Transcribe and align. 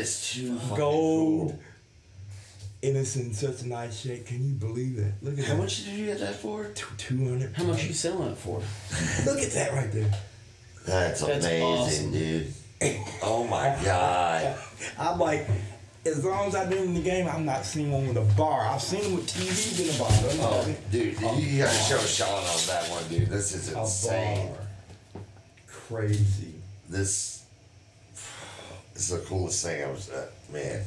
is 0.00 0.30
too 0.32 0.58
gold. 0.76 1.50
cool. 1.50 1.58
And 2.82 3.06
such 3.06 3.60
a 3.62 3.68
nice 3.68 4.00
shape. 4.00 4.26
Can 4.26 4.42
you 4.46 4.54
believe 4.54 4.96
that? 4.96 5.12
Look 5.22 5.38
at 5.38 5.44
How 5.44 5.54
that. 5.54 5.60
much 5.62 5.84
did 5.84 5.94
you 5.94 6.06
get 6.06 6.20
that 6.20 6.34
for? 6.36 6.64
Two 6.96 7.16
hundred. 7.18 7.52
How 7.54 7.64
much 7.64 7.84
you 7.84 7.92
selling 7.92 8.30
it 8.32 8.38
for? 8.38 8.58
Look 9.30 9.38
at 9.42 9.52
that 9.52 9.72
right 9.74 9.92
there. 9.92 10.10
That's, 10.86 11.20
That's 11.20 11.44
amazing, 11.44 11.62
awesome. 11.62 12.12
dude. 12.12 12.54
Oh 13.22 13.46
my 13.46 13.76
god. 13.84 14.56
I'm 14.98 15.18
like, 15.18 15.46
as 16.06 16.24
long 16.24 16.48
as 16.48 16.54
I've 16.54 16.70
been 16.70 16.78
in 16.84 16.94
the 16.94 17.02
game, 17.02 17.28
I'm 17.28 17.44
not 17.44 17.66
seeing 17.66 17.92
one 17.92 18.08
with 18.08 18.16
a 18.16 18.34
bar. 18.34 18.62
I've 18.66 18.80
seen 18.80 19.02
them 19.02 19.16
with 19.16 19.26
TVs 19.26 19.80
in 19.86 19.94
a 19.94 19.98
bar. 19.98 20.08
Oh, 20.50 20.66
not- 20.66 20.90
dude, 20.90 21.20
you 21.20 21.58
gotta 21.62 21.76
show 21.76 21.98
Sean 21.98 22.28
on 22.42 22.66
that 22.68 22.88
one, 22.90 23.06
dude. 23.10 23.28
This 23.28 23.54
is 23.54 23.74
a 23.74 23.80
insane. 23.80 24.48
bar. 25.12 25.22
Crazy. 25.66 26.54
This, 26.88 27.29
this 29.00 29.10
is 29.12 29.18
the 29.22 29.26
coolest 29.26 29.64
thing 29.64 29.82
I 29.82 29.90
was, 29.90 30.10
uh, 30.10 30.26
man. 30.52 30.82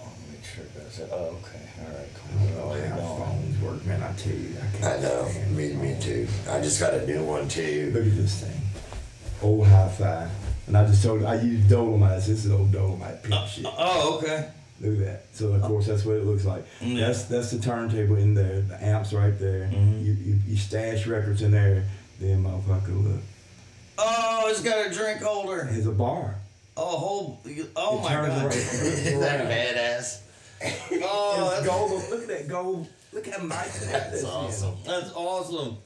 Oh, 0.00 0.08
make 0.32 0.42
sure 0.42 0.64
it 0.64 0.74
does 0.74 0.98
it. 1.00 1.10
Oh, 1.12 1.36
okay. 1.44 1.68
All 1.82 1.94
right, 1.98 2.08
cool. 2.14 2.62
Oh, 2.62 2.74
yeah, 2.74 2.82
you 2.84 2.88
how 2.88 2.96
go. 2.96 3.24
phones 3.26 3.60
work, 3.60 3.84
man. 3.84 4.02
I 4.02 4.12
tell 4.14 4.32
you, 4.32 4.56
I 4.56 4.74
can't. 4.78 4.84
I 4.84 5.02
know. 5.02 5.28
stand 5.28 5.54
Me, 5.54 5.74
me 5.74 5.94
too. 6.00 6.26
I 6.48 6.62
just 6.62 6.80
got 6.80 6.94
a 6.94 7.06
new 7.06 7.22
one 7.24 7.46
too. 7.46 7.90
Look 7.92 8.06
at 8.06 8.16
this 8.16 8.40
thing. 8.40 8.58
Old 9.42 9.66
hi-fi. 9.66 10.30
And 10.66 10.78
I 10.78 10.86
just 10.86 11.02
told 11.02 11.22
I 11.24 11.34
use 11.42 11.68
Dolomite. 11.68 12.22
This 12.24 12.46
is 12.46 12.50
old 12.50 12.72
Dolomite 12.72 13.22
pink 13.22 13.46
shit. 13.46 13.66
Oh, 13.68 14.16
okay. 14.16 14.48
Look 14.80 14.94
at 14.94 15.04
that. 15.04 15.24
So 15.32 15.52
of 15.52 15.60
course 15.60 15.86
that's 15.88 16.06
what 16.06 16.16
it 16.16 16.24
looks 16.24 16.46
like. 16.46 16.64
Yeah. 16.80 17.08
That's 17.08 17.24
that's 17.24 17.50
the 17.50 17.58
turntable 17.58 18.16
in 18.16 18.32
there. 18.32 18.62
The 18.62 18.82
amps 18.82 19.12
right 19.12 19.38
there. 19.38 19.68
Mhm. 19.70 20.02
You, 20.02 20.12
you 20.14 20.38
you 20.48 20.56
stash 20.56 21.06
records 21.06 21.42
in 21.42 21.50
there. 21.50 21.84
Then 22.18 22.44
motherfucker 22.44 23.04
look. 23.04 23.20
Oh, 23.98 24.46
it's 24.48 24.62
got 24.62 24.86
a 24.86 24.90
drink 24.90 25.22
holder. 25.22 25.68
There's 25.70 25.86
a 25.86 25.92
bar. 25.92 26.36
Oh, 26.76 26.96
whole. 26.98 27.40
Oh 27.74 27.98
It 27.98 28.02
my 28.02 28.08
turns 28.10 28.28
god. 28.28 28.42
around. 28.42 28.52
Isn't 28.52 29.20
that 29.20 29.48
badass? 29.48 30.20
Oh, 31.08 31.50
that's, 31.50 31.66
gold. 31.66 32.02
Look 32.10 32.22
at 32.22 32.28
that 32.28 32.48
gold. 32.48 32.88
Look 33.12 33.26
how 33.28 33.42
nice 33.42 33.86
that 33.86 34.10
That's 34.10 34.14
is. 34.18 34.24
awesome. 34.24 34.74
that's 34.84 35.12
awesome. 35.12 35.76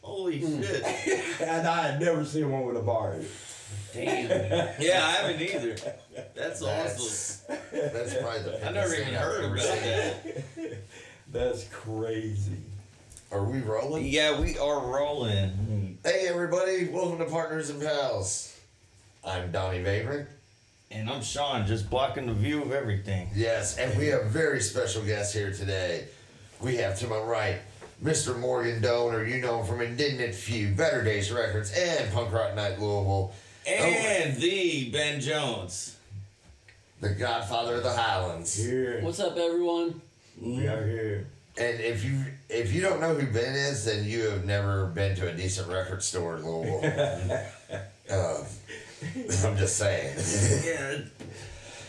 Holy 0.00 0.40
hmm. 0.40 0.62
shit. 0.62 0.82
And 1.40 1.66
I 1.66 1.88
had 1.88 2.00
never 2.00 2.24
seen 2.24 2.50
one 2.50 2.64
with 2.66 2.76
a 2.76 2.82
bar. 2.82 3.16
Damn. 3.92 4.28
Yeah, 4.80 5.04
I 5.04 5.10
haven't 5.10 5.42
either. 5.42 5.76
That's 6.34 6.62
awesome. 6.62 7.56
That's, 7.72 7.92
that's 7.92 8.14
probably 8.14 8.42
the 8.42 8.66
I've 8.66 8.74
never 8.74 8.94
even 8.94 9.14
heard 9.14 9.44
ever 9.44 9.54
about 9.54 9.66
that. 9.66 10.76
That's 11.32 11.64
crazy. 11.68 12.58
Are 13.32 13.44
we 13.44 13.60
rolling? 13.60 14.04
Yeah, 14.04 14.38
we 14.38 14.58
are 14.58 14.78
rolling. 14.78 15.96
Hey 16.04 16.26
everybody, 16.28 16.90
welcome 16.90 17.16
to 17.16 17.24
Partners 17.24 17.70
and 17.70 17.80
Pals. 17.80 18.54
I'm 19.24 19.50
Donnie 19.50 19.82
Vagrant. 19.82 20.28
And 20.90 21.08
I'm 21.08 21.22
Sean, 21.22 21.66
just 21.66 21.88
blocking 21.88 22.26
the 22.26 22.34
view 22.34 22.60
of 22.60 22.72
everything. 22.72 23.30
Yes, 23.34 23.78
and 23.78 23.98
we 23.98 24.08
have 24.08 24.20
a 24.20 24.28
very 24.28 24.60
special 24.60 25.02
guest 25.02 25.32
here 25.32 25.50
today. 25.50 26.08
We 26.60 26.76
have 26.76 26.98
to 26.98 27.06
my 27.06 27.20
right, 27.20 27.56
Mr. 28.04 28.38
Morgan 28.38 28.82
Doan, 28.82 29.26
you 29.26 29.40
know 29.40 29.60
him 29.60 29.66
from 29.66 29.80
Indignant 29.80 30.34
Few, 30.34 30.68
Better 30.68 31.02
Days 31.02 31.32
Records, 31.32 31.72
and 31.72 32.12
Punk 32.12 32.34
Rock 32.34 32.54
Night 32.54 32.78
Louisville. 32.78 33.32
And 33.66 34.36
the 34.36 34.90
Ben 34.90 35.22
Jones. 35.22 35.96
The 37.00 37.14
Godfather 37.14 37.76
of 37.76 37.82
the 37.82 37.94
Highlands. 37.94 38.62
Here. 38.62 39.00
What's 39.00 39.20
up, 39.20 39.38
everyone? 39.38 40.02
We 40.38 40.66
are 40.66 40.86
here. 40.86 41.28
And 41.58 41.80
if 41.80 42.04
you 42.04 42.18
if 42.48 42.72
you 42.72 42.80
don't 42.80 43.00
know 43.00 43.14
who 43.14 43.26
Ben 43.30 43.54
is, 43.54 43.84
then 43.84 44.04
you 44.04 44.22
have 44.30 44.44
never 44.44 44.86
been 44.86 45.14
to 45.16 45.28
a 45.28 45.34
decent 45.34 45.68
record 45.68 46.02
store 46.02 46.36
in 46.36 46.46
Louisville. 46.46 47.40
uh, 48.10 48.44
I'm 49.46 49.56
just 49.56 49.76
saying. 49.76 50.14
Yeah. 50.64 50.98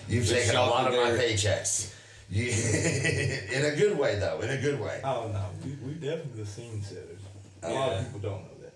You've 0.10 0.28
Good 0.28 0.34
taken 0.44 0.56
a 0.58 0.62
lot 0.66 0.88
of 0.88 0.94
my 0.94 1.12
paychecks. 1.12 1.94
You, 2.30 2.48
in 3.58 3.66
a 3.72 3.76
good 3.76 3.98
way, 3.98 4.18
though. 4.20 4.40
In 4.42 4.50
a 4.50 4.58
good 4.62 4.80
way. 4.82 5.00
Oh 5.04 5.30
no, 5.32 5.46
we, 5.64 5.72
we 5.88 5.94
definitely 5.94 6.44
the 6.44 6.46
scene 6.46 6.82
setters. 6.82 7.20
A 7.62 7.72
lot 7.72 7.92
of 7.94 8.06
people 8.06 8.20
don't 8.20 8.42
know 8.42 8.64
that. 8.64 8.74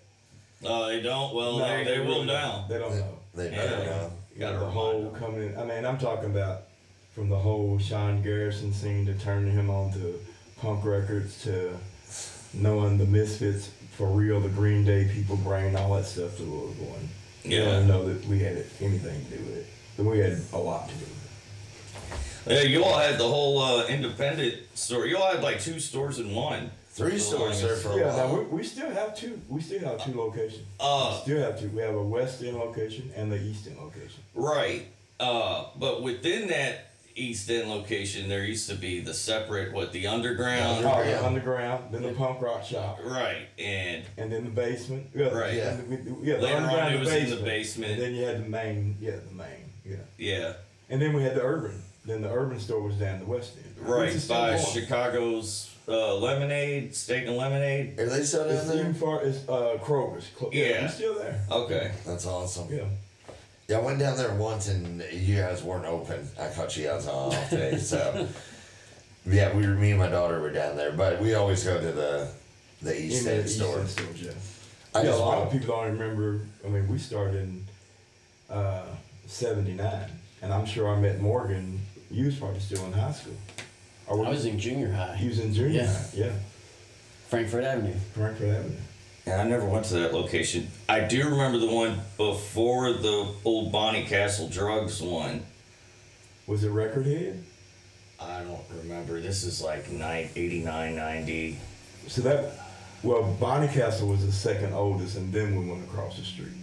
Oh, 0.63 0.87
they 0.87 1.01
don't? 1.01 1.35
Well, 1.35 1.57
No, 1.57 1.67
they, 1.67 1.83
they 1.83 1.99
will 1.99 2.05
really 2.07 2.25
now. 2.27 2.65
They 2.69 2.77
don't 2.77 2.95
know. 2.95 3.17
They 3.35 3.49
better 3.49 3.79
Yeah. 3.83 3.85
know. 3.85 4.11
You 4.33 4.39
Gotta 4.39 4.59
know, 4.59 4.65
whole 4.67 5.01
them. 5.09 5.15
coming 5.19 5.41
in. 5.49 5.57
I 5.57 5.65
mean, 5.65 5.85
I'm 5.85 5.97
talking 5.97 6.29
about 6.29 6.63
from 7.15 7.29
the 7.29 7.35
whole 7.39 7.79
Sean 7.79 8.21
Garrison 8.21 8.71
scene 8.71 9.05
to 9.07 9.13
turning 9.15 9.51
him 9.51 9.69
on 9.71 9.91
to 9.93 10.19
punk 10.61 10.83
records 10.85 11.43
to 11.43 11.77
knowing 12.53 12.97
the 12.97 13.05
Misfits 13.05 13.69
for 13.91 14.07
real, 14.07 14.39
the 14.39 14.49
Green 14.49 14.83
Day 14.85 15.09
people 15.13 15.35
bringing 15.37 15.75
all 15.75 15.95
that 15.95 16.05
stuff 16.05 16.37
to 16.37 16.43
Louisville. 16.43 16.95
And 16.99 17.09
you 17.51 17.59
Yeah. 17.59 17.65
don't 17.65 17.87
know 17.87 18.07
that 18.11 18.25
we 18.27 18.39
had 18.39 18.57
anything 18.81 19.25
to 19.25 19.37
do 19.37 19.43
with 19.43 19.57
it. 19.57 19.65
That 19.97 20.03
we 20.03 20.19
had 20.19 20.39
a 20.53 20.57
lot 20.57 20.87
to 20.89 20.95
do 20.95 21.01
with 21.01 21.11
it. 21.11 22.53
Yeah, 22.53 22.61
you 22.61 22.83
all 22.83 22.97
had 22.97 23.17
the 23.17 23.27
whole 23.27 23.59
uh, 23.61 23.85
independent 23.87 24.55
store. 24.75 25.05
You 25.05 25.17
all 25.17 25.31
had 25.33 25.43
like 25.43 25.59
two 25.61 25.79
stores 25.79 26.19
in 26.19 26.33
one. 26.33 26.71
Three 26.91 27.19
stores 27.19 27.61
there 27.61 27.75
for 27.75 27.91
a 27.91 27.97
Yeah, 27.97 28.15
now 28.15 28.27
while. 28.33 28.37
we, 28.45 28.57
we 28.57 28.63
still 28.63 28.89
have 28.89 29.15
two. 29.15 29.39
We 29.49 29.61
still 29.61 29.79
have 29.81 30.03
two 30.03 30.17
locations. 30.17 30.63
Uh, 30.79 31.13
we 31.25 31.31
still 31.33 31.41
have 31.43 31.59
two. 31.59 31.69
We 31.69 31.81
have 31.81 31.93
a 31.95 32.01
West 32.01 32.41
End 32.41 32.57
location 32.57 33.11
and 33.15 33.31
the 33.31 33.37
East 33.39 33.67
End 33.67 33.77
location. 33.77 34.23
Right. 34.33 34.87
Uh, 35.19 35.65
but 35.77 36.01
within 36.01 36.47
that 36.47 36.91
East 37.17 37.49
End 37.49 37.69
location, 37.69 38.29
there 38.29 38.43
used 38.43 38.69
to 38.69 38.75
be 38.75 38.99
the 39.01 39.13
separate, 39.13 39.73
what, 39.73 39.91
the 39.91 40.07
underground? 40.07 40.85
Oh, 40.85 41.01
yeah. 41.01 41.21
underground, 41.21 41.85
then 41.91 42.03
the 42.03 42.13
punk 42.13 42.41
rock 42.41 42.63
shop, 42.63 42.99
Right. 43.03 43.47
And 43.57 44.03
and 44.17 44.31
then 44.31 44.43
the 44.45 44.49
basement. 44.51 45.07
Yeah, 45.15 45.27
Right. 45.29 45.53
Yeah, 45.55 45.75
the, 45.75 46.15
yeah, 46.21 46.35
the 46.37 46.41
Later 46.43 46.55
on, 46.57 46.63
underground, 46.63 46.93
it 46.93 46.97
the 46.97 46.99
was 46.99 47.13
in 47.13 47.29
the 47.29 47.35
basement. 47.37 47.45
basement. 47.45 47.91
And 47.93 48.01
then 48.01 48.15
you 48.15 48.23
had 48.23 48.45
the 48.45 48.49
main. 48.49 48.97
Yeah, 49.01 49.15
the 49.27 49.35
main. 49.35 49.71
Yeah. 49.85 49.95
yeah, 50.17 50.53
And 50.89 51.01
then 51.01 51.13
we 51.13 51.23
had 51.23 51.35
the 51.35 51.43
urban. 51.43 51.81
Then 52.05 52.21
the 52.21 52.31
urban 52.31 52.59
store 52.59 52.81
was 52.81 52.95
down 52.95 53.19
the 53.19 53.25
West 53.25 53.57
End. 53.57 53.87
right 53.87 54.25
by 54.29 54.51
going. 54.55 54.65
Chicago's 54.65 55.69
uh, 55.89 56.15
Lemonade, 56.15 56.93
Steak 56.95 57.25
and 57.27 57.35
Lemonade. 57.37 57.99
Are 57.99 58.09
they 58.09 58.23
still 58.23 58.43
down 58.45 58.53
It's 58.57 58.65
even 58.73 58.77
there? 58.85 58.93
far 58.93 59.21
as 59.21 59.37
uh, 59.49 59.77
Kroger's. 59.81 60.27
Clo- 60.37 60.49
yeah, 60.53 60.65
Yeah. 60.67 60.81
we're 60.83 60.87
still 60.89 61.15
there. 61.15 61.39
Okay. 61.51 61.91
That's 62.05 62.25
awesome. 62.25 62.67
Yeah. 62.73 62.83
Yeah, 63.67 63.77
I 63.79 63.81
went 63.81 63.99
down 63.99 64.15
there 64.17 64.31
once 64.33 64.69
and 64.69 65.03
you 65.11 65.35
guys 65.41 65.61
weren't 65.61 65.85
open. 65.85 66.25
I 66.39 66.47
caught 66.49 66.75
you 66.77 66.85
guys 66.85 67.05
on 67.07 67.33
off 67.33 67.49
day. 67.49 67.75
So, 67.77 68.27
yeah, 69.25 69.53
we 69.55 69.67
were, 69.67 69.73
me 69.73 69.89
and 69.91 69.99
my 69.99 70.07
daughter 70.07 70.39
were 70.41 70.51
down 70.53 70.77
there, 70.77 70.91
but 70.93 71.19
we 71.19 71.33
always 71.33 71.63
go 71.65 71.79
to 71.79 71.91
the 71.91 72.29
the 72.81 72.97
East 73.01 73.19
In 73.19 73.25
the 73.25 73.33
End 73.39 73.45
East 73.45 73.57
store. 73.57 73.79
End 73.79 73.89
stores, 73.89 74.21
yeah. 74.21 74.31
I 74.95 75.03
yeah, 75.03 75.15
a 75.15 75.17
lot 75.17 75.37
want 75.39 75.47
of 75.47 75.51
people 75.51 75.75
don't 75.75 75.97
remember. 75.97 76.41
I 76.63 76.69
mean, 76.69 76.87
we 76.87 76.97
started 76.97 77.35
in 77.43 77.65
uh, 78.49 78.85
'79, 79.25 80.11
and 80.41 80.53
I'm 80.53 80.65
sure 80.65 80.87
I 80.87 80.97
met 80.99 81.19
Morgan. 81.19 81.79
You 82.09 82.25
was 82.27 82.35
probably 82.37 82.59
still 82.59 82.85
in 82.85 82.93
high 82.93 83.11
school. 83.11 83.33
Or 84.05 84.25
I 84.25 84.29
was 84.29 84.45
in 84.45 84.57
junior 84.59 84.91
high. 84.91 85.15
He 85.17 85.27
was 85.27 85.39
in 85.39 85.53
junior 85.53 85.81
Yeah. 85.81 85.87
high. 85.87 86.05
Yeah, 86.13 86.31
Frankfort 87.27 87.63
Avenue. 87.65 87.95
Frankfort 88.13 88.47
Avenue. 88.47 88.75
Yeah, 89.27 89.41
I 89.41 89.43
never 89.43 89.65
went 89.65 89.83
to 89.87 89.95
that 89.95 90.13
location. 90.13 90.69
I 90.87 91.01
do 91.01 91.25
remember 91.29 91.57
the 91.57 91.67
one 91.67 91.99
before 92.15 92.93
the 92.93 93.27
old 93.43 93.73
Bonnycastle 93.73 94.49
Drugs 94.49 95.01
one. 95.01 95.45
Was 96.47 96.63
it 96.63 96.69
Record 96.69 97.05
Head? 97.07 97.43
I 98.21 98.39
don't 98.43 98.61
remember. 98.81 99.19
This 99.19 99.43
is 99.43 99.61
like 99.61 99.91
nine, 99.91 100.29
89, 100.33 100.95
90. 100.95 101.59
So 102.07 102.21
that, 102.21 102.53
well, 103.03 103.35
Bonnycastle 103.37 104.07
was 104.09 104.25
the 104.25 104.31
second 104.31 104.73
oldest, 104.73 105.17
and 105.17 105.33
then 105.33 105.59
we 105.59 105.69
went 105.69 105.83
across 105.83 106.17
the 106.17 106.23
street. 106.23 106.53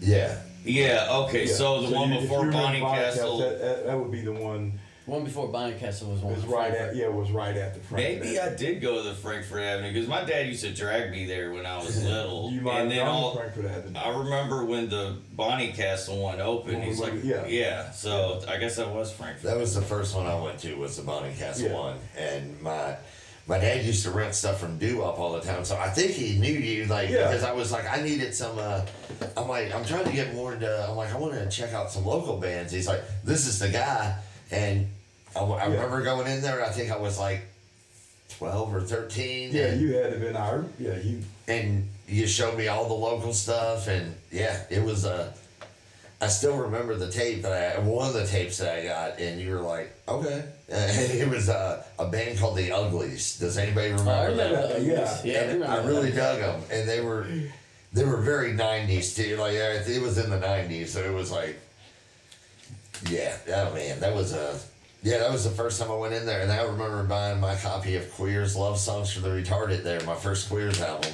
Yeah. 0.00 0.38
Yeah, 0.64 1.08
okay, 1.26 1.46
Yeah. 1.48 1.54
so 1.54 1.82
the 1.82 1.92
one 1.92 2.12
you- 2.12 2.20
before 2.20 2.44
you 2.44 2.50
remember 2.52 2.80
Bonnie 2.80 2.80
Castle. 3.02 3.38
that, 3.38 3.60
that, 3.60 3.86
that 3.86 3.98
would 3.98 4.12
be 4.12 4.20
the 4.20 4.30
one. 4.32 4.78
One 5.06 5.24
before 5.24 5.48
Bonnycastle 5.48 6.10
was 6.12 6.20
one. 6.20 6.34
Was 6.34 6.42
before 6.44 6.58
right 6.58 6.72
at 6.72 6.94
yeah, 6.94 7.06
it 7.06 7.12
was 7.12 7.30
right 7.32 7.56
after 7.56 7.80
Frankfort. 7.80 8.24
Maybe 8.24 8.38
I 8.38 8.54
did 8.54 8.80
go 8.80 9.02
to 9.02 9.08
the 9.08 9.14
Frankfort 9.14 9.60
Avenue 9.60 9.92
because 9.92 10.08
my 10.08 10.22
dad 10.24 10.46
used 10.46 10.62
to 10.64 10.72
drag 10.72 11.10
me 11.10 11.26
there 11.26 11.50
when 11.52 11.66
I 11.66 11.78
was 11.78 12.04
little. 12.04 12.50
You 12.52 12.60
might 12.60 12.82
and 12.82 12.92
have 12.92 12.98
then 13.00 13.08
all, 13.08 13.34
Frankfort 13.34 13.64
Avenue. 13.64 13.98
I 13.98 14.16
remember 14.16 14.64
when 14.64 14.88
the 14.88 15.16
Bonnycastle 15.36 16.20
one 16.20 16.40
opened. 16.40 16.78
When 16.78 16.86
He's 16.86 17.00
like, 17.00 17.14
yeah. 17.24 17.46
yeah. 17.46 17.90
So 17.90 18.42
I 18.48 18.58
guess 18.58 18.76
that 18.76 18.88
was 18.90 19.12
Frankfort. 19.12 19.42
That 19.50 19.58
was 19.58 19.74
the 19.74 19.82
first 19.82 20.14
one 20.14 20.26
I 20.26 20.40
went 20.40 20.60
to 20.60 20.74
was 20.76 20.96
the 20.96 21.02
Bonnycastle 21.02 21.64
Yeah. 21.70 21.74
one, 21.74 21.98
and 22.16 22.60
my 22.62 22.96
my 23.48 23.58
dad 23.58 23.84
used 23.84 24.04
to 24.04 24.12
rent 24.12 24.36
stuff 24.36 24.60
from 24.60 24.78
Doo 24.78 25.02
Up 25.02 25.18
all 25.18 25.32
the 25.32 25.40
time, 25.40 25.64
so 25.64 25.76
I 25.76 25.88
think 25.88 26.12
he 26.12 26.38
knew 26.38 26.52
you 26.52 26.84
like 26.86 27.10
Yeah. 27.10 27.26
because 27.26 27.42
I 27.42 27.50
was 27.50 27.72
like 27.72 27.90
I 27.90 28.00
needed 28.02 28.32
some. 28.34 28.56
Uh, 28.56 28.82
I'm 29.36 29.48
like 29.48 29.74
I'm 29.74 29.84
trying 29.84 30.04
to 30.04 30.12
get 30.12 30.32
more 30.32 30.52
into. 30.54 30.86
I'm 30.88 30.94
like 30.96 31.12
I 31.12 31.18
want 31.18 31.34
to 31.34 31.48
check 31.50 31.72
out 31.72 31.90
some 31.90 32.04
local 32.06 32.36
bands. 32.36 32.72
He's 32.72 32.86
like 32.86 33.02
this 33.24 33.48
is 33.48 33.58
the 33.58 33.68
guy, 33.68 34.16
and 34.52 34.86
I, 35.34 35.40
I 35.40 35.66
Yeah. 35.66 35.74
remember 35.74 36.02
going 36.02 36.26
in 36.28 36.42
there. 36.42 36.64
I 36.64 36.68
think 36.68 36.90
I 36.92 36.96
was 36.98 37.18
like 37.18 37.40
twelve 38.38 38.74
or 38.74 38.80
thirteen. 38.82 39.52
Yeah, 39.52 39.66
and, 39.66 39.80
you 39.80 39.94
had 39.94 40.12
to 40.12 40.18
been 40.20 40.36
our 40.36 40.64
yeah 40.78 40.96
you 40.98 41.20
and 41.48 41.88
you 42.08 42.26
showed 42.26 42.56
me 42.58 42.68
all 42.68 42.86
the 42.86 42.94
local 42.94 43.32
stuff, 43.32 43.88
and 43.88 44.14
yeah, 44.30 44.60
it 44.70 44.82
was 44.82 45.04
Uh, 45.04 45.32
I 46.20 46.28
still 46.28 46.56
remember 46.56 46.94
the 46.94 47.10
tape 47.10 47.42
that 47.42 47.76
I 47.76 47.80
one 47.80 48.06
of 48.06 48.14
the 48.14 48.26
tapes 48.26 48.58
that 48.58 48.78
I 48.78 48.84
got, 48.84 49.18
and 49.18 49.40
you 49.40 49.50
were 49.54 49.60
like, 49.60 49.92
okay. 50.06 50.44
and 50.68 51.12
it 51.22 51.28
was 51.28 51.48
uh, 51.48 51.82
a 51.98 52.06
band 52.06 52.38
called 52.38 52.56
the 52.56 52.70
Uglies. 52.70 53.38
Does 53.38 53.58
anybody 53.58 53.90
remember 53.90 54.10
I 54.12 54.26
remember 54.26 54.56
that? 54.56 54.68
that. 54.68 54.82
Yeah. 54.82 55.18
Yeah, 55.24 55.38
I 55.38 55.42
And 55.42 55.52
remember 55.60 55.66
I 55.82 55.84
really 55.86 56.10
that. 56.10 56.16
dug 56.16 56.38
them, 56.40 56.62
and 56.70 56.88
they 56.88 57.00
were 57.00 57.26
they 57.92 58.04
were 58.04 58.18
very 58.18 58.52
'90s 58.52 59.16
too. 59.16 59.36
Like 59.36 59.54
it 59.54 60.00
was 60.02 60.16
in 60.18 60.30
the 60.30 60.38
'90s, 60.38 60.88
so 60.88 61.00
it 61.00 61.12
was 61.12 61.30
like 61.32 61.58
Yeah, 63.08 63.36
oh 63.48 63.74
man, 63.74 64.00
that 64.00 64.14
was 64.14 64.32
a 64.32 64.58
yeah, 65.02 65.18
that 65.18 65.32
was 65.32 65.42
the 65.44 65.50
first 65.50 65.80
time 65.80 65.90
I 65.90 65.96
went 65.96 66.14
in 66.14 66.24
there, 66.26 66.42
and 66.42 66.52
I 66.52 66.62
remember 66.62 67.02
buying 67.02 67.40
my 67.40 67.56
copy 67.56 67.96
of 67.96 68.08
Queer's 68.12 68.54
Love 68.56 68.78
Songs 68.78 69.12
for 69.12 69.18
the 69.20 69.30
Retarded 69.30 69.82
there, 69.82 70.00
my 70.04 70.14
first 70.14 70.48
Queer's 70.48 70.80
album. 70.80 71.10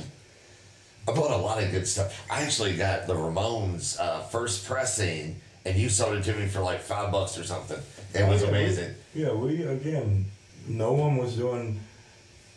I 1.09 1.13
bought 1.13 1.31
a 1.31 1.37
lot 1.39 1.63
of 1.63 1.71
good 1.71 1.87
stuff. 1.89 2.27
I 2.31 2.43
actually 2.43 2.77
got 2.77 3.07
the 3.07 3.15
Ramones 3.15 3.99
uh, 3.99 4.21
first 4.25 4.67
pressing, 4.67 5.41
and 5.65 5.75
you 5.75 5.89
sold 5.89 6.17
it 6.19 6.25
to 6.25 6.35
me 6.35 6.47
for 6.49 6.61
like 6.61 6.81
five 6.81 7.11
bucks 7.11 7.39
or 7.39 7.45
something. 7.45 7.79
It 8.13 8.29
was 8.29 8.43
yeah, 8.43 8.51
we- 8.51 8.59
amazing. 8.59 8.95
Yeah, 9.15 9.33
we 9.33 9.63
again, 9.63 10.27
no 10.67 10.93
one 10.93 11.17
was 11.17 11.35
doing 11.37 11.81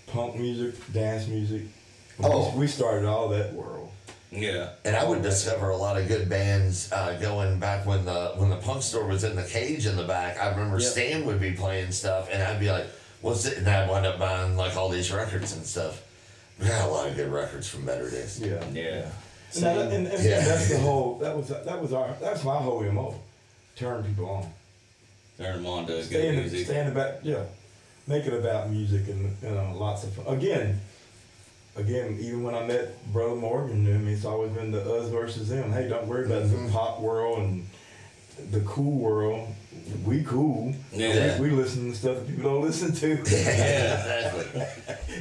punk 0.07 0.35
music, 0.35 0.75
dance 0.91 1.27
music. 1.27 1.61
We- 2.17 2.25
Oh. 2.25 2.53
we 2.57 2.67
started 2.67 3.07
all 3.07 3.29
that 3.29 3.53
world. 3.53 3.80
Yeah. 4.31 4.69
And 4.85 4.95
I 4.95 5.03
would 5.03 5.21
discover 5.21 5.69
a 5.69 5.75
lot 5.77 5.97
of 5.99 6.07
good 6.07 6.29
bands 6.29 6.89
uh, 6.91 7.17
going 7.21 7.59
back 7.59 7.85
when 7.85 8.05
the 8.05 8.31
when 8.37 8.49
the 8.49 8.55
punk 8.57 8.81
store 8.81 9.05
was 9.05 9.23
in 9.25 9.35
the 9.35 9.43
cage 9.43 9.85
in 9.85 9.95
the 9.97 10.05
back. 10.05 10.39
I 10.39 10.49
remember 10.51 10.79
Yep. 10.79 10.91
Stan 10.91 11.25
would 11.25 11.39
be 11.41 11.51
playing 11.51 11.91
stuff, 11.91 12.29
and 12.31 12.41
I'd 12.41 12.59
be 12.59 12.71
like, 12.71 12.87
"What's 13.21 13.45
it?" 13.45 13.57
And 13.57 13.67
I'd 13.67 13.89
wind 13.89 14.05
up 14.05 14.17
buying 14.19 14.55
like 14.55 14.77
all 14.77 14.87
these 14.89 15.11
records 15.11 15.53
and 15.53 15.65
stuff. 15.65 16.01
We 16.59 16.67
got 16.67 16.87
a 16.87 16.91
lot 16.91 17.09
of 17.09 17.15
good 17.17 17.29
records 17.31 17.67
from 17.67 17.85
Better 17.85 18.09
Days. 18.09 18.39
Yeah. 18.39 18.63
Yeah. 18.71 19.09
And, 19.55 19.63
that, 19.63 19.77
and, 19.91 20.07
and 20.07 20.23
Yeah. 20.23 20.39
that's 20.45 20.69
the 20.69 20.77
whole. 20.87 21.17
That 21.19 21.35
was 21.35 21.49
that 21.49 21.81
was 21.81 21.91
our. 21.91 22.15
That's 22.21 22.43
my 22.45 22.55
whole 22.55 22.81
mo. 22.83 23.19
Turn 23.75 24.01
people 24.03 24.29
on. 24.29 24.49
Turn 25.37 25.57
them 25.57 25.65
on 25.65 25.87
to 25.87 26.03
Stay 26.03 26.13
good 26.21 26.25
in, 26.35 26.35
music. 26.39 26.65
stay 26.67 26.79
in 26.79 26.85
the 26.87 26.95
back. 26.95 27.15
Yeah. 27.23 27.43
Make 28.07 28.25
it 28.25 28.33
about 28.33 28.69
music 28.69 29.07
and 29.09 29.35
you 29.43 29.49
know 29.49 29.73
lots 29.75 30.05
of 30.05 30.13
fun. 30.13 30.25
Again. 30.37 30.79
Again, 31.75 32.17
even 32.19 32.43
when 32.43 32.53
I 32.53 32.65
met 32.65 33.11
Brother 33.13 33.35
Morgan, 33.35 33.87
I 33.87 33.97
mean, 33.97 34.13
it's 34.13 34.25
always 34.25 34.51
been 34.51 34.71
the 34.71 34.81
us 34.81 35.09
versus 35.09 35.47
them. 35.49 35.71
Hey, 35.71 35.87
don't 35.87 36.05
worry 36.05 36.25
about 36.25 36.43
Mhm. 36.43 36.67
the 36.67 36.71
pop 36.73 36.99
world 36.99 37.39
and 37.39 37.65
the 38.51 38.59
cool 38.61 38.99
world. 38.99 39.47
We 40.05 40.23
cool. 40.23 40.73
Yeah. 40.91 41.39
We, 41.39 41.49
we 41.49 41.55
listen 41.55 41.91
to 41.91 41.97
stuff 41.97 42.17
that 42.17 42.27
people 42.27 42.43
don't 42.51 42.61
listen 42.63 42.93
to. 42.93 43.07
Yeah, 43.31 44.35
exactly. 44.35 44.61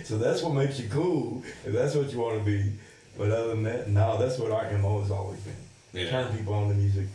So 0.05 0.19
that's 0.19 0.43
what 0.43 0.55
makes 0.55 0.81
you 0.81 0.89
cool, 0.89 1.43
if 1.65 1.73
that's 1.73 1.95
what 1.95 2.11
you 2.13 2.19
want 2.19 2.39
to 2.39 2.45
be. 2.45 2.73
But 3.19 3.31
other 3.31 3.49
than 3.49 3.63
that, 3.65 3.89
no, 3.89 4.19
that's 4.19 4.39
what 4.39 4.51
our 4.51 4.71
MO 4.79 5.01
has 5.03 5.11
always 5.11 5.39
been. 5.41 5.55
Yeah. 5.93 6.11
Turn 6.11 6.37
people 6.37 6.55
on 6.55 6.69
to 6.69 6.75
music, 6.75 7.07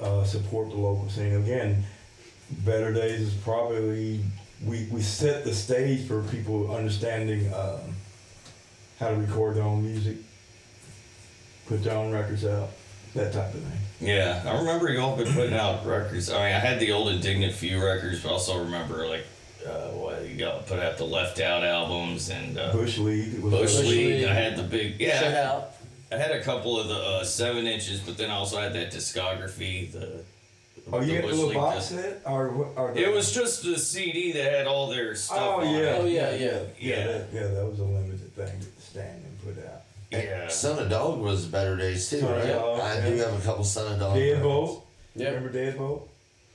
uh, 0.00 0.24
support 0.24 0.70
the 0.70 0.76
local 0.76 1.08
scene. 1.10 1.34
Again, 1.34 1.84
Better 2.64 2.92
Days 2.92 3.20
is 3.20 3.34
probably, 3.34 4.20
we, 4.64 4.86
we 4.90 5.02
set 5.02 5.44
the 5.44 5.54
stage 5.54 6.06
for 6.06 6.22
people 6.22 6.74
understanding 6.74 7.52
um, 7.52 7.95
how 8.98 9.08
to 9.10 9.16
record 9.16 9.56
their 9.56 9.64
own 9.64 9.82
music, 9.84 10.16
put 11.66 11.82
their 11.84 11.96
own 11.96 12.12
records 12.12 12.44
out, 12.44 12.70
that 13.14 13.32
type 13.32 13.52
of 13.54 13.60
thing. 13.60 13.80
Yeah, 14.08 14.42
I 14.46 14.58
remember 14.58 14.90
y'all 14.90 15.16
been 15.16 15.32
putting 15.32 15.54
out 15.54 15.86
records. 15.86 16.30
I 16.30 16.34
mean, 16.34 16.54
I 16.54 16.58
had 16.58 16.80
the 16.80 16.92
old 16.92 17.08
Indignant 17.08 17.54
Few 17.54 17.82
records, 17.84 18.22
but 18.22 18.28
I 18.28 18.32
also 18.32 18.62
remember 18.62 19.06
like 19.06 19.24
uh, 19.66 19.88
what 19.90 20.26
you 20.28 20.36
got 20.36 20.66
put 20.66 20.78
out 20.78 20.98
the 20.98 21.04
Left 21.04 21.40
Out 21.40 21.64
albums 21.64 22.28
and 22.30 22.58
uh, 22.58 22.72
Bush 22.72 22.98
League. 22.98 23.40
Was 23.40 23.52
Bush 23.52 23.76
Bush 23.76 23.86
League. 23.86 24.20
League. 24.20 24.24
I 24.24 24.34
had 24.34 24.56
the 24.56 24.62
big 24.62 25.00
yeah. 25.00 25.20
Shut 25.20 25.34
out. 25.34 25.70
I 26.12 26.16
had 26.16 26.30
a 26.30 26.42
couple 26.42 26.78
of 26.78 26.88
the 26.88 26.94
uh, 26.94 27.24
seven 27.24 27.66
inches, 27.66 28.00
but 28.00 28.16
then 28.16 28.30
I 28.30 28.34
also 28.34 28.60
had 28.60 28.74
that 28.74 28.92
discography. 28.92 29.90
The 29.90 30.22
Oh, 30.92 31.00
you 31.00 31.06
the 31.06 31.14
had 31.14 31.24
the 31.24 31.28
Bush 31.28 31.34
little 31.36 31.48
League 31.48 31.56
box 31.58 31.84
set? 31.86 32.22
Or, 32.24 32.48
or 32.76 32.92
the, 32.94 33.02
It 33.02 33.12
was 33.12 33.34
just 33.34 33.64
the 33.64 33.76
CD 33.76 34.30
that 34.32 34.52
had 34.52 34.66
all 34.68 34.86
their 34.88 35.16
stuff 35.16 35.38
Oh 35.40 35.60
on 35.62 35.74
yeah, 35.74 35.80
it. 35.80 36.00
Oh, 36.00 36.04
yeah, 36.04 36.30
yeah, 36.30 36.36
yeah. 36.36 36.38
yeah. 36.38 36.60
Yeah. 36.78 37.06
that, 37.06 37.28
yeah, 37.32 37.46
that 37.48 37.66
was 37.66 37.80
a 37.80 37.84
limited 37.84 38.32
thing 38.36 38.60
to 38.60 38.66
stand 38.96 39.22
and 39.24 39.42
put 39.44 39.64
out. 39.64 39.82
Yeah. 40.10 40.48
Son 40.48 40.78
of 40.78 40.88
Dog 40.88 41.20
was 41.20 41.46
Better 41.46 41.76
Days 41.76 42.08
too, 42.08 42.20
Son 42.20 42.32
of 42.32 42.38
right? 42.38 42.52
Dog, 42.52 42.80
I 42.80 42.94
yeah. 42.94 43.08
do 43.10 43.16
have 43.16 43.42
a 43.42 43.44
couple 43.44 43.64
Son 43.64 43.92
of 43.92 43.98
Dog. 43.98 44.16
Deadbolt. 44.16 44.82
Yep. 45.16 45.34
Remember 45.34 45.58
Deadbolt? 45.58 46.08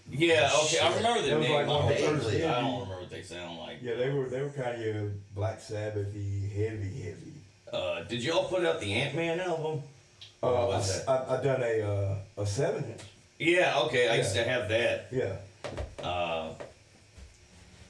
Yeah, 0.09 0.49
okay. 0.63 0.79
I 0.79 0.95
remember 0.95 1.21
the 1.21 1.29
That 1.29 1.39
was 1.39 1.47
name. 1.47 1.55
like 1.55 1.67
one 1.67 1.81
of 1.83 1.87
the 1.89 2.47
I 2.47 2.61
don't 2.61 2.73
remember 2.73 2.95
what 3.01 3.09
they 3.09 3.21
sound 3.21 3.59
like. 3.59 3.77
Yeah, 3.81 3.95
they 3.95 4.09
were 4.09 4.25
they 4.25 4.41
were 4.41 4.49
kind 4.49 4.75
of 4.75 4.81
your 4.81 5.11
Black 5.35 5.61
Sabbathy, 5.61 6.51
heavy, 6.51 7.01
heavy. 7.01 7.33
Uh, 7.71 8.03
did 8.03 8.23
y'all 8.23 8.45
put 8.49 8.65
out 8.65 8.81
the 8.81 8.93
Ant 8.93 9.15
Man 9.15 9.39
album? 9.39 9.83
Uh, 10.43 10.47
I, 10.53 10.65
was? 10.65 11.07
I, 11.07 11.37
I 11.37 11.43
done 11.43 11.61
a 11.63 11.81
uh, 11.81 12.41
a 12.41 12.45
seven 12.45 12.83
inch. 12.83 13.01
Yeah, 13.39 13.79
okay. 13.85 14.09
I 14.09 14.15
used 14.17 14.35
to 14.35 14.43
have 14.43 14.67
that. 14.69 15.07
Yeah. 15.11 15.35
Uh, 16.03 16.49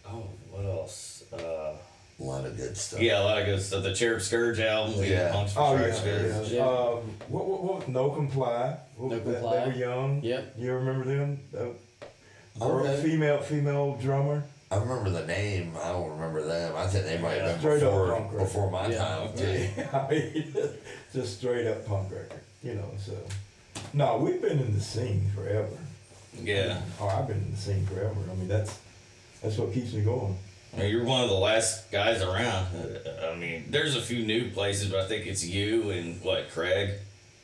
oh, 0.07 0.24
what 0.51 0.65
else? 0.65 1.24
Uh, 1.33 1.74
A 2.21 2.23
lot 2.23 2.45
of 2.45 2.56
good 2.56 2.77
stuff. 2.77 3.00
yeah, 3.01 3.19
a 3.19 3.23
lot 3.23 3.39
of 3.39 3.45
good 3.47 3.62
stuff. 3.62 3.81
The 3.83 3.94
Cherub 3.95 4.21
Scourge 4.21 4.59
album. 4.59 5.00
we 5.00 5.09
Yeah. 5.09 5.23
had 5.23 5.31
Punks 5.33 5.53
for 5.53 5.59
Oh 5.62 5.77
Cherub 5.77 5.88
yeah. 5.89 5.95
Scourge. 5.95 6.51
yeah. 6.51 6.57
Yeah. 6.57 6.68
Um, 6.68 7.12
what, 7.29 7.45
what 7.47 7.63
what? 7.63 7.88
No 7.89 8.09
comply. 8.12 8.77
What 8.97 9.09
No 9.12 9.15
was 9.18 9.25
that? 9.25 9.33
Comply. 9.41 9.59
They 9.59 9.65
were 9.71 9.77
young. 9.77 10.21
Yep. 10.23 10.53
You 10.57 10.73
remember 10.73 11.06
them? 11.06 11.39
Uh, 11.56 11.57
girl, 12.59 12.85
Okay. 12.88 13.01
female 13.01 13.41
female 13.41 13.95
drummer. 14.00 14.44
I 14.69 14.77
remember 14.77 15.09
the 15.09 15.25
name. 15.25 15.73
I 15.81 15.91
don't 15.91 16.12
remember 16.12 16.44
them. 16.44 16.75
I 16.77 16.88
think 16.88 17.06
they 17.06 17.18
might 17.18 17.41
have 17.41 17.45
been 17.45 17.59
Straight 17.59 17.83
up 17.83 17.91
before 17.91 18.07
punk 18.15 18.31
rock. 18.33 18.39
before 18.44 18.71
my 18.71 18.88
Yeah. 18.88 18.97
time 19.00 19.33
too. 19.35 19.67
I 19.91 20.07
mean, 20.09 20.53
just 21.12 21.39
straight 21.39 21.67
up 21.67 21.85
punk 21.88 22.12
record. 22.12 22.39
You 22.63 22.75
know. 22.75 22.91
So, 23.03 23.13
no, 23.94 24.17
we've 24.17 24.41
been 24.41 24.59
in 24.59 24.74
the 24.75 24.79
scene 24.81 25.29
forever. 25.35 25.67
Yeah. 26.41 26.79
Oh, 27.00 27.07
I've 27.07 27.27
been 27.27 27.38
in 27.38 27.51
the 27.51 27.57
scene 27.57 27.85
forever. 27.88 28.15
I 28.31 28.35
mean, 28.35 28.47
that's 28.47 28.77
that's 29.41 29.57
what 29.57 29.74
keeps 29.74 29.91
me 29.94 30.01
going. 30.03 30.38
I 30.73 30.77
mean, 30.79 30.89
you're 30.91 31.03
one 31.03 31.23
of 31.23 31.29
the 31.29 31.35
last 31.35 31.91
guys 31.91 32.21
around. 32.21 32.68
Uh, 32.75 33.31
I 33.31 33.35
mean, 33.35 33.65
there's 33.69 33.95
a 33.95 34.01
few 34.01 34.25
new 34.25 34.50
places, 34.51 34.89
but 34.89 35.01
I 35.01 35.07
think 35.07 35.27
it's 35.27 35.45
you 35.45 35.91
and 35.91 36.21
what 36.23 36.50
Craig, 36.51 36.91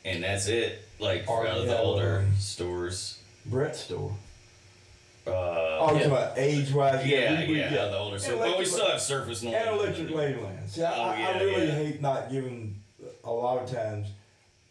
and 0.04 0.22
that's 0.24 0.46
it. 0.48 0.82
Like 0.98 1.28
Or, 1.28 1.46
out 1.46 1.58
of 1.58 1.66
yeah, 1.66 1.72
the 1.74 1.78
older 1.78 2.18
um, 2.20 2.34
stores. 2.38 3.18
Brett's 3.46 3.80
store. 3.80 4.14
Uh, 5.26 5.30
Oh, 5.30 5.90
you 5.92 5.98
Yeah. 5.98 6.02
talking 6.08 6.10
about 6.10 6.38
age 6.38 6.72
wise? 6.72 7.06
yeah, 7.06 7.40
yeah, 7.42 7.68
the 7.88 7.98
older 7.98 8.14
And 8.14 8.22
stores. 8.22 8.38
But 8.38 8.44
we 8.46 8.48
electric- 8.54 8.68
still 8.68 8.90
have 8.90 9.00
Surface 9.00 9.42
Noise. 9.42 9.54
And 9.54 9.68
Electric 9.78 10.08
Ladyland. 10.08 10.68
See, 10.68 10.82
I, 10.82 10.96
Oh, 10.96 11.02
I, 11.02 11.22
I 11.38 11.42
really 11.42 11.66
yeah. 11.66 11.72
hate 11.74 12.00
not 12.00 12.30
giving 12.32 12.80
a 13.24 13.30
lot 13.30 13.62
of 13.62 13.70
times 13.70 14.08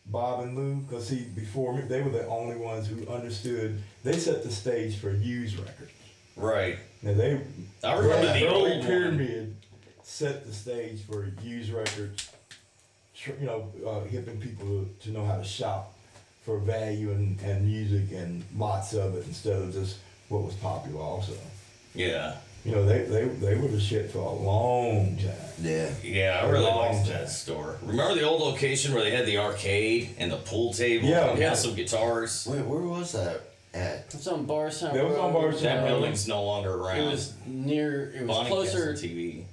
Bob 0.07 0.41
and 0.41 0.57
Lou, 0.57 0.75
because 0.77 1.07
see, 1.07 1.25
before 1.35 1.73
me, 1.73 1.81
they 1.81 2.01
were 2.01 2.09
the 2.09 2.25
only 2.27 2.55
ones 2.57 2.87
who 2.87 3.07
understood. 3.07 3.81
They 4.03 4.17
set 4.17 4.41
the 4.43 4.51
stage 4.51 4.97
for 4.97 5.11
used 5.11 5.57
records. 5.59 5.91
Right. 6.35 6.77
Now 7.01 7.13
they, 7.13 7.39
I 7.83 7.93
remember 7.93 8.15
early, 8.27 8.39
the 8.39 8.47
early 8.47 8.73
old 8.73 8.85
pyramid 8.85 9.55
set 10.03 10.45
the 10.45 10.53
stage 10.53 11.01
for 11.03 11.29
used 11.43 11.71
records. 11.71 12.29
tr- 13.15 13.31
You 13.39 13.45
know, 13.45 13.71
uh, 13.85 14.01
hipping 14.05 14.39
people 14.39 14.67
to, 14.67 14.89
to 15.03 15.11
know 15.11 15.25
how 15.25 15.37
to 15.37 15.43
shop 15.43 15.93
for 16.43 16.57
value 16.59 17.11
and, 17.11 17.39
and 17.41 17.65
music 17.65 18.15
and 18.17 18.43
lots 18.57 18.93
of 18.93 19.15
it 19.15 19.25
instead 19.27 19.61
of 19.61 19.73
just 19.73 19.97
what 20.29 20.43
was 20.43 20.53
popular. 20.55 21.01
Also, 21.01 21.33
Yeah. 21.93 22.35
you 22.65 22.71
know, 22.71 22.85
they 22.85 22.99
they 23.03 23.25
they 23.25 23.55
were 23.55 23.67
the 23.67 23.79
shit 23.79 24.09
for 24.11 24.19
a 24.19 24.33
long 24.33 25.17
time. 25.17 25.35
Yeah. 25.61 25.89
Yeah, 26.03 26.41
I 26.43 26.49
really 26.49 26.63
long 26.65 26.77
liked 26.95 27.05
time. 27.07 27.13
that 27.19 27.29
store. 27.29 27.77
Remember 27.83 28.15
the 28.15 28.23
old 28.23 28.41
location 28.41 28.93
where 28.93 29.03
they 29.03 29.11
had 29.11 29.25
the 29.25 29.37
arcade 29.37 30.15
and 30.17 30.31
the 30.31 30.37
pool 30.37 30.73
table 30.73 31.07
Yeah. 31.07 31.29
and 31.31 31.39
Yeah. 31.39 31.53
some 31.53 31.75
guitars? 31.75 32.47
Wait, 32.49 32.65
where 32.65 32.81
was 32.81 33.11
that 33.13 33.41
at? 33.77 34.05
It's 34.13 34.27
on 34.27 34.45
Bardstown 34.45 34.93
That 34.95 35.05
was 35.05 35.17
on 35.17 35.33
Road. 35.33 35.41
Bardstown 35.41 35.77
That 35.83 35.87
building's 35.87 36.27
no 36.27 36.43
longer 36.43 36.73
around. 36.73 36.99
It 36.99 37.05
was 37.11 37.33
near. 37.45 38.11
It 38.15 38.21
was 38.21 38.27
Bonnie 38.27 38.49
closer. 38.49 38.91
Castle 38.93 39.09
TV. 39.09 39.43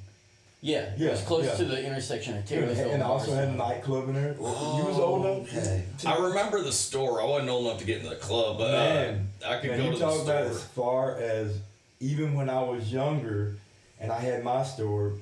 Yeah, 0.60 0.94
it 0.98 1.10
was 1.10 1.20
close 1.20 1.44
yeah. 1.44 1.54
to 1.56 1.64
the 1.66 1.84
intersection 1.86 2.32
of 2.32 2.38
And, 2.38 2.48
Taylorsville 2.48 2.90
and 2.92 3.02
also 3.02 3.34
had 3.34 3.48
a 3.48 3.52
nightclub 3.52 4.08
in 4.08 4.14
there. 4.14 4.32
you 4.32 4.40
was 4.40 4.98
old 4.98 5.26
enough. 5.26 5.54
okay. 5.54 5.84
I 6.06 6.16
remember 6.18 6.62
the 6.62 6.72
store. 6.72 7.20
I 7.20 7.26
wasn't 7.26 7.50
old 7.50 7.66
enough 7.66 7.80
to 7.80 7.84
get 7.84 8.00
in 8.02 8.08
the 8.08 8.16
club, 8.16 8.56
but 8.56 8.70
Man, 8.72 9.28
uh, 9.44 9.50
I 9.50 9.58
could 9.60 9.70
man, 9.72 9.78
go 9.80 9.84
you 9.84 9.92
to 9.92 9.98
the 9.98 10.04
talk 10.06 10.22
about 10.22 10.46
store. 10.46 10.50
as 10.56 10.64
far 10.64 11.16
as 11.18 11.58
even 12.00 12.32
when 12.32 12.48
I 12.48 12.62
was 12.62 12.90
younger 12.90 13.56
and 14.00 14.10
I 14.10 14.18
had 14.20 14.42
my 14.42 14.62
store. 14.64 15.12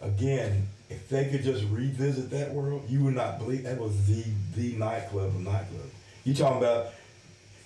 Again, 0.00 0.66
if 0.90 1.08
they 1.08 1.26
could 1.26 1.44
just 1.44 1.64
revisit 1.70 2.30
that 2.30 2.52
world, 2.52 2.82
you 2.88 3.04
would 3.04 3.14
not 3.14 3.38
believe 3.38 3.62
that 3.64 3.78
was 3.78 4.06
the 4.06 4.24
the 4.56 4.72
nightclub 4.76 5.26
of 5.28 5.40
nightclub. 5.40 5.88
You 6.24 6.34
talking 6.34 6.58
about? 6.58 6.86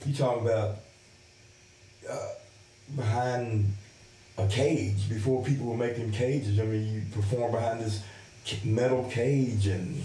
You 0.07 0.15
talking 0.15 0.47
about? 0.47 0.77
Uh, 2.09 2.29
behind 2.95 3.67
a 4.39 4.47
cage 4.47 5.09
before 5.09 5.43
people 5.45 5.67
were 5.67 5.77
making 5.77 6.13
cages. 6.13 6.61
I 6.61 6.65
mean, 6.65 6.87
you 6.93 7.03
perform 7.13 7.53
behind 7.53 7.81
this 7.81 8.03
metal 8.65 9.05
cage 9.11 9.67
and 9.67 10.03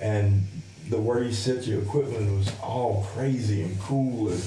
and 0.00 0.46
the 0.90 1.00
way 1.00 1.24
you 1.24 1.32
set 1.32 1.66
your 1.66 1.82
equipment 1.82 2.30
was 2.36 2.52
all 2.62 3.06
crazy 3.14 3.62
and 3.62 3.80
cool 3.80 4.30
and 4.30 4.42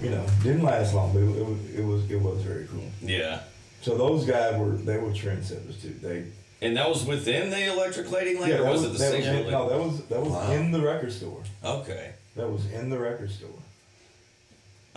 you 0.00 0.10
know 0.10 0.26
didn't 0.42 0.62
last 0.62 0.94
long, 0.94 1.12
but 1.12 1.20
it, 1.20 1.38
it 1.38 1.46
was 1.46 1.74
it 1.74 1.84
was 1.84 2.10
it 2.10 2.20
was 2.20 2.42
very 2.42 2.66
cool. 2.66 2.84
Yeah. 3.00 3.40
So 3.80 3.96
those 3.96 4.26
guys 4.26 4.58
were 4.58 4.72
they 4.72 4.98
were 4.98 5.10
trendsetters 5.10 5.80
too. 5.80 5.94
They 6.02 6.24
And 6.62 6.76
that 6.76 6.88
was 6.88 7.04
within 7.06 7.48
the 7.50 7.72
Electric 7.72 8.10
Lady 8.10 8.38
Land, 8.38 8.52
or 8.52 8.62
that 8.64 8.72
was, 8.72 8.84
it 8.84 8.92
the 8.92 8.98
that 8.98 9.10
same 9.12 9.18
was 9.20 9.26
in, 9.28 9.34
building? 9.34 9.50
no 9.52 9.68
that 9.70 9.78
was 9.78 10.04
that 10.08 10.20
was 10.20 10.30
Wow. 10.32 10.52
in 10.52 10.70
the 10.70 10.80
record 10.80 11.12
store. 11.12 11.42
Okay. 11.64 12.12
That 12.36 12.48
was 12.50 12.66
in 12.72 12.90
the 12.90 12.98
record 12.98 13.30
store. 13.30 13.48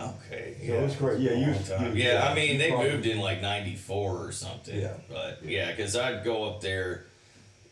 Okay. 0.00 0.56
So 0.66 0.72
it 0.74 0.82
was 0.82 0.96
great. 0.96 1.20
Yeah, 1.20 1.32
you, 1.32 1.46
Long 1.52 1.64
time. 1.64 1.96
you 1.96 2.02
Yeah, 2.04 2.28
I 2.28 2.34
mean, 2.34 2.52
you 2.52 2.58
they 2.58 2.70
probably- 2.70 2.90
moved 2.90 3.06
in 3.06 3.20
like 3.20 3.40
'94 3.40 4.26
or 4.26 4.32
something. 4.32 4.78
Yeah. 4.78 4.94
But 5.08 5.40
yeah, 5.44 5.70
because 5.70 5.96
I'd 5.96 6.24
go 6.24 6.44
up 6.44 6.60
there, 6.60 7.04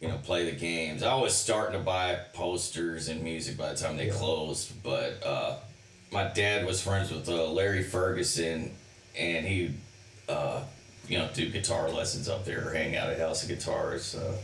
you 0.01 0.09
know, 0.09 0.19
play 0.19 0.45
the 0.49 0.57
games. 0.57 1.03
I 1.03 1.15
was 1.17 1.35
starting 1.35 1.79
to 1.79 1.85
buy 1.85 2.17
posters 2.33 3.09
and 3.09 3.23
music 3.23 3.57
by 3.57 3.73
the 3.73 3.79
time 3.79 3.97
they 3.97 4.07
Yeah. 4.07 4.13
closed, 4.15 4.83
but 4.83 5.23
uh, 5.25 5.57
my 6.13 6.25
dad 6.29 6.65
was 6.65 6.81
friends 6.81 7.11
with 7.11 7.29
uh, 7.29 7.45
Larry 7.51 7.83
Ferguson, 7.83 8.75
and 9.19 9.47
he, 9.47 9.71
uh, 10.29 10.63
you 11.09 11.19
know, 11.19 11.29
do 11.35 11.49
guitar 11.49 11.91
lessons 11.91 12.29
up 12.29 12.45
there, 12.45 12.69
or 12.69 12.73
hang 12.73 12.97
out 12.97 13.11
at 13.11 13.19
House 13.19 13.43
of 13.43 13.49
Guitars. 13.49 14.05
So, 14.05 14.35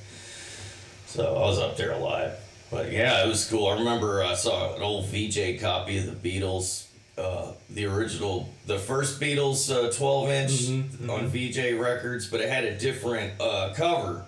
so 1.07 1.37
I 1.37 1.41
was 1.41 1.59
up 1.59 1.77
there 1.77 1.93
a 1.93 1.99
lot. 1.99 2.31
But 2.71 2.93
yeah, 2.93 3.25
it 3.25 3.29
was 3.29 3.49
cool. 3.49 3.67
I 3.69 3.79
remember 3.79 4.23
I 4.23 4.35
saw 4.35 4.75
an 4.77 4.83
old 4.83 5.07
Vee-Jay 5.07 5.57
copy 5.57 5.99
of 5.99 6.05
the 6.23 6.41
Beatles, 6.41 6.87
uh, 7.17 7.53
the 7.71 7.87
original, 7.87 8.49
the 8.67 8.79
first 8.79 9.19
Beatles 9.21 9.71
uh, 9.75 9.91
12 9.91 10.29
inch 10.31 11.09
on 11.11 11.29
Vee-Jay 11.29 11.73
Records, 11.75 12.27
but 12.29 12.41
it 12.43 12.51
had 12.51 12.65
a 12.65 12.77
different 12.79 13.41
uh, 13.41 13.73
cover. 13.75 14.25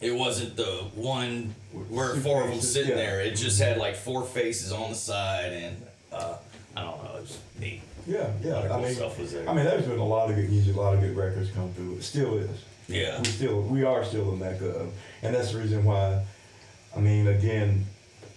It 0.00 0.12
wasn't 0.14 0.56
the 0.56 0.64
one 0.94 1.54
where 1.88 2.16
four 2.16 2.42
of 2.42 2.50
them 2.50 2.60
sitting 2.60 2.90
Yeah. 2.90 2.96
there. 2.96 3.20
It 3.20 3.36
just 3.36 3.60
had 3.60 3.78
like 3.78 3.94
four 3.96 4.24
faces 4.24 4.72
on 4.72 4.90
the 4.90 4.96
side, 4.96 5.52
and 5.52 5.76
uh, 6.12 6.34
I 6.76 6.82
don't 6.82 7.02
know, 7.04 7.10
it 7.16 7.20
was 7.22 7.38
neat. 7.60 7.80
Yeah, 8.08 8.16
A 8.20 8.24
lot 8.26 8.64
yeah. 8.64 8.76
I 8.76 8.80
mean, 8.82 8.94
stuff 8.94 9.18
was 9.18 9.32
there. 9.32 9.48
I 9.48 9.52
mean, 9.52 9.64
there's 9.64 9.84
been 9.86 9.98
a 9.98 10.04
lot 10.06 10.30
of 10.30 10.36
good 10.36 10.48
music, 10.50 10.74
a 10.76 10.80
lot 10.80 10.94
of 10.94 11.00
good 11.00 11.14
records 11.16 11.50
come 11.50 11.70
through. 11.74 11.96
It 11.96 12.02
still 12.02 12.38
is. 12.38 12.50
Yeah, 12.88 13.18
We 13.18 13.26
still, 13.26 13.60
we 13.60 13.84
are 13.84 14.02
still 14.02 14.32
a 14.32 14.36
mecca 14.36 14.66
of, 14.70 14.92
and 15.22 15.34
that's 15.34 15.52
the 15.52 15.58
reason 15.58 15.84
why. 15.84 16.24
I 16.96 17.00
mean, 17.00 17.26
again, 17.28 17.84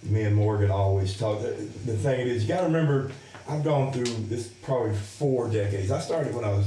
me 0.02 0.22
and 0.24 0.36
Morgan 0.36 0.70
always 0.70 1.16
talk. 1.18 1.40
The, 1.40 1.52
the 1.86 1.96
thing 1.96 2.20
is, 2.28 2.42
you 2.42 2.48
got 2.48 2.58
to 2.60 2.66
remember, 2.66 3.10
I've 3.48 3.64
gone 3.64 3.92
through 3.94 4.04
this 4.28 4.48
probably 4.48 4.94
four 4.94 5.48
decades. 5.48 5.90
I 5.90 6.00
started 6.00 6.34
when 6.34 6.44
I 6.44 6.50
was 6.52 6.66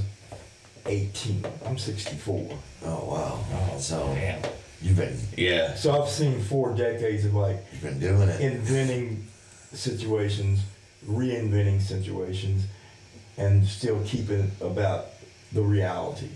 18. 0.88 1.46
I'm 1.68 1.78
64. 1.78 2.58
Oh 2.86 3.06
wow. 3.06 3.40
Oh, 3.54 3.78
So 3.80 4.12
damn. 4.16 4.42
you've 4.82 4.98
been 4.98 5.16
Yeah, 5.38 5.76
So 5.76 6.02
I've 6.02 6.10
seen 6.10 6.42
four 6.42 6.76
decades 6.76 7.24
of 7.26 7.34
like 7.36 7.58
you've 7.72 7.82
been 7.84 8.00
doing 8.00 8.30
it. 8.30 8.42
inventing 8.42 9.26
situations, 9.74 10.62
reinventing 11.08 11.82
situations, 11.82 12.64
and 13.38 13.66
still 13.66 14.02
keeping 14.06 14.52
about 14.62 15.08
the 15.52 15.62
reality. 15.62 16.30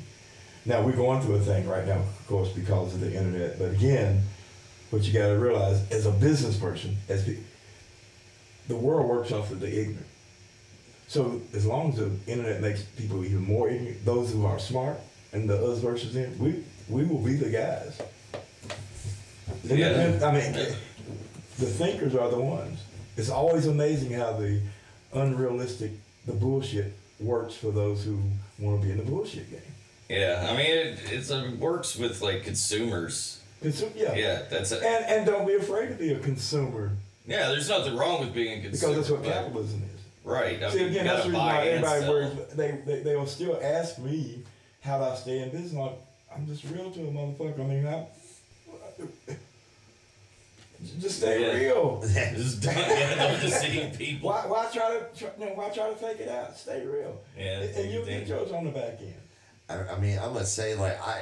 Now 0.65 0.81
we're 0.81 0.95
going 0.95 1.21
through 1.21 1.35
a 1.35 1.39
thing 1.39 1.67
right 1.67 1.85
now, 1.85 1.99
of 1.99 2.27
course, 2.27 2.49
because 2.49 2.93
of 2.93 2.99
the 2.99 3.13
internet. 3.15 3.57
But 3.57 3.71
again, 3.71 4.23
what 4.89 5.03
you 5.03 5.13
got 5.13 5.27
to 5.27 5.39
realize 5.39 5.89
as 5.91 6.05
a 6.05 6.11
business 6.11 6.57
person, 6.57 6.97
as 7.07 7.25
the, 7.25 7.37
the 8.67 8.75
world 8.75 9.07
works 9.07 9.31
off 9.31 9.51
of 9.51 9.59
the 9.59 9.67
ignorant. 9.67 10.05
So 11.07 11.41
as 11.53 11.65
long 11.65 11.89
as 11.89 11.97
the 11.97 12.11
internet 12.27 12.61
makes 12.61 12.83
people 12.83 13.23
even 13.25 13.43
more 13.43 13.69
ignorant, 13.69 14.05
those 14.05 14.31
who 14.31 14.45
are 14.45 14.59
smart 14.59 14.99
and 15.33 15.49
the 15.49 15.55
us 15.63 15.79
versus 15.79 16.13
them, 16.13 16.37
we 16.37 16.63
we 16.87 17.03
will 17.05 17.19
be 17.19 17.35
the 17.35 17.49
guys. 17.49 17.99
Yeah. 19.63 20.19
I 20.23 20.31
mean, 20.31 20.53
the 20.53 21.65
thinkers 21.65 22.15
are 22.15 22.29
the 22.29 22.39
ones. 22.39 22.83
It's 23.17 23.29
always 23.29 23.67
amazing 23.67 24.11
how 24.11 24.33
the 24.33 24.61
unrealistic, 25.13 25.91
the 26.29 26.35
bullshit 26.35 26.93
works 27.19 27.55
for 27.55 27.71
those 27.71 28.03
who 28.03 28.19
want 28.59 28.81
to 28.81 28.85
be 28.87 28.91
in 28.91 28.97
the 28.97 29.03
bullshit 29.03 29.49
game. 29.49 29.61
yeah. 30.09 30.47
I 30.49 30.55
mean, 30.55 30.65
it, 30.71 30.99
it's 31.11 31.29
it 31.29 31.57
works 31.59 31.95
with 31.97 32.21
like 32.21 32.43
consumers. 32.43 33.41
Consu- 33.63 33.91
yeah. 33.95 34.13
Yeah, 34.15 34.41
that's 34.49 34.71
it. 34.71 34.81
And 34.83 35.05
and 35.05 35.25
don't 35.25 35.45
be 35.47 35.55
afraid 35.55 35.89
to 35.89 35.95
be 35.95 36.13
a 36.13 36.19
consumer 36.19 36.91
Yeah, 37.27 37.49
there's 37.49 37.67
nothing 37.69 37.95
wrong 37.97 38.21
with 38.21 38.33
being 38.33 38.59
a 38.59 38.61
consumer. 38.69 38.93
because 38.93 39.09
that's 39.09 39.09
what 39.09 39.23
capitalism 39.33 39.81
is. 39.83 40.01
Right. 40.23 40.61
I 40.63 40.69
See 40.69 40.79
mean, 40.79 40.87
again, 40.89 41.05
that's 41.05 41.23
the 41.23 41.29
reason 41.29 41.45
why 41.45 41.67
everybody 41.67 42.07
worries. 42.09 42.31
They, 42.55 42.71
they 42.85 42.99
they 43.01 43.15
will 43.15 43.25
still 43.27 43.59
ask 43.61 43.97
me 43.99 44.43
how 44.81 44.97
do 44.99 45.03
I 45.05 45.15
stay 45.15 45.39
in 45.39 45.49
business. 45.49 45.73
Like, 45.73 45.97
I'm 46.33 46.45
just 46.47 46.63
real 46.65 46.89
to 46.91 46.99
a 47.01 47.11
motherfucker. 47.11 47.59
I 47.59 47.63
mean, 47.63 47.85
I, 47.87 48.07
just 50.99 51.17
stay 51.19 51.41
Yeah. 51.41 51.53
real. 51.69 52.01
Just 52.35 52.61
don't, 52.61 52.75
yeah, 52.75 53.15
don't 53.15 53.41
deceive 53.41 53.97
people. 53.97 54.29
Why 54.29 54.41
why 54.47 54.69
try 54.71 54.97
to 54.97 55.05
try, 55.17 55.29
no, 55.39 55.47
why 55.47 55.69
try 55.69 55.89
to 55.89 55.95
fake 55.95 56.19
it 56.21 56.29
out? 56.29 56.55
Stay 56.57 56.85
real. 56.85 57.19
Yeah, 57.37 57.59
and, 57.61 57.75
and 57.75 57.91
you'll 57.91 58.05
get 58.05 58.19
thing. 58.19 58.27
yours 58.27 58.51
on 58.51 58.63
the 58.65 58.71
back 58.71 58.99
end. 59.01 59.13
I, 59.69 59.93
I 59.95 59.99
mean, 59.99 60.17
I'm 60.17 60.33
gonna 60.33 60.45
say 60.45 60.75
like 60.75 60.99
I, 61.05 61.21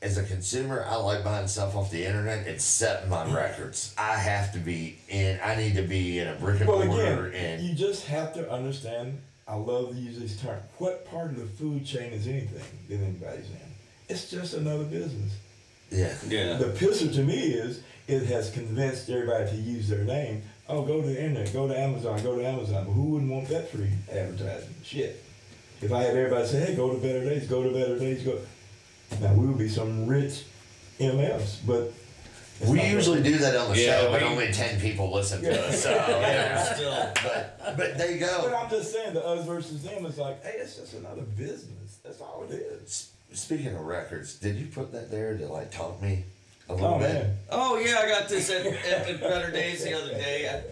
as 0.00 0.16
a 0.18 0.22
consumer, 0.24 0.84
I 0.88 0.96
like 0.96 1.24
buying 1.24 1.48
stuff 1.48 1.74
off 1.76 1.90
the 1.90 2.04
internet. 2.04 2.46
It's 2.46 2.64
setting 2.64 3.08
my 3.10 3.32
records. 3.34 3.94
I 3.98 4.16
have 4.16 4.52
to 4.52 4.58
be 4.58 4.98
in. 5.08 5.38
I 5.44 5.56
need 5.56 5.74
to 5.76 5.82
be 5.82 6.18
in 6.20 6.28
a 6.28 6.34
brick 6.36 6.60
and 6.60 6.68
Well, 6.68 6.84
mortar 6.84 7.26
again, 7.28 7.58
and 7.58 7.62
you 7.62 7.74
just 7.74 8.06
have 8.06 8.32
to 8.34 8.50
understand. 8.50 9.20
I 9.48 9.56
love 9.56 9.90
to 9.90 9.96
use 9.96 10.18
this 10.20 10.40
term. 10.40 10.60
What 10.78 11.04
part 11.10 11.30
of 11.32 11.36
the 11.38 11.46
food 11.46 11.84
chain 11.84 12.12
is 12.12 12.28
anything 12.28 12.60
that 12.88 12.94
anybody's 12.94 13.50
in? 13.50 13.56
It's 14.08 14.30
just 14.30 14.54
another 14.54 14.84
business. 14.84 15.32
yeah. 15.90 16.14
Yeah. 16.28 16.54
The 16.58 16.66
pisser 16.66 17.12
to 17.14 17.22
me 17.22 17.38
is 17.52 17.80
it 18.08 18.24
has 18.26 18.50
convinced 18.50 19.08
everybody 19.10 19.50
to 19.50 19.56
use 19.56 19.88
their 19.88 20.04
name. 20.04 20.42
Oh, 20.68 20.82
go 20.84 21.00
to 21.02 21.06
the 21.06 21.18
internet, 21.22 21.52
go 21.52 21.68
to 21.68 21.78
Amazon, 21.78 22.22
go 22.22 22.36
to 22.36 22.46
Amazon. 22.46 22.84
But 22.86 22.92
who 22.92 23.02
wouldn't 23.10 23.30
want 23.30 23.48
that 23.48 23.70
free 23.70 23.90
advertising? 24.10 24.74
Shit. 24.84 25.22
If 25.80 25.92
I 25.92 26.02
had 26.04 26.16
everybody 26.16 26.46
say, 26.46 26.60
hey, 26.60 26.74
go 26.76 26.92
to 26.92 26.98
Better 26.98 27.24
Days, 27.24 27.46
go 27.48 27.62
to 27.62 27.70
Better 27.70 27.98
Days, 27.98 28.22
go. 28.22 28.38
Now 29.20 29.34
we 29.34 29.46
would 29.46 29.58
be 29.58 29.68
some 29.68 30.06
rich 30.06 30.44
MFs, 31.00 31.58
but 31.66 31.92
it's 32.60 32.70
We 32.70 32.80
usually 32.82 33.18
what- 33.18 33.24
do 33.24 33.38
that 33.38 33.56
on 33.56 33.72
the 33.74 33.80
Yeah, 33.80 34.00
show, 34.02 34.10
but 34.12 34.22
only 34.22 34.52
ten 34.52 34.80
people 34.80 35.12
listen 35.12 35.42
to 35.42 35.50
Yeah. 35.52 35.56
us. 35.58 35.82
So 35.82 35.90
Yeah, 35.94 36.20
yeah. 36.20 36.74
still. 36.74 37.12
But 37.22 37.76
but 37.76 37.98
there 37.98 38.12
you 38.12 38.20
But 38.20 38.42
go. 38.50 38.56
I'm 38.56 38.70
just 38.70 38.92
saying, 38.92 39.14
the 39.14 39.26
us 39.26 39.44
versus 39.46 39.82
them 39.82 40.06
is 40.06 40.18
like, 40.18 40.42
hey, 40.44 40.58
it's 40.60 40.76
just 40.76 40.94
another 40.94 41.22
business. 41.22 41.98
That's 42.04 42.20
all 42.20 42.44
it 42.48 42.54
is. 42.54 43.10
Speaking 43.34 43.68
of 43.74 43.80
records, 43.80 44.36
did 44.36 44.56
you 44.56 44.66
put 44.66 44.92
that 44.92 45.10
there 45.10 45.36
to 45.36 45.46
like 45.48 45.72
talk 45.72 46.00
me 46.00 46.24
a 46.68 46.74
little 46.74 46.94
Oh 46.94 46.98
bit? 46.98 47.12
man. 47.12 47.36
Oh 47.50 47.78
yeah, 47.78 47.98
I 48.02 48.08
got 48.08 48.28
this 48.28 48.50
at, 48.50 48.66
at, 48.66 49.08
at 49.08 49.20
Better 49.20 49.50
Days 49.50 49.84
the 49.84 49.94
other 49.94 50.12
day. 50.14 50.62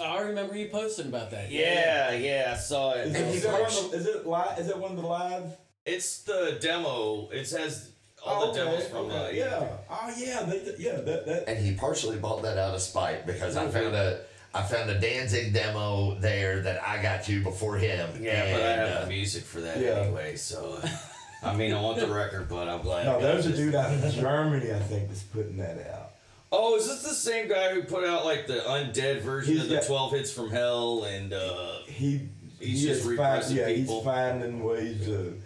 I, 0.00 0.02
I 0.02 0.20
remember 0.22 0.56
you 0.56 0.68
posting 0.68 1.06
about 1.06 1.30
that. 1.30 1.50
yeah, 1.50 2.12
yeah, 2.12 2.52
I 2.54 2.58
saw 2.58 2.92
it. 2.94 3.06
Is, 3.08 3.14
And 3.14 3.16
it, 3.16 3.30
he 3.30 3.36
is, 3.36 3.42
that 3.44 3.52
one 3.52 3.62
punched- 3.62 3.84
of 3.84 3.90
the, 3.92 3.96
is 3.98 4.06
it 4.06 4.26
live? 4.26 4.58
Is 4.58 4.66
that 4.68 4.78
one 4.78 4.90
of 4.92 4.96
the 4.96 5.06
live? 5.06 5.44
It's 5.86 6.22
the 6.22 6.58
demo. 6.60 7.28
It 7.30 7.48
has 7.50 7.90
all 8.24 8.52
the 8.52 8.60
Oh, 8.62 8.64
demos 8.64 8.80
okay, 8.82 8.90
from 8.90 9.06
okay, 9.06 9.16
uh, 9.26 9.30
yeah. 9.60 9.68
Oh 9.90 10.14
yeah, 10.16 10.42
they, 10.44 10.74
yeah. 10.78 10.92
That 11.00 11.26
that. 11.26 11.44
And 11.48 11.64
he 11.64 11.74
partially 11.74 12.16
bought 12.16 12.42
that 12.42 12.56
out 12.58 12.74
of 12.74 12.80
spite 12.80 13.26
because 13.26 13.56
I 13.56 13.66
Mhm. 13.66 13.72
found 13.72 13.94
a 13.94 14.20
I 14.54 14.62
found 14.62 14.88
a 14.88 14.98
Danzig 14.98 15.52
demo 15.52 16.14
there 16.20 16.60
that 16.60 16.80
I 16.86 17.02
got 17.02 17.24
to 17.24 17.42
before 17.42 17.76
him. 17.76 18.08
Yeah, 18.22 18.52
but 18.52 18.62
I 18.62 18.66
and, 18.66 18.80
have 18.88 18.96
uh, 18.98 19.04
the 19.04 19.10
music 19.10 19.42
for 19.44 19.60
that 19.60 19.78
Yeah. 19.78 19.98
anyway. 20.00 20.36
So, 20.36 20.80
I 21.44 21.54
mean, 21.54 21.72
I 21.72 21.80
want 21.80 21.98
the 21.98 22.06
record, 22.06 22.48
but 22.48 22.68
I'm 22.68 22.80
glad. 22.82 23.04
No, 23.06 23.12
got 23.12 23.22
there's 23.22 23.46
a 23.46 23.52
dude 23.56 23.74
out 23.74 23.92
in 23.92 24.10
Germany, 24.12 24.72
I 24.72 24.78
think, 24.78 25.08
that's 25.08 25.22
putting 25.22 25.56
that 25.58 25.78
out. 25.92 26.10
Oh, 26.50 26.76
is 26.76 26.86
this 26.86 27.02
the 27.02 27.14
same 27.14 27.48
guy 27.48 27.74
who 27.74 27.82
put 27.82 28.04
out 28.04 28.24
like 28.24 28.46
the 28.46 28.54
undead 28.60 29.22
version 29.22 29.54
He's 29.54 29.62
of 29.64 29.68
the 29.68 29.76
got- 29.76 29.86
12 29.86 30.12
hits 30.12 30.32
from 30.32 30.50
hell 30.50 31.04
and 31.04 31.32
uh 31.32 31.78
He 31.86 32.28
He's 32.60 32.82
he 32.82 32.88
just 32.88 33.00
is 33.00 33.06
repressing 33.06 33.56
yeah, 33.56 33.66
people. 33.66 33.96
he's 33.96 34.04
finding 34.04 34.62
ways 34.62 35.04
to, 35.06 35.38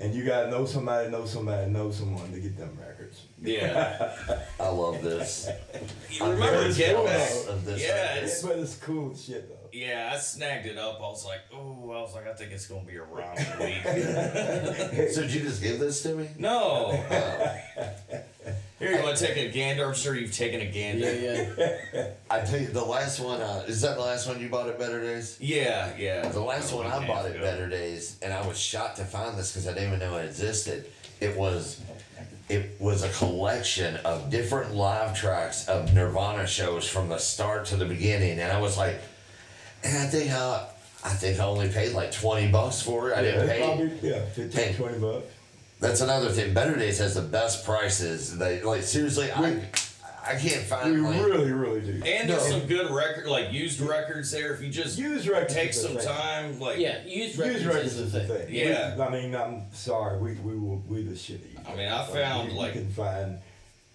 and 0.00 0.14
you 0.14 0.24
gotta 0.24 0.50
know 0.50 0.64
somebody, 0.64 1.10
know 1.10 1.26
somebody, 1.26 1.70
know 1.70 1.90
someone 1.92 2.32
to 2.32 2.40
get 2.40 2.56
them 2.56 2.76
records. 2.80 3.22
yeah. 3.40 4.16
I 4.60 4.68
love 4.68 5.02
this. 5.02 5.48
You 6.10 6.24
I'm 6.24 6.30
remember 6.32 6.60
very 6.62 6.72
Get 6.74 6.90
jealous 6.92 7.44
Back? 7.44 7.54
of 7.54 7.64
this 7.66 7.82
Yeah, 7.82 8.02
record. 8.02 8.16
it's- 8.24 8.42
but 8.42 8.58
it's 8.58 8.76
cool 8.76 9.14
shit 9.14 9.48
though. 9.48 9.59
Yeah, 9.72 10.10
I 10.12 10.18
snagged 10.18 10.66
it 10.66 10.76
up. 10.78 10.96
I 10.98 11.02
was 11.02 11.24
like, 11.24 11.40
oh, 11.52 11.90
I 11.90 12.00
was 12.00 12.14
like, 12.14 12.26
I 12.26 12.32
think 12.34 12.52
it's 12.52 12.66
gonna 12.66 12.84
be 12.84 12.96
around 12.96 13.38
a 13.38 13.64
week. 13.64 15.10
So 15.14 15.22
did 15.22 15.32
you 15.34 15.40
just 15.42 15.62
give 15.62 15.78
this 15.78 16.02
to 16.04 16.14
me? 16.14 16.28
no. 16.38 16.90
Uh, 17.10 17.56
Here, 18.78 18.92
you 18.96 19.02
want 19.02 19.16
to 19.18 19.26
take 19.26 19.36
a 19.36 19.50
gander? 19.50 19.84
I'm 19.86 19.94
sure 19.94 20.14
you've 20.14 20.32
taken 20.34 20.60
a 20.60 20.66
gander. 20.66 21.14
Yeah, 21.14 21.74
yeah. 21.92 22.06
I 22.30 22.40
tell 22.40 22.58
you, 22.58 22.68
the 22.68 22.82
last 22.84 23.20
one 23.20 23.40
uh, 23.40 23.64
is 23.68 23.82
that 23.82 23.96
the 23.96 24.02
last 24.02 24.26
one 24.26 24.40
you 24.40 24.48
bought 24.48 24.68
at 24.68 24.78
Better 24.78 25.00
Days? 25.02 25.36
Yeah, 25.38 25.94
yeah. 25.98 26.26
The 26.28 26.40
last 26.40 26.72
one 26.72 26.86
I 26.86 26.96
and 26.96 27.04
a 27.04 27.06
half 27.06 27.08
bought 27.08 27.26
at 27.26 27.32
ago. 27.36 27.42
Better 27.42 27.68
Days, 27.68 28.16
and 28.22 28.32
I 28.32 28.46
was 28.46 28.58
shocked 28.58 28.96
to 28.96 29.04
find 29.04 29.36
this 29.38 29.52
because 29.52 29.68
I 29.68 29.74
didn't 29.74 29.88
even 29.88 29.98
know 30.00 30.16
it 30.16 30.24
existed. 30.24 30.86
It 31.20 31.36
was, 31.36 31.78
it 32.48 32.76
was 32.80 33.02
a 33.02 33.10
collection 33.10 33.96
of 33.98 34.30
different 34.30 34.74
live 34.74 35.14
tracks 35.14 35.68
of 35.68 35.92
Nirvana 35.92 36.46
shows 36.46 36.88
from 36.88 37.10
the 37.10 37.18
start 37.18 37.66
to 37.66 37.76
the 37.76 37.84
beginning, 37.84 38.38
and 38.38 38.50
I 38.50 38.60
was 38.60 38.78
like, 38.78 38.98
and 39.84 39.98
I 39.98 40.06
think 40.06 40.30
I, 40.30 40.66
I 41.04 41.08
think 41.10 41.40
I 41.40 41.44
only 41.44 41.68
paid 41.68 41.92
like 41.94 42.12
twenty 42.12 42.48
bucks 42.48 42.80
for 42.82 43.10
it. 43.10 43.16
I 43.16 43.22
didn't 43.22 43.48
pay. 43.48 43.58
probably 43.60 43.92
yeah, 44.02 44.24
15, 44.26 44.50
Hey. 44.50 44.74
20 44.74 44.98
bucks. 44.98 45.26
That's 45.80 46.00
another 46.02 46.28
thing. 46.28 46.52
Better 46.52 46.76
Days 46.76 46.98
has 46.98 47.14
the 47.14 47.22
best 47.22 47.64
prices. 47.64 48.36
They 48.36 48.62
like 48.62 48.82
seriously, 48.82 49.32
I, 49.32 49.62
I 50.26 50.32
can't 50.32 50.42
We 50.42 50.50
find 50.50 51.02
like. 51.02 51.24
really, 51.24 51.52
really 51.52 51.80
do. 51.80 52.02
And 52.04 52.28
there's 52.28 52.46
some 52.46 52.66
good 52.66 52.90
record, 52.90 53.26
like 53.28 53.50
used 53.50 53.80
records 53.80 54.30
there. 54.30 54.52
If 54.52 54.60
you 54.60 54.68
just 54.68 54.98
Use 54.98 55.26
records. 55.26 55.54
take 55.54 55.72
some 55.72 55.96
thing. 55.96 56.06
time, 56.06 56.60
like 56.60 56.78
Yeah, 56.78 57.02
used 57.06 57.38
records, 57.38 57.62
Use 57.64 57.66
records 57.74 57.96
is 57.96 58.12
the 58.12 58.20
thing. 58.24 58.46
Yeah. 58.54 58.94
We, 58.96 59.02
I 59.02 59.08
mean, 59.10 59.34
I'm 59.34 59.62
sorry. 59.72 60.18
We 60.18 60.32
we 60.34 60.54
will 60.58 60.82
we 60.86 61.02
the 61.02 61.16
shit. 61.16 61.40
I 61.66 61.74
mean, 61.74 61.88
I 61.88 62.04
found, 62.04 62.52
you, 62.52 62.58
like- 62.58 62.74
you 62.74 62.82
can 62.82 62.90
find. 62.90 63.38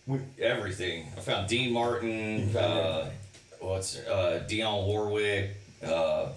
We, 0.07 0.19
everything. 0.41 1.05
I 1.17 1.19
found 1.19 1.47
Dean 1.47 1.71
Martin, 1.71 2.39
You 2.41 2.47
found 2.47 2.79
uh, 2.79 3.05
what's 3.59 3.97
uh, 3.99 4.43
Dionne 4.47 4.85
Warwick, 4.85 5.51
uh, 5.83 6.29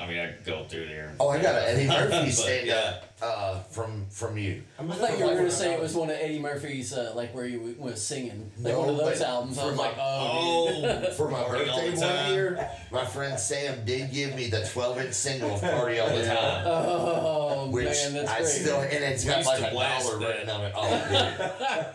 I 0.00 0.06
mean, 0.06 0.18
I 0.20 0.26
could 0.32 0.44
go 0.44 0.64
through 0.64 0.86
there. 0.86 1.12
Oh, 1.18 1.28
I 1.30 1.42
got 1.42 1.56
an 1.56 1.64
Eddie 1.76 1.88
Murphy 1.88 2.26
But, 2.26 2.30
stand 2.32 2.66
yeah. 2.68 3.00
up 3.00 3.04
uh, 3.20 3.58
from 3.62 4.06
from 4.10 4.38
you. 4.38 4.62
I, 4.78 4.84
I 4.84 4.86
thought 4.86 5.18
you 5.18 5.24
were 5.26 5.34
gonna 5.34 5.50
say 5.50 5.74
it 5.74 5.80
was 5.80 5.94
one 5.94 6.08
of 6.08 6.16
Eddie 6.16 6.38
Murphy's, 6.38 6.92
uh, 6.92 7.12
like 7.16 7.34
where 7.34 7.46
you 7.46 7.74
was 7.78 8.00
singing, 8.06 8.52
like 8.60 8.74
No, 8.74 8.80
one 8.80 8.88
of 8.90 8.96
those 8.98 9.18
but 9.18 9.26
albums. 9.28 9.58
I 9.58 9.62
for 9.62 9.68
was 9.70 9.76
my- 9.76 9.82
like, 9.88 9.96
oh. 9.98 10.82
Oh, 10.84 11.10
For 11.14 11.28
my 11.30 11.42
Party 11.42 11.68
all 11.68 11.76
birthday 11.80 11.90
the 11.96 12.00
one 12.00 12.14
time. 12.16 12.32
year, 12.32 12.70
my 12.92 13.04
friend 13.06 13.40
Sam 13.40 13.84
did 13.84 14.12
give 14.12 14.36
me 14.36 14.46
the 14.48 14.68
12 14.72 14.98
inch 15.00 15.14
single 15.14 15.54
of 15.54 15.60
Party 15.62 15.98
All 15.98 16.10
the 16.10 16.16
Yeah. 16.20 16.34
Time. 16.34 16.62
oh 16.66 17.68
Which 17.70 17.86
man, 17.86 18.12
that's 18.14 18.30
I 18.30 18.36
great. 18.38 18.46
still, 18.48 18.80
and 18.82 18.92
it's 19.04 19.24
We 19.24 19.30
got 19.30 19.38
used 19.38 19.48
like 19.48 19.58
to 19.62 19.68
a 19.68 19.70
blast 19.72 20.06
dollar 20.06 20.18
that. 20.20 20.28
written 20.28 20.50
on 20.50 20.60
it. 20.64 20.72
Oh, 20.76 21.92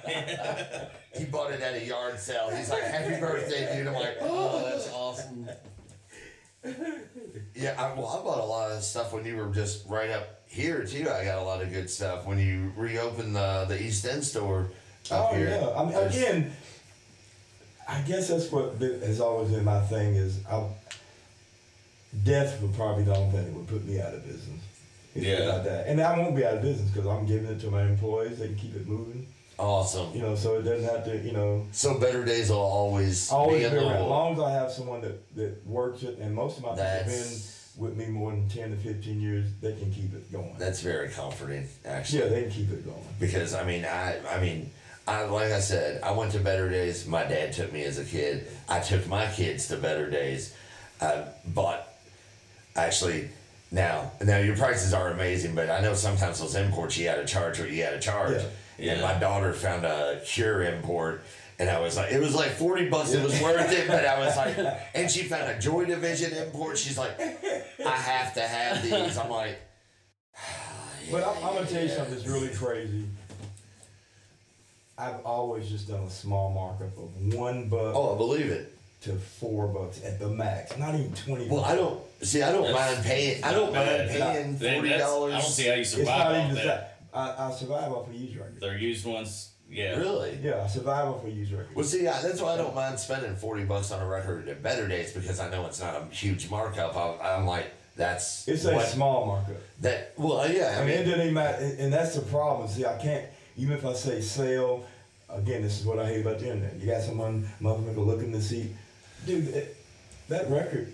dude. 1.13 1.19
he 1.19 1.25
bought 1.31 1.51
it 1.51 1.61
at 1.61 1.75
a 1.75 1.85
yard 1.85 2.19
sale. 2.19 2.49
He's 2.53 2.69
like, 2.69 2.83
Happy 2.83 3.17
birthday, 3.21 3.77
dude. 3.77 3.87
I'm 3.87 3.93
like, 3.93 4.17
oh, 4.19 4.61
that's 4.69 4.91
awesome. 4.91 5.47
Yeah, 7.55 7.75
I, 7.77 7.93
well, 7.99 8.07
I 8.07 8.23
bought 8.23 8.39
a 8.39 8.45
lot 8.45 8.71
of 8.71 8.83
stuff 8.83 9.13
when 9.13 9.25
you 9.25 9.37
were 9.37 9.47
just 9.53 9.87
right 9.87 10.09
up 10.09 10.41
here 10.47 10.85
too. 10.85 11.09
I 11.09 11.23
got 11.25 11.39
a 11.39 11.43
lot 11.43 11.61
of 11.61 11.71
good 11.71 11.89
stuff 11.89 12.25
when 12.25 12.39
you 12.39 12.71
reopened 12.77 13.35
the 13.35 13.65
the 13.67 13.81
East 13.81 14.05
End 14.05 14.23
store 14.23 14.67
up 15.11 15.31
Oh 15.31 15.35
here. 15.35 15.49
yeah. 15.49 15.69
I 15.75 15.83
mean, 15.83 15.93
There's- 15.93 16.15
again, 16.15 16.51
I 17.87 18.01
guess 18.01 18.29
that's 18.29 18.51
what 18.51 18.75
has 18.79 19.19
always 19.19 19.51
been 19.51 19.63
my 19.65 19.81
thing 19.81 20.15
is 20.15 20.39
I, 20.49 20.63
death 22.23 22.61
would 22.61 22.73
probably 22.75 23.03
the 23.03 23.15
only 23.15 23.31
thing 23.31 23.45
that 23.45 23.53
would 23.53 23.67
put 23.67 23.85
me 23.85 23.99
out 23.99 24.13
of 24.13 24.23
business. 24.25 24.61
Yeah. 25.15 25.59
I 25.61 25.63
die. 25.63 25.83
And 25.87 26.01
I 26.01 26.17
won't 26.17 26.35
be 26.35 26.45
out 26.45 26.55
of 26.55 26.61
business 26.61 26.89
because 26.89 27.07
I'm 27.07 27.25
giving 27.25 27.47
it 27.51 27.59
to 27.61 27.67
my 27.69 27.83
employees. 27.83 28.39
They 28.39 28.47
can 28.47 28.55
keep 28.55 28.75
it 28.75 28.87
moving. 28.87 29.27
Awesome. 29.59 30.13
You 30.13 30.21
know, 30.21 30.35
so 30.35 30.55
it 30.57 30.63
doesn't 30.63 30.87
have 30.89 31.05
to. 31.05 31.17
You 31.17 31.31
know, 31.31 31.67
So 31.71 31.97
better 31.99 32.23
days 32.25 32.49
will 32.49 32.57
always, 32.57 33.31
always 33.31 33.63
be 33.63 33.69
be 33.69 33.75
around. 33.77 33.93
As 33.93 34.07
long 34.07 34.33
as 34.33 34.39
I 34.39 34.51
have 34.51 34.71
someone 34.71 35.01
that 35.01 35.35
that 35.35 35.65
works 35.65 36.03
it, 36.03 36.17
and 36.19 36.33
most 36.35 36.57
of 36.57 36.63
my 36.63 36.69
people 36.71 36.85
have 36.85 37.05
been 37.05 37.31
with 37.75 37.97
me 37.97 38.05
more 38.07 38.31
than 38.31 38.47
ten 38.49 38.71
to 38.71 38.77
fifteen 38.77 39.19
years, 39.21 39.45
they 39.61 39.73
can 39.73 39.91
keep 39.91 40.13
it 40.13 40.31
going. 40.31 40.55
that's 40.57 40.81
very 40.81 41.09
comforting, 41.09 41.67
actually. 41.85 42.19
yeah, 42.23 42.27
they 42.27 42.41
can 42.43 42.51
keep 42.51 42.71
it 42.71 42.85
going. 42.85 43.03
because 43.19 43.53
I 43.53 43.63
mean, 43.63 43.85
I 43.85 44.19
I 44.27 44.39
mean, 44.39 44.69
I 45.07 45.23
like 45.23 45.51
I 45.51 45.59
said, 45.59 46.01
I 46.03 46.11
went 46.11 46.31
to 46.33 46.39
Better 46.39 46.69
Days. 46.69 47.07
My 47.07 47.23
dad 47.23 47.53
took 47.53 47.71
me 47.73 47.83
as 47.83 47.97
a 47.97 48.05
kid. 48.05 48.47
I 48.69 48.79
took 48.79 49.07
my 49.07 49.27
kids 49.27 49.67
to 49.69 49.77
Better 49.77 50.09
Days. 50.09 50.55
I 51.01 51.25
bought 51.47 51.87
actually 52.75 53.29
now 53.71 54.11
now 54.23 54.37
your 54.37 54.55
prices 54.55 54.93
are 54.93 55.11
amazing, 55.11 55.55
but 55.55 55.69
I 55.69 55.81
know 55.81 55.93
sometimes 55.95 56.39
those 56.39 56.55
imports 56.55 56.97
you 56.97 57.07
had 57.07 57.15
to 57.15 57.25
charge 57.25 57.59
what 57.59 57.69
you 57.71 57.83
had 57.83 57.91
to 57.91 57.99
charge. 57.99 58.33
Yeah. 58.37 58.45
And 58.79 59.01
my 59.01 59.13
daughter 59.19 59.53
found 59.53 59.85
a 59.85 60.21
Cure 60.25 60.63
import. 60.63 61.23
And 61.59 61.69
I 61.69 61.79
was 61.79 61.95
like, 61.95 62.11
it 62.11 62.19
was 62.19 62.33
like 62.33 62.51
40 62.51 62.89
bucks, 62.89 63.13
it 63.13 63.23
was 63.23 63.39
worth 63.39 63.71
it, 63.71 63.87
but 63.87 64.03
I 64.05 64.19
was 64.19 64.35
like, 64.35 64.57
and 64.95 65.09
she 65.09 65.23
found 65.23 65.49
a 65.51 65.59
Joy 65.59 65.85
Division 65.85 66.33
import. 66.33 66.77
She's 66.77 66.97
like, 66.97 67.19
I 67.19 67.91
have 67.95 68.33
to 68.33 68.41
have 68.41 68.81
these. 68.83 69.17
I'm 69.17 69.29
like, 69.29 69.59
But 71.11 71.23
I'm, 71.23 71.37
I'm 71.43 71.53
gonna 71.55 71.65
tell 71.67 71.83
you 71.83 71.89
something 71.89 72.15
that's 72.15 72.27
really 72.27 72.49
crazy. 72.49 73.05
I've 74.97 75.21
always 75.25 75.69
just 75.69 75.87
done 75.87 76.03
a 76.03 76.09
small 76.09 76.51
markup 76.51 76.97
of 76.97 77.33
one 77.33 77.67
buck 77.67 77.93
oh, 77.95 78.13
I 78.15 78.17
believe 78.17 78.45
it. 78.47 78.75
to 79.01 79.13
four 79.13 79.67
bucks 79.67 80.03
at 80.03 80.19
the 80.19 80.29
max, 80.29 80.77
not 80.77 80.95
even 80.95 81.11
twenty. 81.13 81.47
Well. 81.49 81.63
I 81.65 81.75
don't 81.75 81.99
see. 82.21 82.41
I 82.41 82.51
don't 82.51 82.63
That's 82.71 82.93
mind 82.95 83.05
paying. 83.05 83.43
I 83.43 83.51
don't 83.51 83.73
not 83.73 83.85
mind 83.85 84.07
bad. 84.09 84.57
paying 84.59 84.75
forty 84.75 84.97
dollars. 84.97 85.33
I 85.33 85.39
don't 85.41 85.49
see 85.49 85.67
how 85.67 85.73
you 85.75 85.81
It's 85.81 85.91
survive 85.91 86.07
not 86.07 86.31
off 86.35 86.51
even 86.51 86.67
that. 86.67 86.92
That. 87.13 87.39
I, 87.39 87.47
I 87.47 87.51
survive 87.51 87.91
off 87.91 88.07
of 88.07 88.13
used 88.13 88.35
records. 88.35 88.59
They're 88.59 88.77
used 88.77 89.05
ones. 89.05 89.51
Yeah. 89.69 89.97
Really? 89.97 90.37
Yeah, 90.41 90.63
I 90.63 90.67
survive 90.67 91.07
off 91.07 91.23
of 91.23 91.35
used 91.35 91.51
records. 91.51 91.75
Well, 91.75 91.85
see, 91.85 92.07
I, 92.07 92.21
that's 92.21 92.41
why 92.41 92.53
I 92.53 92.57
don't 92.57 92.75
mind 92.75 92.99
spending 92.99 93.35
forty 93.35 93.63
bucks 93.63 93.91
on 93.91 94.01
a 94.01 94.07
record 94.07 94.47
at 94.47 94.61
better 94.61 94.87
days 94.87 95.13
because 95.13 95.39
I 95.39 95.49
know 95.49 95.65
it's 95.65 95.79
not 95.79 95.95
a 95.95 96.05
huge 96.13 96.49
markup. 96.49 96.95
I, 96.95 97.35
I'm 97.35 97.45
like, 97.45 97.71
that's 97.95 98.47
It's 98.47 98.65
a 98.65 98.79
small 98.81 99.25
markup. 99.25 99.55
that. 99.81 100.13
Well, 100.17 100.51
yeah. 100.51 100.75
I 100.77 100.81
I 100.81 100.85
mean, 100.85 100.97
it 100.97 101.03
doesn't 101.05 101.33
matter, 101.33 101.63
and 101.63 101.79
and 101.79 101.93
that's 101.93 102.15
the 102.15 102.21
problem. 102.21 102.67
See, 102.67 102.85
I 102.85 102.97
can't 102.97 103.25
even 103.57 103.77
if 103.77 103.85
I 103.85 103.93
say 103.93 104.21
sale. 104.21 104.85
Again, 105.29 105.63
this 105.63 105.79
is 105.79 105.85
what 105.87 105.97
I 105.97 106.05
hate 106.05 106.21
about 106.21 106.37
the 106.37 106.51
internet. 106.51 106.79
You 106.79 106.85
got 106.91 107.01
someone 107.01 107.49
motherfucker 107.59 108.05
looking 108.05 108.31
to 108.33 108.41
see, 108.41 108.69
dude, 109.25 109.47
it, 109.47 109.75
that 110.29 110.47
record. 110.51 110.93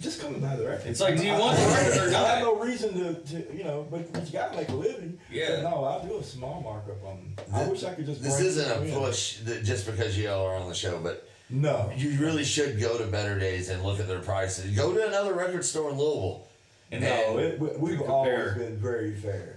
Just 0.00 0.20
come 0.20 0.34
and 0.34 0.42
buy 0.42 0.56
the 0.56 0.66
record. 0.66 0.86
It's 0.86 1.00
like, 1.00 1.16
do 1.16 1.24
you 1.26 1.32
want 1.32 1.56
the 1.56 1.62
I- 1.64 1.88
record 1.88 2.08
or 2.08 2.10
not? 2.10 2.24
I 2.26 2.28
have 2.36 2.42
no 2.42 2.56
reason 2.56 2.94
to, 2.94 3.14
to 3.14 3.56
you 3.56 3.64
know, 3.64 3.86
but, 3.90 4.12
but 4.12 4.26
you 4.26 4.32
gotta 4.32 4.56
make 4.56 4.68
a 4.68 4.74
living. 4.74 5.18
Yeah. 5.30 5.62
But 5.62 5.70
no, 5.70 5.84
I'll 5.84 6.06
do 6.06 6.18
a 6.18 6.22
small 6.22 6.60
markup 6.60 7.04
on. 7.04 7.34
Them. 7.36 7.54
I 7.54 7.68
wish 7.68 7.84
I 7.84 7.94
could 7.94 8.06
just. 8.06 8.22
this 8.22 8.40
isn't 8.40 8.70
a 8.70 8.82
in. 8.84 8.94
push 8.94 9.38
that 9.40 9.64
just 9.64 9.86
because 9.86 10.16
you 10.16 10.28
all 10.30 10.46
are 10.46 10.56
on 10.56 10.68
the 10.68 10.74
show, 10.74 10.98
but 11.02 11.28
No. 11.50 11.90
you 11.96 12.18
really 12.18 12.44
should 12.44 12.80
go 12.80 12.98
to 12.98 13.06
Better 13.06 13.38
Days 13.38 13.68
and 13.68 13.82
look 13.82 13.98
at 14.00 14.06
their 14.08 14.20
prices. 14.20 14.76
Go 14.76 14.92
to 14.92 15.06
another 15.06 15.34
record 15.34 15.64
store 15.64 15.90
in 15.90 15.98
Louisville. 15.98 16.46
And 16.90 17.02
No, 17.02 17.38
it, 17.38 17.58
we, 17.60 17.68
we've 17.76 18.02
always 18.02 18.54
been 18.54 18.76
very 18.76 19.14
fair. 19.14 19.56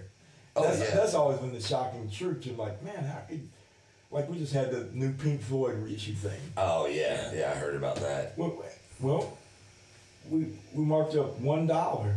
Oh, 0.55 0.63
that's, 0.63 0.79
yeah. 0.79 0.95
that's 0.95 1.13
always 1.13 1.39
been 1.39 1.53
the 1.53 1.61
shocking 1.61 2.09
truth. 2.09 2.41
To 2.43 2.53
like, 2.53 2.83
man, 2.83 3.03
how 3.05 3.19
could, 3.29 3.47
like, 4.11 4.29
we 4.29 4.37
just 4.37 4.51
had 4.51 4.69
the 4.71 4.89
new 4.91 5.13
Pink 5.13 5.41
Floyd 5.41 5.75
reissue 5.81 6.13
thing. 6.13 6.39
Oh 6.57 6.87
yeah, 6.87 7.31
yeah. 7.33 7.51
I 7.55 7.57
heard 7.57 7.75
about 7.75 7.95
that. 7.97 8.37
Well, 8.37 8.61
well 8.99 9.37
we 10.31 10.47
we 10.73 10.83
marked 10.83 11.15
up 11.15 11.37
one 11.39 11.67
dollar. 11.67 12.15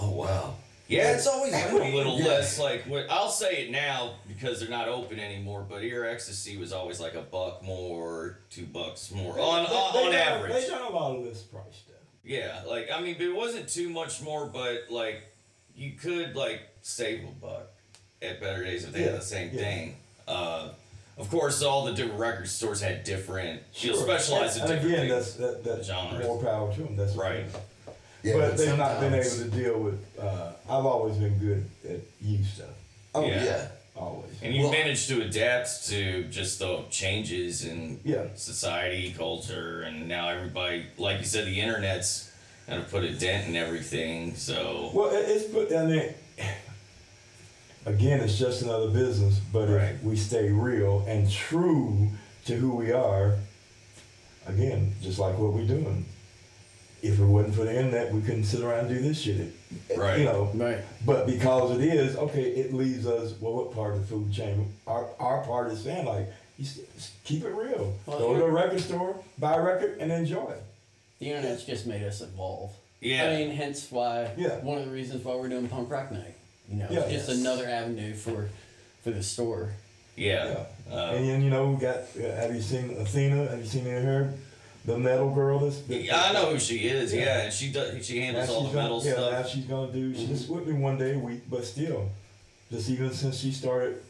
Oh 0.00 0.10
wow. 0.12 0.54
Yeah, 0.88 1.12
it's 1.12 1.28
always 1.28 1.52
been 1.52 1.76
a 1.92 1.94
little 1.96 2.18
Yeah. 2.18 2.26
less 2.26 2.58
like 2.58 2.82
what 2.86 3.06
I'll 3.10 3.28
say 3.30 3.64
it 3.66 3.70
now 3.70 4.14
because 4.26 4.58
they're 4.58 4.68
not 4.70 4.88
open 4.88 5.20
anymore. 5.20 5.64
But 5.68 5.84
ear 5.84 6.04
X-tacy 6.04 6.58
was 6.58 6.72
always 6.72 6.98
like 6.98 7.14
a 7.14 7.20
buck 7.22 7.62
more, 7.62 8.38
two 8.50 8.66
bucks 8.66 9.12
more 9.12 9.38
on 9.38 9.64
They- 9.64 9.70
on, 9.70 9.92
they 9.92 9.98
on 10.06 10.12
done- 10.12 10.14
average. 10.14 10.52
they 10.54 10.66
done 10.66 10.82
a 10.82 10.90
lot 10.90 11.14
of 11.16 11.22
list 11.24 11.52
price 11.52 11.64
stuff. 11.86 11.96
Yeah, 12.24 12.62
like 12.66 12.90
I 12.90 13.00
mean, 13.00 13.16
it 13.20 13.34
wasn't 13.34 13.68
too 13.68 13.88
much 13.88 14.20
more, 14.22 14.46
but 14.46 14.86
like 14.90 15.22
you 15.76 15.92
could 15.92 16.34
like 16.34 16.62
save 16.82 17.22
a 17.24 17.30
buck 17.32 17.68
at 18.22 18.40
Better 18.40 18.64
Days 18.64 18.84
if 18.84 18.92
they 18.92 19.02
had 19.02 19.14
the 19.14 19.22
same 19.22 19.50
yeah. 19.52 19.60
thing. 19.60 19.96
Uh, 20.26 20.70
of 21.20 21.28
course, 21.30 21.62
all 21.62 21.84
the 21.84 21.92
different 21.92 22.18
record 22.18 22.48
stores 22.48 22.80
had 22.80 23.04
different, 23.04 23.62
you 23.74 23.92
know, 23.92 23.96
specialized 23.98 24.56
in 24.56 24.62
and, 24.62 24.72
and 24.72 24.80
different 24.82 25.04
again, 25.04 25.08
things. 25.20 25.36
that's 25.36 25.54
that, 25.54 25.64
that's 25.64 25.86
genres. 25.88 26.26
more 26.26 26.42
power 26.42 26.72
to 26.74 26.82
them. 26.82 26.96
That's 26.96 27.14
what 27.14 27.24
Right. 27.30 27.44
Yeah, 28.22 28.34
but 28.36 28.56
they've 28.58 28.76
not 28.76 29.00
been 29.00 29.14
able 29.14 29.24
to 29.30 29.44
deal 29.50 29.78
with. 29.80 30.18
Uh, 30.18 30.52
I've 30.68 30.84
always 30.84 31.16
been 31.16 31.38
good 31.38 31.64
at 31.88 32.00
used 32.20 32.54
stuff. 32.54 32.66
Oh 33.14 33.24
Yeah. 33.26 33.44
yeah. 33.44 33.68
Always. 33.96 34.30
And 34.42 34.54
you 34.54 34.62
Well- 34.64 34.72
managed 34.72 35.08
to 35.08 35.22
adapt 35.22 35.88
to 35.88 36.24
just 36.24 36.58
the 36.58 36.82
changes 36.90 37.64
in 37.64 37.98
Yeah. 38.04 38.24
society, 38.36 39.14
culture, 39.16 39.82
and 39.82 40.06
now 40.08 40.28
everybody, 40.28 40.86
like 40.98 41.18
you 41.18 41.24
said, 41.24 41.46
the 41.46 41.60
internet's 41.60 42.30
kind 42.66 42.80
of 42.80 42.90
put 42.90 43.04
a 43.04 43.12
dent 43.12 43.48
in 43.48 43.56
everything. 43.56 44.34
So 44.36 44.90
Well, 44.94 45.10
it's 45.12 45.44
put. 45.52 45.72
I 45.72 45.84
mean, 45.86 46.14
again, 47.86 48.20
it's 48.20 48.38
just 48.38 48.62
another 48.62 48.88
business. 48.88 49.38
But 49.52 49.68
Right. 49.68 49.90
if 49.94 50.02
we 50.02 50.16
stay 50.16 50.50
real 50.50 51.04
and 51.06 51.30
true 51.30 52.08
to 52.46 52.54
who 52.56 52.74
we 52.76 52.92
are, 52.92 53.36
again, 54.46 54.94
just 55.02 55.18
like 55.18 55.38
what 55.38 55.52
we're 55.52 55.66
doing. 55.66 56.04
If 57.02 57.18
it 57.18 57.24
wasn't 57.24 57.54
for 57.54 57.64
the 57.64 57.74
internet, 57.74 58.12
we 58.12 58.20
couldn't 58.20 58.44
sit 58.44 58.60
around 58.60 58.80
and 58.86 58.88
do 58.90 59.00
this 59.00 59.20
shit. 59.22 59.52
Right. 59.96 60.18
You 60.18 60.24
know. 60.26 60.50
Right. 60.54 60.78
But 61.06 61.26
because 61.26 61.78
it 61.78 61.82
is, 61.82 62.14
okay, 62.16 62.42
it 62.42 62.74
leaves 62.74 63.06
us. 63.06 63.32
Well, 63.40 63.54
what 63.54 63.72
part 63.74 63.94
of 63.94 64.00
the 64.02 64.06
food 64.06 64.30
chain? 64.32 64.70
Our 64.86 65.08
our 65.18 65.42
part 65.44 65.72
is 65.72 65.82
saying 65.82 66.04
like, 66.04 66.26
you 66.58 66.66
s- 66.66 66.78
s- 66.98 67.12
keep 67.24 67.42
it 67.44 67.54
real. 67.54 67.94
Well, 68.04 68.18
Go 68.18 68.34
to 68.36 68.44
a 68.44 68.50
record 68.50 68.80
store, 68.80 69.16
buy 69.38 69.54
a 69.54 69.62
record, 69.62 69.96
and 69.98 70.12
enjoy 70.12 70.50
it. 70.50 70.62
The 71.20 71.30
internet's 71.30 71.64
just 71.64 71.86
made 71.86 72.02
us 72.02 72.20
evolve. 72.20 72.72
Yeah. 73.00 73.24
I 73.30 73.36
mean, 73.36 73.50
hence 73.56 73.86
why. 73.90 74.32
Yeah. 74.36 74.58
One 74.58 74.76
of 74.76 74.84
the 74.84 74.90
reasons 74.90 75.24
why 75.24 75.36
we're 75.36 75.48
doing 75.48 75.68
punk 75.68 75.90
rock 75.90 76.12
night. 76.12 76.34
You 76.70 76.76
know, 76.76 76.86
Yeah. 76.90 77.00
it's 77.00 77.26
just 77.26 77.40
another 77.40 77.66
avenue 77.66 78.14
for 78.14 78.48
for 79.02 79.10
the 79.10 79.22
store. 79.22 79.72
yeah, 80.16 80.64
Uh, 80.90 81.12
and 81.14 81.26
then 81.28 81.42
you 81.42 81.50
know, 81.50 81.70
we 81.70 81.80
got. 81.80 81.96
Uh, 82.16 82.34
have 82.36 82.54
you 82.54 82.60
seen 82.60 82.90
Athena? 82.98 83.48
Have 83.48 83.58
you 83.60 83.66
seen 83.66 83.84
her? 83.86 84.32
The 84.84 84.98
metal 84.98 85.30
girl. 85.34 85.58
That's. 85.60 85.80
yeah, 85.88 86.22
I 86.22 86.32
know 86.32 86.52
who 86.52 86.58
she 86.58 86.76
is. 86.88 87.12
Yeah. 87.14 87.20
Yeah, 87.24 87.40
and 87.44 87.52
she 87.52 87.70
does. 87.72 88.04
She 88.06 88.18
Now 88.18 88.24
handles 88.26 88.50
all 88.50 88.62
she's 88.64 88.72
the 88.72 88.76
metal 88.82 88.98
gonna, 89.00 89.10
yeah, 89.10 89.30
now 89.42 89.46
she's 89.46 89.64
gonna 89.64 89.92
do. 89.92 90.14
She's 90.14 90.28
just 90.28 90.48
with 90.48 90.66
me 90.66 90.72
one 90.74 90.96
day 90.98 91.14
a 91.14 91.18
week, 91.18 91.42
but 91.50 91.64
still, 91.64 92.08
just 92.72 92.88
even 92.90 93.12
since 93.12 93.38
she 93.38 93.52
started, 93.52 94.00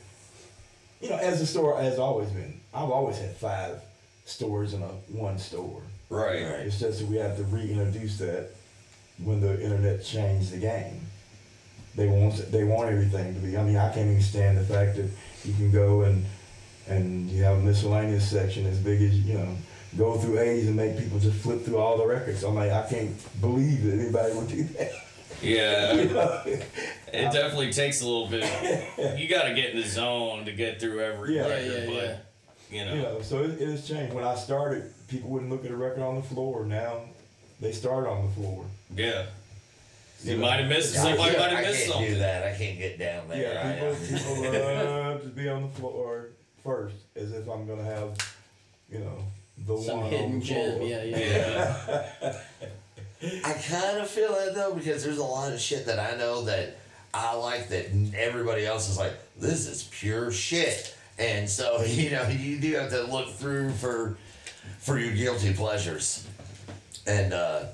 you 1.01 1.11
know, 1.11 1.17
as 1.17 1.41
the 1.41 1.47
store 1.47 1.81
has 1.81 1.99
always 1.99 2.31
been. 2.31 2.61
I've 2.75 2.91
always 2.91 3.19
had 3.19 3.35
five 3.37 3.81
stores 4.27 4.75
in 4.75 4.83
a 4.83 4.89
one 5.09 5.39
store. 5.39 5.83
Right. 6.09 6.43
Right. 6.45 6.61
It's 6.67 6.79
just 6.81 7.01
that 7.01 7.09
we 7.09 7.17
have 7.17 7.37
to 7.37 7.43
reintroduce 7.45 8.19
that 8.19 8.51
when 9.23 9.41
the 9.41 9.61
internet 9.63 10.05
changed 10.05 10.53
the 10.53 10.59
game. 10.59 11.01
They 12.01 12.07
want 12.09 12.51
they 12.51 12.65
want 12.65 12.89
everything 12.91 13.35
to 13.35 13.41
be. 13.41 13.59
I 13.59 13.63
mean, 13.63 13.77
I 13.77 13.93
can't 13.93 14.09
even 14.09 14.23
stand 14.23 14.57
the 14.57 14.65
fact 14.65 14.97
that 14.97 15.07
you 15.45 15.53
can 15.53 15.71
go 15.71 16.03
and 16.05 16.25
and 16.89 17.29
you 17.31 17.43
have 17.45 17.59
a 17.59 17.61
miscellaneous 17.61 18.27
section 18.27 18.65
as 18.67 18.79
big 18.79 19.03
as 19.03 19.13
you 19.21 19.35
know. 19.35 19.55
Go 19.99 20.17
through 20.17 20.39
A's 20.39 20.67
and 20.67 20.77
make 20.77 20.97
people 20.99 21.19
just 21.19 21.37
flip 21.43 21.63
through 21.63 21.77
all 21.77 21.99
the 21.99 22.07
records. 22.07 22.43
I'm 22.43 22.55
like, 22.55 22.71
I 22.73 22.89
can't 22.89 23.15
believe 23.43 23.85
that 23.85 23.93
anybody 24.01 24.35
would 24.35 24.49
do 24.49 24.63
that. 24.79 24.93
Yeah, 25.43 25.93
You 26.01 26.05
know? 26.09 26.43
it 26.47 27.33
definitely 27.33 27.71
takes 27.73 28.01
a 28.01 28.07
little 28.07 28.29
bit. 28.29 28.45
You 29.19 29.29
got 29.29 29.45
to 29.49 29.55
get 29.55 29.71
in 29.75 29.77
the 29.83 29.87
zone 29.87 30.47
to 30.47 30.53
get 30.53 30.81
through 30.81 31.01
every 31.01 31.37
Yeah. 31.37 31.49
record, 31.49 31.67
Yeah, 31.67 31.79
yeah, 31.79 31.87
but 31.87 32.25
yeah. 32.71 32.79
you 32.79 32.85
know, 32.87 32.95
You 32.95 33.03
know, 33.03 33.21
so 33.23 33.43
it, 33.43 33.61
it 33.61 33.69
has 33.69 33.87
changed. 33.87 34.15
When 34.15 34.25
I 34.25 34.37
started, 34.37 34.85
people 35.09 35.29
wouldn't 35.29 35.51
look 35.51 35.65
at 35.67 35.71
a 35.71 35.77
record 35.77 36.03
on 36.03 36.17
the 36.17 36.23
floor. 36.23 36.65
Now 36.65 37.03
they 37.61 37.73
start 37.73 38.07
on 38.07 38.25
the 38.27 38.33
floor. 38.33 38.65
yeah. 38.97 39.27
You 40.23 40.37
might 40.37 40.61
have 40.61 40.69
missed. 40.69 40.97
I, 40.97 41.03
Somebody 41.03 41.31
can't- 41.31 41.39
might 41.39 41.51
I 41.53 41.55
have 41.57 41.65
missed 41.67 41.81
can't 41.85 41.93
something. 41.93 42.13
do 42.13 42.19
that. 42.19 42.47
I 42.55 42.57
can't 42.59 42.79
get 42.79 42.99
down 42.99 43.29
there. 43.29 43.53
Yeah, 43.55 43.89
I- 43.91 43.95
people, 44.07 44.35
people 44.37 44.53
love 44.53 45.23
to 45.23 45.29
be 45.29 45.49
on 45.49 45.63
the 45.63 45.69
floor 45.71 46.29
first, 46.63 46.97
as 47.17 47.33
if 47.33 47.49
I'm 47.49 47.67
gonna 47.67 47.85
have, 47.85 48.17
you 48.93 48.99
know, 48.99 49.19
the 49.67 49.77
Some 49.81 49.97
one 49.99 50.07
on 50.07 50.11
hidden 50.11 50.39
the 50.41 50.45
gem. 50.45 50.77
floor. 50.77 50.89
Yeah, 50.89 51.03
yeah. 51.05 52.07
Yeah. 52.23 52.39
I 53.45 53.53
kind 53.53 53.99
of 53.99 54.09
feel 54.09 54.33
that 54.35 54.55
though 54.55 54.75
because 54.75 55.05
there's 55.05 55.19
a 55.19 55.25
lot 55.25 55.53
of 55.53 55.61
shit 55.61 55.85
that 55.87 55.99
I 55.99 56.17
know 56.17 56.43
that 56.45 56.79
I 57.13 57.35
like 57.37 57.69
that 57.69 57.87
everybody 58.17 58.65
else 58.65 58.89
is 58.89 58.97
like, 58.99 59.13
this 59.39 59.67
is 59.69 59.83
pure 59.91 60.31
shit. 60.31 60.95
And 61.19 61.49
so 61.49 61.83
you 61.87 62.11
know 62.11 62.27
you 62.29 62.59
do 62.61 62.75
have 62.77 62.91
to 62.91 63.03
look 63.05 63.31
through 63.35 63.71
for 63.73 64.17
for 64.79 64.99
your 64.99 65.15
guilty 65.15 65.53
pleasures. 65.53 66.27
And 67.07 67.33
uh, 67.35 67.65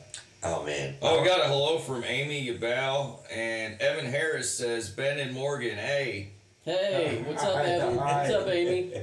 oh 0.43 0.65
man, 0.65 0.95
Oh, 1.03 1.21
we 1.21 1.27
got 1.29 1.41
a 1.41 1.49
hello 1.49 1.79
from 1.79 2.05
Amy 2.05 2.47
Yabal 2.49 3.21
and 3.33 3.81
Evan 3.81 4.07
Harris 4.07 4.53
says 4.57 4.89
Ben 4.91 5.19
and 5.19 5.33
Morgan. 5.33 5.77
Hey, 5.77 6.31
Hey, 6.65 7.23
what's 7.27 7.43
up, 7.45 7.57
Evan? 7.65 7.97
What's 7.97 8.31
up, 8.31 8.49
Amy? 8.49 8.93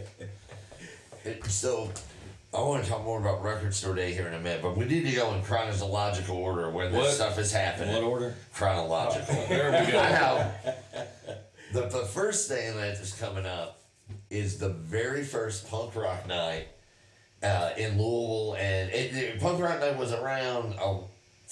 So 1.47 1.89
I 2.53 2.59
want 2.59 2.83
to 2.83 2.89
talk 2.89 3.05
more 3.05 3.17
about 3.17 3.41
Record 3.41 3.73
Store 3.73 3.95
Day 3.95 4.13
here 4.13 4.27
in 4.27 4.33
a 4.33 4.39
minute, 4.41 4.61
but 4.61 4.75
we 4.75 4.83
need 4.83 5.05
to 5.05 5.11
go 5.15 5.33
in 5.35 5.41
chronological 5.41 6.35
order 6.35 6.69
when 6.69 6.91
this 6.91 6.99
What? 7.01 7.11
stuff 7.11 7.39
is 7.39 7.49
happening. 7.53 7.93
what 7.93 8.03
order? 8.03 8.35
Chronological. 8.53 9.33
There 9.47 9.71
we 9.85 9.89
go. 9.91 9.97
Now, 10.03 10.51
the, 11.71 11.87
the 11.87 12.05
first 12.07 12.49
thing 12.49 12.75
that 12.75 12.99
is 12.99 13.13
coming 13.13 13.45
up 13.45 13.79
is 14.29 14.57
the 14.57 14.67
very 14.69 15.23
first 15.23 15.69
punk 15.69 15.95
rock 15.95 16.27
night 16.27 16.67
uh, 17.41 17.69
in 17.77 17.91
Louisville, 17.97 18.57
and 18.59 18.89
it, 18.91 19.15
it- 19.15 19.39
punk 19.39 19.61
rock 19.61 19.79
night 19.79 19.97
was 19.97 20.11
around 20.11 20.75
uh, 20.77 20.97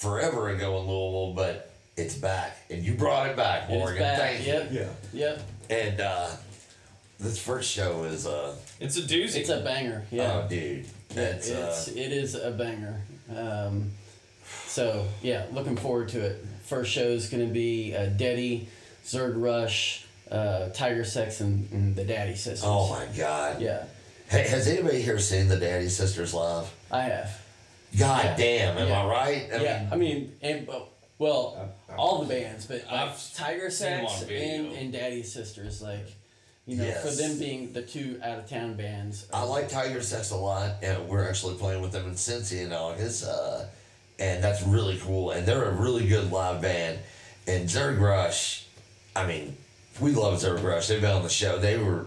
forever 0.06 0.48
ago 0.48 0.80
in 0.80 0.86
Louisville, 0.88 1.32
but 1.34 1.70
it's 1.96 2.14
back, 2.16 2.56
and 2.70 2.82
you 2.82 2.94
brought 2.94 3.28
it 3.30 3.36
back, 3.36 3.70
It 3.70 3.74
is 3.74 3.78
Morgan. 3.78 3.98
back. 4.02 4.18
Thank 4.18 4.46
Yep. 4.46 4.68
Yeah. 4.72 4.88
Yep. 5.12 5.42
you. 5.70 5.76
And 5.76 6.00
uh, 6.00 6.28
this 7.20 7.38
first 7.38 7.70
show 7.70 8.02
is, 8.04 8.26
uh, 8.26 8.56
It's 8.80 8.96
a 8.96 9.02
doozy. 9.02 9.36
It's 9.36 9.48
a 9.48 9.60
banger. 9.60 10.04
Yeah. 10.10 10.42
oh, 10.44 10.48
dude, 10.48 10.86
that's 11.10 11.48
it's, 11.48 11.88
uh, 11.88 11.92
it 11.94 12.12
is 12.12 12.34
a 12.34 12.50
banger. 12.50 13.00
Um, 13.34 13.90
so 14.66 15.06
yeah, 15.22 15.46
looking 15.52 15.76
forward 15.76 16.08
to 16.10 16.20
it. 16.20 16.44
First 16.64 16.90
show 16.90 17.02
is 17.04 17.28
going 17.28 17.46
to 17.46 17.52
be 17.52 17.94
uh, 17.94 18.06
Daddy, 18.06 18.66
Zerg 19.04 19.34
Rush, 19.36 20.04
uh, 20.30 20.70
Tiger 20.70 21.04
Sex, 21.04 21.40
and, 21.40 21.70
and 21.70 21.94
the 21.94 22.04
Daddy 22.04 22.34
Sisters. 22.34 22.62
oh 22.64 22.88
my 22.90 23.06
god. 23.16 23.60
Yeah, 23.60 23.84
Hey, 24.28 24.48
has 24.48 24.66
anybody 24.66 25.02
here 25.02 25.18
seen 25.18 25.48
the 25.48 25.58
Daddy 25.58 25.88
Sisters 25.90 26.32
live? 26.34 26.72
I 26.90 27.02
have. 27.02 27.41
God 27.98 28.24
Yeah. 28.24 28.36
damn, 28.36 28.78
am 28.78 28.88
Yeah. 28.88 29.02
I 29.02 29.06
right? 29.06 29.48
I 29.52 29.56
yeah, 29.62 29.78
mean, 29.80 29.88
I 29.92 29.96
mean, 29.96 30.36
and 30.42 30.68
uh, 30.68 30.80
well, 31.18 31.72
I- 31.88 31.92
I- 31.92 31.96
all 31.96 32.22
the 32.22 32.26
bands, 32.34 32.66
but 32.66 32.84
like 32.86 32.92
I've 32.92 33.34
Tiger 33.34 33.70
seen 33.70 33.88
'em 33.88 34.08
Sex 34.08 34.22
and, 34.30 34.72
and 34.72 34.92
Daddy 34.92 35.22
Sisters, 35.22 35.82
like 35.82 36.06
you 36.66 36.76
know, 36.76 36.90
for 36.92 37.10
them 37.10 37.38
being 37.38 37.72
the 37.72 37.82
two 37.82 38.20
out 38.22 38.38
of 38.38 38.48
town 38.48 38.74
bands. 38.74 39.26
I 39.32 39.42
like 39.42 39.68
Tiger 39.68 40.00
Sex 40.00 40.30
a 40.30 40.36
lot, 40.36 40.76
and 40.82 41.08
we're 41.08 41.28
actually 41.28 41.56
playing 41.56 41.82
with 41.82 41.92
them 41.92 42.06
in 42.06 42.14
Cincy 42.14 42.64
in 42.64 42.72
August, 42.72 43.24
uh, 43.26 43.64
and 44.20 44.42
that's 44.42 44.62
really 44.62 44.96
cool. 44.98 45.32
And 45.32 45.44
they're 45.46 45.64
a 45.64 45.72
really 45.72 46.06
good 46.06 46.30
live 46.30 46.62
band. 46.62 47.00
And 47.48 47.68
Zerg 47.68 47.98
Rush, 48.00 48.66
I 49.16 49.26
mean, 49.26 49.56
we 50.00 50.12
love 50.12 50.34
Zerg 50.40 50.62
Rush. 50.62 50.86
They've 50.86 51.00
been 51.00 51.10
on 51.10 51.24
the 51.24 51.28
show. 51.28 51.58
They 51.58 51.76
were, 51.76 52.06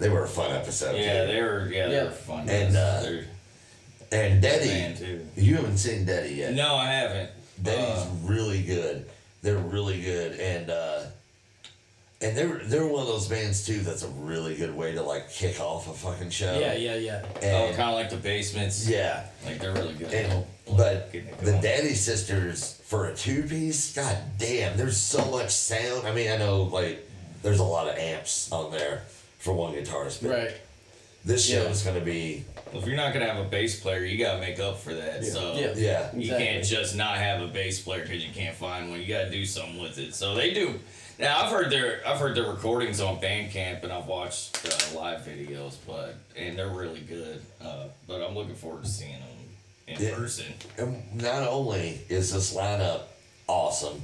they 0.00 0.08
were 0.08 0.24
a 0.24 0.28
fun 0.28 0.50
episode. 0.50 0.96
yeah, 0.96 1.24
too. 1.26 1.32
they 1.32 1.40
were. 1.40 1.68
Yeah, 1.72 1.86
they 1.88 2.02
were 2.02 2.10
fun. 2.10 2.48
And, 2.48 2.76
uh, 2.76 3.02
They're 3.02 3.24
and 4.12 4.42
Daddy, 4.42 5.24
you 5.36 5.56
haven't 5.56 5.78
seen 5.78 6.04
Daddy 6.04 6.34
yet. 6.34 6.54
No, 6.54 6.74
I 6.76 6.86
haven't. 6.86 7.30
Daddy's 7.62 8.02
Uh, 8.02 8.06
really 8.24 8.62
good. 8.62 9.06
They're 9.42 9.56
really 9.58 10.00
good, 10.02 10.38
and 10.38 10.70
uh, 10.70 11.00
and 12.20 12.36
they're 12.36 12.60
they're 12.64 12.86
one 12.86 13.02
of 13.02 13.08
those 13.08 13.26
bands 13.28 13.66
too. 13.66 13.80
That's 13.80 14.02
a 14.04 14.08
really 14.08 14.54
good 14.54 14.74
way 14.74 14.92
to 14.92 15.02
like 15.02 15.30
kick 15.30 15.60
off 15.60 15.88
a 15.88 15.92
fucking 15.94 16.30
show. 16.30 16.58
Yeah, 16.58 16.74
yeah, 16.74 16.94
yeah. 16.96 17.22
oh, 17.42 17.72
kind 17.74 17.90
of 17.90 17.94
like 17.94 18.10
the 18.10 18.16
basements. 18.16 18.88
yeah. 18.88 19.24
Like 19.44 19.58
they're 19.58 19.72
really 19.74 19.94
good. 19.94 20.12
And, 20.12 20.44
but 20.76 21.12
the. 21.40 21.58
Daddy 21.60 21.94
Sisters 21.94 22.80
for 22.84 23.08
a 23.08 23.14
two 23.16 23.42
piece, 23.42 23.94
god 23.94 24.16
damn, 24.38 24.76
there's 24.76 24.96
so 24.96 25.24
much 25.30 25.50
sound. 25.50 26.06
I 26.06 26.12
mean, 26.14 26.30
I 26.30 26.36
know 26.36 26.62
like 26.64 27.08
there's 27.42 27.58
a 27.60 27.64
lot 27.64 27.88
of 27.88 27.96
amps 27.98 28.50
on 28.52 28.70
there 28.70 29.02
for 29.38 29.52
one 29.54 29.74
guitarist, 29.74 30.22
but 30.22 30.30
Right. 30.30 30.52
This 31.24 31.46
show 31.48 31.62
Yeah. 31.62 31.68
is 31.70 31.82
gonna 31.82 32.00
be 32.00 32.44
If 32.74 32.86
you're 32.86 32.96
not 32.96 33.12
gonna 33.12 33.26
have 33.30 33.36
a 33.44 33.48
bass 33.48 33.78
player, 33.80 34.02
you 34.02 34.16
gotta 34.16 34.40
make 34.40 34.58
up 34.58 34.80
for 34.80 34.94
that. 34.94 35.22
Yeah. 35.22 35.30
So 35.30 35.52
Yeah. 35.54 35.72
yeah. 35.76 36.12
You 36.14 36.20
Exactly. 36.22 36.46
can't 36.46 36.64
just 36.64 36.94
not 36.96 37.18
have 37.18 37.42
a 37.42 37.46
bass 37.46 37.80
player 37.82 38.00
because 38.00 38.24
you 38.24 38.32
can't 38.32 38.56
find 38.56 38.88
one. 38.90 38.98
You 38.98 39.06
gotta 39.06 39.28
do 39.30 39.44
something 39.44 39.78
with 39.80 39.98
it. 39.98 40.14
So 40.14 40.34
they 40.34 40.54
do. 40.54 40.80
Now 41.18 41.42
I've 41.44 41.50
heard 41.52 41.70
their 41.70 42.00
I've 42.08 42.18
heard 42.18 42.34
their 42.34 42.46
recordings 42.50 42.98
on 43.00 43.20
Bandcamp 43.20 43.82
and 43.84 43.92
I've 43.92 44.06
watched 44.06 44.58
uh, 44.66 44.98
live 44.98 45.20
videos, 45.20 45.74
but 45.86 46.14
and 46.34 46.58
they're 46.58 46.68
really 46.70 47.00
good. 47.00 47.42
Uh, 47.62 47.84
but 48.08 48.22
I'm 48.22 48.34
looking 48.34 48.54
forward 48.54 48.84
to 48.84 48.88
seeing 48.88 49.12
them 49.20 49.28
in 49.88 50.00
Yeah. 50.02 50.14
person. 50.14 50.46
And 50.78 51.20
not 51.20 51.46
only 51.46 52.00
is 52.08 52.32
this 52.32 52.54
lineup 52.54 53.02
awesome, 53.46 54.00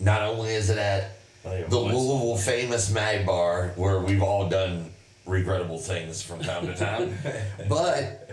not 0.00 0.22
only 0.22 0.54
is 0.54 0.70
it 0.70 0.78
at 0.78 1.10
the 1.44 1.78
Louisville 1.78 2.38
famous 2.38 2.88
Mag 2.90 3.26
Bar 3.26 3.72
where 3.76 3.98
we've 4.00 4.22
all 4.22 4.48
done 4.48 4.92
regrettable 5.28 5.78
things 5.78 6.22
from 6.22 6.40
time 6.40 6.66
to 6.66 6.74
time, 6.74 7.16
but 7.68 8.30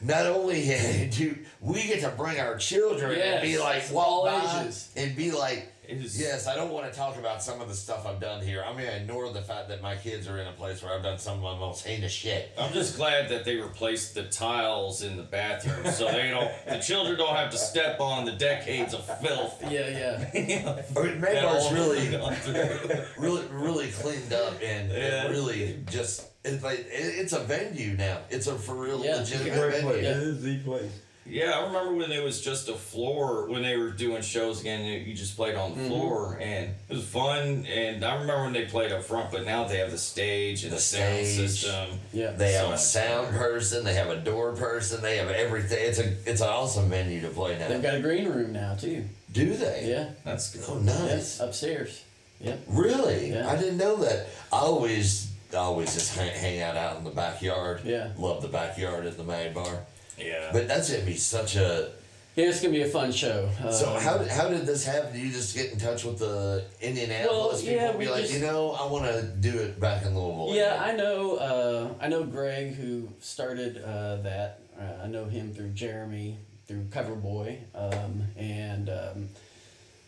not 0.00 0.26
only 0.26 1.08
do 1.12 1.36
we 1.60 1.82
get 1.86 2.00
to 2.02 2.10
bring 2.10 2.38
our 2.38 2.56
children 2.58 3.18
and 3.18 3.42
be 3.42 3.58
like 3.58 3.84
all 3.94 4.24
walk 4.24 4.42
by 4.42 4.60
ages. 4.62 4.90
and 4.96 5.16
be 5.16 5.30
like, 5.32 5.58
It 5.58 5.72
is- 5.88 6.20
yes, 6.20 6.46
I 6.46 6.54
don't 6.54 6.70
want 6.70 6.90
to 6.92 6.96
talk 6.98 7.16
about 7.16 7.42
some 7.42 7.60
of 7.60 7.68
the 7.68 7.74
stuff 7.74 8.06
I've 8.06 8.20
done 8.20 8.42
here. 8.44 8.62
I'm 8.66 8.74
gonna 8.76 8.88
ignore 8.90 9.32
the 9.32 9.42
fact 9.42 9.68
that 9.68 9.82
my 9.82 9.96
kids 9.96 10.28
are 10.28 10.38
in 10.38 10.46
a 10.46 10.52
place 10.52 10.82
where 10.82 10.92
I've 10.94 11.02
done 11.02 11.18
some 11.18 11.36
of 11.36 11.42
my 11.42 11.58
most 11.58 11.86
heinous 11.86 12.12
shit. 12.12 12.52
I'm 12.58 12.72
just 12.72 12.96
glad 12.96 13.28
that 13.30 13.44
they 13.44 13.56
replaced 13.56 14.14
the 14.14 14.24
tiles 14.24 15.02
in 15.02 15.16
the 15.16 15.22
bathroom 15.22 15.92
so 15.92 16.10
they 16.10 16.30
don't 16.30 16.50
the 16.68 16.78
children 16.78 17.16
don't 17.18 17.36
have 17.36 17.50
to 17.50 17.58
step 17.58 18.00
on 18.00 18.24
the 18.24 18.32
decades 18.32 18.94
of 18.94 19.04
filth. 19.20 19.62
Yeah, 19.70 19.88
yeah. 19.88 20.30
I 20.96 21.02
mean, 21.02 21.20
Mag 21.20 21.32
that 21.34 21.42
Bar's 21.44 21.64
all 21.64 21.72
really. 21.74 22.08
really 23.18 23.42
really 23.50 23.88
cleaned 23.90 24.32
up 24.32 24.54
and, 24.62 24.90
Yeah. 24.90 25.24
and 25.26 25.30
really 25.34 25.78
just 25.90 26.26
it's 26.44 26.62
like 26.62 26.78
it, 26.80 26.86
it's 26.90 27.32
a 27.32 27.40
venue 27.40 27.96
now. 27.96 28.18
It's 28.30 28.46
a 28.46 28.54
for 28.56 28.74
real 28.74 29.04
Yeah. 29.04 29.20
It's 29.20 29.30
a 29.32 29.38
legitimate 29.38 29.58
great 29.60 29.72
venue. 29.82 29.88
place. 29.90 30.02
Yeah. 30.04 30.10
It 30.10 30.16
is 30.18 30.42
the 30.42 30.58
place. 30.58 30.92
Yeah, 31.28 31.50
I 31.58 31.66
remember 31.66 31.94
when 31.94 32.12
it 32.12 32.22
was 32.22 32.40
just 32.40 32.68
a 32.68 32.74
floor 32.74 33.48
when 33.48 33.62
they 33.62 33.76
were 33.76 33.90
doing 33.90 34.22
shows 34.22 34.60
again. 34.60 34.84
You 34.84 34.98
you 35.00 35.14
just 35.14 35.36
played 35.36 35.54
on 35.56 35.72
the 35.72 35.80
Mm-hmm. 35.80 35.88
floor, 35.88 36.38
and 36.40 36.70
it 36.88 36.94
was 36.94 37.04
fun. 37.04 37.66
And 37.66 38.04
I 38.04 38.14
remember 38.20 38.44
when 38.44 38.52
they 38.52 38.64
played 38.66 38.92
up 38.92 39.02
front, 39.02 39.30
but 39.32 39.44
now 39.44 39.64
they 39.64 39.78
have 39.78 39.90
the 39.90 39.98
stage 39.98 40.62
and 40.62 40.72
The 40.72 40.76
the, 40.76 40.82
sound 40.82 41.26
stage. 41.26 41.50
system. 41.50 41.98
Yeah. 42.12 42.30
They 42.30 42.52
have 42.52 42.70
a 42.70 42.78
sound 42.78 43.32
better. 43.32 43.38
person. 43.38 43.84
They 43.84 43.94
have 43.94 44.08
a 44.10 44.16
door 44.16 44.52
person. 44.52 45.02
They 45.02 45.16
have 45.18 45.28
everything. 45.30 45.78
It's 45.80 45.98
a 45.98 46.14
it's 46.30 46.40
an 46.40 46.48
awesome 46.48 46.88
venue 46.88 47.20
to 47.22 47.28
play 47.28 47.58
now. 47.58 47.68
They've 47.68 47.82
got 47.82 47.94
a 47.96 48.00
green 48.00 48.28
room 48.28 48.52
now 48.52 48.74
too. 48.74 49.04
Do 49.32 49.54
they? 49.54 49.86
Yeah. 49.90 50.10
That's 50.24 50.54
good. 50.54 50.64
Oh, 50.68 50.80
Yes. 50.82 51.10
nice. 51.10 51.40
Upstairs. 51.40 52.02
Yep. 52.40 52.60
Really? 52.68 53.30
Yeah. 53.32 53.50
I 53.50 53.56
didn't 53.56 53.78
know 53.78 53.96
that. 53.96 54.28
I 54.52 54.58
always 54.58 55.32
I 55.52 55.56
always 55.56 55.92
just 55.94 56.16
hang, 56.16 56.30
hang 56.38 56.60
out 56.62 56.76
out 56.76 56.98
in 56.98 57.04
the 57.04 57.10
backyard. 57.10 57.80
Yeah. 57.84 58.10
Love 58.18 58.42
the 58.42 58.48
backyard 58.48 59.06
at 59.06 59.16
the 59.16 59.24
Mag 59.24 59.54
Bar. 59.54 59.80
Yeah. 60.18 60.50
But 60.52 60.68
that's 60.68 60.90
gonna 60.90 61.04
be 61.04 61.16
such 61.16 61.56
a. 61.56 61.90
Yeah, 62.34 62.48
it's 62.50 62.60
gonna 62.60 62.74
be 62.74 62.82
a 62.82 62.88
fun 62.88 63.12
show. 63.12 63.48
So 63.70 63.94
Um, 63.94 64.00
how 64.02 64.18
did, 64.18 64.28
how 64.28 64.48
did 64.48 64.66
this 64.66 64.84
happen? 64.84 65.12
Did 65.14 65.22
you 65.22 65.32
just 65.32 65.54
get 65.54 65.72
in 65.72 65.78
touch 65.78 66.04
with 66.04 66.18
the 66.18 66.64
Indianapolis 66.82 67.30
Well, 67.30 67.60
people 67.60 67.74
yeah, 67.74 67.90
and 67.90 67.98
be 67.98 68.08
like, 68.08 68.22
just- 68.22 68.34
you 68.34 68.40
know, 68.40 68.72
I 68.72 68.86
want 68.90 69.06
to 69.06 69.22
do 69.22 69.58
it 69.58 69.80
back 69.80 70.04
in 70.04 70.14
Louisville. 70.14 70.54
Yeah, 70.54 70.74
again." 70.82 70.94
I 70.94 70.96
know. 70.96 71.36
Uh, 71.36 71.88
I 72.04 72.08
know 72.08 72.24
Greg 72.24 72.74
who 72.74 73.08
started 73.20 73.82
uh, 73.82 74.16
that. 74.16 74.60
Uh, 74.78 75.04
I 75.04 75.06
know 75.06 75.24
him 75.24 75.54
through 75.54 75.70
Jeremy 75.70 76.36
through 76.66 76.84
Coverboy, 76.90 77.58
um, 77.74 78.22
and 78.36 78.90
um, 78.90 79.28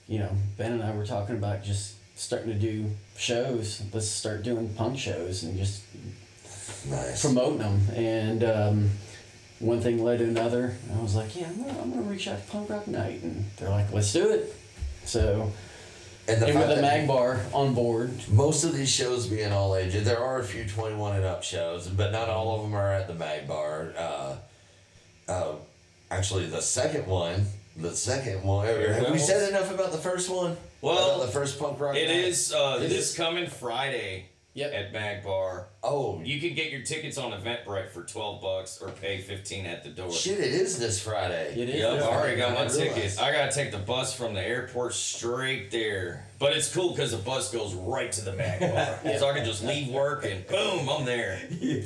you 0.06 0.18
know 0.18 0.30
Ben 0.58 0.72
and 0.72 0.82
I 0.82 0.94
were 0.94 1.06
talking 1.06 1.36
about 1.36 1.62
just 1.64 1.94
starting 2.16 2.48
to 2.52 2.58
do 2.58 2.90
shows. 3.16 3.80
Let's 3.92 4.08
start 4.08 4.42
doing 4.42 4.68
punk 4.74 4.98
shows 4.98 5.44
and 5.44 5.56
just 5.56 5.82
nice. 6.90 7.22
promoting 7.22 7.58
them. 7.58 7.80
And 7.94 8.44
um, 8.44 8.90
one 9.60 9.80
thing 9.80 10.02
led 10.04 10.18
to 10.18 10.24
another. 10.24 10.76
And 10.88 10.98
I 10.98 11.02
was 11.02 11.14
like, 11.14 11.34
yeah, 11.38 11.46
I'm 11.48 11.56
gonna, 11.62 11.80
I'm 11.82 11.90
gonna 11.90 12.02
reach 12.02 12.28
out 12.28 12.44
to 12.44 12.50
Punk 12.52 12.70
Rock 12.70 12.86
Night, 12.88 13.22
and 13.22 13.44
they're 13.56 13.70
like, 13.70 13.92
let's 13.92 14.12
do 14.12 14.30
it. 14.30 14.54
So 15.04 15.52
and 16.28 16.40
the 16.42 16.48
and 16.48 16.58
with 16.58 16.68
the 16.76 16.82
Mag 16.82 17.08
Bar 17.08 17.40
on 17.54 17.74
board. 17.74 18.10
most 18.30 18.62
of 18.64 18.74
these 18.76 18.90
shows 18.90 19.26
being 19.26 19.50
all 19.52 19.74
ages, 19.74 20.04
there 20.04 20.18
are 20.22 20.38
a 20.40 20.44
few 20.44 20.64
twenty 20.66 20.94
one 20.96 21.16
and 21.16 21.24
up 21.24 21.42
shows, 21.42 21.88
but 21.88 22.12
not 22.12 22.28
all 22.28 22.56
of 22.56 22.62
them 22.62 22.74
are 22.74 22.92
at 22.92 23.08
the 23.08 23.14
Mag 23.14 23.48
Bar. 23.48 23.92
Uh, 23.96 24.36
uh, 25.28 25.52
actually, 26.10 26.46
the 26.46 26.60
second 26.62 27.06
one, 27.06 27.46
the 27.76 27.94
second 27.96 28.42
one. 28.44 28.66
Have 28.66 29.10
we 29.10 29.18
said 29.18 29.48
enough 29.48 29.72
about 29.72 29.92
the 29.92 29.98
first 29.98 30.30
one? 30.30 30.56
Well, 30.80 31.16
about 31.16 31.26
the 31.26 31.32
first 31.32 31.58
punk 31.58 31.80
rock. 31.80 31.96
It 31.96 32.06
night? 32.06 32.16
is 32.16 32.52
uh, 32.52 32.78
It 32.80 32.88
this 32.88 33.10
is- 33.10 33.16
coming 33.16 33.48
Friday. 33.48 34.26
Yep. 34.54 34.72
at 34.72 34.92
Mag 34.92 35.22
Bar. 35.24 35.66
Oh, 35.90 36.20
You 36.22 36.38
can 36.40 36.55
get 36.55 36.70
your 36.70 36.83
tickets 36.83 37.16
on 37.18 37.33
Eventbrite 37.33 37.88
for 37.90 38.03
twelve 38.03 38.42
bucks 38.42 38.81
or 38.83 38.88
pay 38.90 39.18
fifteen 39.18 39.64
at 39.66 39.83
the 39.85 39.90
door. 39.90 40.12
shit! 40.12 40.38
It 40.38 40.53
is 40.53 40.79
this 40.79 41.03
Friday. 41.03 41.55
It 41.57 41.68
is. 41.70 41.77
Yep, 41.81 42.03
I 42.03 42.07
already 42.07 42.37
got 42.37 42.55
my 42.55 42.66
tickets. 42.66 43.18
I 43.18 43.33
gotta 43.33 43.51
take 43.53 43.70
the 43.72 43.79
bus 43.79 44.14
from 44.14 44.35
the 44.35 44.42
airport 44.42 44.92
straight 44.94 45.70
there. 45.70 46.27
But 46.38 46.53
it's 46.57 46.72
cool 46.72 46.90
because 46.90 47.12
the 47.12 47.16
bus 47.18 47.51
goes 47.53 47.74
right 47.74 48.12
to 48.12 48.20
the 48.24 48.33
Mag 48.35 48.61
Bar. 48.61 48.98
So 49.18 49.29
I 49.29 49.35
can 49.35 49.44
just 49.44 49.64
leave 49.64 49.88
work 49.88 50.24
and 50.24 50.46
boom, 50.46 50.88
I'm 50.88 51.05
there. 51.05 51.40
Yeah. 51.61 51.83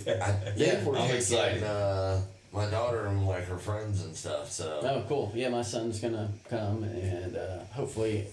I, 0.47 0.53
yeah 0.57 0.79
I'm 0.87 0.95
taking 0.95 1.17
excited. 1.17 1.63
uh, 1.63 2.19
my 2.53 2.67
daughter 2.67 3.07
and 3.07 3.27
like 3.27 3.47
her 3.47 3.57
friends 3.57 4.05
and 4.05 4.15
stuff. 4.15 4.51
So 4.51 4.81
Oh, 4.83 5.05
cool. 5.09 5.33
Yeah, 5.35 5.49
my 5.49 5.63
son's 5.63 6.01
gonna 6.01 6.29
come, 6.51 6.83
and 6.85 7.37
uh, 7.37 7.61
hopefully, 7.73 8.27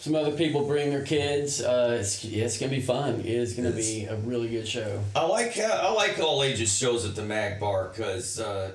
some 0.00 0.14
other 0.14 0.32
people 0.32 0.64
bring 0.64 0.88
their 0.88 1.04
kids. 1.04 1.60
Uh, 1.60 1.98
it's 2.00 2.24
yeah, 2.24 2.46
it's 2.46 2.58
gonna 2.58 2.72
be 2.72 2.80
fun. 2.80 3.20
It 3.20 3.26
is 3.26 3.52
gonna 3.52 3.70
be 3.70 4.06
a 4.06 4.16
really 4.16 4.48
good 4.48 4.66
show. 4.66 4.98
I 5.14 5.26
like 5.26 5.54
how, 5.54 5.70
I 5.70 5.92
like 5.92 6.18
all 6.18 6.42
ages 6.42 6.74
shows 6.74 7.04
at 7.04 7.14
the 7.14 7.22
Mag 7.22 7.60
Bar 7.60 7.88
because 7.88 8.40
uh, 8.40 8.72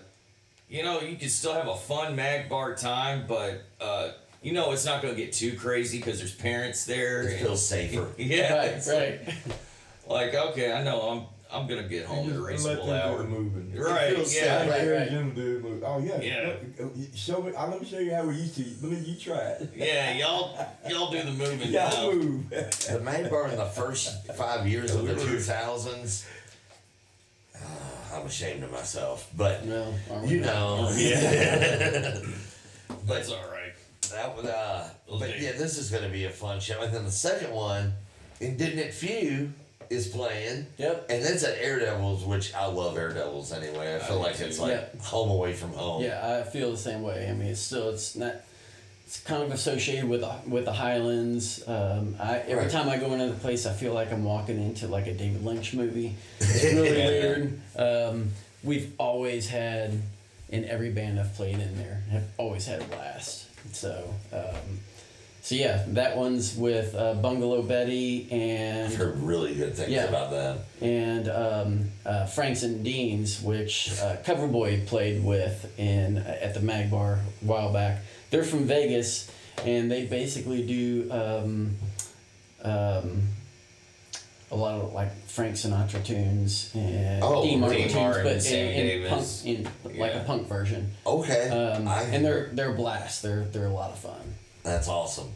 you 0.70 0.84
know 0.84 1.02
you 1.02 1.18
can 1.18 1.30
still 1.30 1.54
have 1.54 1.68
a 1.68 1.76
fun 1.76 2.16
Mag 2.16 2.48
Bar 2.48 2.76
time, 2.76 3.26
but 3.28 3.64
uh, 3.82 4.10
you 4.44 4.54
know 4.54 4.72
it's 4.72 4.86
not 4.86 5.02
gonna 5.02 5.16
get 5.16 5.34
too 5.34 5.58
crazy 5.58 5.98
because 5.98 6.20
there's 6.20 6.36
parents 6.36 6.86
there. 6.86 7.24
it 7.24 7.40
feels 7.40 7.68
safer. 7.68 8.08
yeah, 8.18 8.58
right, 8.58 8.68
it's 8.74 8.88
right. 8.88 9.20
Like 10.08 10.36
okay, 10.36 10.72
I 10.72 10.84
know 10.84 11.02
I'm 11.02 11.35
I'm 11.56 11.68
gonna 11.68 11.88
get 11.88 12.06
home 12.06 12.30
at 12.30 12.36
a 12.36 12.42
reasonable 12.42 12.88
them 12.88 12.96
hour. 13.12 13.24
do 13.24 13.30
moving. 13.30 13.74
Right, 13.76 14.12
It 14.12 14.16
feels 14.16 14.36
yeah. 14.36 14.42
safe. 14.62 14.70
Right, 14.72 14.88
right. 15.00 15.10
them 15.12 15.34
do 15.34 15.60
move. 15.60 15.84
Oh 15.86 16.00
yeah. 16.00 16.22
Yeah. 16.22 16.54
Uh, 16.84 16.88
Show 17.16 17.42
me. 17.42 17.56
I 17.56 17.68
let 17.68 17.82
me 17.82 17.88
show 17.88 18.00
you 18.00 18.14
how 18.14 18.26
we 18.26 18.36
used 18.36 18.56
to. 18.56 18.64
Let 18.82 18.92
me. 18.92 18.98
You 19.10 19.16
try 19.18 19.38
it. 19.40 19.72
Yeah, 19.76 20.14
y'all 20.18 20.58
y'all 20.90 21.12
do 21.12 21.24
the 21.24 21.32
moving 21.32 21.70
Yeah, 21.72 21.90
now. 21.90 22.12
move. 22.12 22.50
The 22.50 23.00
main 23.04 23.30
bar 23.30 23.48
in 23.48 23.56
the 23.58 23.66
first 23.66 24.28
five 24.36 24.68
years 24.68 24.94
of 24.94 25.08
the 25.08 25.16
two 25.16 25.40
thousands. 25.40 26.26
I'm 28.14 28.26
ashamed 28.28 28.64
of 28.64 28.72
myself, 28.72 29.30
but 29.36 29.66
No, 29.66 29.94
you 30.26 30.40
we? 30.40 30.46
know, 30.46 30.90
Yeah. 30.96 32.20
but 32.90 33.08
That's 33.08 33.30
all 33.32 33.44
right. 33.52 33.74
that 34.12 34.36
would 34.36 34.46
uh, 34.46 34.84
We'll 35.10 35.20
but 35.20 35.40
yeah, 35.42 35.52
this 35.54 35.78
is 35.78 35.90
gonna 35.92 36.10
be 36.10 36.26
a 36.26 36.30
fun 36.30 36.60
show. 36.60 36.82
And 36.82 36.94
then 36.94 37.04
the 37.06 37.12
second 37.12 37.52
one, 37.52 37.94
Indignant 38.40 38.94
Few, 38.94 39.52
is 39.90 40.08
playing. 40.08 40.66
Yep. 40.78 41.08
And 41.10 41.24
that's 41.24 41.44
at 41.44 41.58
Air 41.60 41.80
Devils, 41.80 42.24
which 42.26 42.54
I 42.54 42.66
love 42.68 42.98
Air 42.98 43.12
Devils 43.14 43.52
anyway. 43.54 43.96
I 43.96 44.00
feel 44.00 44.18
do 44.18 44.24
like 44.24 44.40
it's 44.40 44.60
like 44.60 44.72
Yeah. 44.72 45.02
home 45.04 45.30
away 45.30 45.54
from 45.54 45.74
home. 45.74 46.04
Yeah, 46.04 46.38
I 46.40 46.44
feel 46.50 46.72
the 46.72 46.78
same 46.78 47.02
way. 47.04 47.28
I 47.30 47.34
mean, 47.34 47.48
it's 47.50 47.62
still 47.62 47.90
it's 47.90 48.16
not. 48.16 48.36
It's 49.08 49.20
kind 49.20 49.44
of 49.44 49.52
associated 49.52 50.10
with 50.10 50.22
the 50.22 50.34
with 50.48 50.66
the 50.66 50.74
Highlands. 50.74 51.62
Um, 51.68 52.16
I 52.20 52.40
every 52.40 52.56
Right. 52.64 52.72
time 52.72 52.90
I 52.90 52.98
go 52.98 53.14
into 53.14 53.28
the 53.28 53.40
place, 53.40 53.66
I 53.68 53.74
feel 53.74 53.94
like 53.94 54.12
I'm 54.12 54.24
walking 54.24 54.60
into 54.60 54.88
like 54.88 55.06
a 55.08 55.14
David 55.14 55.46
Lynch 55.46 55.74
movie. 55.74 56.16
It's 56.40 56.64
really 56.64 56.90
weird. 56.96 57.60
Um, 57.76 58.32
we've 58.64 58.92
always 58.98 59.48
had, 59.48 60.02
in 60.50 60.66
every 60.66 60.90
band 60.90 61.20
I've 61.20 61.36
played 61.36 61.60
in 61.60 61.78
there, 61.78 62.02
have 62.12 62.24
always 62.38 62.66
had 62.66 62.82
a 62.82 62.86
blast. 62.86 63.46
So, 63.74 64.12
um, 64.34 64.80
so 65.46 65.54
yeah, 65.54 65.84
that 65.90 66.18
one's 66.18 66.56
with 66.56 66.96
uh, 66.96 67.14
Bungalow 67.14 67.62
Betty 67.62 68.28
and 68.32 68.88
I've 68.88 68.96
heard 68.96 69.20
really 69.22 69.54
good 69.54 69.76
things 69.76 69.92
Yeah. 69.92 70.06
about 70.06 70.32
them. 70.32 70.58
and 70.82 71.30
um, 71.30 71.92
uh, 72.04 72.26
Franks 72.26 72.64
and 72.64 72.84
Deans, 72.84 73.40
which 73.44 73.92
uh, 74.02 74.16
Coverboy 74.24 74.88
played 74.88 75.24
with 75.24 75.72
in 75.78 76.18
at 76.18 76.56
the 76.56 76.62
Mag 76.62 76.90
Bar 76.90 77.20
a 77.20 77.46
while 77.46 77.72
back. 77.72 78.00
They're 78.32 78.44
from 78.44 78.66
Vegas, 78.66 79.30
and 79.64 79.92
they 79.92 80.06
basically 80.08 80.66
do 80.66 81.12
um, 81.12 81.76
um, 82.64 83.22
a 84.50 84.56
lot 84.56 84.82
of 84.82 84.94
like 84.94 85.16
Frank 85.28 85.56
Sinatra 85.58 86.04
tunes 86.04 86.72
and 86.74 87.24
Oh, 87.24 87.44
Dean 87.44 87.60
Martin 87.60 87.88
tunes, 87.90 88.18
but 88.24 88.46
in, 88.52 89.04
in 89.04 89.10
punk, 89.10 89.28
in 89.46 89.70
like 90.00 90.16
a 90.16 90.24
punk 90.26 90.48
version. 90.48 90.90
Okay. 91.06 91.50
Um, 91.50 91.88
I, 91.88 92.02
and 92.02 92.26
they're 92.26 92.50
they're 92.52 92.72
a 92.72 92.76
blast. 92.76 93.22
They're 93.22 93.44
they're 93.44 93.68
a 93.68 93.74
lot 93.74 93.92
of 93.92 94.00
fun. 94.00 94.34
That's 94.66 94.88
awesome. 94.88 95.30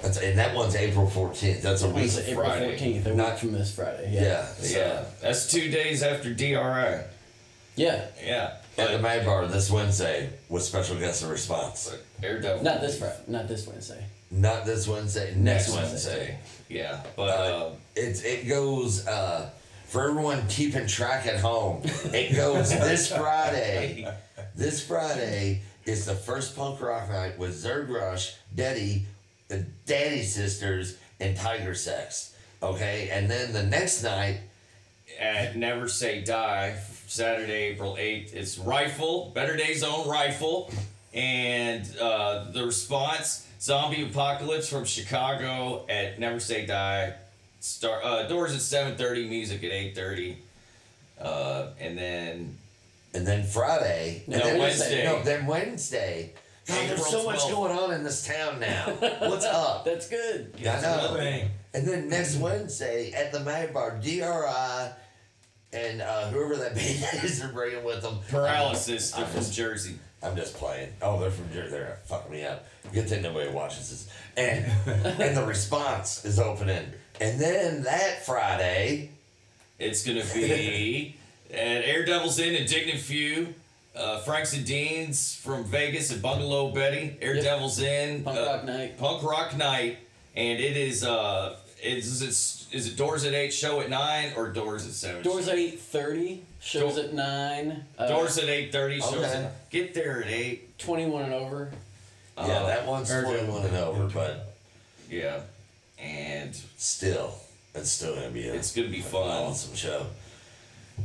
That's 0.00 0.16
and 0.18 0.38
that 0.38 0.54
one's 0.54 0.74
April 0.74 1.08
fourteenth. 1.08 1.62
That's 1.62 1.82
a 1.82 1.88
week. 1.88 2.04
It's 2.06 2.18
April 2.18 2.46
Friday. 2.46 2.68
fourteenth, 2.70 3.06
a 3.06 3.14
Not- 3.14 3.32
week 3.32 3.38
from 3.40 3.52
this 3.52 3.74
Friday. 3.74 4.10
Yeah. 4.12 4.22
Yeah, 4.22 4.46
so- 4.54 4.78
Yeah, 4.78 5.04
that's 5.20 5.50
two 5.50 5.70
days 5.70 6.02
after 6.02 6.32
DRI. 6.32 7.02
yeah. 7.76 8.06
Yeah, 8.24 8.54
At 8.78 8.86
the 8.88 8.92
but, 8.94 9.02
Mag 9.02 9.26
Bar 9.26 9.46
this 9.48 9.70
Wednesday 9.70 10.30
with 10.48 10.62
special 10.62 10.96
guest 10.96 11.22
and 11.22 11.30
response. 11.30 11.90
but 11.90 12.00
Daredevil. 12.22 12.64
Not 12.64 12.80
this 12.80 12.98
Friday. 12.98 13.16
Not 13.28 13.48
this 13.48 13.66
Wednesday. 13.66 14.04
Not 14.30 14.64
this 14.64 14.88
Wednesday, 14.88 15.34
next, 15.36 15.68
Next 15.68 15.70
Wednesday. 15.74 16.38
Yeah, 16.70 17.02
but 17.16 17.28
Uh, 17.28 17.32
uh, 17.66 17.70
it's 17.94 18.22
it 18.22 18.48
goes 18.48 19.06
uh, 19.06 19.50
for 19.88 20.08
everyone 20.08 20.46
keeping 20.48 20.86
track 20.86 21.26
at 21.26 21.38
home. 21.38 21.82
It 22.14 22.34
goes 22.34 22.70
this 22.88 23.12
Friday. 23.12 24.10
This 24.56 24.82
Friday 24.84 25.60
is 25.84 26.06
the 26.06 26.14
first 26.14 26.56
punk 26.56 26.80
rock 26.80 27.08
night 27.08 27.38
with 27.38 27.54
Zerg 27.54 27.88
Rush, 27.88 28.36
Daddy, 28.54 29.06
the 29.48 29.66
Daddy 29.86 30.22
Sisters, 30.22 30.96
and 31.20 31.36
Tiger 31.36 31.74
Sex. 31.74 32.34
Okay, 32.62 33.08
and 33.10 33.30
then 33.30 33.52
the 33.52 33.62
next 33.62 34.02
night, 34.02 34.40
at 35.18 35.56
Never 35.56 35.88
Say 35.88 36.22
Die, 36.22 36.76
Saturday, 37.06 37.72
April 37.72 37.96
8th. 37.96 38.34
It's 38.34 38.58
Rifle, 38.58 39.30
Better 39.34 39.56
Days 39.56 39.82
Own 39.82 40.08
Rifle, 40.08 40.70
and 41.12 41.88
uh, 42.00 42.50
the 42.50 42.64
response 42.64 43.46
Zombie 43.60 44.02
Apocalypse 44.04 44.68
from 44.68 44.84
Chicago 44.84 45.84
at 45.88 46.18
Never 46.18 46.40
Say 46.40 46.66
Die. 46.66 47.14
Start 47.60 48.04
uh, 48.04 48.26
doors 48.26 48.52
at 48.54 48.60
7:30, 48.60 49.28
music 49.28 49.62
at 49.62 49.70
8:30, 49.70 50.36
uh, 51.20 51.66
and 51.78 51.96
then 51.96 52.58
and 53.14 53.26
then 53.26 53.44
Friday, 53.44 54.24
No, 54.26 54.36
and 54.36 54.44
then 54.44 54.58
Wednesday. 54.58 55.04
No, 55.04 55.22
then 55.22 55.46
Wednesday. 55.46 56.32
God, 56.66 56.76
there's 56.88 57.00
April 57.00 57.04
so 57.06 57.24
much 57.24 57.40
going 57.50 57.76
on 57.76 57.92
in 57.92 58.04
this 58.04 58.24
town 58.26 58.60
now. 58.60 58.84
What's 59.20 59.44
up? 59.44 59.84
That's 59.86 60.08
good. 60.08 60.54
I 60.60 60.80
know. 60.80 61.14
Thing. 61.16 61.50
And 61.74 61.86
then 61.86 62.08
next 62.08 62.36
Wednesday 62.36 63.12
at 63.12 63.32
the 63.32 63.40
Mag 63.40 63.72
Bar, 63.74 63.98
DRI 64.00 64.92
and 65.72 66.02
uh, 66.02 66.28
whoever 66.28 66.56
that 66.56 66.74
band 66.76 67.24
is 67.24 67.40
they're 67.40 67.48
bringing 67.48 67.82
with 67.84 68.02
them. 68.02 68.18
Paralysis. 68.30 69.10
They're 69.10 69.24
I'm 69.24 69.30
from 69.30 69.40
just, 69.40 69.54
Jersey. 69.54 69.98
I'm 70.22 70.36
just 70.36 70.54
playing. 70.54 70.90
Oh, 71.02 71.18
they're 71.18 71.30
from 71.30 71.52
Jersey. 71.52 71.70
They're 71.70 71.98
fucking 72.04 72.30
me 72.30 72.44
up. 72.44 72.66
Good 72.92 73.08
thing 73.08 73.22
nobody 73.22 73.50
watches 73.50 73.90
this. 73.90 74.08
And 74.36 74.64
and 75.20 75.36
the 75.36 75.44
response 75.44 76.24
is 76.24 76.38
opening. 76.38 76.92
And 77.20 77.40
then 77.40 77.82
that 77.84 78.24
Friday, 78.24 79.10
It's 79.78 80.06
gonna 80.06 80.24
be 80.32 81.16
at 81.52 81.84
Air 81.84 82.04
Devils 82.04 82.38
Inn, 82.38 82.54
Indignant 82.54 83.00
Few, 83.00 83.54
uh, 83.96 84.18
Franks 84.20 84.54
and 84.54 84.64
Deans 84.64 85.34
from 85.34 85.64
Vegas 85.64 86.10
at 86.12 86.22
Bungalow 86.22 86.70
Betty, 86.70 87.16
Air 87.20 87.34
Yep. 87.34 87.44
Devils 87.44 87.78
Inn, 87.80 88.24
Punk 88.24 88.38
uh, 88.38 88.42
Rock 88.46 88.64
Night. 88.64 88.98
Punk 88.98 89.22
Rock 89.22 89.56
Night, 89.56 89.98
and 90.34 90.58
it 90.58 90.76
is 90.76 91.04
uh, 91.04 91.56
is 91.82 92.22
it 92.22 92.74
is 92.74 92.86
it 92.88 92.96
doors 92.96 93.24
at 93.24 93.34
eight, 93.34 93.52
show 93.52 93.80
at 93.80 93.90
nine, 93.90 94.32
or 94.36 94.48
doors 94.48 94.86
at 94.86 94.92
seven? 94.92 95.22
Doors 95.22 95.46
at 95.48 95.56
eight 95.58 95.78
thirty. 95.80 96.42
Shows 96.60 96.94
Door- 96.94 97.04
at 97.06 97.12
nine. 97.14 97.84
Uh, 97.98 98.06
Doors 98.08 98.38
at 98.38 98.48
eight 98.48 98.72
thirty. 98.72 99.00
Shows 99.00 99.14
Okay. 99.14 99.26
at 99.44 99.70
get 99.70 99.92
there 99.94 100.22
at 100.22 100.28
eight. 100.30 100.78
twenty 100.78 101.06
one 101.06 101.24
and 101.24 101.34
over. 101.34 101.70
yeah, 102.38 102.42
Uh, 102.44 102.66
that 102.66 102.86
one's 102.86 103.10
Air 103.10 103.24
21 103.24 103.66
and 103.66 103.76
over, 103.76 104.06
but 104.06 104.54
Yeah, 105.10 105.40
and 105.98 106.56
still, 106.78 107.34
it's 107.74 107.90
still 107.90 108.14
gonna 108.14 108.30
be 108.30 108.48
a, 108.48 108.54
it's 108.54 108.72
gonna 108.74 108.88
be 108.88 108.96
an 108.98 109.02
fun. 109.02 109.28
awesome 109.28 109.74
show. 109.76 110.06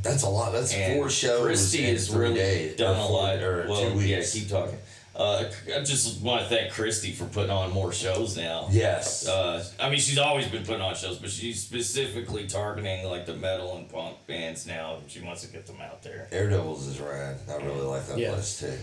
That's 0.02 0.22
a 0.22 0.28
lot. 0.28 0.52
That's 0.52 0.72
And 0.72 0.96
four 0.98 1.10
shows 1.10 1.42
Christy 1.42 1.84
in 1.84 1.94
has 1.94 2.08
three 2.08 2.20
really 2.28 2.34
days. 2.36 2.76
done 2.76 2.96
or 2.96 3.00
a 3.00 3.06
four- 3.06 3.22
lot. 3.22 3.38
Or 3.42 3.66
well, 3.68 3.90
two 3.90 3.96
weeks. 3.96 4.34
yeah, 4.34 4.40
keep 4.40 4.48
talking. 4.50 4.78
Uh, 5.16 5.50
I 5.74 5.80
just 5.82 6.20
want 6.22 6.42
to 6.42 6.48
thank 6.48 6.70
Christy 6.72 7.10
for 7.10 7.24
putting 7.24 7.50
on 7.50 7.72
more 7.72 7.92
shows 7.92 8.36
now. 8.36 8.68
Yes. 8.70 9.26
Uh, 9.26 9.64
I 9.80 9.90
mean, 9.90 9.98
she's 9.98 10.18
always 10.18 10.46
been 10.46 10.64
putting 10.64 10.80
on 10.80 10.94
shows, 10.94 11.18
but 11.18 11.28
she's 11.30 11.60
specifically 11.60 12.46
targeting 12.46 13.04
like 13.08 13.26
the 13.26 13.34
metal 13.34 13.76
and 13.76 13.88
punk 13.88 14.16
bands 14.28 14.64
now. 14.64 14.98
She 15.08 15.20
wants 15.20 15.42
to 15.42 15.48
get 15.48 15.66
them 15.66 15.78
out 15.82 16.04
there. 16.04 16.28
Air 16.30 16.48
Devils 16.48 16.86
is 16.86 17.00
rad. 17.00 17.38
I 17.50 17.56
really 17.56 17.80
like 17.80 18.06
that 18.06 18.16
Yeah. 18.18 18.34
place 18.34 18.60
too. 18.60 18.78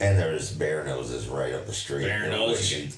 And 0.00 0.18
there's 0.18 0.52
Bearno's 0.52 1.26
right 1.26 1.54
up 1.54 1.66
the 1.66 1.72
street. 1.72 2.04
Bear 2.04 2.24
you 2.24 2.30
know, 2.30 2.46
Nose, 2.48 2.58
which- 2.58 2.72
you 2.72 2.82
get- 2.84 2.94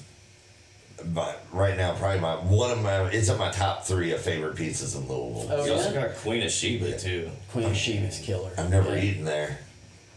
But 1.05 1.43
right 1.51 1.75
now, 1.77 1.93
probably 1.95 2.19
my 2.19 2.35
one 2.35 2.71
of 2.71 2.81
my 2.81 3.05
it's 3.09 3.29
in 3.29 3.37
my 3.37 3.51
top 3.51 3.83
three 3.85 4.11
of 4.13 4.21
favorite 4.21 4.55
pizzas 4.55 4.95
in 4.95 5.07
Louisville. 5.07 5.47
Oh, 5.51 5.65
You 5.65 5.73
also 5.73 5.91
yeah? 5.91 6.07
got 6.07 6.15
Queen 6.17 6.43
of 6.43 6.51
Sheba 6.51 6.97
too. 6.97 7.29
Queen 7.51 7.65
of 7.65 7.75
Sheba's 7.75 8.19
killer. 8.19 8.51
I've 8.57 8.69
never 8.69 8.95
yeah. 8.95 9.03
eaten 9.03 9.25
there. 9.25 9.59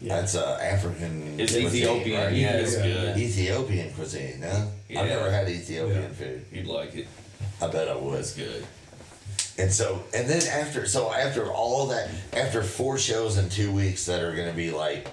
Yeah. 0.00 0.16
That's 0.20 0.34
uh, 0.34 0.58
African. 0.60 1.40
It's 1.40 1.52
cuisine, 1.52 1.66
Ethiopian, 1.82 2.20
right? 2.24 2.32
yeah, 2.34 2.50
it's 2.56 2.72
Ethiopia, 2.76 2.94
good. 3.14 3.16
Ethiopian 3.18 3.92
cuisine, 3.94 4.40
no? 4.40 4.70
Yeah. 4.88 5.00
I've 5.00 5.08
never 5.08 5.30
had 5.30 5.48
Ethiopian 5.48 6.02
Yeah. 6.02 6.08
food. 6.08 6.44
You'd 6.52 6.66
like 6.66 6.94
it. 6.94 7.08
I 7.62 7.68
bet 7.68 7.88
I 7.88 7.96
would. 7.96 8.18
That's 8.18 8.34
good. 8.34 8.66
And 9.56 9.72
so, 9.72 10.02
and 10.12 10.28
then 10.28 10.42
after, 10.48 10.86
so 10.86 11.12
after 11.12 11.46
all 11.50 11.86
that, 11.86 12.10
after 12.34 12.62
four 12.62 12.98
shows 12.98 13.38
in 13.38 13.48
two 13.48 13.72
weeks 13.72 14.04
that 14.06 14.20
are 14.22 14.34
going 14.34 14.50
to 14.50 14.56
be 14.56 14.72
like, 14.72 15.06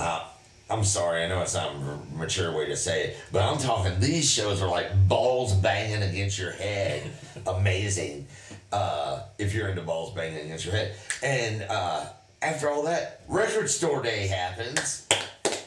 uh, 0.00 0.24
I'm 0.70 0.84
sorry, 0.84 1.24
I 1.24 1.28
know 1.28 1.40
it's 1.40 1.54
not 1.54 1.72
a 1.74 2.16
mature 2.16 2.54
way 2.56 2.66
to 2.66 2.76
say 2.76 3.04
it, 3.04 3.16
but 3.32 3.42
I'm 3.42 3.58
talking. 3.58 3.98
These 4.00 4.30
shows 4.30 4.60
are 4.60 4.68
like 4.68 5.08
balls 5.08 5.54
banging 5.54 6.02
against 6.02 6.38
your 6.38 6.52
head, 6.52 7.10
amazing. 7.46 8.26
Uh, 8.70 9.22
if 9.38 9.54
you're 9.54 9.68
into 9.68 9.80
balls 9.82 10.12
banging 10.14 10.44
against 10.44 10.66
your 10.66 10.74
head, 10.74 10.94
and 11.22 11.62
uh, 11.70 12.04
after 12.42 12.68
all 12.68 12.82
that, 12.82 13.22
record 13.28 13.70
store 13.70 14.02
day 14.02 14.26
happens, 14.26 15.06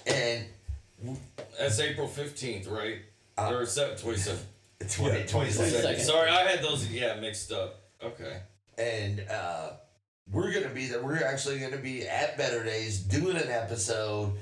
and 0.05 0.45
That's 1.59 1.79
April 1.79 2.07
fifteenth, 2.07 2.67
right? 2.67 2.97
Uh, 3.37 3.51
or 3.53 3.65
seven 3.65 3.97
twenty 3.97 4.17
seven. 4.19 4.41
20, 4.87 5.15
Yeah, 5.19 5.25
22nd. 5.25 5.81
22nd. 5.83 5.99
Sorry, 5.99 6.27
I 6.29 6.41
had 6.47 6.63
those 6.63 6.89
yeah 6.91 7.19
mixed 7.19 7.51
up. 7.51 7.81
Okay. 8.03 8.37
and 8.79 9.19
uh, 9.29 9.73
we're 10.31 10.51
gonna 10.51 10.73
be 10.73 10.87
there. 10.87 11.03
We're 11.03 11.23
actually 11.23 11.59
gonna 11.59 11.77
be 11.77 12.07
at 12.07 12.35
Better 12.37 12.63
Days 12.63 12.99
doing 12.99 13.37
an 13.37 13.49
episode, 13.49 14.33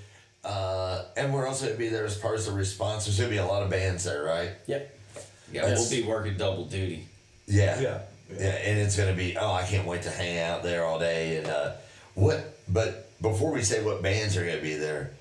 uh, 0.43 1.03
and 1.17 1.33
we're 1.33 1.47
also 1.47 1.65
gonna 1.65 1.77
be 1.77 1.89
there 1.89 2.05
as 2.05 2.17
part 2.17 2.37
of 2.39 2.45
the 2.45 2.51
response. 2.51 3.05
There's 3.05 3.17
gonna 3.17 3.29
be 3.29 3.37
a 3.37 3.45
lot 3.45 3.63
of 3.63 3.69
bands 3.69 4.03
there, 4.03 4.23
right? 4.23 4.51
Yep. 4.67 4.95
Yeah, 5.51 5.67
Yes. 5.67 5.79
we'll 5.79 6.01
be 6.01 6.07
working 6.07 6.37
double 6.37 6.65
duty. 6.65 7.07
Yeah, 7.47 7.79
Yeah. 7.79 7.97
yeah, 8.37 8.45
and 8.49 8.79
it's 8.79 8.95
gonna 8.95 9.13
be. 9.13 9.35
Oh, 9.37 9.51
I 9.53 9.63
can't 9.63 9.85
wait 9.87 10.03
to 10.03 10.09
hang 10.11 10.39
out 10.39 10.63
there 10.63 10.85
all 10.85 10.99
day. 10.99 11.37
And 11.37 11.47
uh, 11.47 11.71
what? 12.15 12.57
But 12.67 13.09
before 13.21 13.51
we 13.51 13.63
say 13.63 13.83
what 13.83 14.01
bands 14.01 14.37
are 14.37 14.45
gonna 14.45 14.61
be 14.61 14.75
there, 14.75 15.11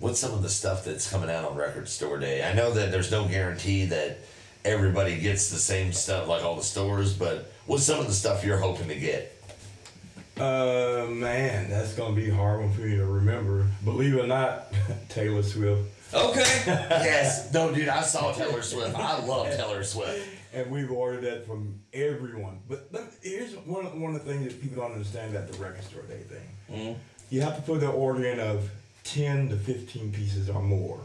what's 0.00 0.18
some 0.18 0.32
of 0.32 0.42
the 0.42 0.48
stuff 0.48 0.84
that's 0.84 1.08
coming 1.10 1.30
out 1.30 1.44
on 1.44 1.54
Record 1.56 1.88
Store 1.88 2.18
Day? 2.18 2.42
I 2.42 2.52
know 2.54 2.72
that 2.72 2.90
there's 2.90 3.10
no 3.10 3.26
guarantee 3.26 3.84
that 3.86 4.18
everybody 4.64 5.18
gets 5.20 5.50
the 5.50 5.58
same 5.58 5.92
stuff 5.92 6.26
like 6.26 6.42
all 6.42 6.56
the 6.56 6.62
stores, 6.64 7.12
but 7.12 7.52
what's 7.66 7.84
some 7.84 8.00
of 8.00 8.06
the 8.06 8.14
stuff 8.14 8.44
you're 8.44 8.56
hoping 8.58 8.88
to 8.88 8.94
get? 8.96 9.33
Uh, 10.38 11.06
man, 11.10 11.70
that's 11.70 11.94
gonna 11.94 12.14
be 12.14 12.28
a 12.30 12.34
hard 12.34 12.60
one 12.60 12.72
for 12.72 12.80
me 12.80 12.96
to 12.96 13.04
remember. 13.06 13.66
Believe 13.84 14.14
it 14.16 14.20
or 14.24 14.26
not, 14.26 14.72
Taylor 15.08 15.42
Swift. 15.42 15.82
Okay. 16.12 16.40
yes. 16.66 17.52
No, 17.52 17.72
dude, 17.72 17.88
I 17.88 18.02
saw 18.02 18.32
Taylor 18.32 18.62
Swift. 18.62 18.96
I 18.96 19.24
love 19.24 19.46
Taylor 19.56 19.82
Swift. 19.84 20.28
And 20.52 20.70
we've 20.70 20.90
ordered 20.90 21.22
that 21.22 21.46
from 21.46 21.80
everyone. 21.92 22.60
But 22.68 22.88
let 22.92 23.04
me- 23.04 23.10
here's 23.30 23.54
one, 23.56 24.00
one 24.00 24.14
of 24.14 24.24
the 24.24 24.32
things 24.32 24.44
that 24.52 24.60
people 24.62 24.82
don't 24.82 24.92
understand 24.92 25.34
about 25.34 25.50
the 25.50 25.58
record 25.58 25.82
store 25.84 26.02
day 26.02 26.22
thing. 26.22 26.48
Mhm. 26.72 26.96
You 27.30 27.40
have 27.42 27.56
to 27.56 27.62
put 27.62 27.80
the 27.80 27.88
order 27.88 28.24
in 28.24 28.38
of 28.38 28.70
10 29.04 29.48
to 29.50 29.56
15 29.56 30.12
pieces 30.12 30.48
or 30.48 30.62
more 30.62 31.00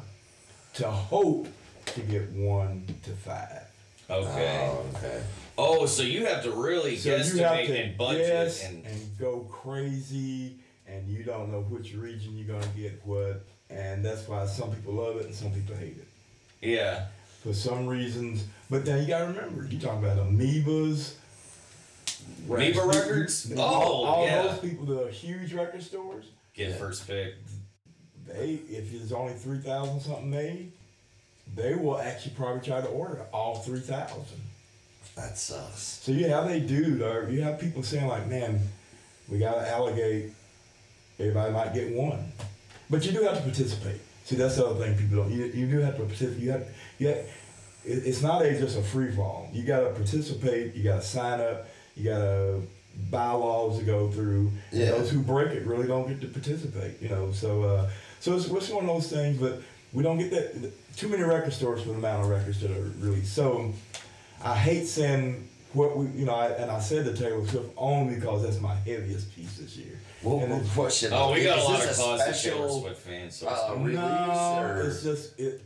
to 0.75 0.89
hope 0.89 1.47
to 1.87 1.99
get 2.01 2.29
one 2.31 2.85
to 3.03 3.11
five. 3.11 3.63
Okay. 4.09 4.69
Oh, 4.71 4.85
okay. 4.97 5.21
Oh, 5.61 5.85
so 5.85 6.03
you 6.03 6.25
have 6.25 6.43
to 6.43 6.51
really 6.51 6.95
So 6.95 7.09
guesstimate 7.09 7.67
to 7.67 7.77
and 7.77 7.97
budget 7.97 8.27
guess 8.27 8.63
and 8.63 8.85
and 8.85 9.17
go 9.19 9.39
crazy, 9.51 10.55
and 10.87 11.05
you 11.09 11.23
don't 11.23 11.51
know 11.51 11.61
which 11.61 11.93
region 11.93 12.37
you're 12.37 12.47
gonna 12.47 12.71
get 12.77 13.01
what, 13.03 13.45
and 13.69 14.03
that's 14.03 14.25
why 14.27 14.45
some 14.45 14.73
people 14.73 14.93
love 14.93 15.17
it 15.17 15.25
and 15.25 15.35
some 15.35 15.51
people 15.51 15.75
hate 15.75 15.97
it 15.97 16.07
yeah. 16.61 17.07
for 17.43 17.53
some 17.53 17.87
reasons. 17.87 18.45
But 18.69 18.85
then 18.85 19.01
you 19.01 19.07
gotta 19.07 19.27
remember, 19.27 19.65
you 19.65 19.79
talking 19.79 20.03
about 20.03 20.17
amoebas. 20.17 21.15
Amoeba 22.47 22.85
records? 22.85 23.51
all, 23.57 23.59
Oh, 23.83 24.05
all 24.05 24.25
yeah. 24.25 24.43
those 24.43 24.59
people 24.59 24.85
the 24.85 25.11
huge 25.11 25.51
record 25.53 25.83
stores. 25.83 26.25
Get 26.53 26.79
first 26.79 27.05
pick. 27.05 27.35
They, 28.27 28.59
if 28.69 28.91
there's 28.91 29.11
only 29.11 29.33
three 29.33 29.57
thousand 29.59 29.99
something 29.99 30.29
made, 30.29 30.71
they 31.53 31.75
will 31.75 31.99
actually 31.99 32.35
probably 32.35 32.61
try 32.61 32.79
to 32.79 32.87
order 32.87 33.25
all 33.33 33.55
three 33.55 33.81
thousand. 33.81 34.39
That 35.19 35.37
sucks. 35.37 35.99
So 36.01 36.11
you 36.11 36.29
have 36.29 36.47
they 36.47 36.61
do 36.61 36.97
though. 36.97 37.27
You 37.27 37.41
have 37.41 37.59
people 37.59 37.83
saying 37.83 38.07
like, 38.07 38.27
"Man, 38.27 38.61
we 39.27 39.37
gotta 39.37 39.69
allocate. 39.69 40.31
Everybody 41.19 41.53
might 41.53 41.73
get 41.73 41.93
one, 41.93 42.31
but 42.89 43.05
you 43.05 43.11
do 43.11 43.23
have 43.23 43.35
to 43.35 43.41
participate." 43.41 43.99
See, 44.23 44.35
that's 44.35 44.55
the 44.55 44.65
other 44.65 44.85
thing 44.85 44.95
people 44.95 45.23
don't. 45.23 45.31
You, 45.31 45.45
you 45.45 45.67
do 45.67 45.79
have 45.79 45.97
to 45.97 46.03
participate. 46.03 46.39
You 46.39 46.51
have, 46.51 46.67
you 46.99 47.07
have, 47.09 47.17
it, 47.17 48.05
it's 48.05 48.21
not 48.21 48.43
a 48.43 48.57
just 48.57 48.77
a 48.77 48.81
free 48.81 49.11
fall. 49.11 49.49
You 49.51 49.63
gotta 49.63 49.89
participate. 49.89 50.73
You 50.75 50.83
gotta 50.83 51.01
sign 51.01 51.41
up. 51.41 51.67
You 51.95 52.03
gotta 52.05 52.61
bylaws 53.09 53.79
to 53.79 53.85
go 53.85 54.09
through. 54.09 54.51
Yeah. 54.71 54.91
Those 54.91 55.11
who 55.11 55.19
break 55.19 55.49
it 55.49 55.65
really 55.65 55.87
don't 55.87 56.07
get 56.07 56.21
to 56.21 56.27
participate. 56.27 57.01
You 57.01 57.09
know, 57.09 57.31
so 57.33 57.63
uh, 57.63 57.89
so 58.21 58.35
it's, 58.35 58.45
it's 58.45 58.69
one 58.69 58.85
of 58.85 58.95
those 58.95 59.11
things. 59.11 59.37
But 59.37 59.61
we 59.91 60.01
don't 60.01 60.17
get 60.17 60.31
that 60.31 60.71
too 60.95 61.09
many 61.09 61.23
record 61.23 61.51
stores 61.51 61.81
for 61.81 61.89
the 61.89 61.95
amount 61.95 62.23
of 62.23 62.29
records 62.29 62.61
that 62.61 62.71
are 62.71 62.91
released. 62.99 63.33
So. 63.35 63.73
I 64.43 64.55
hate 64.55 64.85
saying 64.87 65.47
what 65.73 65.95
we, 65.97 66.07
you 66.07 66.25
know, 66.25 66.33
I, 66.35 66.47
and 66.49 66.71
I 66.71 66.79
said 66.79 67.05
the 67.05 67.13
Taylor 67.15 67.45
Swift 67.45 67.69
only 67.77 68.15
because 68.15 68.43
that's 68.43 68.59
my 68.59 68.73
heaviest 68.75 69.35
piece 69.35 69.57
this 69.57 69.75
year. 69.77 69.99
Well, 70.23 70.39
And 70.39 70.49
well, 70.51 70.59
it's- 70.59 70.73
question. 70.73 71.11
Oh, 71.13 71.33
we 71.33 71.43
got 71.43 71.59
a 71.59 71.63
lot 71.63 71.83
of 71.83 71.89
closet 71.95 72.25
Taylor 72.25 72.33
special, 72.67 72.81
Swift 72.81 73.01
fans. 73.01 73.35
So 73.35 73.49
it's 73.49 73.59
uh, 73.59 73.67
fine. 73.67 73.83
release 73.83 73.99
no, 73.99 74.57
or 74.61 74.81
it's 74.87 75.03
just 75.03 75.39
it. 75.39 75.61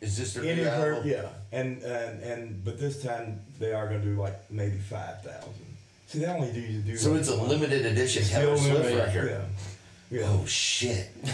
is 0.00 0.16
this 0.16 0.34
their 0.34 0.44
Any 0.44 0.62
new 0.62 0.68
her, 0.68 1.02
yeah, 1.04 1.28
and 1.52 1.82
and 1.82 2.22
and 2.22 2.64
but 2.64 2.78
this 2.78 3.02
time 3.02 3.40
they 3.58 3.72
are 3.72 3.86
gonna 3.86 4.00
do 4.00 4.16
like 4.16 4.50
maybe 4.50 4.78
five 4.78 5.22
thousand. 5.22 5.52
See, 6.06 6.20
they 6.20 6.26
only 6.26 6.52
do 6.52 6.60
you 6.60 6.80
do. 6.80 6.96
So 6.96 7.10
like 7.10 7.20
it's 7.20 7.28
a 7.30 7.36
one. 7.36 7.48
limited 7.48 7.84
edition 7.86 8.22
It's 8.22 8.30
Taylor 8.30 8.56
still 8.56 8.72
Swift 8.76 8.90
limited, 8.90 9.14
record. 9.14 9.46
Yeah, 10.10 10.20
yeah. 10.20 10.26
Oh 10.30 10.46
shit! 10.46 11.08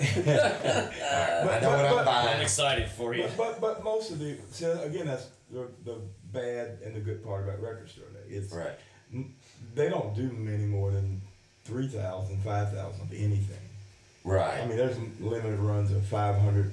I 0.00 1.42
But- 1.44 1.62
know 1.62 1.70
what 1.70 1.78
but- 1.82 1.98
I'm 1.98 2.04
but- 2.04 2.08
I'm 2.08 2.40
excited 2.42 2.88
for 2.90 3.14
you. 3.14 3.24
But, 3.36 3.36
but 3.36 3.60
but 3.60 3.84
most 3.84 4.10
of 4.10 4.18
the 4.18 4.36
see 4.50 4.64
again 4.66 5.06
that's 5.06 5.26
the, 5.52 5.68
the 5.84 5.96
bad 6.32 6.78
and 6.84 6.94
the 6.94 7.00
good 7.00 7.24
part 7.24 7.44
about 7.44 7.60
record 7.62 7.88
store 7.90 8.04
day. 8.12 8.34
It's 8.34 8.52
Right. 8.52 8.78
they 9.74 9.88
don't 9.88 10.14
do 10.14 10.30
many 10.32 10.64
more 10.64 10.90
than 10.90 11.20
3,000, 11.64 12.38
5,000 12.42 13.00
of 13.00 13.12
anything. 13.12 13.56
Right. 14.24 14.60
I 14.62 14.66
mean, 14.66 14.76
there's 14.76 14.96
limited 15.20 15.58
runs 15.58 15.90
of 15.92 16.04
500, 16.06 16.72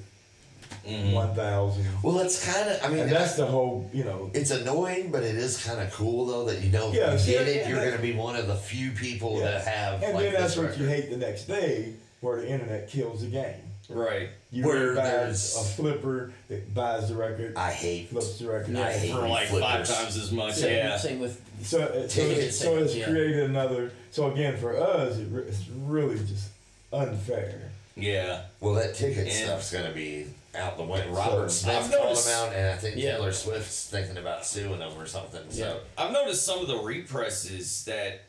Mhm. 0.86 1.12
1,000. 1.14 1.86
well, 2.02 2.18
it's 2.20 2.44
kind 2.44 2.68
of. 2.68 2.84
I 2.84 2.88
mean, 2.88 3.00
And 3.00 3.12
that's 3.12 3.36
the 3.36 3.46
whole, 3.46 3.88
you 3.92 4.04
know. 4.04 4.30
it's 4.34 4.50
annoying, 4.50 5.10
but 5.10 5.22
it 5.22 5.34
is 5.36 5.62
kind 5.64 5.80
of 5.80 5.90
cool 5.92 6.26
though 6.26 6.44
that 6.44 6.60
you 6.62 6.70
know 6.70 6.88
if 6.88 6.94
Yeah, 6.94 7.12
you 7.14 7.26
get 7.38 7.48
it, 7.48 7.62
and 7.62 7.70
you're 7.70 7.80
going 7.84 7.96
to 7.96 8.02
be 8.02 8.12
one 8.12 8.36
of 8.36 8.46
the 8.46 8.54
few 8.56 8.90
people 8.92 9.38
Yeah. 9.38 9.44
that 9.52 9.66
have 9.66 10.02
And 10.02 10.14
like 10.14 10.24
then 10.32 10.34
that's 10.40 10.56
what 10.56 10.78
you 10.78 10.86
hate 10.86 11.10
the 11.10 11.16
next 11.16 11.44
day, 11.44 11.94
where 12.20 12.40
the 12.40 12.48
internet 12.48 12.88
kills 12.88 13.20
the 13.22 13.28
game. 13.28 13.54
Right. 13.90 14.28
You 14.50 14.66
Where 14.66 14.94
buys 14.94 15.04
there's- 15.04 15.56
a 15.56 15.64
flipper 15.76 16.32
that 16.48 16.74
buys 16.74 17.08
the 17.08 17.14
record, 17.14 17.54
I 17.56 17.70
hate. 17.72 18.10
flips 18.10 18.38
the 18.38 18.48
record. 18.50 18.76
I 18.76 18.92
hate 18.92 19.12
For 19.12 19.26
like 19.26 19.48
five 19.48 19.86
times 19.88 20.16
as 20.18 20.30
much. 20.30 20.54
Same, 20.56 20.76
Yeah. 20.76 20.98
same 20.98 21.20
with 21.20 21.40
So, 21.64 21.78
it- 21.84 22.10
so, 22.10 22.20
Ticket 22.28 22.44
it, 22.44 22.52
so 22.52 22.76
it's 22.78 22.94
yeah. 22.94 23.06
created 23.06 23.44
another. 23.48 23.90
So 24.10 24.30
again, 24.30 24.58
for 24.58 24.76
us, 24.78 25.16
it, 25.16 25.26
it's 25.32 25.62
really 25.86 26.18
just 26.18 26.48
unfair. 26.92 27.70
Yeah. 27.96 28.42
Well, 28.60 28.74
that 28.74 28.94
ticket 28.94 29.26
And- 29.26 29.32
stuff's 29.32 29.72
going 29.72 29.86
to 29.86 29.92
be 29.92 30.26
out 30.54 30.76
the 30.76 30.84
window. 30.84 31.10
Robert 31.10 31.50
So- 31.50 31.64
Smith 31.64 31.76
I've 31.76 31.90
called 32.00 32.18
him 32.18 32.32
out, 32.32 32.52
and 32.52 32.66
I 32.70 32.76
think 32.76 32.96
Yeah. 32.96 33.12
Taylor 33.16 33.32
Swift's 33.32 33.84
thinking 33.86 34.18
about 34.18 34.44
suing 34.46 34.80
him 34.80 34.92
or 34.98 35.06
something. 35.06 35.42
So 35.50 35.80
I've 35.96 36.12
noticed 36.12 36.44
some 36.44 36.58
of 36.60 36.68
the 36.68 36.76
represses 36.78 37.84
that, 37.86 38.20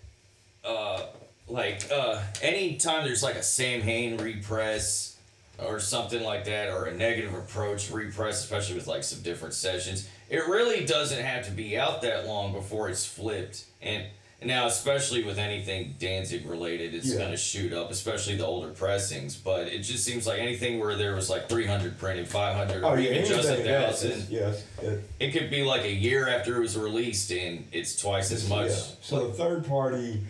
uh, 0.64 1.04
like, 1.50 1.84
uh, 1.92 2.22
anytime 2.42 3.06
there's 3.06 3.24
like 3.24 3.36
a 3.36 3.44
Samhain 3.44 4.18
repress 4.18 5.18
or 5.58 5.80
something 5.80 6.24
like 6.24 6.46
that, 6.46 6.70
or 6.70 6.86
a 6.86 6.96
negative 6.96 7.34
approach 7.34 7.92
repress, 7.92 8.44
especially 8.44 8.76
with 8.76 8.88
like 8.88 9.04
some 9.04 9.22
different 9.22 9.54
sessions, 9.54 10.08
it 10.30 10.48
really 10.48 10.86
doesn't 10.86 11.24
have 11.24 11.46
to 11.46 11.52
be 11.52 11.78
out 11.78 12.02
that 12.04 12.26
long 12.28 12.54
before 12.54 12.88
it's 12.90 13.06
flipped. 13.06 13.66
And 13.82 14.06
now, 14.42 14.68
especially 14.68 15.22
with 15.26 15.38
anything 15.38 15.96
Danzig 16.00 16.46
related, 16.46 16.94
it's 16.96 17.08
Yeah. 17.12 17.18
gonna 17.18 17.36
shoot 17.36 17.74
up, 17.74 17.92
especially 17.92 18.38
the 18.38 18.46
older 18.46 18.70
pressings. 18.70 19.36
But 19.36 19.68
it 19.68 19.80
just 19.80 20.06
seems 20.06 20.26
like 20.26 20.40
anything 20.40 20.80
where 20.80 20.96
there 20.96 21.14
was 21.14 21.30
like 21.30 21.50
300 21.50 21.98
printed, 22.00 22.30
500, 22.30 22.84
Oh 22.86 22.92
or 22.92 23.00
yeah, 23.00 23.12
even 23.16 23.26
just 23.26 23.50
a 23.50 23.56
thousand. 23.58 24.28
Yes. 24.30 24.64
it- 24.82 25.02
It 25.20 25.32
could 25.32 25.50
be 25.50 25.64
like 25.64 25.84
a 25.84 25.92
year 25.92 26.30
after 26.30 26.56
it 26.56 26.60
was 26.62 26.78
released, 26.78 27.32
and 27.32 27.68
it's 27.74 27.98
twice 27.98 28.32
as 28.32 28.48
much. 28.48 28.70
Yeah. 28.70 28.78
So 29.02 29.28
the 29.28 29.34
third 29.34 29.68
party 29.68 30.22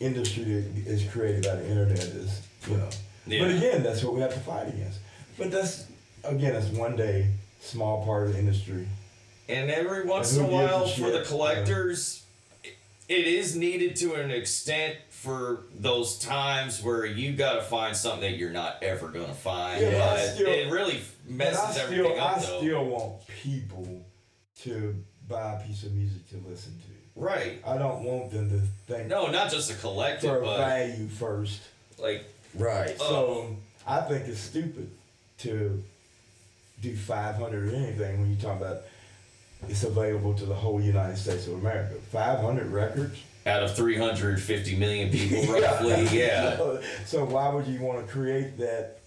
industry 0.00 0.44
that 0.44 0.86
is 0.86 1.04
created 1.10 1.44
by 1.44 1.56
the 1.56 1.68
internet 1.68 1.98
is, 1.98 2.40
you 2.68 2.76
know. 2.76 2.88
Yeah. 3.26 3.44
But 3.44 3.50
again, 3.56 3.82
that's 3.82 4.02
what 4.02 4.14
we 4.14 4.20
have 4.20 4.32
to 4.34 4.40
fight 4.40 4.68
against. 4.68 4.98
But 5.38 5.50
that's 5.50 5.86
again, 6.24 6.54
it's 6.56 6.68
one 6.68 6.96
day 6.96 7.28
small 7.60 8.04
part 8.04 8.26
of 8.26 8.32
the 8.32 8.38
industry. 8.38 8.88
And 9.48 9.70
every 9.70 10.04
once 10.06 10.36
And 10.36 10.46
in 10.48 10.52
a 10.54 10.56
who 10.56 10.62
gives 10.62 10.72
a 10.72 10.76
while, 10.78 10.88
for 10.88 11.10
the 11.18 11.24
collectors, 11.24 12.22
it- 12.64 12.76
it 13.08 13.26
is 13.26 13.56
needed 13.56 13.96
to 13.96 14.14
an 14.14 14.30
extent 14.30 14.96
for 15.10 15.64
those 15.78 16.18
times 16.18 16.82
where 16.82 17.04
you 17.04 17.32
got 17.34 17.54
to 17.56 17.62
find 17.62 17.94
something 17.96 18.20
that 18.22 18.38
you're 18.38 18.50
not 18.52 18.82
ever 18.82 19.08
going 19.08 19.26
to 19.26 19.34
find. 19.34 19.82
Yeah, 19.82 19.90
but 19.92 20.18
I 20.18 20.26
still- 20.28 20.46
it 20.48 20.70
really 20.70 20.96
I 20.98 21.02
messes 21.30 21.70
still, 21.72 21.82
everything 21.82 22.18
I 22.20 22.24
up, 22.24 22.40
though. 22.40 22.58
still 22.60 22.84
want 22.86 23.26
people 23.42 24.04
to 24.62 25.04
buy 25.28 25.54
a 25.60 25.66
piece 25.66 25.82
of 25.82 25.92
music 25.92 26.26
to 26.30 26.36
listen 26.48 26.78
to. 26.78 26.89
Right? 27.20 27.60
I 27.66 27.76
don't 27.78 28.02
want 28.02 28.30
them 28.32 28.50
to 28.50 28.60
think 28.92 29.08
No, 29.08 29.30
not 29.30 29.50
just 29.50 29.70
a 29.70 29.74
for 29.74 29.80
collective, 29.82 30.42
but 30.42 30.56
value 30.56 31.06
first. 31.08 31.60
like 31.98 32.24
right. 32.54 32.96
Oh. 33.00 33.08
So 33.08 33.56
I 33.86 34.00
think 34.00 34.26
it's 34.26 34.40
stupid 34.40 34.90
to 35.38 35.82
do 36.82 36.96
500 36.96 37.68
or 37.68 37.76
anything 37.76 38.20
when 38.20 38.30
you 38.30 38.36
talk 38.36 38.56
about 38.60 38.78
it's 39.68 39.84
available 39.84 40.32
to 40.34 40.46
the 40.46 40.54
whole 40.54 40.80
United 40.80 41.18
States 41.18 41.46
of 41.46 41.54
America. 41.54 41.94
500 42.10 42.66
records. 42.72 43.18
out 43.46 43.62
of 43.62 43.76
350 43.76 44.76
million 44.76 45.10
people, 45.10 45.52
roughly, 45.60 46.06
yeah. 46.18 46.56
So 47.04 47.24
why 47.26 47.50
would 47.52 47.66
you 47.66 47.80
want 47.80 48.06
to 48.06 48.10
create 48.12 48.56
that 48.58 48.98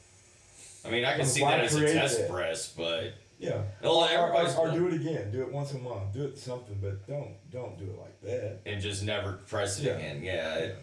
I 0.86 0.90
mean, 0.92 1.06
I 1.06 1.12
can 1.12 1.20
mean, 1.20 1.28
see 1.28 1.42
why 1.42 1.52
that 1.58 1.66
as 1.66 1.76
a 1.76 1.80
create 1.80 1.94
test 1.94 2.20
that? 2.20 2.30
press, 2.30 2.68
but 2.76 3.14
Yeah. 3.40 3.62
Well, 3.82 3.96
or, 4.06 4.34
or, 4.34 4.48
or 4.58 4.72
do 4.72 4.88
it 4.88 4.94
again. 4.94 5.32
Do 5.32 5.42
it 5.42 5.52
once 5.52 5.74
a 5.74 5.78
month. 5.80 6.14
Do 6.14 6.24
it 6.24 6.38
something, 6.38 6.78
but 6.82 7.06
don't 7.08 7.32
don't 7.52 7.78
do 7.78 7.86
it 7.86 7.98
like 8.00 8.22
that. 8.22 8.60
and 8.66 8.82
just 8.82 9.04
never 9.04 9.34
press 9.48 9.80
it 9.80 9.86
Yeah. 9.86 9.92
again. 9.98 10.24
Yeah. 10.24 10.56
it- 10.56 10.78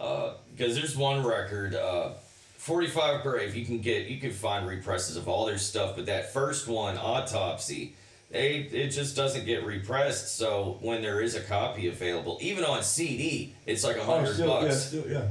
uh, 0.00 0.34
because 0.54 0.74
there's 0.74 0.96
one 0.96 1.24
record, 1.24 1.76
uh, 1.76 2.10
45 2.56 3.22
Grave. 3.22 3.54
You 3.54 3.64
can 3.64 3.78
get, 3.80 4.08
you 4.08 4.18
can 4.18 4.32
find 4.32 4.66
represses 4.66 5.16
of 5.16 5.28
all 5.28 5.46
their 5.46 5.58
stuff, 5.58 5.94
but 5.94 6.06
that 6.06 6.32
first 6.32 6.66
one, 6.66 6.96
Autopsy, 6.98 7.94
they 8.30 8.56
it 8.72 8.88
just 8.88 9.14
doesn't 9.14 9.44
get 9.46 9.64
repressed. 9.64 10.36
So 10.36 10.78
when 10.80 11.02
there 11.02 11.20
is 11.20 11.36
a 11.36 11.40
copy 11.40 11.86
available, 11.88 12.38
even 12.40 12.64
on 12.64 12.82
CD, 12.82 13.54
it's 13.66 13.84
like 13.84 13.96
a 13.96 14.00
Oh, 14.00 14.04
hundred 14.16 14.38
yeah, 14.38 14.46
bucks. 14.46 14.86
still, 14.86 15.04
yeah. 15.08 15.28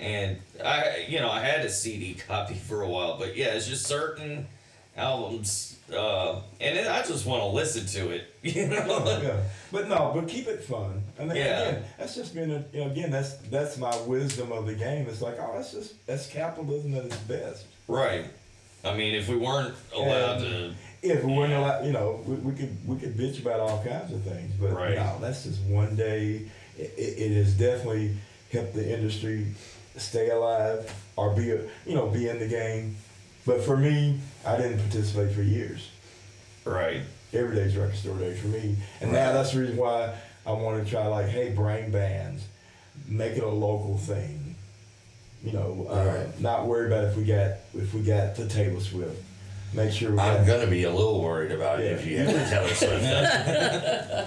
And 0.00 0.38
I, 0.64 1.04
you 1.08 1.20
know, 1.20 1.30
I 1.30 1.40
had 1.40 1.64
a 1.64 1.70
CD 1.70 2.14
copy 2.14 2.54
for 2.68 2.82
a 2.82 2.88
while, 2.88 3.18
but 3.18 3.36
yeah, 3.36 3.48
it's 3.54 3.68
just 3.68 3.86
certain 3.86 4.48
albums, 4.96 5.76
uh, 5.96 6.40
and 6.60 6.76
then 6.76 6.86
I 6.90 7.02
just 7.02 7.24
want 7.26 7.42
to 7.42 7.46
listen 7.48 7.86
to 8.00 8.10
it. 8.14 8.24
You 8.42 8.66
know. 8.68 9.20
yeah. 9.22 9.40
But 9.72 9.88
no, 9.88 10.12
but 10.14 10.28
keep 10.28 10.46
it 10.46 10.62
fun. 10.64 11.02
And 11.18 11.28
then, 11.30 11.36
Yeah. 11.36 11.60
again, 11.68 11.82
that's 11.98 12.14
just 12.14 12.34
been 12.34 12.50
a, 12.50 12.64
you 12.72 12.84
know, 12.84 12.90
again, 12.90 13.10
that's 13.10 13.34
that's 13.50 13.76
my 13.78 13.94
wisdom 14.02 14.52
of 14.52 14.64
the 14.66 14.74
game. 14.74 15.06
It's 15.08 15.20
like, 15.20 15.36
oh, 15.40 15.52
that's 15.54 15.72
just 15.72 16.06
that's 16.06 16.26
capitalism 16.28 16.94
at 16.94 17.04
its 17.06 17.16
best. 17.18 17.66
Right. 17.88 18.24
I 18.84 18.96
mean, 18.96 19.14
if 19.14 19.28
we 19.28 19.36
weren't 19.36 19.74
allowed 19.94 20.38
to, 20.38 20.72
If 21.02 21.24
we 21.24 21.32
weren't 21.32 21.50
Yeah. 21.50 21.60
allowed, 21.60 21.86
you 21.86 21.92
know, 21.92 22.22
we, 22.26 22.34
we 22.36 22.52
could 22.54 22.76
we 22.88 22.96
could 22.96 23.16
bitch 23.16 23.40
about 23.40 23.60
all 23.60 23.82
kinds 23.84 24.12
of 24.12 24.22
things, 24.22 24.52
but 24.60 24.72
Right. 24.72 24.94
no, 24.94 25.18
that's 25.20 25.44
just 25.44 25.60
one 25.62 25.96
day. 25.96 26.42
It, 26.78 26.94
it, 26.96 27.18
it 27.18 27.34
has 27.44 27.54
definitely 27.54 28.16
helped 28.52 28.74
the 28.74 28.88
industry 28.96 29.46
stay 29.96 30.30
alive 30.30 30.90
or 31.16 31.34
be, 31.34 31.50
a, 31.50 31.56
you 31.84 31.94
know, 31.96 32.06
be 32.06 32.28
in 32.28 32.38
the 32.38 32.46
game. 32.46 32.96
But 33.46 33.62
for 33.62 33.76
me, 33.76 34.20
I 34.44 34.56
didn't 34.56 34.78
participate 34.80 35.32
for 35.34 35.42
years. 35.42 35.88
right, 36.64 37.00
Every 37.32 37.54
day's 37.56 37.76
record 37.76 37.96
store 37.96 38.16
day 38.18 38.34
for 38.34 38.46
me, 38.48 38.76
and 39.00 39.12
now 39.12 39.32
that's 39.32 39.52
the 39.52 39.60
reason 39.60 39.76
why 39.76 40.14
I 40.46 40.52
want 40.52 40.82
to 40.84 40.90
try. 40.90 41.06
Like, 41.06 41.28
hey, 41.28 41.50
bring 41.50 41.90
bands, 41.90 42.46
make 43.06 43.36
it 43.36 43.42
a 43.42 43.48
local 43.48 43.98
thing. 43.98 44.54
You 45.44 45.52
know, 45.52 45.86
uh, 45.90 46.04
Right. 46.04 46.40
not 46.40 46.66
worry 46.66 46.86
about 46.86 47.04
if 47.04 47.16
we 47.16 47.24
got 47.24 47.52
if 47.74 47.92
we 47.94 48.00
got 48.02 48.34
the 48.34 48.48
Taylor 48.48 48.80
Swift. 48.80 49.22
Make 49.74 49.92
sure 49.92 50.12
we 50.12 50.18
I'm 50.18 50.46
gonna 50.46 50.66
be 50.66 50.84
a 50.84 50.90
little 50.90 51.20
worried 51.22 51.52
about 51.52 51.80
it 51.80 51.92
if 51.92 52.06
you 52.06 52.16
have 52.16 52.28
to 52.32 52.48
tell 52.48 52.64
us 52.64 52.80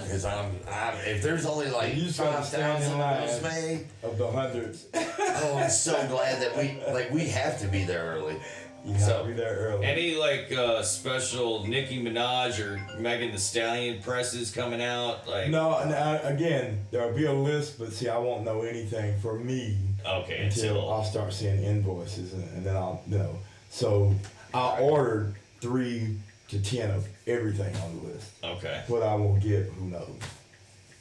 because 0.04 0.24
I'm, 0.24 0.56
I'm 0.70 0.94
if 1.04 1.20
there's 1.20 1.44
only 1.46 1.68
like 1.68 1.96
You 1.96 2.04
just 2.04 2.18
gotta 2.20 2.36
five 2.36 2.46
stand 2.46 2.76
in 2.76 2.90
thousand 2.90 2.98
line. 3.00 3.22
of 3.24 3.28
those 3.28 3.42
made. 3.42 3.86
of 4.04 4.18
the 4.18 4.30
hundreds. 4.30 4.86
Oh, 4.94 5.58
I'm 5.60 5.68
so 5.70 5.94
glad 6.06 6.40
that 6.42 6.56
we 6.56 6.80
like 6.92 7.10
we 7.10 7.26
have 7.26 7.60
to 7.60 7.66
be 7.66 7.82
there 7.82 8.04
early. 8.04 8.36
You 8.84 8.94
have 8.94 9.02
So- 9.02 9.24
be 9.24 9.32
there 9.34 9.54
early. 9.54 9.86
any 9.86 10.14
like 10.16 10.50
uh, 10.52 10.82
special 10.82 11.64
Nicki 11.66 12.02
Minaj 12.02 12.58
or 12.58 12.80
Megan 13.00 13.30
Thee 13.30 13.38
Stallion 13.38 14.02
presses 14.02 14.50
coming 14.50 14.82
out, 14.82 15.28
like 15.28 15.50
no, 15.50 15.78
and 15.78 15.94
I, 15.94 16.16
again, 16.16 16.84
there'll 16.90 17.14
be 17.16 17.26
a 17.26 17.32
list, 17.32 17.78
but 17.78 17.92
see, 17.92 18.08
I 18.08 18.18
won't 18.18 18.44
know 18.44 18.62
anything 18.62 19.18
for 19.20 19.38
me 19.38 19.78
okay, 20.04 20.44
until 20.46 20.70
until 20.78 20.90
I'll 20.92 21.04
start 21.04 21.32
seeing 21.32 21.62
invoices, 21.62 22.32
and, 22.32 22.42
and 22.56 22.66
then 22.66 22.74
I'll 22.76 23.02
you 23.06 23.18
know. 23.18 23.38
So 23.70 24.14
I 24.52 24.80
ordered 24.80 25.34
three 25.60 26.16
to 26.48 26.60
ten 26.60 26.90
of 26.90 27.06
everything 27.28 27.74
on 27.76 28.00
the 28.00 28.08
list. 28.08 28.30
okay, 28.42 28.82
What 28.88 29.04
I 29.04 29.14
will 29.14 29.36
get, 29.36 29.66
who 29.66 29.86
knows? 29.86 30.10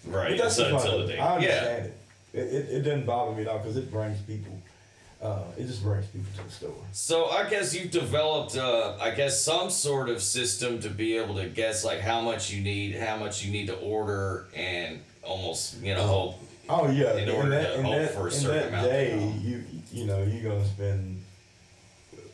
right, 0.05 0.38
But 0.38 0.43
that's 0.43 0.55
so 0.55 0.75
until 0.77 0.99
the 0.99 1.07
day, 1.13 1.17
I 1.19 1.39
yeah, 1.39 1.49
understand 1.49 1.86
it. 1.88 1.97
It, 2.34 2.39
it. 2.53 2.69
it 2.69 2.82
doesn't 2.84 3.05
bother 3.07 3.32
me 3.36 3.41
at 3.41 3.47
all 3.47 3.57
because 3.57 3.75
it 3.75 3.91
brings 3.91 4.21
people. 4.21 4.53
Uh, 5.22 5.43
it 5.55 5.67
just 5.67 5.84
brings 5.84 6.07
people 6.07 6.26
to 6.36 6.43
the 6.43 6.49
store. 6.49 6.74
So 6.93 7.26
I 7.30 7.47
guess 7.47 7.76
you've 7.76 7.91
developed, 7.91 8.57
uh, 8.57 8.97
I 8.99 9.11
guess, 9.11 9.39
some 9.39 9.69
sort 9.69 10.09
of 10.09 10.19
system 10.22 10.80
to 10.80 10.89
be 10.89 11.15
able 11.17 11.36
to 11.36 11.47
guess 11.47 11.86
like 11.86 11.99
how 11.99 12.22
much 12.22 12.49
you 12.51 12.63
need, 12.63 12.95
how 12.95 13.17
much 13.17 13.43
you 13.45 13.51
need 13.51 13.67
to 13.67 13.76
order, 13.78 14.47
and 14.55 14.99
almost 15.22 15.80
you 15.84 15.93
know 15.93 16.01
hope. 16.07 16.39
Oh 16.69 16.89
yeah, 16.89 17.13
In 17.17 17.30
in 17.30 17.36
order 17.36 17.49
that, 17.49 17.67
to 17.74 17.80
in 17.80 17.86
hope 17.86 17.95
that, 17.95 18.13
for 18.15 18.22
a 18.22 18.26
in 18.26 18.32
certain 18.32 18.55
that 18.57 18.67
amount 18.69 18.86
of 18.88 18.91
day, 18.91 19.09
time. 19.11 19.41
you 19.43 19.63
you 19.93 20.05
know 20.05 20.24
you're 20.24 20.51
gonna 20.51 20.65
spend 20.65 21.22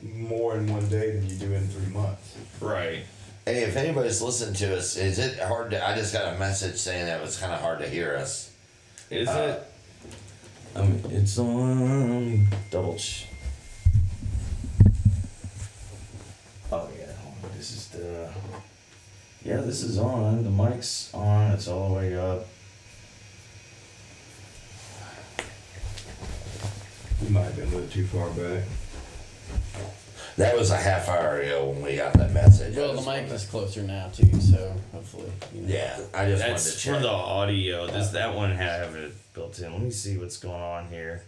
more 0.01 0.55
in 0.57 0.71
one 0.71 0.87
day 0.87 1.11
than 1.11 1.27
you 1.29 1.35
do 1.35 1.51
in 1.53 1.67
three 1.67 1.91
months. 1.93 2.37
Right. 2.61 3.03
Hey, 3.45 3.63
if 3.63 3.75
anybody's 3.75 4.21
listening 4.21 4.53
to 4.55 4.77
us, 4.77 4.95
is 4.97 5.19
it 5.19 5.39
hard 5.39 5.71
to? 5.71 5.85
I 5.85 5.95
just 5.95 6.13
got 6.13 6.33
a 6.35 6.37
message 6.39 6.75
saying 6.77 7.05
that 7.07 7.19
it 7.19 7.21
was 7.21 7.37
kind 7.37 7.51
of 7.51 7.59
hard 7.61 7.79
to 7.79 7.89
hear 7.89 8.15
us. 8.15 8.51
Is 9.09 9.27
Uh, 9.27 9.59
it? 9.61 9.66
Um, 10.75 11.01
it's 11.09 11.37
on 11.39 12.47
double. 12.69 12.95
Ch- 12.97 13.25
oh 16.71 16.89
yeah, 16.97 17.13
this 17.55 17.71
is 17.71 17.87
the. 17.87 18.29
Yeah, 19.43 19.57
this 19.61 19.81
is 19.81 19.97
on. 19.97 20.43
The 20.43 20.49
mic's 20.49 21.11
on. 21.13 21.51
It's 21.53 21.67
all 21.67 21.89
the 21.89 21.95
way 21.95 22.17
up. 22.17 22.45
You 27.23 27.29
might 27.29 27.43
have 27.43 27.55
been 27.55 27.67
a 27.69 27.71
little 27.71 27.89
too 27.89 28.05
far 28.05 28.29
back. 28.31 28.63
That 30.37 30.55
was 30.55 30.69
a 30.69 30.77
half 30.77 31.09
hour 31.09 31.39
ago 31.41 31.69
when 31.71 31.81
we 31.81 31.95
got 31.95 32.13
that 32.13 32.31
message. 32.31 32.77
I 32.77 32.79
Well, 32.79 32.89
the 32.89 32.95
just 32.97 33.07
mic 33.07 33.15
wanted 33.23 33.33
is 33.33 33.45
closer 33.45 33.81
now 33.81 34.09
too, 34.09 34.39
so 34.39 34.71
hopefully. 34.91 35.31
You 35.53 35.61
know. 35.63 35.73
Yeah, 35.73 35.99
I 36.13 36.25
just 36.29 36.43
That's 36.43 36.49
wanted 36.51 36.57
to 36.63 36.69
for 36.71 36.79
check. 36.93 37.01
the 37.01 37.09
audio. 37.09 37.87
This 37.87 38.09
that 38.09 38.35
one 38.35 38.51
have 38.51 38.95
it 38.95 39.13
built 39.33 39.57
in. 39.59 39.71
Let 39.71 39.81
me 39.81 39.89
see 39.89 40.15
what's 40.17 40.37
going 40.37 40.61
on 40.61 40.87
here. 40.89 41.23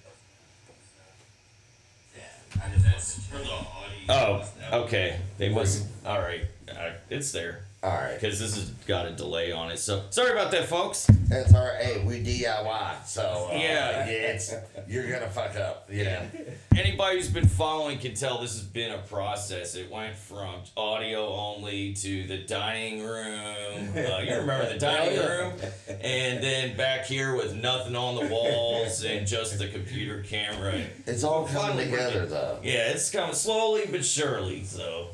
Oh, 4.10 4.44
okay. 4.74 5.20
They 5.38 5.50
must. 5.50 5.86
All 6.06 6.20
right. 6.20 6.46
Uh, 6.70 6.92
it's 7.10 7.32
there 7.32 7.66
All 7.82 7.92
right, 7.92 8.16
because 8.20 8.42
this 8.42 8.56
has 8.56 8.70
got 8.88 9.06
a 9.06 9.12
delay 9.12 9.54
on 9.54 9.72
it. 9.72 9.78
So 9.80 10.04
sorry 10.10 10.34
about 10.34 10.52
that, 10.52 10.68
folks. 10.68 11.06
that's 11.30 11.54
all 11.54 11.64
right. 11.66 11.82
Hey, 11.82 12.04
we 12.04 12.22
DIY, 12.22 13.06
so 13.06 13.48
uh, 13.50 13.56
Yeah. 13.56 14.06
it's 14.06 14.54
you're 14.86 15.10
gonna 15.10 15.30
fuck 15.30 15.56
up. 15.56 15.88
Yeah, 15.90 16.26
Anybody 16.78 17.16
who's 17.16 17.30
been 17.30 17.48
following 17.48 17.98
can 17.98 18.16
tell 18.16 18.42
this 18.42 18.54
has 18.56 18.64
been 18.64 18.92
a 18.92 18.98
process. 18.98 19.76
It 19.76 19.90
went 19.90 20.16
from 20.18 20.56
audio 20.76 21.26
only 21.34 21.94
to 21.94 22.28
the 22.28 22.40
dining 22.40 23.02
room. 23.06 23.90
Uh, 23.96 24.20
you 24.28 24.36
remember 24.36 24.74
the 24.74 24.78
dining 24.78 25.18
room? 25.26 25.54
And 26.02 26.44
then 26.44 26.76
back 26.76 27.06
here 27.06 27.34
with 27.38 27.56
nothing 27.56 27.96
on 27.96 28.16
the 28.16 28.28
walls 28.28 29.06
and 29.06 29.26
just 29.26 29.58
the 29.58 29.70
computer 29.70 30.22
camera. 30.24 30.82
it's 31.08 31.24
all 31.24 31.48
coming 31.48 31.78
together 31.90 32.26
though. 32.26 32.60
Yeah, 32.62 32.90
it's 32.90 33.10
coming 33.10 33.36
slowly 33.36 33.84
but 33.90 34.04
surely. 34.04 34.66
So 34.66 35.08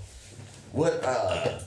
What 0.72 1.04
uh, 1.04 1.60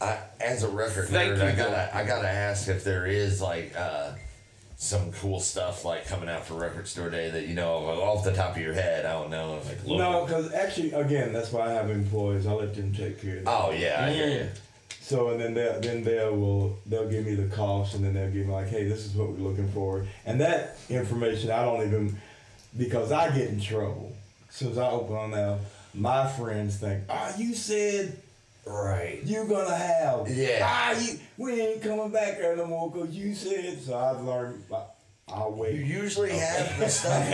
I 0.00 0.18
as 0.40 0.62
a 0.62 0.68
record 0.68 1.08
Thank 1.08 1.32
nerd, 1.32 1.38
you, 1.38 1.44
I 1.44 1.52
gotta 1.54 1.96
I 1.96 2.04
gotta 2.04 2.28
ask 2.28 2.68
if 2.68 2.84
there 2.84 3.06
is 3.06 3.40
like 3.40 3.74
uh 3.76 4.12
some 4.78 5.10
cool 5.12 5.40
stuff 5.40 5.86
like 5.86 6.06
coming 6.06 6.28
out 6.28 6.44
for 6.44 6.54
Record 6.54 6.86
Store 6.86 7.08
Day 7.08 7.30
that 7.30 7.46
you 7.46 7.54
know 7.54 7.86
off 7.86 8.24
the 8.24 8.32
top 8.32 8.56
of 8.56 8.62
your 8.62 8.74
head. 8.74 9.06
I 9.06 9.12
don't 9.14 9.30
know. 9.30 9.60
Like, 9.66 9.86
No, 9.86 10.26
because 10.26 10.52
actually, 10.52 10.92
again, 10.92 11.32
that's 11.32 11.50
why 11.50 11.68
I 11.68 11.72
have 11.72 11.88
employees. 11.88 12.46
I 12.46 12.52
let 12.52 12.74
them 12.74 12.92
take 12.92 13.20
care 13.20 13.36
of 13.38 13.42
it. 13.42 13.44
oh 13.46 13.70
yeah, 13.72 14.04
I 14.04 14.10
hear 14.12 14.28
you. 14.28 14.48
So 15.00 15.30
and 15.30 15.40
then 15.40 15.54
they 15.54 15.78
then 15.80 16.02
they 16.04 16.18
will 16.28 16.78
they'll 16.84 17.08
give 17.08 17.24
me 17.24 17.36
the 17.36 17.54
cost 17.54 17.94
and 17.94 18.04
then 18.04 18.14
they'll 18.14 18.30
give 18.30 18.46
me 18.46 18.52
like, 18.52 18.68
hey, 18.68 18.86
this 18.88 19.06
is 19.06 19.14
what 19.14 19.30
we're 19.30 19.48
looking 19.48 19.68
for. 19.70 20.04
And 20.26 20.40
that 20.40 20.78
information 20.90 21.50
I 21.50 21.64
don't 21.64 21.86
even 21.86 22.20
because 22.76 23.12
I 23.12 23.30
get 23.34 23.48
in 23.48 23.60
trouble. 23.60 24.14
As 24.48 24.56
soon 24.56 24.72
as 24.72 24.78
I 24.78 24.90
open 24.90 25.16
on 25.16 25.30
now, 25.30 25.58
my 25.94 26.26
friends 26.28 26.76
think, 26.76 27.04
ah, 27.08 27.32
you 27.38 27.54
said 27.54 28.18
Right. 28.66 29.20
you're 29.24 29.44
gonna 29.46 29.76
have 29.76 30.28
Yeah. 30.28 30.60
ah 30.62 30.98
you 31.00 31.18
we 31.38 31.60
ain't 31.60 31.82
coming 31.82 32.10
back 32.10 32.38
there 32.38 32.56
no 32.56 32.66
more 32.66 32.90
because 32.90 33.10
you 33.10 33.34
said 33.34 33.80
so 33.80 33.96
I've 33.96 34.22
learned 34.22 34.64
I'll 35.28 35.50
You 35.50 35.56
wait. 35.62 35.74
usually 35.74 36.30
have 36.30 36.78
the 36.78 36.88
stuff 36.88 37.28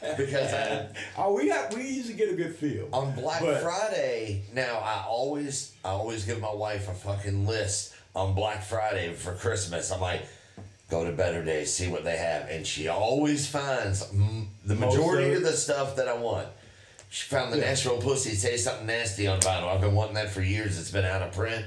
though, 0.00 0.14
because 0.16 0.52
I, 0.54 0.86
Oh 1.18 1.34
we 1.34 1.48
got 1.48 1.74
we 1.74 1.86
usually 1.88 2.14
get 2.14 2.30
a 2.30 2.34
good 2.34 2.54
feel. 2.54 2.88
on 2.92 3.14
Black 3.14 3.40
But- 3.40 3.62
Friday 3.62 4.42
now 4.54 4.78
I 4.78 5.04
always 5.08 5.72
I 5.84 5.90
always 5.90 6.24
give 6.24 6.40
my 6.40 6.52
wife 6.52 6.88
a 6.88 6.94
fucking 6.94 7.46
list 7.46 7.94
on 8.14 8.34
Black 8.34 8.62
Friday 8.62 9.14
for 9.14 9.34
Christmas. 9.34 9.90
I'm 9.92 10.00
like, 10.00 10.22
go 10.90 11.04
to 11.04 11.12
Better 11.12 11.44
Days, 11.44 11.72
see 11.72 11.88
what 11.88 12.02
they 12.04 12.16
have, 12.16 12.48
and 12.50 12.66
she 12.66 12.88
always 12.88 13.46
finds 13.46 14.04
the 14.64 14.74
majority 14.74 15.30
of 15.32 15.36
of 15.38 15.42
the 15.44 15.52
stuff 15.52 15.94
that 15.96 16.08
I 16.08 16.14
want. 16.14 16.48
She 17.10 17.26
found 17.26 17.52
the 17.52 17.58
Yeah. 17.58 17.64
Nashville 17.66 17.98
Pussy 17.98 18.34
Say 18.36 18.56
Something 18.56 18.86
Nasty 18.86 19.26
on 19.26 19.40
vinyl. 19.40 19.68
I've 19.74 19.80
been 19.80 19.94
wanting 19.94 20.14
that 20.14 20.30
for 20.30 20.40
years. 20.42 20.78
It's 20.78 20.90
been 20.92 21.04
out 21.04 21.22
of 21.22 21.32
print. 21.34 21.66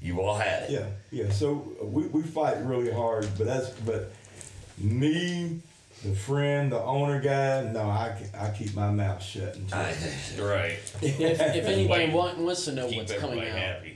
You 0.00 0.20
all 0.20 0.36
had 0.36 0.64
it. 0.64 0.70
Yeah, 0.70 0.86
yeah. 1.10 1.30
So 1.32 1.66
we, 1.82 2.02
we 2.08 2.22
fight 2.22 2.62
really 2.62 2.92
hard, 2.92 3.26
but 3.38 3.46
that's 3.46 3.70
but 3.70 4.12
me, 4.76 5.60
the 6.04 6.14
friend, 6.14 6.70
the 6.70 6.82
owner 6.82 7.18
guy. 7.20 7.62
No, 7.72 7.84
I 7.88 8.14
I 8.38 8.50
keep 8.50 8.74
my 8.74 8.90
mouth 8.90 9.22
shut 9.22 9.56
until. 9.56 9.78
I, 9.78 9.94
right. 10.40 10.78
If, 11.00 11.18
if 11.20 11.40
anybody 11.66 12.04
Wait. 12.06 12.12
wants 12.12 12.66
to 12.66 12.72
know 12.72 12.86
Keep 12.88 12.98
what's 12.98 13.14
coming 13.14 13.40
out, 13.40 13.46
happy. 13.56 13.93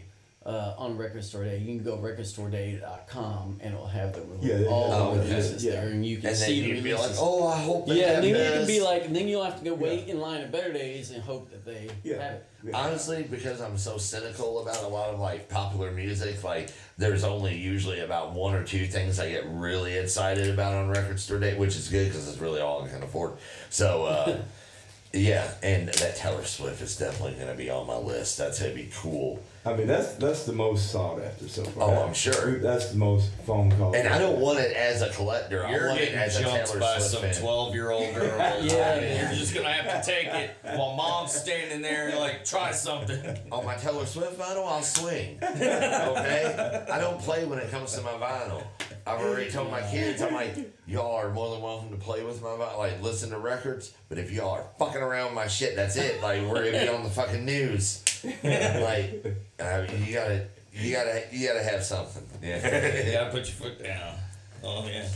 Uh, 0.49 0.75
on 0.79 0.97
Record 0.97 1.23
Store 1.23 1.45
Day. 1.45 1.59
You 1.59 1.67
can 1.67 1.85
go 1.85 1.99
recordstoreday.com 1.99 3.59
and 3.61 3.75
it'll 3.75 3.87
have 3.87 4.15
the 4.15 4.23
release, 4.23 4.45
Yeah, 4.45 4.59
yeah, 4.61 4.67
all 4.69 4.89
yeah. 4.89 4.95
the 4.97 5.03
Oh, 5.03 5.09
okay. 5.11 5.29
releases 5.31 5.65
Yeah. 5.65 5.73
there, 5.73 5.89
and 5.89 6.07
you 6.07 6.17
can 6.17 6.27
And 6.31 6.37
then 6.37 6.47
see 6.49 6.61
the 6.63 6.69
you'd 6.69 6.85
be 6.85 6.93
like, 6.95 7.03
releases. 7.03 7.19
oh, 7.21 7.47
I 7.47 7.61
hope 7.61 7.87
they 7.87 8.01
yeah, 8.01 8.07
have 8.07 8.25
and 8.25 8.35
then 8.35 8.53
you 8.53 8.59
can 8.59 8.67
be 8.67 8.81
like, 8.81 9.05
and 9.05 9.15
then 9.15 9.29
you'll 9.29 9.45
have 9.45 9.59
to 9.59 9.65
go 9.65 9.75
wait 9.75 10.09
in 10.09 10.19
line 10.21 10.41
at 10.41 10.51
Better 10.51 10.73
Days 10.73 11.11
and 11.11 11.23
hope 11.23 11.51
that 11.51 11.65
they 11.65 11.91
Yeah. 12.03 12.23
have 12.23 12.33
it. 12.35 12.47
Yeah. 12.65 12.77
Honestly, 12.77 13.23
because 13.31 13.61
I'm 13.61 13.77
so 13.79 13.99
cynical 13.99 14.61
about 14.61 14.83
a 14.83 14.89
lot 14.89 15.11
of 15.11 15.21
like 15.21 15.49
popular 15.49 15.91
music, 15.93 16.43
like 16.43 16.71
there's 16.97 17.25
only 17.25 17.57
usually 17.57 18.01
about 18.01 18.33
one 18.33 18.55
or 18.55 18.65
two 18.65 18.87
things 18.87 19.21
I 19.21 19.31
get 19.31 19.45
really 19.47 19.97
excited 19.97 20.49
about 20.49 20.75
on 20.75 20.89
Record 20.89 21.21
Store 21.21 21.39
Day, 21.39 21.57
which 21.57 21.77
is 21.77 21.89
good 21.89 22.07
because 22.09 22.27
it's 22.29 22.39
really 22.39 22.61
all 22.61 22.83
I 22.83 22.89
can 22.89 23.03
afford. 23.03 23.35
So, 23.71 24.05
uh, 24.07 24.39
yeah, 25.13 25.53
and 25.63 25.89
that 25.89 26.17
Taylor 26.17 26.45
Swift 26.45 26.83
is 26.83 26.97
definitely 26.97 27.35
going 27.35 27.49
to 27.49 27.55
be 27.55 27.71
on 27.71 27.87
my 27.87 27.97
list. 27.97 28.39
That's 28.39 28.59
going 28.61 28.73
to 28.73 28.77
be 28.83 28.91
cool. 28.95 29.41
I 29.69 29.77
mean, 29.77 29.87
that's 29.87 30.15
that's 30.15 30.45
the 30.45 30.53
most 30.53 30.91
sought 30.91 31.21
after 31.23 31.47
so 31.49 31.63
far. 31.65 31.91
Oh, 31.91 32.07
I'm 32.07 32.15
sure. 32.15 32.59
That's 32.59 32.91
the 32.91 32.97
most 32.99 33.31
phone 33.47 33.71
calls. 33.73 33.95
And 33.97 34.09
I 34.09 34.19
don't 34.19 34.39
want 34.41 34.59
it 34.59 34.75
as 34.75 35.03
a 35.03 35.11
collector. 35.11 35.65
I 35.67 35.71
You're 35.73 35.89
want 35.89 36.01
it 36.01 36.05
getting 36.07 36.19
as 36.19 36.37
a 36.39 36.43
jumped 36.43 36.67
Taylor 36.69 36.81
by 36.81 36.99
Swift 36.99 37.11
some 37.11 37.23
fan. 37.23 37.35
twelve-year-old 37.35 38.15
girl. 38.15 38.29
Yeah, 38.39 39.01
yeah, 39.01 39.29
you're 39.29 39.39
just 39.39 39.55
gonna 39.55 39.69
have 39.73 40.05
to 40.05 40.11
take 40.11 40.27
it 40.29 40.51
while 40.63 40.95
mom's 40.97 41.33
standing 41.33 41.83
there 41.83 42.09
and 42.09 42.19
like 42.19 42.45
try 42.45 42.73
something. 42.73 43.39
On 43.53 43.65
my 43.65 43.77
Taylor 43.77 44.07
Swift 44.07 44.39
vinyl, 44.39 44.67
I'll 44.67 44.83
swing. 44.83 45.39
Okay? 45.43 46.87
I 46.91 46.99
don't 46.99 47.21
play 47.21 47.45
when 47.45 47.59
it 47.59 47.71
comes 47.71 47.95
to 47.95 48.01
my 48.03 48.13
vinyl. 48.13 48.63
I've 49.07 49.21
already 49.21 49.51
told 49.51 49.71
my 49.71 49.83
kids, 49.83 50.21
I'm 50.23 50.35
like, 50.35 50.55
y'all 50.89 51.15
are 51.15 51.31
more 51.31 51.51
than 51.51 51.63
welcome 51.63 51.91
to 51.91 51.97
play 51.97 52.25
with 52.25 52.43
my 52.43 52.49
vinyl, 52.49 52.79
like 52.79 53.03
listen 53.03 53.31
to 53.31 53.39
records, 53.39 53.93
but 54.09 54.19
if 54.19 54.33
y'all 54.33 54.51
are 54.53 54.65
fucking 54.79 55.03
around 55.03 55.27
with 55.27 55.35
my 55.35 55.47
shit, 55.47 55.77
that's 55.77 55.97
it. 55.97 56.23
Like, 56.23 56.43
we're 56.43 56.65
gonna 56.65 56.83
be 56.85 56.89
on 56.89 57.05
the 57.05 57.11
fucking 57.11 57.45
news. 57.45 58.05
Like, 58.43 59.25
uh, 59.61 59.87
you 60.05 60.13
gotta, 60.13 60.49
you 60.73 60.93
gotta, 60.93 61.23
you 61.31 61.47
gotta 61.47 61.63
have 61.63 61.85
something. 61.85 62.25
Yeah, 62.43 63.07
you 63.07 63.13
gotta 63.13 63.31
put 63.31 63.47
your 63.47 63.55
foot 63.55 63.81
down. 63.81 64.17
Oh 64.65 64.89
yeah. 64.89 65.07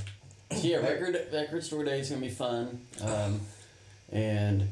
So 0.53 0.69
yeah, 0.69 0.77
record 0.77 1.19
record 1.33 1.65
store 1.65 1.83
day 1.83 1.99
is 1.99 2.11
gonna 2.11 2.21
be 2.21 2.29
fun, 2.29 2.81
um, 3.03 3.41
and 4.13 4.69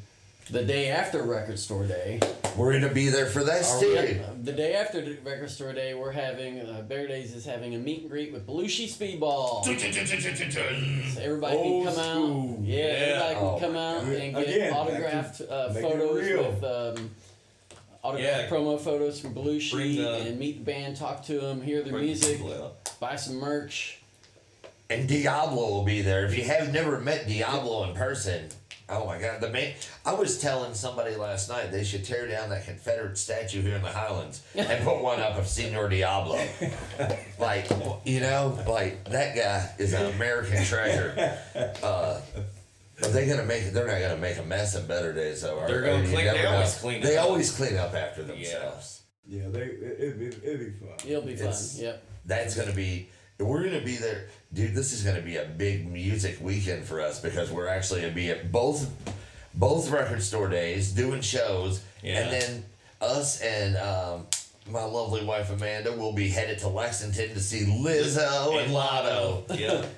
the 0.51 0.65
day 0.65 0.89
after 0.91 1.23
record 1.23 1.59
store 1.59 1.85
day, 1.87 2.21
we're 2.57 2.73
gonna 2.73 2.93
be 2.93 3.09
there 3.09 3.27
for 3.27 3.45
that 3.45 3.65
Are 3.65 3.81
too. 3.81 3.89
we- 3.95 4.43
the 4.43 4.53
day 4.53 4.75
after 4.75 5.01
the 5.01 5.17
record 5.25 5.51
store 5.51 5.73
day, 5.73 5.95
we're 5.95 6.11
having 6.13 6.61
uh, 6.61 6.83
Better 6.89 7.07
Days 7.07 7.35
is 7.35 7.45
having 7.45 7.75
a 7.75 7.79
meet 7.79 8.03
and 8.03 8.11
greet 8.11 8.33
with 8.33 8.47
Belushi 8.47 8.87
Speedball. 8.89 9.65
So 9.65 11.21
everybody 11.23 11.57
Old 11.57 11.87
can 11.87 11.95
come 11.95 12.05
school. 12.05 12.53
out. 12.55 12.59
Yeah, 12.65 12.77
Yeah. 12.77 12.83
everybody 12.93 13.35
can 13.35 13.45
Oh, 13.45 13.59
come 13.61 13.77
out 13.77 14.01
God. 14.05 14.13
and 14.13 14.35
get 14.35 14.49
Again, 14.49 14.73
autographed 14.73 15.41
uh, 15.43 15.69
make 15.73 15.77
it 15.77 15.83
photos 15.83 16.23
real. 16.23 16.51
with 16.51 16.65
um, 16.65 17.11
autographed 18.03 18.43
Yeah. 18.43 18.57
promo 18.57 18.81
photos 18.81 19.21
from 19.21 19.35
Belushi 19.35 19.71
Bring 19.73 19.97
the- 19.97 20.15
and 20.17 20.39
meet 20.39 20.59
the 20.59 20.65
band, 20.73 20.97
talk 20.97 21.25
to 21.27 21.39
them, 21.39 21.63
hear 21.63 21.83
their 21.83 21.97
music, 21.99 22.39
people 22.39 22.77
buy 22.99 23.17
some 23.17 23.37
merch. 23.37 23.99
And 24.89 25.09
Diablo 25.09 25.69
will 25.69 25.85
be 25.85 26.03
there. 26.03 26.27
If 26.27 26.37
you 26.37 26.43
have 26.45 26.73
never 26.73 26.99
met 26.99 27.29
Diablo 27.29 27.85
in 27.89 27.95
person, 27.95 28.49
oh 28.91 29.07
my 29.07 29.19
god, 29.21 29.41
the 29.41 29.49
man! 29.51 29.73
I 30.05 30.15
was 30.15 30.39
telling 30.41 30.75
somebody 30.75 31.15
last 31.17 31.49
night 31.49 31.71
they 31.71 31.85
should 31.85 32.05
tear 32.05 32.27
down 32.29 32.51
that 32.51 32.65
Confederate 32.67 33.17
statue 33.19 33.63
here 33.63 33.77
in 33.77 33.83
the 33.83 33.89
Highlands 33.93 34.43
and 34.55 34.85
put 34.85 35.01
one 35.03 35.21
up 35.21 35.37
of 35.37 35.47
Senor 35.47 35.89
Diablo. 35.89 36.41
like, 37.39 37.69
you 38.05 38.21
know, 38.21 38.59
like 38.69 39.05
that 39.11 39.37
guy 39.37 39.71
is 39.79 39.93
an 39.93 40.07
American 40.15 40.65
treasure. 40.65 41.37
Uh, 41.83 42.21
are 43.03 43.09
they 43.09 43.27
gonna 43.27 43.45
make 43.47 43.63
it? 43.65 43.73
They're 43.73 43.87
not 43.87 44.01
gonna 44.01 44.21
make 44.21 44.39
a 44.39 44.43
mess 44.45 44.75
in 44.77 44.87
better 44.87 45.13
days, 45.13 45.43
though. 45.43 45.59
Are 45.59 45.67
They're 45.69 45.83
gonna 45.83 46.07
clean- 46.07 46.25
never 46.27 46.37
they 46.39 46.45
know. 46.45 46.51
always 46.53 46.75
clean 46.79 47.01
They 47.01 47.17
up. 47.17 47.27
always 47.27 47.51
clean 47.57 47.77
up 47.77 47.95
after 47.95 48.23
themselves. 48.23 49.03
Yeah, 49.27 49.49
they 49.49 49.61
it, 49.61 49.97
it'd, 50.01 50.19
be, 50.19 50.27
it'd 50.27 50.59
be 50.81 50.87
fun. 50.87 50.97
It'll 51.09 51.23
be 51.23 51.37
fun. 51.37 51.47
It's- 51.49 51.79
Yep. 51.81 52.03
That's 52.27 52.55
gonna 52.57 52.73
be. 52.75 53.09
We're 53.39 53.65
gonna 53.65 53.81
be 53.81 53.97
there, 53.97 54.27
dude. 54.53 54.75
This 54.75 54.93
is 54.93 55.03
gonna 55.03 55.21
be 55.23 55.37
a 55.37 55.45
big 55.45 55.91
music 55.91 56.39
weekend 56.41 56.85
for 56.85 57.01
us 57.01 57.21
because 57.21 57.51
we're 57.51 57.69
actually 57.69 58.01
gonna 58.03 58.13
be 58.13 58.31
at 58.31 58.51
both, 58.53 58.89
both 59.55 59.91
record 59.91 60.23
store 60.23 60.49
days 60.49 60.93
doing 60.93 61.21
shows, 61.21 61.83
Yeah. 62.03 62.21
and 62.21 62.33
then 62.33 62.65
us 63.01 63.41
and 63.41 63.77
um, 63.77 64.27
my 64.71 64.83
lovely 64.85 65.25
wife 65.25 65.51
Amanda 65.51 65.93
will 65.93 66.13
be 66.13 66.29
headed 66.29 66.59
to 66.61 66.69
Lexington 66.69 67.31
to 67.31 67.41
see 67.41 67.65
Lizzo 67.65 68.63
and 68.63 68.73
Latto. 68.73 69.59
Yeah. 69.59 69.85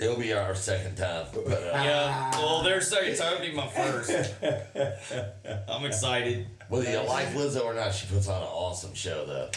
It'll 0.00 0.16
be 0.16 0.32
our 0.32 0.54
second 0.54 0.96
time, 0.96 1.26
but 1.34 1.52
uh, 1.52 1.70
Yeah. 1.74 2.30
Well, 2.38 2.62
they're 2.62 2.80
saying 2.80 3.10
it's 3.12 3.20
gonna 3.20 3.40
be 3.40 3.50
my 3.52 3.66
first. 3.66 4.10
I'm 5.68 5.84
excited. 5.84 6.46
whether 6.68 6.88
you 6.90 6.98
like 7.00 7.28
Lizzo 7.34 7.64
or 7.64 7.74
not, 7.74 7.92
she 7.92 8.06
puts 8.06 8.28
on 8.28 8.40
an 8.40 8.46
awesome 8.48 8.94
show 8.94 9.26
though. 9.26 9.50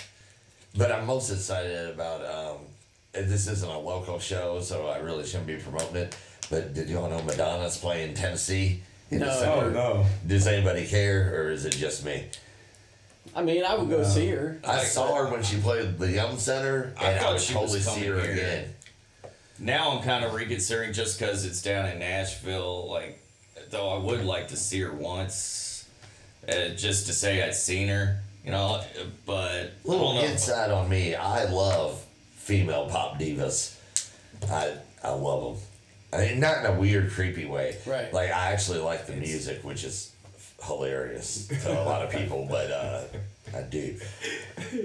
But 0.75 0.91
I'm 0.91 1.05
most 1.05 1.29
excited 1.29 1.89
about. 1.91 2.25
Um, 2.25 2.57
and 3.13 3.29
this 3.29 3.47
isn't 3.47 3.69
a 3.69 3.79
local 3.79 4.19
show, 4.19 4.61
so 4.61 4.87
I 4.87 4.97
really 4.99 5.25
shouldn't 5.25 5.47
be 5.47 5.57
promoting 5.57 5.95
it. 5.97 6.15
But 6.49 6.73
did 6.73 6.89
y'all 6.89 7.09
know 7.09 7.21
Madonna's 7.23 7.77
playing 7.77 8.13
Tennessee 8.13 8.81
in 9.09 9.19
No. 9.19 9.25
December? 9.25 9.65
Oh 9.65 9.69
no. 9.69 10.05
Does 10.27 10.47
anybody 10.47 10.85
care, 10.87 11.33
or 11.35 11.51
is 11.51 11.65
it 11.65 11.73
just 11.73 12.03
me? 12.05 12.25
I 13.35 13.43
mean, 13.43 13.63
I 13.63 13.75
would 13.75 13.89
go 13.89 13.99
No. 13.99 14.03
see 14.03 14.27
her. 14.29 14.59
I 14.65 14.83
saw 14.83 15.15
her 15.15 15.31
when 15.31 15.43
she 15.43 15.57
played 15.57 15.97
the 15.97 16.11
Yum 16.11 16.37
Center, 16.37 16.93
I 16.97 17.11
and 17.11 17.19
I, 17.19 17.23
thought 17.23 17.33
would 17.33 17.41
she 17.41 17.53
was 17.53 17.71
totally 17.71 17.79
see 18.01 18.05
her 18.07 18.19
here. 18.21 18.31
again. 18.31 18.73
Now 19.59 19.91
I'm 19.91 20.03
kind 20.03 20.25
of 20.25 20.33
reconsidering 20.33 20.91
just 20.93 21.19
because 21.19 21.45
it's 21.45 21.61
down 21.61 21.87
in 21.87 21.99
Nashville. 21.99 22.89
Like, 22.89 23.21
though 23.69 23.89
I 23.89 23.99
would 23.99 24.25
like 24.25 24.47
to 24.49 24.57
see 24.57 24.81
her 24.81 24.91
once, 24.91 25.85
uh, 26.49 26.69
just 26.69 27.05
to 27.07 27.13
say 27.13 27.43
I'd 27.43 27.53
seen 27.55 27.87
her. 27.89 28.19
You 28.43 28.49
know, 28.51 28.81
but 29.27 29.51
I 29.51 29.69
Little 29.83 30.15
don't 30.15 30.25
insight 30.25 30.71
on 30.71 30.89
me: 30.89 31.13
I 31.13 31.43
love 31.43 32.03
female 32.41 32.87
pop 32.87 33.19
divas. 33.19 33.75
I 34.49 34.75
I 35.03 35.11
love 35.11 35.43
them. 35.43 35.63
I 36.13 36.25
mean, 36.25 36.39
not 36.39 36.59
in 36.59 36.65
a 36.65 36.79
weird, 36.79 37.11
creepy 37.11 37.45
way. 37.45 37.77
Right. 37.85 38.11
Like 38.13 38.31
I 38.31 38.51
actually 38.51 38.79
like 38.79 39.07
the 39.07 39.13
music, 39.13 39.63
which 39.63 39.83
is 39.83 40.13
hilarious 40.63 41.47
to 41.47 41.71
a 41.71 41.83
lot 41.83 42.01
of 42.01 42.11
people, 42.17 42.47
but 42.49 42.71
uh, 42.71 43.03
I 43.55 43.61
do. 43.61 43.95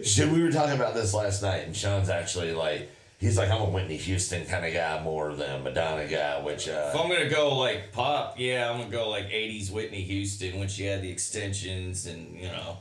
Shit, 0.04 0.28
we 0.28 0.42
were 0.42 0.52
talking 0.52 0.76
about 0.76 0.94
this 0.94 1.12
last 1.14 1.42
night, 1.42 1.64
and 1.66 1.76
Sean's 1.76 2.08
actually 2.08 2.52
like, 2.52 2.90
he's 3.18 3.36
like, 3.36 3.50
I'm 3.50 3.60
a 3.60 3.64
Whitney 3.70 3.96
Houston 3.96 4.46
kind 4.46 4.64
of 4.64 4.72
guy 4.72 5.02
more 5.02 5.34
than 5.34 5.50
a 5.50 5.58
Madonna 5.58 6.06
guy, 6.06 6.40
which 6.42 6.68
uh, 6.68 6.92
If 6.94 7.00
I'm 7.00 7.08
gonna 7.08 7.28
go 7.28 7.56
like 7.56 7.92
pop, 7.92 8.38
yeah, 8.38 8.70
I'm 8.70 8.78
gonna 8.78 8.90
go 8.90 9.08
like 9.08 9.28
'80s 9.28 9.70
Whitney 9.70 10.02
Houston 10.02 10.58
when 10.58 10.68
she 10.68 10.84
had 10.84 11.02
the 11.02 11.10
extensions 11.10 12.06
and 12.06 12.36
you 12.36 12.48
know. 12.48 12.78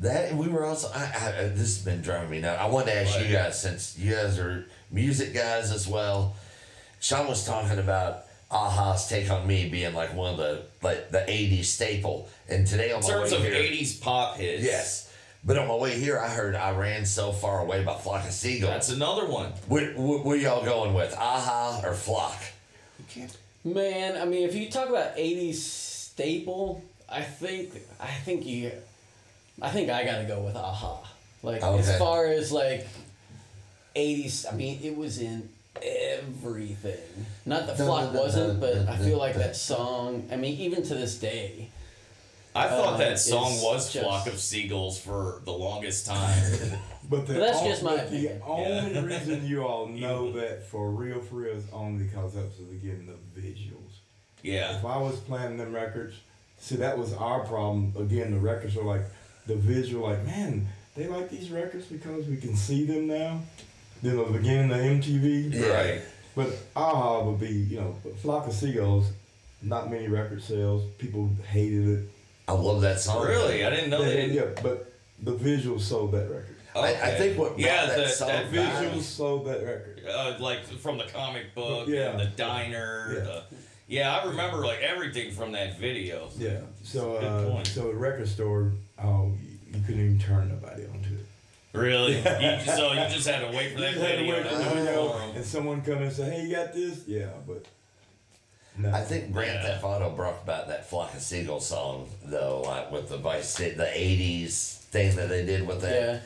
That 0.00 0.34
we 0.34 0.48
were 0.48 0.64
also. 0.64 0.90
I, 0.94 1.04
I, 1.04 1.32
this 1.48 1.76
has 1.76 1.84
been 1.84 2.02
driving 2.02 2.30
me 2.30 2.40
nuts. 2.40 2.60
I 2.60 2.66
wanted 2.66 2.92
to 2.92 3.00
ask 3.00 3.18
you 3.20 3.32
guys 3.32 3.60
since 3.60 3.98
you 3.98 4.14
guys 4.14 4.38
are 4.38 4.64
music 4.92 5.34
guys 5.34 5.72
as 5.72 5.88
well. 5.88 6.36
Sean 7.00 7.26
was 7.26 7.44
talking 7.44 7.78
about 7.78 8.24
Aha's 8.50 9.08
"Take 9.08 9.30
on 9.30 9.46
Me" 9.46 9.68
being 9.68 9.94
like 9.94 10.14
one 10.14 10.32
of 10.32 10.38
the 10.38 10.62
like 10.82 11.10
the 11.10 11.18
'80s 11.18 11.64
staple, 11.64 12.28
and 12.48 12.66
today 12.66 12.92
on 12.92 13.02
In 13.02 13.08
my 13.08 13.12
terms 13.12 13.32
way 13.32 13.36
of 13.38 13.42
here, 13.42 13.54
'80s 13.54 14.00
pop 14.00 14.36
hits, 14.36 14.62
yes. 14.62 15.04
But 15.44 15.56
on 15.58 15.68
my 15.68 15.74
way 15.74 15.98
here, 15.98 16.18
I 16.18 16.28
heard 16.28 16.54
"I 16.54 16.76
Ran 16.76 17.04
So 17.04 17.32
Far 17.32 17.60
Away" 17.60 17.82
by 17.84 17.94
Flock 17.94 18.24
of 18.24 18.32
Seagulls. 18.32 18.70
that's 18.70 18.90
another 18.90 19.26
one. 19.26 19.52
what, 19.66 19.96
what, 19.96 20.24
what 20.24 20.38
y'all 20.38 20.64
going 20.64 20.94
with, 20.94 21.12
Aha 21.16 21.80
or 21.84 21.94
Flock? 21.94 22.40
Man, 23.64 24.16
I 24.20 24.24
mean, 24.24 24.48
if 24.48 24.54
you 24.54 24.70
talk 24.70 24.88
about 24.88 25.16
'80s 25.16 25.54
staple, 25.54 26.82
I 27.08 27.22
think 27.22 27.70
I 28.00 28.06
think 28.24 28.46
you, 28.46 28.72
I 29.60 29.70
think 29.70 29.90
I 29.90 30.04
gotta 30.04 30.24
go 30.24 30.40
with 30.40 30.56
Aha. 30.56 31.00
Like 31.42 31.62
Okay. 31.62 31.80
as 31.80 31.98
far 31.98 32.26
as 32.26 32.52
like 32.52 32.86
'80s, 33.96 34.46
I 34.52 34.56
mean, 34.56 34.80
it 34.82 34.96
was 34.96 35.18
in 35.20 35.48
everything. 35.82 37.26
Not 37.46 37.66
that 37.66 37.76
Flock 37.76 38.12
wasn't, 38.14 38.60
but 38.60 38.76
I 38.88 38.96
feel 38.96 39.18
like 39.18 39.34
that 39.36 39.56
song. 39.56 40.28
I 40.32 40.36
mean, 40.36 40.58
even 40.60 40.82
to 40.84 40.94
this 40.94 41.18
day. 41.18 41.68
I 42.54 42.66
thought 42.68 42.94
Uh, 42.94 42.96
that 42.98 43.18
song 43.20 43.60
was 43.62 43.92
just- 43.92 44.04
"Flock 44.04 44.26
of 44.26 44.38
Seagulls" 44.40 44.98
for 44.98 45.42
the 45.44 45.52
longest 45.52 46.06
time. 46.06 46.78
But, 47.10 47.26
the 47.26 47.34
But 47.34 47.40
that's 47.40 47.58
on- 47.60 47.66
just 47.68 47.82
my 47.82 47.94
opinion. 47.94 48.38
The 48.40 48.44
only 48.44 49.00
reason 49.00 49.46
you 49.46 49.64
all 49.66 49.86
know 50.04 50.30
that 50.32 50.66
for 50.66 50.90
real, 50.90 51.20
for 51.22 51.36
real, 51.36 51.54
is 51.56 51.64
only 51.72 52.04
because 52.04 52.34
that 52.34 52.44
was 52.44 52.58
again 52.70 53.06
the 53.08 53.40
visuals. 53.40 53.92
yeah, 54.42 54.76
If 54.76 54.84
I 54.84 54.98
was 54.98 55.16
playing 55.20 55.56
them 55.56 55.72
records, 55.72 56.16
see 56.60 56.76
that 56.76 56.98
was 56.98 57.14
our 57.14 57.40
problem. 57.46 57.94
Again, 57.98 58.32
the 58.32 58.38
records 58.38 58.74
were 58.74 58.82
like 58.84 59.06
the 59.48 59.56
visual, 59.56 60.08
like 60.08 60.24
man, 60.24 60.68
they 60.94 61.08
like 61.08 61.28
these 61.30 61.50
records 61.50 61.86
because 61.86 62.26
we 62.26 62.36
can 62.36 62.54
see 62.54 62.84
them 62.84 63.08
now. 63.08 63.40
Then 64.02 64.16
the 64.16 64.24
beginning 64.24 64.70
of 64.70 64.76
MTV, 64.78 65.52
Yeah. 65.54 65.66
right. 65.68 66.00
but 66.36 66.56
AHA 66.76 67.24
would 67.24 67.40
be, 67.40 67.48
you 67.48 67.80
know, 67.80 67.96
Flock 68.22 68.46
of 68.46 68.52
Seagulls. 68.52 69.06
Not 69.60 69.90
many 69.90 70.06
record 70.06 70.40
sales. 70.40 70.84
People 70.98 71.28
hated 71.50 71.88
it. 71.88 72.04
I 72.46 72.52
love 72.52 72.80
that 72.82 73.00
song. 73.00 73.26
Really, 73.26 73.64
I 73.64 73.70
didn't 73.70 73.90
know 73.90 74.04
They- 74.04 74.28
they. 74.28 74.34
yeah, 74.34 74.44
but 74.62 74.92
the 75.20 75.32
visuals 75.34 75.80
sold 75.80 76.12
that 76.12 76.30
record. 76.30 76.54
I, 76.76 76.90
I 76.94 77.14
think 77.16 77.36
what 77.36 77.58
yeah, 77.58 77.86
that 77.86 77.96
the, 77.96 78.08
song 78.08 78.28
that 78.28 78.52
back- 78.52 78.84
Visuals 78.84 79.02
sold 79.02 79.46
that 79.48 79.64
record. 79.64 80.04
uh, 80.08 80.36
like 80.38 80.62
from 80.64 80.96
the 80.98 81.04
comic 81.04 81.52
book, 81.56 81.88
Yeah. 81.88 82.10
and 82.10 82.20
the 82.20 82.26
diner. 82.26 83.08
Yeah. 83.14 83.20
The, 83.24 83.42
yeah, 83.88 84.16
I 84.18 84.26
remember 84.28 84.58
like 84.64 84.78
everything 84.80 85.32
from 85.32 85.50
that 85.52 85.76
video. 85.80 86.30
Yeah. 86.38 86.60
So 86.84 87.18
Good 87.18 87.24
uh, 87.24 87.50
point. 87.50 87.66
so 87.66 87.88
the 87.88 87.94
record 87.94 88.28
store, 88.28 88.72
oh, 89.02 89.32
you, 89.42 89.78
you 89.78 89.84
couldn't 89.86 90.00
even 90.04 90.18
turn 90.18 90.48
nobody 90.48 90.84
onto 90.86 91.14
it. 91.14 91.26
Really? 91.72 92.14
You, 92.16 92.72
so 92.74 92.92
you 92.92 93.08
just 93.08 93.28
had 93.28 93.48
to 93.50 93.56
wait 93.56 93.72
for 93.74 93.80
that 93.80 93.94
You 93.94 94.00
had 94.00 94.12
to 94.12 94.16
video 94.18 94.42
to 94.42 94.42
for 94.44 94.48
do 94.50 94.56
the 94.56 94.70
it 94.70 94.74
video, 94.84 95.08
for 95.12 95.22
'em. 95.22 95.36
and 95.36 95.44
someone 95.44 95.80
come 95.82 95.98
and 95.98 96.12
say, 96.12 96.30
"Hey, 96.30 96.42
you 96.46 96.54
got 96.56 96.72
this?" 96.72 97.02
Yeah, 97.06 97.26
but 97.46 97.64
no. 98.76 98.90
I 98.92 99.02
think 99.02 99.32
Grand 99.32 99.54
Yeah. 99.54 99.72
Theft 99.74 99.84
Auto 99.84 100.10
brought 100.10 100.46
back 100.46 100.68
that 100.68 100.88
Flock 100.88 101.14
of 101.14 101.20
Seagulls 101.20 101.66
song 101.68 102.08
though, 102.24 102.62
like 102.62 102.90
with 102.90 103.08
the 103.08 103.18
Vice 103.18 103.48
City, 103.50 103.74
the 103.76 103.84
'80s 103.84 104.78
thing 104.90 105.14
that 105.16 105.28
they 105.28 105.44
did 105.44 105.66
with 105.66 105.80
that. 105.82 106.02
Yeah. 106.02 106.20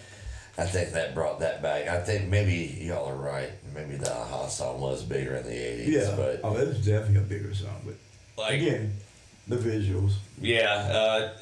I 0.62 0.66
think 0.66 0.90
that 0.92 1.14
brought 1.14 1.40
that 1.40 1.62
back. 1.62 1.88
I 1.88 2.00
think 2.02 2.28
maybe 2.28 2.78
y'all 2.82 3.08
are 3.08 3.14
right. 3.16 3.50
Maybe 3.74 3.96
the 3.96 4.12
Aha 4.14 4.46
song 4.48 4.80
was 4.80 5.02
bigger 5.02 5.36
in 5.36 5.44
the 5.44 5.50
'80s, 5.50 5.86
yeah. 5.88 6.14
but 6.16 6.40
oh, 6.44 6.56
it 6.56 6.68
was 6.68 6.84
definitely 6.84 7.18
a 7.18 7.22
bigger 7.22 7.54
song, 7.54 7.80
but 7.86 7.94
Like, 8.36 8.60
again, 8.60 8.92
the 9.48 9.56
visuals. 9.56 10.12
Yeah, 10.40 10.68
uh, 10.74 11.32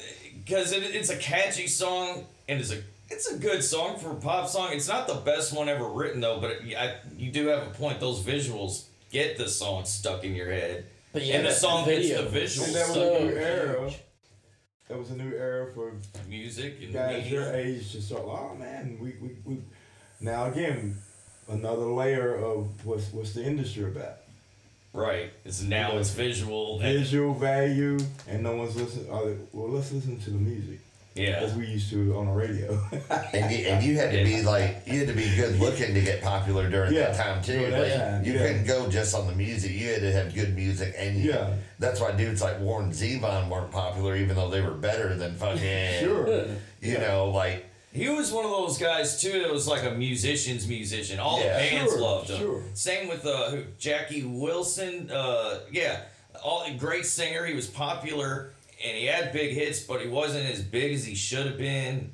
because 0.43 0.71
it, 0.71 0.83
it's 0.83 1.09
a 1.09 1.17
catchy 1.17 1.67
song 1.67 2.25
and 2.47 2.59
it's 2.59 2.71
a 2.71 2.81
it's 3.09 3.29
a 3.31 3.37
good 3.37 3.63
song 3.63 3.99
for 3.99 4.11
a 4.11 4.15
pop 4.15 4.47
song. 4.47 4.69
It's 4.71 4.87
not 4.87 5.07
the 5.07 5.15
best 5.15 5.53
one 5.55 5.67
ever 5.69 5.85
written 5.87 6.21
though, 6.21 6.39
but 6.39 6.51
it, 6.51 6.75
I, 6.77 6.95
you 7.17 7.31
do 7.31 7.47
have 7.47 7.67
a 7.67 7.71
point. 7.71 7.99
Those 7.99 8.21
visuals 8.23 8.85
get 9.11 9.37
the 9.37 9.49
song 9.49 9.83
stuck 9.85 10.23
in 10.23 10.33
your 10.33 10.49
head, 10.49 10.85
But 11.11 11.23
yeah, 11.25 11.35
and 11.37 11.45
the 11.45 11.51
song 11.51 11.85
video 11.85 12.29
gets 12.29 12.31
the 12.31 12.39
visuals 12.39 12.67
And 12.67 12.73
visuals 12.73 12.73
that 12.73 12.87
was 12.87 12.91
stuck 12.91 13.19
a 13.19 13.23
new 13.23 13.29
your 13.29 13.39
head. 13.39 13.67
era. 13.67 13.91
That 14.87 14.97
was 14.99 15.11
a 15.11 15.15
new 15.15 15.31
era 15.35 15.71
for 15.73 15.93
Music 16.27 16.75
and 16.81 16.93
guys 16.93 17.29
your 17.29 17.53
age 17.53 17.91
to 17.91 18.01
start. 18.01 18.23
Oh 18.25 18.55
man, 18.57 18.97
we, 19.01 19.15
we, 19.21 19.35
we 19.45 19.57
now 20.21 20.45
again 20.45 20.97
another 21.49 21.85
layer 21.85 22.35
of 22.35 22.85
what's 22.85 23.11
what's 23.11 23.33
the 23.33 23.43
industry 23.43 23.83
about? 23.83 24.17
Right. 24.93 25.31
It's 25.45 25.61
now 25.61 25.97
it's 25.97 26.09
visual. 26.11 26.79
and- 26.81 26.97
Visual 26.99 27.33
value, 27.33 27.97
and 28.27 28.43
no 28.43 28.55
one's 28.57 28.75
listening. 28.75 29.07
Oh, 29.09 29.29
uh, 29.29 29.33
well, 29.53 29.69
let's 29.69 29.91
listen 29.91 30.19
to 30.19 30.29
the 30.29 30.37
music 30.37 30.79
Yeah. 31.15 31.39
as 31.39 31.53
we 31.55 31.65
used 31.65 31.89
to 31.91 32.17
on 32.17 32.25
the 32.25 32.31
radio. 32.33 32.77
and 33.33 33.51
you, 33.51 33.67
and 33.67 33.83
you 33.83 33.95
had 33.95 34.11
to 34.11 34.23
be 34.25 34.41
like 34.41 34.81
you 34.85 34.99
had 34.99 35.07
to 35.07 35.13
be 35.13 35.33
good 35.35 35.59
looking 35.59 35.93
to 35.93 36.01
get 36.01 36.21
popular 36.21 36.69
during 36.69 36.93
Yeah, 36.93 37.11
that 37.11 37.15
time 37.23 37.41
too. 37.41 37.53
during 37.53 37.71
that 37.71 37.81
Like, 37.81 37.93
time, 37.93 38.25
you 38.25 38.33
yeah. 38.33 38.47
couldn't 38.47 38.65
go 38.65 38.89
just 38.89 39.15
on 39.15 39.27
the 39.27 39.35
music. 39.35 39.71
You 39.71 39.87
had 39.93 40.01
to 40.01 40.11
have 40.11 40.33
good 40.35 40.55
music, 40.55 40.93
and 40.97 41.17
you, 41.17 41.31
Yeah. 41.31 41.53
that's 41.79 42.01
why 42.01 42.11
dudes 42.11 42.41
like 42.41 42.59
Warren 42.59 42.91
Zevon 42.91 43.47
weren't 43.49 43.71
popular, 43.71 44.17
even 44.17 44.35
though 44.35 44.49
they 44.49 44.61
were 44.61 44.71
better 44.71 45.15
than 45.15 45.35
fucking. 45.35 45.99
sure. 46.01 46.27
You 46.81 46.93
Yeah. 46.93 46.99
know, 47.07 47.29
like 47.29 47.65
He 47.93 48.07
was 48.07 48.31
one 48.31 48.45
of 48.45 48.51
those 48.51 48.77
guys 48.77 49.21
too 49.21 49.41
that 49.41 49.51
was 49.51 49.67
like 49.67 49.83
a 49.83 49.91
musician's 49.91 50.67
musician. 50.67 51.19
All 51.19 51.39
Yeah. 51.39 51.53
the 51.53 51.59
bands 51.69 51.91
Sure, 51.91 52.01
loved 52.01 52.29
him. 52.29 52.37
sure. 52.39 52.63
Same 52.73 53.07
with 53.09 53.25
uh, 53.25 53.49
who, 53.51 53.63
Jackie 53.77 54.23
Wilson. 54.23 55.11
Uh, 55.11 55.59
yeah, 55.71 56.01
all 56.43 56.65
great 56.77 57.05
singer. 57.05 57.45
He 57.45 57.53
was 57.53 57.67
popular 57.67 58.53
and 58.83 58.97
he 58.97 59.05
had 59.05 59.33
big 59.33 59.53
hits, 59.53 59.81
but 59.81 60.01
he 60.01 60.07
wasn't 60.07 60.49
as 60.49 60.61
big 60.61 60.93
as 60.93 61.03
he 61.03 61.15
should 61.15 61.45
have 61.45 61.57
been, 61.57 62.11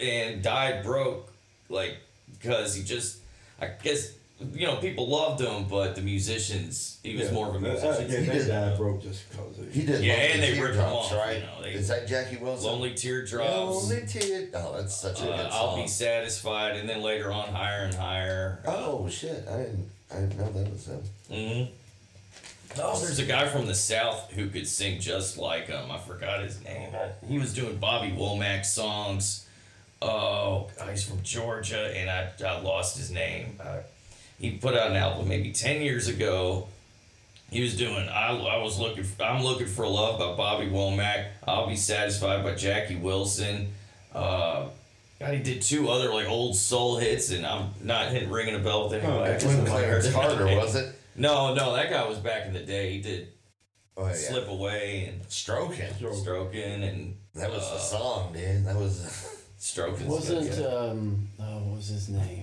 and 0.00 0.42
died 0.42 0.82
broke. 0.84 1.32
Like 1.68 1.96
because 2.32 2.74
he 2.74 2.82
just, 2.82 3.18
I 3.60 3.68
guess 3.82 4.12
you 4.54 4.66
know 4.66 4.76
people 4.76 5.08
loved 5.08 5.40
him, 5.40 5.64
but 5.68 5.94
the 5.94 6.00
musicians 6.02 6.98
he 7.02 7.14
was 7.16 7.26
Yeah. 7.26 7.32
more 7.32 7.48
of 7.48 7.54
a 7.54 7.56
Uh, 7.58 7.60
musician. 7.72 8.04
Again, 8.06 8.24
He 8.24 8.30
did- 8.30 8.48
died 8.48 8.76
broke 8.76 9.02
just 9.02 9.28
because 9.30 9.58
of 9.58 9.72
he 9.72 9.82
did. 9.86 10.02
Yeah, 10.04 10.12
Lonely 10.14 10.30
and 10.32 10.42
they 10.42 10.50
ripped 10.52 10.74
him 10.74 10.82
Teardrops, 10.84 11.06
off, 11.06 11.12
right? 11.12 11.36
you 11.36 11.42
know, 11.42 11.62
they- 11.62 11.72
Is 11.74 11.88
that 11.88 12.06
Jackie 12.08 12.36
Wilson? 12.36 12.66
Lonely 12.70 12.94
teardrops. 12.94 13.50
Lonely 13.50 14.06
tear. 14.06 14.48
Oh, 14.54 14.76
that's 14.76 14.96
such 14.96 15.20
a 15.20 15.24
good 15.24 15.32
Uh, 15.32 15.50
song. 15.50 15.68
I'll 15.78 15.82
be 15.82 15.88
satisfied, 15.88 16.76
and 16.76 16.88
then 16.88 17.02
later 17.02 17.30
on, 17.32 17.48
higher 17.54 17.84
and 17.84 17.94
higher. 17.94 18.60
Oh 18.66 19.08
shit! 19.08 19.46
I 19.48 19.56
didn't. 19.58 19.90
I 20.10 20.14
didn't 20.20 20.38
know 20.38 20.50
that 20.52 20.72
was 20.72 20.86
him. 20.86 21.02
hmm 21.30 21.72
Oh, 22.80 22.98
there's 23.00 23.18
a 23.18 23.24
guy 23.24 23.48
from 23.48 23.66
the 23.66 23.74
south 23.74 24.30
who 24.32 24.48
could 24.48 24.66
sing 24.68 25.00
just 25.00 25.36
like 25.36 25.66
him. 25.66 25.90
I 25.90 25.98
forgot 25.98 26.40
his 26.44 26.62
name. 26.62 26.90
He 27.28 27.36
was 27.38 27.52
doing 27.52 27.76
Bobby 27.78 28.12
Womack 28.12 28.64
songs. 28.64 29.46
Oh, 30.00 30.70
God, 30.78 30.88
he's 30.90 31.02
from 31.02 31.20
Georgia, 31.22 31.92
and 31.96 32.08
I, 32.08 32.30
I 32.46 32.60
lost 32.60 32.96
his 32.96 33.10
name. 33.10 33.58
Uh, 33.62 33.78
he 34.40 34.52
put 34.52 34.74
out 34.74 34.90
an 34.90 34.96
album 34.96 35.28
maybe 35.28 35.52
ten 35.52 35.80
years 35.82 36.08
ago. 36.08 36.66
He 37.50 37.60
was 37.62 37.76
doing 37.76 38.08
I, 38.08 38.28
I 38.28 38.58
was 38.62 38.78
looking 38.78 39.02
for, 39.04 39.22
I'm 39.24 39.42
looking 39.42 39.66
for 39.66 39.86
love 39.86 40.18
by 40.20 40.34
Bobby 40.36 40.66
Womack. 40.66 41.26
I'll 41.46 41.66
be 41.68 41.76
satisfied 41.76 42.44
by 42.44 42.54
Jackie 42.54 42.96
Wilson. 42.96 43.72
Uh, 44.14 44.66
God, 45.18 45.34
he 45.34 45.40
did 45.42 45.60
two 45.60 45.88
other 45.88 46.12
like 46.14 46.28
old 46.28 46.56
soul 46.56 46.96
hits, 46.98 47.30
and 47.30 47.44
I'm 47.44 47.70
not 47.82 48.10
hitting 48.12 48.30
ringing 48.30 48.54
a 48.54 48.60
bell 48.60 48.88
with 48.88 49.02
Oh, 49.04 49.08
anybody. 49.08 49.30
I 49.32 49.38
just 49.38 49.56
heard 49.56 49.66
Clarence 49.68 50.06
it. 50.06 50.14
Carter 50.14 50.44
was 50.56 50.76
it? 50.76 50.94
No, 51.16 51.52
no, 51.54 51.74
that 51.74 51.90
guy 51.90 52.08
was 52.08 52.18
back 52.18 52.46
in 52.46 52.52
the 52.52 52.60
day. 52.60 52.92
He 52.92 53.00
did 53.02 53.28
Oh 53.96 54.06
yeah. 54.06 54.12
slip 54.14 54.48
away 54.48 55.06
and 55.12 55.30
Stroking. 55.30 55.92
Stroke. 55.94 56.14
stroking 56.14 56.82
and 56.84 57.16
That 57.34 57.50
was 57.50 57.64
uh, 57.68 57.74
the 57.74 57.78
song, 57.80 58.32
dude. 58.32 58.64
That 58.64 58.76
was. 58.76 59.36
Stroking 59.62 60.08
Wasn't 60.08 60.64
um 60.66 61.28
oh 61.38 61.58
what 61.64 61.76
was 61.76 61.88
his 61.88 62.08
name? 62.08 62.39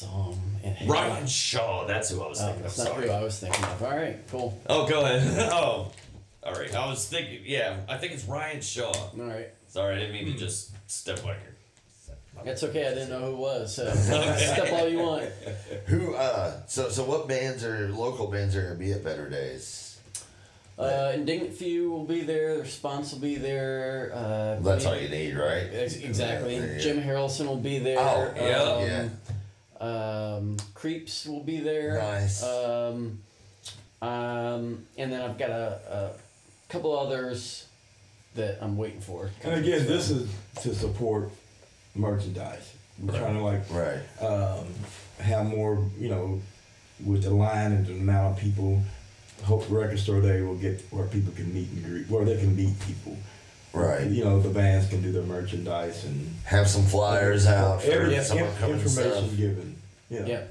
Song 0.00 0.40
and 0.64 0.88
Ryan 0.88 1.26
Shaw. 1.26 1.86
That's 1.86 2.10
who 2.10 2.22
I 2.22 2.28
was 2.28 2.40
Oh, 2.40 2.46
thinking. 2.46 2.64
of. 2.64 2.76
that's 2.76 2.78
not 2.78 2.86
Sorry. 2.88 3.06
who 3.08 3.12
I 3.14 3.22
was 3.22 3.38
thinking 3.38 3.64
of. 3.64 3.82
All 3.82 3.90
right, 3.90 4.18
cool. 4.30 4.60
Oh, 4.68 4.86
go 4.88 5.04
ahead. 5.04 5.48
oh, 5.52 5.90
all 6.42 6.52
right. 6.54 6.74
I 6.74 6.86
was 6.88 7.06
thinking. 7.06 7.40
Yeah, 7.44 7.76
I 7.88 7.98
think 7.98 8.12
it's 8.14 8.24
Ryan 8.24 8.60
Shaw. 8.60 8.92
All 8.92 9.10
right, 9.16 9.48
Sorry, 9.68 9.96
I 9.96 9.98
didn't 9.98 10.12
mean 10.14 10.32
to 10.32 10.38
just 10.38 10.70
step 10.90 11.18
on 11.24 11.34
your. 11.34 12.44
that's 12.44 12.62
okay. 12.62 12.86
I 12.86 12.94
didn't 12.94 13.10
know 13.10 13.20
who 13.20 13.32
it 13.32 13.36
was. 13.36 13.74
So 13.76 13.90
step 13.94 14.72
all 14.72 14.88
you 14.88 14.98
want. 15.00 15.24
Who? 15.86 16.14
Uh. 16.14 16.62
So 16.66 16.88
so 16.88 17.04
what 17.04 17.28
bands 17.28 17.62
are 17.64 17.88
local 17.90 18.26
bands 18.28 18.56
are 18.56 18.62
gonna 18.62 18.74
be 18.76 18.92
at 18.92 19.04
Better 19.04 19.28
Days? 19.28 19.86
Uh, 20.78 21.12
Indignant 21.14 21.52
Few 21.52 21.90
will 21.90 22.04
be 22.06 22.22
there. 22.22 22.56
The 22.56 22.62
Response 22.62 23.12
will 23.12 23.20
be 23.20 23.34
there. 23.36 24.12
Uh, 24.14 24.60
That's 24.60 24.86
all 24.86 24.96
you 24.96 25.10
need, 25.10 25.36
right? 25.36 25.68
Ex- 25.70 25.96
Exactly. 25.96 26.56
Yeah, 26.56 26.64
yeah. 26.64 26.78
Jim 26.78 27.02
Harrelson 27.02 27.46
will 27.48 27.58
be 27.58 27.78
there. 27.80 27.98
Oh, 27.98 28.32
yeah, 28.34 29.02
um, 29.02 29.10
Um, 29.80 30.56
Creeps 30.74 31.26
will 31.26 31.42
be 31.42 31.60
there. 31.60 31.98
Nice. 31.98 32.42
Um, 32.42 33.20
um, 34.02 34.84
and 34.96 35.12
then 35.12 35.20
I've 35.22 35.38
got 35.38 35.50
a, 35.50 35.80
a 35.90 36.72
couple 36.72 36.98
others 36.98 37.66
that 38.34 38.58
I'm 38.62 38.76
waiting 38.76 39.00
for. 39.00 39.30
And 39.42 39.54
again, 39.64 39.86
this 39.86 40.10
is 40.10 40.30
to 40.62 40.74
support 40.74 41.30
merchandise. 41.94 42.72
We're 43.02 43.18
trying 43.18 43.34
to 43.34 43.42
like 43.42 43.62
Right. 43.70 44.00
um, 44.24 44.66
have 45.18 45.46
more, 45.46 45.82
you 45.98 46.08
know, 46.10 46.40
with 47.04 47.22
the 47.22 47.30
line 47.30 47.72
and 47.72 47.86
the 47.86 47.92
amount 47.94 48.36
of 48.36 48.42
people. 48.42 48.82
Hope 49.44 49.66
the 49.66 49.74
record 49.74 49.98
store 49.98 50.20
day 50.20 50.42
will 50.42 50.56
get 50.56 50.82
where 50.90 51.06
people 51.06 51.32
can 51.32 51.52
meet 51.54 51.68
and 51.70 51.82
greet, 51.84 52.10
where 52.10 52.26
they 52.26 52.36
can 52.36 52.54
meet 52.54 52.78
people. 52.80 53.16
Right. 53.72 54.06
You 54.06 54.24
know, 54.24 54.40
the 54.40 54.50
bands 54.50 54.88
can 54.88 55.00
do 55.00 55.12
their 55.12 55.22
merchandise 55.22 56.04
and 56.04 56.34
Have 56.44 56.68
some 56.68 56.82
flyers 56.84 57.46
out 57.46 57.82
for 57.82 57.90
every 57.90 58.20
some 58.22 58.38
information 58.38 58.88
stuff. 58.88 59.36
given. 59.36 59.69
Yeah. 60.10 60.26
Yeah. 60.26 60.42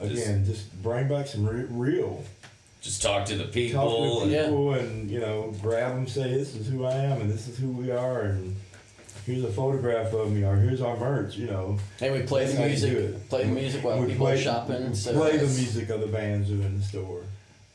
Again, 0.00 0.44
just 0.44 0.72
bring 0.82 1.08
back 1.08 1.26
some 1.26 1.46
re- 1.46 1.66
real. 1.68 2.22
Just 2.80 3.02
talk 3.02 3.24
to 3.26 3.36
the 3.36 3.44
people. 3.44 3.80
Talk 3.80 3.90
people. 3.90 4.16
to 4.18 4.22
and- 4.24 4.30
Yeah. 4.32 4.42
people 4.44 4.74
and 4.74 5.10
you 5.10 5.20
know, 5.20 5.54
grab 5.62 5.94
them. 5.94 6.06
Say 6.06 6.32
this 6.34 6.54
is 6.54 6.68
who 6.68 6.84
I 6.84 6.94
am 6.94 7.20
and 7.22 7.30
this 7.30 7.48
is 7.48 7.58
who 7.58 7.68
we 7.68 7.90
are 7.90 8.22
and 8.22 8.54
here's 9.26 9.42
a 9.42 9.50
photograph 9.50 10.12
of 10.12 10.30
me 10.30 10.44
or 10.44 10.56
here's 10.56 10.80
our 10.82 10.96
merch. 10.96 11.36
You 11.36 11.46
know, 11.46 11.78
And 12.00 12.12
we 12.14 12.22
play 12.22 12.44
That's 12.44 12.54
the 12.56 12.60
how 12.60 12.64
do 12.64 12.70
music. 12.70 12.92
it. 12.92 13.28
Play 13.30 13.44
the 13.44 13.50
music 13.52 13.84
while 13.84 14.00
We 14.00 14.08
people 14.08 14.28
are 14.28 14.36
shopping. 14.36 14.90
we 14.90 14.94
So 14.94 15.12
play 15.14 15.36
the 15.38 15.46
music 15.46 15.88
of 15.88 16.00
the 16.00 16.06
bands 16.08 16.48
who 16.50 16.60
are 16.60 16.66
in 16.66 16.78
the 16.78 16.84
store, 16.84 17.22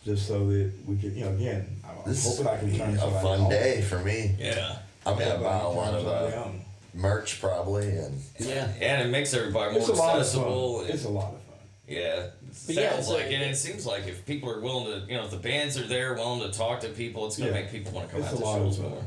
just 0.05 0.27
so 0.27 0.47
that 0.47 0.71
we 0.85 0.95
can, 0.97 1.15
you 1.17 1.25
know, 1.25 1.31
again, 1.31 1.65
I'm 1.83 2.09
This 2.11 2.25
is 2.25 2.37
hoping 2.37 2.47
I 2.53 2.57
can 2.59 2.77
turn 2.77 2.93
a 2.95 3.11
fun 3.21 3.41
on. 3.41 3.49
day 3.49 3.81
for 3.81 3.99
me. 3.99 4.35
Yeah. 4.39 4.77
I'm 5.05 5.17
Yeah, 5.19 5.25
gonna 5.29 5.39
but 5.39 5.43
buy 5.43 5.57
can 5.57 5.65
a 5.65 5.69
lot 5.69 5.85
turn 5.91 5.95
of 5.95 6.07
uh, 6.07 6.41
on. 6.43 6.61
Merch 6.93 7.39
probably, 7.39 7.87
and 7.89 8.21
Yeah. 8.39 8.67
And 8.81 9.01
it 9.07 9.11
makes 9.11 9.33
everybody 9.33 9.73
more 9.73 9.81
It's 9.81 9.89
a 9.99 10.03
accessible. 10.03 10.81
and- 10.81 10.89
It's 10.89 11.05
a 11.05 11.09
lot 11.09 11.33
of 11.33 11.39
fun. 11.41 11.57
Yeah, 11.87 12.27
But 12.67 12.75
yeah, 12.75 12.91
sounds 12.93 13.07
so- 13.07 13.13
like 13.13 13.25
it. 13.25 13.33
And 13.33 13.43
it 13.51 13.55
seems 13.57 13.85
like 13.85 14.07
if 14.07 14.25
people 14.25 14.49
are 14.49 14.59
willing 14.59 14.85
to, 14.85 15.07
you 15.11 15.17
know, 15.17 15.25
if 15.25 15.31
the 15.31 15.37
bands 15.37 15.77
are 15.77 15.87
there, 15.87 16.13
willing 16.13 16.41
to 16.51 16.55
talk 16.57 16.81
to 16.81 16.89
people, 16.89 17.25
it's 17.27 17.37
gonna 17.37 17.49
Yeah. 17.51 17.55
make 17.61 17.71
people 17.71 17.91
want 17.93 18.07
to 18.09 18.13
come 18.15 18.23
It's 18.23 18.33
out 18.33 18.37
to 18.39 18.43
lot 18.45 18.57
shows 18.57 18.79
more. 18.79 19.03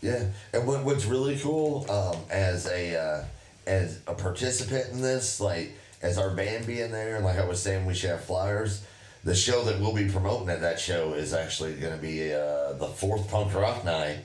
yeah. 0.00 0.24
And 0.52 0.66
what, 0.66 0.84
what's 0.84 1.04
really 1.04 1.38
cool 1.38 1.86
um, 1.90 2.16
as 2.30 2.66
a 2.66 2.96
uh, 2.96 3.24
as 3.66 3.98
a 4.06 4.14
participant 4.14 4.88
in 4.92 5.02
this, 5.02 5.40
like 5.40 5.72
as 6.02 6.16
our 6.18 6.30
band 6.30 6.66
being 6.66 6.90
there, 6.92 7.16
and 7.16 7.24
like 7.24 7.38
I 7.38 7.44
was 7.44 7.60
saying, 7.62 7.84
we 7.86 7.94
should 7.94 8.10
have 8.10 8.24
flyers. 8.24 8.82
The 9.24 9.34
show 9.34 9.64
that 9.64 9.80
we'll 9.80 9.92
be 9.94 10.08
promoting 10.08 10.48
at 10.48 10.60
that 10.60 10.78
show 10.78 11.12
is 11.14 11.34
actually 11.34 11.74
going 11.74 11.92
to 11.94 12.00
be 12.00 12.32
uh, 12.32 12.72
the 12.74 12.86
fourth 12.86 13.28
punk 13.28 13.52
rock 13.52 13.84
night, 13.84 14.18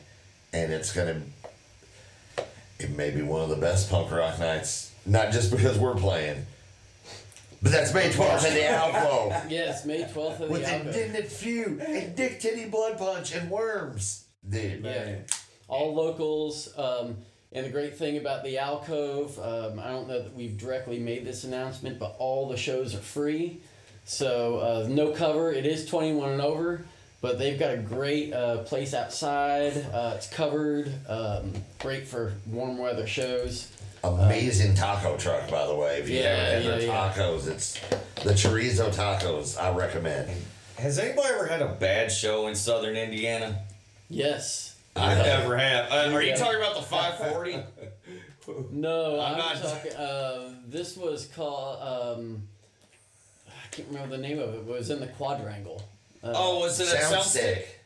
and 0.54 0.72
it's 0.72 0.94
going 0.94 1.08
to 1.08 1.22
it 2.80 2.92
may 2.92 3.12
be 3.12 3.22
one 3.22 3.42
of 3.42 3.50
the 3.50 3.56
best 3.56 3.90
punk 3.90 4.12
rock 4.12 4.40
nights. 4.40 4.92
Not 5.06 5.32
just 5.32 5.52
because 5.52 5.78
we're 5.78 5.96
playing, 5.96 6.46
but 7.62 7.72
that's 7.72 7.94
May 7.94 8.12
twelfth 8.12 8.46
in 8.48 8.54
the 8.54 8.62
Alpo. 8.62 9.44
Yes, 9.50 9.86
May 9.86 10.06
twelfth 10.12 10.40
of 10.42 10.50
the 10.50 10.56
Alcove. 10.56 10.60
with 10.60 10.64
Alco. 10.66 10.86
Indignant 10.88 11.28
Few 11.28 11.80
and 11.86 12.16
Dick 12.16 12.40
Titty 12.40 12.70
Blood 12.70 12.98
Punch 12.98 13.34
and 13.34 13.50
Worms. 13.50 14.26
Dude. 14.48 14.84
Yeah. 14.84 15.16
All 15.68 15.94
locals. 15.94 16.70
Um, 16.78 17.18
and 17.52 17.66
the 17.66 17.70
great 17.70 17.98
thing 17.98 18.18
about 18.18 18.44
the 18.44 18.58
alcove, 18.58 19.38
um, 19.40 19.80
I 19.80 19.90
don't 19.90 20.08
know 20.08 20.22
that 20.24 20.34
we've 20.34 20.58
directly 20.58 20.98
made 21.00 21.24
this 21.24 21.44
announcement, 21.44 22.00
but 22.00 22.16
all 22.18 22.50
the 22.50 22.58
shows 22.58 22.96
are 22.96 23.00
free. 23.00 23.62
So 24.06 24.58
uh, 24.58 24.88
no 24.90 25.12
cover. 25.12 25.52
It 25.54 25.66
is 25.66 25.86
21 25.86 26.32
and 26.32 26.42
over, 26.42 26.84
but 27.24 27.40
they've 27.40 27.58
got 27.58 27.72
a 27.74 27.78
great 27.78 28.34
uh, 28.34 28.58
place 28.64 28.94
outside. 28.94 29.78
Uh, 29.94 30.12
it's 30.18 30.28
covered. 30.30 30.92
Um, 31.08 31.54
great 31.80 32.06
for 32.06 32.34
warm 32.46 32.78
weather 32.78 33.08
shows. 33.08 33.72
Amazing 34.04 34.76
taco 34.76 35.16
truck, 35.16 35.50
by 35.50 35.66
the 35.66 35.74
way. 35.74 36.00
If 36.00 36.10
you 36.10 36.18
Yeah, 36.20 36.36
haven't 36.36 36.64
had 36.64 36.82
their 36.82 36.88
yeah, 36.88 36.94
yeah. 37.08 37.14
tacos, 37.14 37.48
it's 37.48 37.80
the 38.26 38.34
chorizo 38.34 38.94
tacos. 38.94 39.58
I 39.58 39.74
recommend. 39.74 40.30
Has 40.78 41.00
anybody 41.00 41.30
ever 41.30 41.48
had 41.48 41.62
a 41.62 41.70
bad 41.76 42.12
show 42.12 42.48
in 42.48 42.56
Southern 42.56 42.98
Indiana? 42.98 43.58
Yes. 44.10 44.76
I 44.98 45.06
I 45.06 45.14
have. 45.14 45.26
never 45.26 45.58
have. 45.58 45.92
Uh, 45.92 46.14
are 46.14 46.22
you 46.22 46.36
talking 46.36 46.58
about 46.60 46.76
the 46.76 46.82
540? 46.82 47.64
No, 48.72 49.22
I'm 49.22 49.32
I'm, 49.34 49.38
not- 49.38 49.62
talking. 49.64 49.94
Uh, 49.94 50.50
this 50.68 50.98
was 50.98 51.28
called. 51.28 52.18
Um, 52.20 52.44
I 53.48 53.68
can't 53.72 53.88
remember 53.88 54.18
the 54.18 54.22
name 54.22 54.38
of 54.38 54.54
it. 54.54 54.68
But 54.68 54.74
it 54.74 54.78
was 54.80 54.90
in 54.90 55.00
the 55.00 55.08
quadrangle. 55.08 55.82
Uh, 56.24 56.34
oh, 56.36 56.60
was 56.60 56.80
it 56.80 56.88
a 56.88 57.02
Sound 57.02 57.16
soundstick 57.16 57.28
stick. 57.30 57.80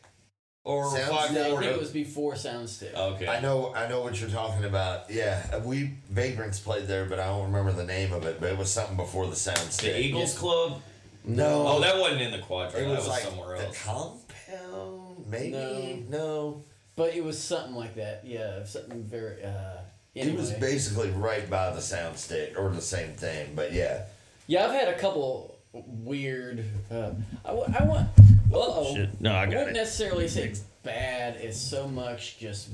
or 0.63 0.89
Sound- 0.95 1.33
no, 1.33 1.55
I 1.57 1.59
think 1.59 1.71
it 1.73 1.79
was 1.79 1.89
before 1.91 2.33
Soundstick. 2.33 2.93
Okay. 2.93 3.27
I 3.27 3.39
know, 3.41 3.73
I 3.73 3.87
know 3.87 4.01
what 4.01 4.19
you're 4.21 4.29
talking 4.29 4.63
about. 4.65 5.09
Yeah, 5.09 5.57
we 5.59 5.91
vagrants 6.09 6.59
played 6.59 6.87
there, 6.87 7.05
but 7.05 7.19
I 7.19 7.25
don't 7.27 7.45
remember 7.51 7.71
the 7.71 7.85
name 7.85 8.13
of 8.13 8.25
it. 8.25 8.39
But 8.39 8.51
it 8.51 8.57
was 8.57 8.71
something 8.71 8.95
before 8.95 9.25
the 9.27 9.35
sound 9.35 9.57
the 9.57 9.71
stick. 9.71 9.95
Eagles 9.97 10.37
Club? 10.37 10.81
No, 11.23 11.67
Oh, 11.67 11.79
that 11.81 11.97
wasn't 11.99 12.21
in 12.21 12.31
the 12.31 12.37
it 12.37 12.45
quadrant. 12.45 12.87
was, 12.87 12.97
that 12.97 12.99
was 12.99 13.07
like 13.09 13.23
somewhere 13.23 13.57
the 13.57 13.65
else. 13.65 13.83
compound. 13.83 15.25
Maybe 15.29 16.05
no. 16.09 16.63
But 16.95 17.15
it 17.15 17.23
was 17.23 17.37
something 17.41 17.75
like 17.75 17.95
that. 17.95 18.23
Yeah, 18.25 18.63
something 18.65 19.03
very. 19.03 19.43
Uh, 19.43 19.81
It 20.15 20.35
was 20.35 20.51
basically 20.53 21.09
right 21.11 21.47
by 21.49 21.71
the 21.71 21.81
sound 21.81 22.17
stick, 22.17 22.53
or 22.57 22.69
the 22.69 22.81
same 22.81 23.13
thing. 23.13 23.53
But 23.55 23.73
yeah, 23.73 24.05
Yeah, 24.47 24.65
I've 24.65 24.71
had 24.71 24.87
a 24.87 24.97
couple 24.97 25.56
weird. 25.73 26.63
Uh, 26.91 27.11
I, 27.45 27.49
w- 27.49 27.73
I 27.79 27.83
want. 27.83 28.07
Uh-oh. 28.53 28.95
Shit. 28.95 29.19
No, 29.21 29.33
I 29.33 29.41
I 29.41 29.45
got 29.45 29.51
wouldn't 29.57 29.69
it. 29.77 29.79
necessarily 29.79 30.27
say 30.27 30.43
it's 30.47 30.59
bad. 30.83 31.35
It's 31.35 31.57
so 31.57 31.87
much 31.87 32.37
just 32.39 32.69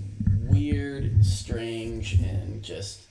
weird, 0.48 1.26
strange, 1.26 2.14
and 2.14 2.62
just. 2.64 3.02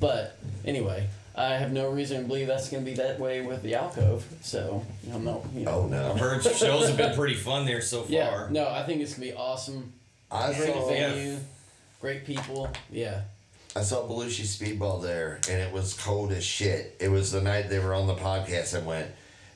But 0.00 0.38
anyway, 0.64 1.06
I 1.36 1.54
have 1.54 1.72
no 1.72 1.90
reason 1.90 2.22
to 2.22 2.26
believe 2.28 2.46
that's 2.46 2.68
going 2.70 2.84
to 2.84 2.90
be 2.90 2.96
that 2.96 3.20
way 3.20 3.42
with 3.42 3.62
the 3.62 3.74
alcove. 3.74 4.24
So 4.42 4.84
I'm 5.12 5.24
not. 5.24 5.42
You 5.54 5.64
know, 5.66 5.70
oh 5.82 5.86
no, 5.86 6.12
I've 6.12 6.18
heard 6.20 6.42
shows 6.42 6.88
have 6.88 6.96
been 6.96 7.14
pretty 7.16 7.34
fun 7.34 7.66
there 7.66 7.80
so 7.82 8.02
far. 8.02 8.10
Yeah. 8.12 8.46
No, 8.50 8.68
I 8.68 8.82
think 8.84 9.02
it's 9.02 9.14
going 9.14 9.28
to 9.28 9.34
be 9.34 9.38
awesome. 9.38 9.92
I 10.30 10.52
Great 10.54 10.72
saw 10.74 10.90
Yeah. 10.90 11.10
venue, 11.12 11.38
great 12.00 12.24
people. 12.26 12.70
Yeah. 12.90 13.20
I 13.76 13.82
saw 13.82 14.08
Belushi 14.08 14.44
Speedball 14.46 15.02
there, 15.02 15.38
and 15.50 15.60
it 15.60 15.70
was 15.70 15.92
cold 15.92 16.32
as 16.32 16.42
shit. 16.42 16.96
It 16.98 17.10
was 17.10 17.30
the 17.30 17.42
night 17.42 17.68
they 17.68 17.78
were 17.78 17.92
on 17.92 18.06
the 18.06 18.14
podcast 18.14 18.74
and 18.74 18.86
went, 18.86 19.10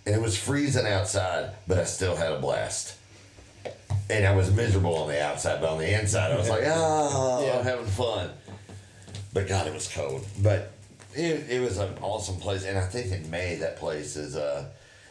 and 0.05 0.15
it 0.15 0.21
was 0.21 0.37
freezing 0.37 0.87
outside, 0.87 1.53
but 1.67 1.79
I 1.79 1.85
still 1.85 2.15
had 2.15 2.31
a 2.31 2.39
blast. 2.39 2.99
And 4.11 4.27
I 4.27 4.35
was 4.37 4.53
miserable 4.53 4.95
on 4.97 5.09
the 5.09 5.25
outside, 5.25 5.63
but 5.63 5.71
on 5.71 5.79
the 5.79 5.99
inside, 5.99 6.33
I 6.33 6.37
was 6.37 6.51
like, 6.51 6.65
ah, 6.67 7.43
Yeah. 7.43 7.59
I'm 7.61 7.65
having 7.65 7.87
fun. 7.87 8.29
But 9.33 9.49
God, 9.49 9.67
it 9.67 9.73
was 9.73 9.89
cold. 9.89 10.27
But 10.43 10.71
it, 11.15 11.49
it 11.49 11.63
was 11.63 11.79
an 11.79 11.97
awesome 12.03 12.37
place, 12.37 12.65
and 12.65 12.77
I 12.77 12.83
think 12.83 13.13
in 13.13 13.31
May 13.31 13.57
that 13.57 13.79
place 13.79 14.17
is 14.17 14.37
uh. 14.37 14.67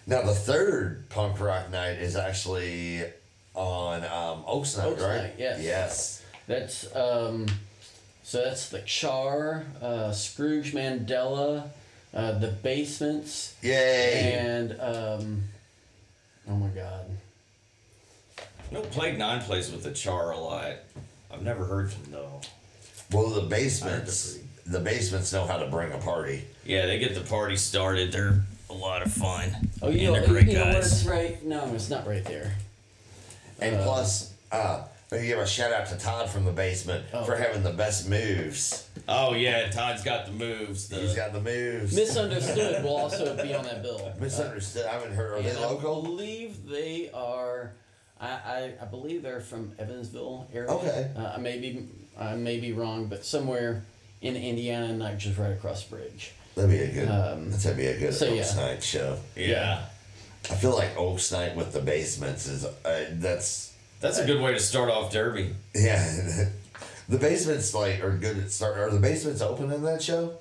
Now 0.06 0.22
the 0.22 0.36
third 0.36 1.10
punk 1.10 1.40
rock 1.40 1.72
night 1.72 1.98
is 2.00 2.16
actually 2.16 3.06
on 3.56 4.04
um, 4.04 4.44
Oaks 4.46 4.78
Night, 4.78 4.86
Oaks 4.86 5.02
right? 5.02 5.24
Night, 5.24 5.36
yes. 5.40 5.64
Yes. 5.64 6.24
That's 6.48 6.96
um, 6.96 7.48
so 8.30 8.44
that's 8.44 8.70
the 8.70 8.78
Char, 8.82 9.66
uh, 9.82 10.12
Scrooge 10.12 10.72
Mandela, 10.74 11.68
uh, 12.14 12.38
the 12.38 12.50
Basements, 12.50 13.56
Yay. 13.64 14.38
and 14.40 14.80
um, 14.80 15.44
oh 16.48 16.56
my 16.56 16.68
God, 16.68 17.06
No, 18.72 18.82
Plague 18.82 19.18
Nine 19.18 19.42
plays 19.42 19.72
with 19.72 19.82
the 19.84 19.92
Char 19.92 20.30
a 20.30 20.38
lot. 20.38 20.74
I've 21.34 21.42
never 21.42 21.66
heard 21.66 21.92
from 21.92 22.12
though. 22.12 22.42
Well, 23.12 23.30
the 23.30 23.42
basements, 23.42 24.38
the 24.68 24.80
basements 24.80 25.34
know 25.34 25.48
how 25.48 25.58
to 25.58 25.66
bring 25.66 25.92
a 25.92 25.98
party. 25.98 26.44
Yeah, 26.66 26.86
they 26.86 27.00
get 27.00 27.16
the 27.16 27.22
party 27.22 27.56
started. 27.56 28.12
They're 28.12 28.44
a 28.70 28.74
lot 28.74 29.02
of 29.02 29.12
fun. 29.12 29.56
oh 29.82 29.90
you 29.90 29.98
and 30.00 30.08
know, 30.08 30.14
they're 30.20 30.28
great 30.28 30.48
you 30.50 30.54
know 30.60 30.66
what? 30.66 30.74
guys. 30.76 31.02
It's 31.02 31.06
right. 31.10 31.44
No, 31.44 31.74
it's 31.74 31.90
not 31.90 32.06
right 32.06 32.24
there. 32.26 32.54
And 33.60 33.76
Uh, 33.78 33.84
plus, 33.84 34.34
uh, 34.52 34.84
maybe 35.12 35.28
give 35.28 35.40
a 35.40 35.48
shout 35.48 35.72
out 35.74 35.88
to 35.88 35.98
Todd 35.98 36.30
from 36.30 36.46
the 36.46 36.52
basement 36.52 37.06
Oh. 37.14 37.24
for 37.24 37.36
having 37.36 37.64
the 37.64 37.72
best 37.74 38.08
moves. 38.10 38.88
Oh 39.08 39.34
yeah, 39.34 39.70
Todd's 39.70 40.04
got 40.04 40.26
the 40.26 40.32
moves. 40.32 40.90
The, 40.90 40.98
He's 40.98 41.16
got 41.16 41.34
the 41.34 41.42
moves. 41.42 41.96
Misunderstood 41.96 42.84
will 42.84 42.96
also 42.98 43.36
be 43.42 43.54
on 43.54 43.64
that 43.64 43.82
bill. 43.82 44.12
Misunderstood. 44.20 44.86
I 44.86 44.94
haven't 44.94 45.14
heard. 45.14 45.34
Are 45.40 45.42
they 45.42 45.50
And 45.50 45.58
I 45.60 45.66
local? 45.68 46.02
believe 46.04 46.68
they 46.68 47.10
are. 47.14 47.74
I, 48.22 48.28
I, 48.28 48.74
I 48.82 48.86
believe 48.86 49.24
they're 49.24 49.40
from 49.42 49.72
Evansville 49.80 50.48
area. 50.54 50.70
Okay. 50.70 51.10
Uh, 51.18 51.34
I 51.36 51.38
may 51.38 51.58
be 51.60 51.88
I 52.20 52.36
may 52.36 52.60
be 52.60 52.74
wrong, 52.74 53.08
but 53.08 53.24
somewhere 53.26 53.84
in 54.22 54.36
Indiana, 54.36 54.92
not 54.94 55.18
just 55.18 55.38
right 55.38 55.52
across 55.54 55.86
the 55.86 55.96
bridge. 55.96 56.32
That'd 56.56 56.70
be 56.72 56.80
a 56.80 56.88
good. 56.92 57.08
Um, 57.10 57.50
that'd 57.52 57.78
be 57.78 57.86
a 57.86 57.98
good 57.98 58.14
so, 58.14 58.28
Oaks 58.28 58.56
yeah. 58.56 58.62
Night 58.62 58.84
show. 58.84 59.18
yeah. 59.38 59.86
I 60.52 60.56
feel 60.56 60.72
like 60.76 60.98
Oaks 60.98 61.32
Night 61.32 61.56
with 61.56 61.72
the 61.74 61.80
basements 61.82 62.48
is 62.48 62.66
uh, 62.66 63.06
that's 63.14 63.69
That's 64.00 64.18
a 64.18 64.26
good 64.26 64.42
way 64.42 64.54
to 64.54 64.60
start 64.60 64.90
off 64.90 65.12
Derby. 65.12 65.54
yeah. 65.76 66.46
the 67.10 67.18
basements 67.18 67.74
like 67.74 68.02
are 68.04 68.12
good 68.16 68.38
at 68.38 68.52
start. 68.52 68.78
Are 68.78 68.90
the 68.90 69.00
basements 69.00 69.42
open 69.42 69.72
in 69.72 69.84
that 69.84 70.02
show? 70.02 70.34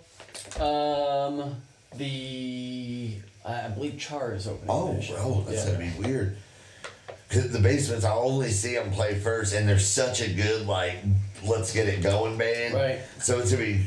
Um, 0.61 1.57
the 1.97 3.15
I 3.45 3.67
I 3.67 3.69
believe 3.69 3.99
Char 3.99 4.35
is 4.35 4.47
opening. 4.47 4.67
Oh, 4.69 4.95
that 4.95 5.03
show. 5.03 5.15
bro, 5.17 5.45
that's 5.47 5.67
Yeah. 5.67 5.73
gonna 5.73 5.85
be 5.93 5.99
weird. 6.09 6.37
Cause 7.31 7.51
the 7.51 7.59
basements, 7.59 8.05
I 8.07 8.13
only 8.15 8.51
see 8.51 8.75
them 8.75 8.91
play 8.91 9.19
first, 9.19 9.53
and 9.55 9.69
they're 9.69 9.79
such 9.79 10.23
a 10.23 10.33
good 10.33 10.67
like, 10.67 10.97
let's 11.45 11.73
get 11.75 11.87
it 11.87 12.03
going 12.03 12.39
band. 12.39 12.75
Right. 12.75 13.01
So 13.21 13.39
it's 13.39 13.51
gonna 13.53 13.65
be, 13.65 13.87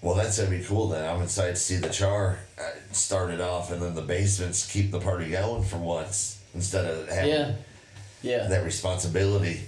well, 0.00 0.14
that's 0.14 0.38
gonna 0.38 0.56
be 0.56 0.62
cool. 0.64 0.88
Then 0.88 1.04
I'm 1.04 1.20
excited 1.22 1.56
to 1.56 1.60
see 1.60 1.76
the 1.76 1.90
char 1.90 2.38
uh, 2.58 2.62
start 2.92 3.30
it 3.30 3.40
off, 3.42 3.72
and 3.72 3.82
then 3.82 3.94
the 3.94 4.00
basements 4.02 4.70
keep 4.70 4.90
the 4.90 5.00
party 5.00 5.30
going 5.32 5.64
for 5.64 5.76
once 5.76 6.38
instead 6.54 6.86
of 6.86 7.08
having 7.10 7.30
Yeah, 7.30 7.52
yeah. 8.22 8.46
that 8.48 8.64
responsibility 8.64 9.60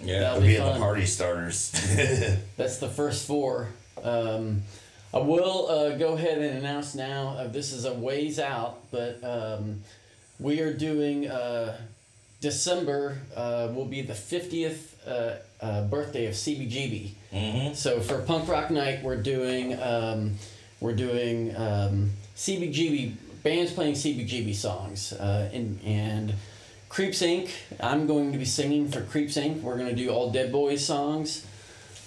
Yeah. 0.00 0.34
Of 0.34 0.42
be 0.42 0.48
being 0.48 0.64
the 0.64 0.78
party 0.78 1.06
starters. 1.06 1.70
That's 2.56 2.78
the 2.78 2.88
first 2.88 3.26
four. 3.26 3.68
Um, 4.02 4.62
I 5.12 5.18
will 5.18 5.68
uh, 5.68 5.96
go 5.96 6.14
ahead 6.14 6.38
and 6.38 6.58
announce 6.58 6.94
now. 6.94 7.36
Uh, 7.38 7.46
this 7.46 7.72
is 7.72 7.84
a 7.84 7.94
ways 7.94 8.38
out, 8.38 8.80
but 8.90 9.22
um, 9.22 9.82
we 10.40 10.60
are 10.60 10.72
doing 10.72 11.28
uh, 11.28 11.78
December. 12.40 13.18
Uh, 13.34 13.68
will 13.72 13.84
be 13.86 14.02
the 14.02 14.14
fiftieth 14.14 14.94
uh, 15.06 15.36
uh, 15.60 15.82
birthday 15.84 16.26
of 16.26 16.34
CBGB. 16.34 17.12
Mm-hmm. 17.32 17.74
So 17.74 18.00
for 18.00 18.18
Punk 18.22 18.48
Rock 18.48 18.70
Night, 18.70 19.02
we're 19.02 19.22
doing 19.22 19.80
um, 19.80 20.34
we're 20.80 20.96
doing 20.96 21.54
um, 21.56 22.10
CBGB 22.36 23.14
bands 23.42 23.72
playing 23.72 23.94
CBGB 23.94 24.54
songs, 24.54 25.12
uh, 25.12 25.48
and 25.52 25.80
and 25.84 26.34
Creeps 26.94 27.22
Inc. 27.22 27.50
I'm 27.80 28.06
going 28.06 28.30
to 28.30 28.38
be 28.38 28.44
singing 28.44 28.88
for 28.88 29.00
Creeps 29.00 29.36
Inc. 29.36 29.62
We're 29.62 29.76
going 29.76 29.88
to 29.88 29.96
do 29.96 30.10
all 30.10 30.30
Dead 30.30 30.52
Boys 30.52 30.86
songs. 30.86 31.44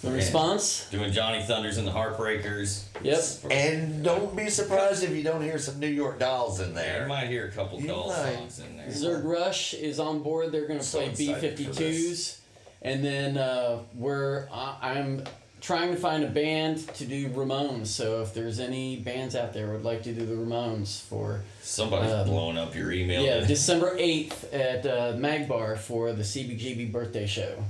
The 0.02 0.10
response? 0.10 0.88
Doing 0.90 1.12
Johnny 1.12 1.42
Thunders 1.42 1.76
and 1.76 1.86
the 1.86 1.90
Heartbreakers. 1.92 2.84
Yep. 3.02 3.52
and 3.52 4.02
don't 4.02 4.34
be 4.34 4.48
surprised 4.48 5.04
if 5.04 5.10
you 5.10 5.22
don't 5.22 5.42
hear 5.42 5.58
some 5.58 5.78
New 5.78 5.88
York 5.88 6.18
Dolls 6.18 6.60
in 6.60 6.72
there. 6.72 7.02
you 7.02 7.08
might 7.08 7.26
hear 7.26 7.48
a 7.48 7.50
couple 7.50 7.78
You 7.78 7.88
doll 7.88 8.08
might. 8.08 8.34
songs 8.34 8.60
in 8.60 8.78
there. 8.78 8.86
Zerg 8.86 9.24
Rush 9.24 9.74
is 9.74 10.00
on 10.00 10.22
board. 10.22 10.52
They're 10.52 10.66
going 10.66 10.78
to 10.80 10.84
So 10.84 11.00
play 11.00 11.14
B 11.14 11.34
52s. 11.34 12.38
And 12.80 13.04
then 13.04 13.36
uh, 13.36 13.80
we're 13.94 14.48
I, 14.50 14.78
I'm 14.80 15.22
trying 15.60 15.90
to 15.92 15.96
find 15.96 16.24
a 16.24 16.28
band 16.28 16.86
to 16.94 17.04
do 17.04 17.28
Ramones. 17.30 17.86
So 17.88 18.22
if 18.22 18.32
there's 18.34 18.60
any 18.60 18.96
bands 18.96 19.34
out 19.34 19.52
there 19.52 19.68
would 19.72 19.84
like 19.84 20.02
to 20.04 20.12
do 20.12 20.24
the 20.24 20.34
Ramones 20.34 21.00
for 21.02 21.42
Somebody's 21.62 22.12
Um, 22.12 22.26
blowing 22.28 22.56
up 22.58 22.74
your 22.74 22.92
email. 22.92 23.22
yeah 23.22 23.34
today. 23.36 23.46
December 23.54 23.96
8th 23.96 24.54
at 24.54 24.86
uh, 24.86 25.12
Magbar 25.14 25.76
for 25.78 26.12
the 26.12 26.22
CBGB 26.22 26.90
birthday 26.92 27.26
show. 27.26 27.62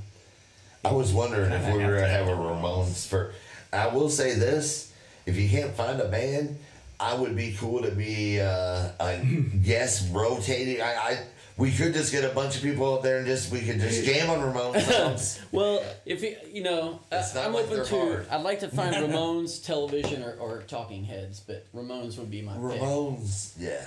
I 0.85 0.93
was 0.93 1.13
wondering 1.13 1.51
if 1.53 1.67
we 1.67 1.85
were 1.85 1.97
gonna 1.97 2.09
have 2.09 2.29
a 2.29 2.33
Ramones 2.33 3.07
for. 3.07 3.33
I 3.73 3.89
will 3.89 4.09
say 4.09 4.35
this: 4.35 4.93
if 5.27 5.37
you 5.37 5.49
can't 5.49 5.73
find 5.75 6.01
a 6.01 6.07
band, 6.09 6.57
I 7.01 7.15
would 7.15 7.35
be 7.37 7.55
cool 7.59 7.83
to 7.83 7.91
be 7.91 8.41
uh, 8.41 8.89
a 9.01 9.19
guest 9.63 10.09
rotating. 10.13 10.81
I, 10.81 10.95
I 10.95 11.19
we 11.59 11.73
could 11.73 11.93
just 11.93 12.13
get 12.13 12.25
a 12.25 12.33
bunch 12.33 12.57
of 12.57 12.63
people 12.63 12.95
up 12.95 13.03
there 13.03 13.19
and 13.19 13.27
just 13.27 13.51
we 13.53 13.61
could 13.61 13.81
just 13.81 14.05
jam 14.05 14.31
on 14.31 14.39
Ramones 14.39 14.81
songs. 14.83 15.41
Well, 15.53 15.83
if 16.07 16.23
you 16.23 16.37
you 16.53 16.63
know, 16.63 17.01
I, 17.11 17.17
am 17.17 17.53
like 17.53 17.65
open 17.67 17.85
to. 17.85 17.97
hard. 17.99 18.29
I'd 18.31 18.43
like 18.43 18.61
to 18.61 18.69
find 18.69 18.95
Ramones 18.97 19.65
television 19.65 20.23
or, 20.23 20.35
or 20.35 20.63
Talking 20.63 21.05
Heads, 21.05 21.41
but 21.41 21.67
Ramones 21.75 22.17
would 22.19 22.31
be 22.31 22.43
my 22.43 22.53
pick. 22.53 22.81
Ramones, 22.81 23.55
yeah, 23.59 23.85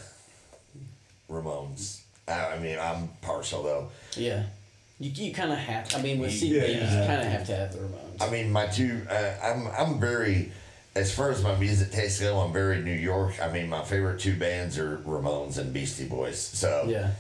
Ramones. 1.30 2.02
I, 2.28 2.56
I 2.56 2.60
mean, 2.60 2.78
I'm 2.78 3.10
partial 3.22 3.64
though. 3.64 3.90
Yeah. 4.16 4.44
You, 5.00 5.10
you 5.10 5.34
kind 5.34 5.52
of 5.52 5.58
have. 5.58 5.96
I 5.96 6.02
mean, 6.02 6.20
with 6.20 6.32
CB, 6.32 6.52
Yeah. 6.52 6.68
you 6.68 7.08
kind 7.08 7.22
of 7.22 7.28
have 7.28 7.46
to 7.48 7.56
have 7.56 7.72
the 7.72 7.80
Ramones. 7.80 8.22
I 8.22 8.30
mean, 8.30 8.52
my 8.52 8.68
two. 8.68 9.02
Uh, 9.10 9.34
I'm 9.44 9.68
I'm 9.68 10.00
very. 10.00 10.52
As 10.94 11.16
far 11.16 11.32
as 11.32 11.42
my 11.42 11.56
music 11.56 11.90
tastes 11.92 12.20
go, 12.20 12.38
I'm 12.40 12.52
very 12.52 12.82
New 12.82 12.94
York. 12.94 13.42
I 13.42 13.50
mean, 13.50 13.70
my 13.70 13.82
favorite 13.82 14.20
two 14.20 14.36
bands 14.36 14.78
are 14.78 14.98
Ramones 14.98 15.58
and 15.58 15.72
Beastie 15.72 16.06
Boys. 16.06 16.38
So 16.38 16.86
yeah. 16.88 17.12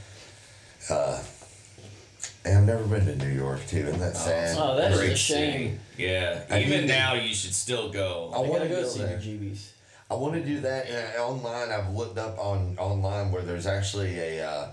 And 0.90 2.58
I've 2.58 2.64
never 2.66 2.84
been 2.86 3.06
to 3.06 3.16
New 3.16 3.32
York 3.32 3.60
too, 3.68 3.88
and 3.88 4.02
that's 4.02 4.20
sad. 4.24 4.58
Oh, 4.60 4.76
that 4.78 4.92
is 4.92 4.98
Great 4.98 5.12
a 5.12 5.16
shame. 5.16 5.54
city. 5.54 5.80
Yeah. 5.98 6.42
I 6.50 6.60
Even 6.62 6.82
do 6.82 6.88
now, 6.88 7.14
you 7.14 7.34
should 7.36 7.54
still 7.54 7.92
go. 7.92 8.32
I 8.34 8.38
I 8.38 8.40
wanna 8.42 8.54
gotta 8.54 8.70
go 8.70 8.82
go 8.82 8.88
see 8.88 9.00
there. 9.00 9.18
the 9.18 9.24
GBs. 9.24 9.68
I 10.10 10.16
want 10.16 10.34
to 10.34 10.42
do 10.44 10.60
that 10.62 10.88
and 10.90 11.16
online. 11.22 11.70
I've 11.72 11.94
looked 11.94 12.18
up 12.18 12.38
on 12.38 12.76
online 12.80 13.32
where 13.32 13.44
there's 13.44 13.66
actually 13.68 14.20
a 14.20 14.46
uh, 14.46 14.68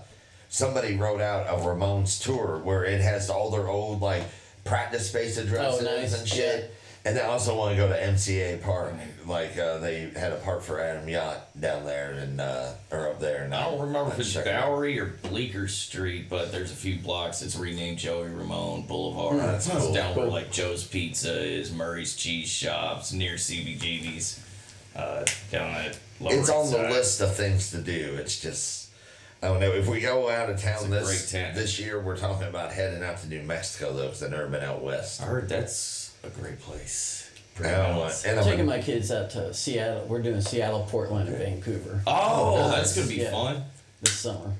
somebody 0.49 0.97
wrote 0.97 1.21
out 1.21 1.47
a 1.47 1.61
Ramones 1.63 2.21
tour 2.21 2.59
where 2.63 2.83
it 2.83 2.99
has 3.01 3.29
all 3.29 3.49
their 3.51 3.67
old 3.69 4.01
like 4.01 4.23
practice 4.65 5.07
space 5.07 5.37
addresses 5.37 5.87
Oh, 5.87 5.95
nice. 5.97 6.19
and 6.19 6.27
shit. 6.27 6.73
And 7.05 7.17
I 7.17 7.21
also 7.23 7.55
want 7.57 7.71
to 7.71 7.77
go 7.77 7.87
to 7.87 7.95
MCA 7.97 8.61
Park. 8.61 8.93
Like 9.25 9.57
uh, 9.57 9.77
they 9.77 10.09
had 10.15 10.33
a 10.33 10.35
park 10.37 10.61
for 10.61 10.79
Adam 10.81 11.07
Yauch 11.07 11.37
down 11.59 11.85
there 11.85 12.11
and 12.13 12.41
uh, 12.41 12.71
or 12.91 13.09
up 13.09 13.19
there. 13.19 13.43
And 13.43 13.55
I 13.55 13.63
don't 13.69 13.79
remember 13.79 14.11
if 14.11 14.19
it's 14.19 14.33
check 14.33 14.45
it 14.47 14.53
out. 14.53 14.65
Bowery 14.67 14.99
or 14.99 15.05
Bleecker 15.23 15.67
Street, 15.67 16.29
but 16.29 16.51
there's 16.51 16.71
a 16.71 16.75
few 16.75 16.97
blocks 16.99 17.39
that's 17.39 17.55
renamed 17.55 17.99
Joey 17.99 18.29
Ramone 18.29 18.81
Boulevard. 18.85 19.35
Oh, 19.41 19.47
that's 19.47 19.67
It's 19.67 19.77
cool. 19.77 19.93
down 19.93 20.15
where 20.15 20.25
like 20.25 20.51
Joe's 20.51 20.83
Pizza 20.85 21.39
is, 21.41 21.71
Murray's 21.73 22.15
Cheese 22.15 22.49
Shops, 22.49 23.13
near 23.13 23.35
CBGB's, 23.35 24.43
uh, 24.95 25.25
down 25.51 25.69
at 25.75 25.97
Lower 26.19 26.33
It's 26.33 26.49
on 26.49 26.65
the 26.65 26.71
Side. 26.71 26.91
list 26.91 27.21
of 27.21 27.35
things 27.35 27.71
to 27.71 27.77
do. 27.77 28.15
It's 28.19 28.39
just 28.41 28.89
I 29.41 29.47
don't 29.47 29.61
know 29.61 29.71
if 29.71 29.87
we 29.87 30.01
go 30.01 30.29
out 30.29 30.49
of 30.49 30.61
town 30.61 30.85
a 30.85 30.87
this 30.89 31.31
great 31.31 31.41
town. 31.45 31.55
this 31.55 31.79
year. 31.79 31.97
We're 32.01 32.17
talking 32.17 32.47
about 32.47 32.73
heading 32.73 33.01
out 33.03 33.19
to 33.19 33.27
New 33.29 33.43
Mexico 33.43 33.93
though, 33.93 34.05
because 34.07 34.21
I've 34.23 34.31
never 34.31 34.47
been 34.47 34.63
out 34.63 34.83
west. 34.83 35.21
I 35.21 35.25
heard 35.25 35.47
that's 35.47 35.98
a 36.23 36.29
great 36.29 36.59
place. 36.59 37.29
And 37.57 37.67
I'm, 37.67 37.97
uh, 37.97 38.11
and 38.25 38.39
I'm 38.39 38.45
Taking 38.45 38.65
my 38.65 38.81
kids 38.81 39.11
out 39.11 39.31
to 39.31 39.53
Seattle. 39.53 40.05
We're 40.07 40.21
doing 40.21 40.39
Seattle, 40.39 40.87
Portland, 40.89 41.27
and 41.27 41.37
Vancouver 41.37 42.01
Oh, 42.07 42.55
Nice. 42.69 42.75
that's 42.75 42.95
gonna 42.95 43.07
be 43.07 43.15
Yeah. 43.15 43.31
fun. 43.31 43.65
this 44.01 44.13
summer. 44.13 44.53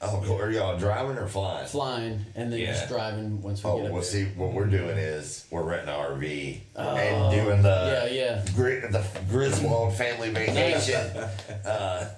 Oh, 0.00 0.22
cool. 0.24 0.40
Are 0.40 0.48
y'all 0.52 0.78
driving 0.78 1.16
or 1.16 1.26
flying? 1.26 1.66
Flying 1.66 2.24
and 2.36 2.52
then 2.52 2.60
Yeah. 2.60 2.72
just 2.72 2.86
driving 2.86 3.42
once 3.42 3.64
we 3.64 3.70
Oh, 3.70 3.78
get 3.78 3.86
up 3.86 3.92
well, 3.92 4.02
there. 4.02 4.10
see, 4.10 4.24
what 4.36 4.52
we're 4.52 4.66
doing 4.66 4.96
is 4.96 5.44
we're 5.50 5.62
renting 5.62 5.88
an 5.88 5.94
RV 5.96 6.60
Oh, 6.76 6.96
and 6.96 7.34
doing 7.34 7.62
the 7.62 8.08
yeah, 8.12 8.14
yeah. 8.44 8.44
Gri- 8.54 8.78
the 8.78 9.02
Griswold 9.28 9.94
family 9.96 10.30
vacation. 10.30 11.00
uh, 11.64 12.08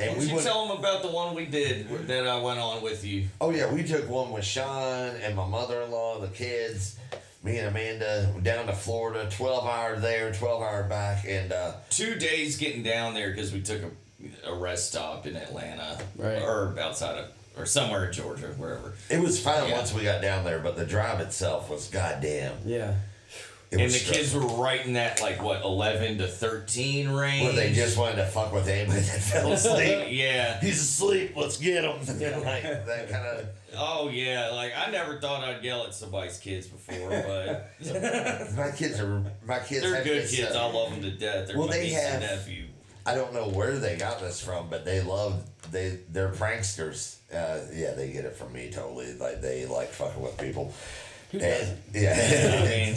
and 0.00 0.08
Why 0.10 0.14
we 0.14 0.14
don't 0.14 0.28
you 0.30 0.34
went, 0.34 0.46
tell 0.46 0.66
them 0.66 0.78
about 0.78 1.02
the 1.02 1.08
one 1.10 1.36
we 1.36 1.44
did 1.46 2.08
that 2.08 2.26
I 2.26 2.40
went 2.40 2.58
on 2.58 2.82
with 2.82 3.04
you? 3.04 3.28
oh 3.40 3.50
yeah, 3.50 3.72
we 3.72 3.84
took 3.84 4.08
one 4.08 4.32
with 4.32 4.44
Sean 4.44 5.10
and 5.22 5.36
my 5.36 5.46
mother-in-law, 5.46 6.18
the 6.22 6.28
kids, 6.28 6.96
me 7.42 7.58
and 7.58 7.68
Amanda 7.68 8.32
down 8.42 8.66
to 8.66 8.72
Florida. 8.72 9.28
Twelve 9.30 9.66
hour 9.66 9.96
there, 9.98 10.32
twelve 10.32 10.62
hour 10.62 10.82
back, 10.84 11.24
and 11.26 11.52
uh, 11.52 11.72
Two 11.90 12.16
days 12.16 12.56
getting 12.56 12.82
down 12.82 13.14
there 13.14 13.30
because 13.30 13.52
we 13.52 13.60
took 13.62 13.82
a, 13.82 14.48
a 14.50 14.54
rest 14.54 14.88
stop 14.88 15.26
in 15.26 15.36
Atlanta, 15.36 15.98
Right. 16.16 16.42
or 16.42 16.76
outside 16.78 17.18
of, 17.18 17.26
or 17.56 17.66
somewhere 17.66 18.06
in 18.06 18.12
Georgia, 18.12 18.48
wherever. 18.56 18.94
it 19.08 19.20
was 19.20 19.40
fine 19.40 19.68
Yeah. 19.68 19.76
once 19.78 19.92
we 19.94 20.02
got 20.02 20.20
down 20.22 20.44
there. 20.44 20.58
But 20.58 20.76
the 20.76 20.84
drive 20.86 21.20
itself 21.20 21.70
was 21.70 21.88
goddamn. 21.88 22.56
Yeah. 22.64 22.94
It 23.70 23.76
and 23.76 23.82
was 23.84 23.92
the 24.04 24.12
kids 24.12 24.30
stressful. 24.30 24.56
were 24.56 24.62
right 24.64 24.84
in 24.84 24.94
that 24.94 25.20
like 25.22 25.40
what 25.42 25.62
eleven 25.62 26.18
to 26.18 26.26
thirteen 26.26 27.08
range. 27.10 27.44
Where 27.44 27.52
they 27.52 27.72
just 27.72 27.96
wanted 27.96 28.16
to 28.16 28.26
fuck 28.26 28.52
with 28.52 28.66
anybody 28.66 29.00
that 29.00 29.20
fell 29.22 29.52
asleep. 29.52 30.06
yeah. 30.10 30.58
He's 30.60 30.80
asleep. 30.80 31.34
Let's 31.36 31.56
get 31.56 31.84
him. 31.84 31.98
like 32.44 32.62
that 32.62 33.08
kind 33.10 33.26
of. 33.26 33.46
Oh 33.76 34.08
yeah. 34.08 34.50
Like 34.50 34.72
I 34.76 34.90
never 34.90 35.20
thought 35.20 35.44
I'd 35.44 35.62
yell 35.62 35.84
at 35.86 35.94
somebody's 35.94 36.38
kids 36.38 36.66
before, 36.66 37.10
but 37.10 37.70
My 38.56 38.70
kids 38.76 38.98
are 38.98 39.22
my 39.46 39.60
kids. 39.60 39.82
they're 39.82 39.94
have 39.94 40.04
good 40.04 40.22
this, 40.24 40.34
kids. 40.34 40.56
I 40.56 40.64
love 40.70 40.90
them 40.90 41.02
to 41.02 41.10
death. 41.12 41.46
They're 41.46 41.56
well, 41.56 41.68
my 41.68 41.74
they 41.76 41.84
niece 41.84 41.96
and 41.98 42.22
have- 42.24 42.38
nephew. 42.38 42.64
I 43.06 43.14
don't 43.14 43.32
know 43.32 43.48
where 43.48 43.78
they 43.78 43.96
got 43.96 44.20
this 44.20 44.44
from, 44.44 44.68
but 44.68 44.84
they 44.84 45.00
love 45.00 45.42
they 45.70 45.98
they're 46.10 46.32
pranksters. 46.32 47.16
Uh, 47.32 47.60
yeah, 47.72 47.92
they 47.92 48.10
get 48.10 48.24
it 48.24 48.34
from 48.34 48.52
me 48.52 48.70
totally. 48.72 49.14
Like 49.14 49.40
they 49.40 49.64
like 49.66 49.90
fucking 49.90 50.20
with 50.20 50.36
people. 50.38 50.74
Who 51.32 51.38
And- 51.38 51.78
yeah. 51.94 52.60
I 52.62 52.68
mean, 52.68 52.96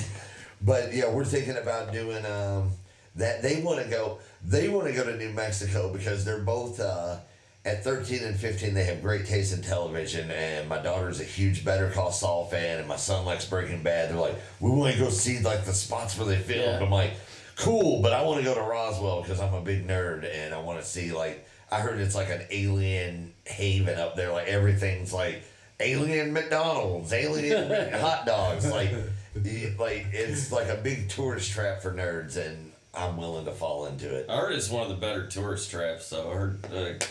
but 0.63 0.93
yeah, 0.93 1.09
we're 1.09 1.25
thinking 1.25 1.57
about 1.57 1.91
doing 1.91 2.25
um 2.25 2.71
that. 3.15 3.41
They 3.41 3.61
want 3.61 3.83
to 3.83 3.89
go. 3.89 4.19
They 4.43 4.69
want 4.69 4.87
to 4.87 4.93
go 4.93 5.03
to 5.03 5.15
New 5.15 5.31
Mexico 5.31 5.91
because 5.91 6.25
they're 6.25 6.39
both. 6.39 6.79
Uh, 6.79 7.19
at 7.65 7.81
13 7.81 8.23
and 8.23 8.35
15, 8.37 8.73
they 8.73 8.83
have 8.83 9.01
great 9.01 9.25
taste 9.25 9.53
in 9.55 9.61
television, 9.61 10.29
and 10.31 10.67
my 10.67 10.79
daughter's 10.79 11.21
a 11.21 11.23
huge 11.23 11.63
Better 11.63 11.89
Call 11.89 12.11
Saul 12.11 12.45
fan, 12.47 12.79
and 12.79 12.87
my 12.89 12.97
son 12.97 13.23
likes 13.23 13.45
Breaking 13.45 13.81
Bad. 13.81 14.09
They're 14.09 14.19
like, 14.19 14.35
we 14.59 14.69
want 14.69 14.93
to 14.93 14.99
go 14.99 15.09
see 15.09 15.39
like 15.39 15.63
the 15.63 15.71
spots 15.71 16.17
where 16.17 16.27
they 16.27 16.39
filmed. 16.39 16.81
Yeah. 16.81 16.85
I'm 16.85 16.91
like, 16.91 17.13
cool, 17.55 18.01
but 18.01 18.11
I 18.11 18.23
want 18.23 18.39
to 18.39 18.43
go 18.43 18.53
to 18.53 18.61
Roswell 18.61 19.21
because 19.21 19.39
I'm 19.39 19.53
a 19.53 19.61
big 19.61 19.87
nerd, 19.87 20.29
and 20.29 20.53
I 20.53 20.59
want 20.59 20.81
to 20.81 20.85
see 20.85 21.13
like 21.13 21.47
I 21.71 21.79
heard 21.79 21.99
it's 21.99 22.15
like 22.15 22.29
an 22.29 22.41
alien 22.51 23.33
haven 23.45 23.97
up 23.97 24.15
there. 24.15 24.31
Like 24.31 24.47
everything's 24.47 25.13
like 25.13 25.43
alien 25.79 26.33
McDonald's, 26.33 27.13
alien 27.13 27.93
hot 27.99 28.25
dogs, 28.25 28.69
like 28.69 28.91
like 29.35 30.07
it's 30.11 30.51
like 30.51 30.67
a 30.67 30.75
big 30.75 31.09
tourist 31.09 31.51
trap 31.51 31.81
for 31.81 31.91
nerds, 31.91 32.37
and 32.37 32.71
I'm 32.93 33.17
willing 33.17 33.45
to 33.45 33.51
fall 33.51 33.85
into 33.87 34.13
it. 34.15 34.29
I 34.29 34.37
heard 34.37 34.53
it's 34.53 34.69
one 34.69 34.83
of 34.83 34.89
the 34.89 34.95
better 34.95 35.27
tourist 35.27 35.71
traps. 35.71 36.05
So 36.05 36.31
I 36.31 36.35
heard 36.35 36.65
uh, 36.73 37.05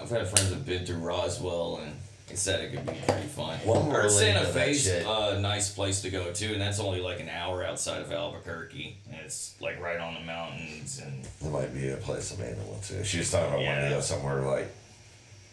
I've 0.00 0.10
had 0.10 0.28
friends 0.28 0.50
that've 0.50 0.66
been 0.66 0.84
to 0.86 0.94
Roswell 0.94 1.80
and 1.82 1.92
they 2.28 2.36
said 2.36 2.60
it 2.60 2.72
could 2.72 2.86
be 2.86 2.98
pretty 3.06 3.26
fun. 3.26 3.58
Well, 3.66 4.08
Santa 4.08 4.46
Fe's 4.46 4.88
a 4.88 5.38
nice 5.40 5.72
place 5.74 6.00
to 6.02 6.10
go 6.10 6.32
to, 6.32 6.52
and 6.52 6.60
that's 6.60 6.80
only 6.80 7.00
like 7.00 7.20
an 7.20 7.28
hour 7.28 7.64
outside 7.64 8.00
of 8.00 8.10
Albuquerque. 8.10 8.96
And 9.10 9.20
it's 9.24 9.54
like 9.60 9.80
right 9.80 10.00
on 10.00 10.14
the 10.14 10.20
mountains, 10.20 11.00
and 11.04 11.24
There 11.42 11.50
might 11.50 11.74
be 11.74 11.90
a 11.90 11.96
place 11.96 12.34
Amanda 12.34 12.62
wants 12.62 12.88
to. 12.88 13.04
She 13.04 13.18
was 13.18 13.30
talking 13.30 13.48
about 13.54 13.66
wanting 13.66 13.84
to 13.90 13.96
go 13.96 14.00
somewhere 14.00 14.40
like 14.42 14.74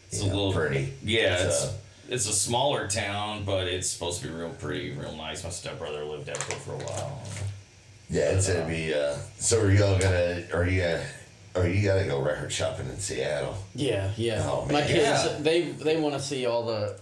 it's 0.07 0.21
know, 0.23 0.27
little 0.27 0.53
pretty. 0.53 0.93
Yeah, 1.03 1.47
it's 1.47 1.59
So- 1.59 1.73
it's 2.11 2.27
a 2.27 2.33
smaller 2.33 2.87
town, 2.87 3.43
but 3.45 3.67
it's 3.67 3.89
supposed 3.89 4.21
to 4.21 4.27
be 4.27 4.33
real 4.33 4.49
pretty, 4.49 4.91
real 4.91 5.15
nice. 5.15 5.43
My 5.43 5.49
stepbrother 5.49 6.03
lived 6.05 6.29
out 6.29 6.39
there 6.39 6.57
for 6.59 6.73
a 6.73 6.77
while. 6.77 7.21
yeah, 8.09 8.31
it's 8.31 8.47
gonna 8.51 8.67
be. 8.67 8.93
Uh, 8.93 9.15
so 9.37 9.61
are 9.61 9.71
y'all 9.71 9.97
gonna? 9.99 10.43
Are 10.53 10.65
you? 10.67 10.81
Gonna, 10.81 11.05
or 11.55 11.67
you 11.67 11.83
gotta 11.83 12.05
go 12.05 12.21
record 12.21 12.51
shopping 12.51 12.87
in 12.89 12.97
Seattle? 12.99 13.57
Yeah, 13.75 14.11
yeah. 14.17 14.43
Oh, 14.45 14.65
My 14.67 14.73
man. 14.81 14.87
kids, 14.87 14.99
Yeah. 15.25 15.37
they 15.39 15.61
they 15.71 15.97
want 15.97 16.15
to 16.15 16.21
see 16.21 16.45
all 16.45 16.65
the 16.65 16.73
uh, 16.93 16.95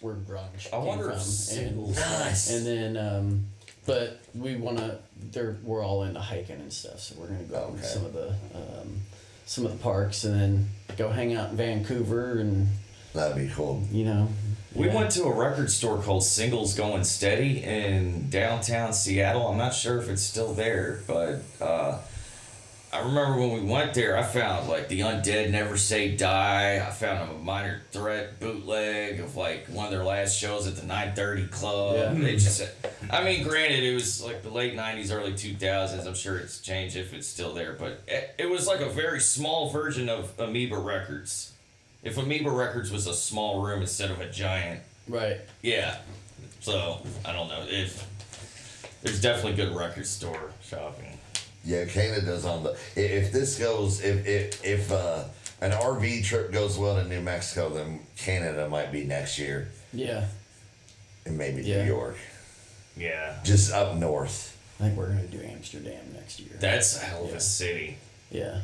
where 0.00 0.14
grunge 0.14 0.66
I 0.68 0.70
came 0.76 0.84
wonder 0.84 1.04
from, 1.04 1.12
and, 1.14 1.22
singles- 1.22 1.96
Nice. 1.96 2.50
and 2.50 2.66
then, 2.66 2.96
um, 2.96 3.46
but 3.86 4.20
we 4.34 4.56
want 4.56 4.78
to. 4.78 4.98
They're 5.32 5.56
we're 5.62 5.82
all 5.84 6.02
into 6.04 6.20
hiking 6.20 6.56
and 6.60 6.72
stuff, 6.72 7.00
so 7.00 7.14
we're 7.18 7.28
gonna 7.28 7.42
go 7.44 7.56
Okay. 7.72 7.80
to 7.80 7.86
some 7.86 8.04
of 8.04 8.12
the 8.12 8.28
um, 8.54 9.00
some 9.46 9.64
of 9.66 9.72
the 9.72 9.78
parks, 9.78 10.24
and 10.24 10.38
then 10.40 10.68
go 10.96 11.08
hang 11.10 11.34
out 11.34 11.50
in 11.50 11.56
Vancouver, 11.56 12.38
and 12.38 12.68
That'd 13.14 13.36
be 13.36 13.52
cool. 13.54 13.82
you 13.90 14.04
know. 14.04 14.28
We 14.74 14.88
yeah. 14.88 14.94
went 14.96 15.12
to 15.12 15.24
a 15.24 15.32
record 15.32 15.70
store 15.70 16.02
called 16.02 16.24
Singles 16.24 16.74
Going 16.74 17.04
Steady 17.04 17.62
in 17.62 18.28
downtown 18.28 18.92
Seattle. 18.92 19.46
I'm 19.46 19.56
not 19.56 19.72
sure 19.72 20.00
if 20.00 20.08
it's 20.08 20.22
still 20.22 20.52
there, 20.52 21.00
but 21.06 21.42
uh, 21.60 21.98
I 22.92 23.00
remember 23.00 23.38
when 23.38 23.52
we 23.52 23.60
went 23.60 23.94
there, 23.94 24.16
I 24.16 24.24
found 24.24 24.68
like 24.68 24.88
the 24.88 25.00
Undead 25.00 25.50
Never 25.50 25.76
Say 25.76 26.16
Die. 26.16 26.84
I 26.84 26.90
found 26.90 27.30
a 27.30 27.34
Minor 27.34 27.82
Threat 27.92 28.40
bootleg 28.40 29.20
of 29.20 29.36
like 29.36 29.66
one 29.66 29.86
of 29.86 29.92
their 29.92 30.04
last 30.04 30.36
shows 30.36 30.66
at 30.66 30.74
the 30.74 30.86
930 30.86 31.46
Club. 31.48 31.96
Yeah. 31.96 32.14
They 32.14 32.32
just, 32.34 32.68
I 33.10 33.22
mean, 33.22 33.44
granted, 33.44 33.84
it 33.84 33.94
was 33.94 34.24
like 34.24 34.42
the 34.42 34.50
late 34.50 34.74
90s, 34.76 35.12
early 35.12 35.32
2000s. 35.32 36.04
I'm 36.04 36.14
sure 36.14 36.36
it's 36.36 36.60
changed 36.60 36.96
if 36.96 37.14
it's 37.14 37.28
still 37.28 37.54
there, 37.54 37.74
but 37.74 38.02
it, 38.08 38.34
it 38.38 38.50
was 38.50 38.66
like 38.66 38.80
a 38.80 38.90
very 38.90 39.20
small 39.20 39.70
version 39.70 40.08
of 40.08 40.32
Amoeba 40.38 40.78
Records. 40.78 41.53
If 42.04 42.18
Amoeba 42.18 42.50
Records 42.50 42.90
was 42.92 43.06
a 43.06 43.14
small 43.14 43.62
room 43.62 43.80
instead 43.80 44.10
of 44.10 44.20
a 44.20 44.28
giant 44.30 44.80
Right. 45.08 45.38
yeah. 45.62 45.98
So 46.60 47.00
I 47.24 47.32
don't 47.32 47.48
know 47.48 47.64
if 47.68 48.06
there's 49.02 49.20
definitely 49.20 49.54
good 49.54 49.74
record 49.74 50.06
store 50.06 50.50
shopping. 50.62 51.18
Yeah, 51.64 51.84
Canada's 51.86 52.44
on 52.46 52.62
the. 52.62 52.76
If 52.96 53.32
this 53.32 53.58
goes, 53.58 54.02
if 54.02 54.26
if 54.26 54.64
if 54.64 54.92
uh, 54.92 55.24
an 55.60 55.72
RV 55.72 56.24
trip 56.24 56.52
goes 56.52 56.78
well 56.78 56.96
to 57.02 57.08
New 57.08 57.20
Mexico, 57.20 57.68
then 57.70 58.00
Canada 58.16 58.68
might 58.68 58.92
be 58.92 59.04
next 59.04 59.38
year, 59.38 59.68
Yeah. 59.92 60.26
and 61.26 61.36
maybe 61.38 61.62
Yeah. 61.62 61.82
New 61.82 61.88
York, 61.88 62.16
Yeah. 62.96 63.36
just 63.44 63.72
up 63.72 63.94
north. 63.96 64.56
I 64.80 64.84
think 64.84 64.96
we're 64.98 65.08
gonna 65.08 65.22
do 65.26 65.40
Amsterdam 65.42 66.12
next 66.14 66.40
year. 66.40 66.50
That's 66.60 66.96
a 66.96 67.00
hell 67.00 67.24
of 67.24 67.30
Yeah. 67.30 67.36
a 67.36 67.40
city. 67.40 67.96
yeah. 68.30 68.60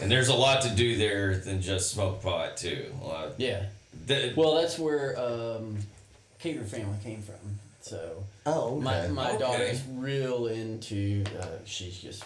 And 0.00 0.10
there's 0.10 0.28
a 0.28 0.34
lot 0.34 0.62
to 0.62 0.70
do 0.70 0.96
there 0.96 1.36
than 1.36 1.60
just 1.60 1.90
smoke 1.90 2.22
pot 2.22 2.56
too. 2.56 2.86
A. 3.04 3.30
Yeah. 3.36 3.64
The, 4.06 4.32
Well, 4.36 4.54
that's 4.54 4.78
where 4.78 5.18
um, 5.18 5.78
Cater 6.38 6.64
family 6.64 6.96
came 7.02 7.22
from. 7.22 7.34
So 7.82 8.24
Oh, 8.46 8.76
okay. 8.76 8.84
my 8.84 9.08
my 9.08 9.30
Okay. 9.32 9.38
daughter's 9.38 9.82
real 9.94 10.46
into. 10.46 11.24
Uh, 11.40 11.46
she's 11.64 11.98
just 11.98 12.24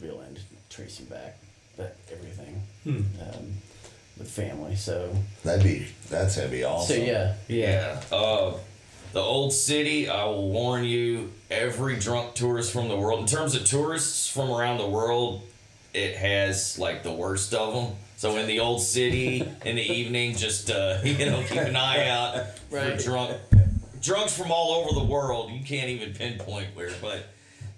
real 0.00 0.20
into 0.22 0.40
tracing 0.70 1.06
back, 1.06 1.38
but 1.76 1.96
everything 2.12 2.62
um, 2.86 3.52
with 4.18 4.30
family. 4.30 4.76
So 4.76 5.14
That'd 5.44 5.62
be 5.64 5.86
that's 6.10 6.36
gonna 6.36 6.48
be 6.48 6.64
awesome. 6.64 6.96
so 6.96 7.02
yeah 7.02 7.34
yeah. 7.48 8.00
Uh, 8.12 8.54
the 9.12 9.20
old 9.20 9.52
city. 9.52 10.08
I 10.08 10.24
will 10.24 10.50
warn 10.50 10.84
you. 10.84 11.32
Every 11.50 11.96
drunk 11.96 12.34
tourist 12.34 12.72
from 12.72 12.88
the 12.88 12.96
world, 12.96 13.20
in 13.20 13.26
terms 13.26 13.54
of 13.54 13.64
tourists 13.64 14.28
from 14.28 14.50
around 14.50 14.78
the 14.78 14.88
world, 14.88 15.42
it 15.94 16.16
has 16.16 16.78
like 16.78 17.02
the 17.02 17.12
worst 17.12 17.54
of 17.54 17.72
them. 17.74 17.96
So 18.16 18.36
in 18.36 18.46
the 18.46 18.60
old 18.60 18.80
city 18.82 19.40
in 19.64 19.76
the 19.76 19.82
evening, 19.82 20.34
just 20.36 20.70
uh, 20.70 20.98
you 21.04 21.26
know, 21.26 21.42
keep 21.48 21.58
an 21.60 21.76
eye 21.76 22.08
out 22.08 22.44
Right. 22.70 23.00
for 23.00 23.02
drunk 23.02 23.36
drunks 24.00 24.36
from 24.36 24.50
all 24.50 24.72
over 24.72 24.98
the 25.00 25.04
world. 25.04 25.50
You 25.50 25.64
can't 25.64 25.88
even 25.88 26.12
pinpoint 26.14 26.68
where, 26.74 26.90
but 27.00 27.26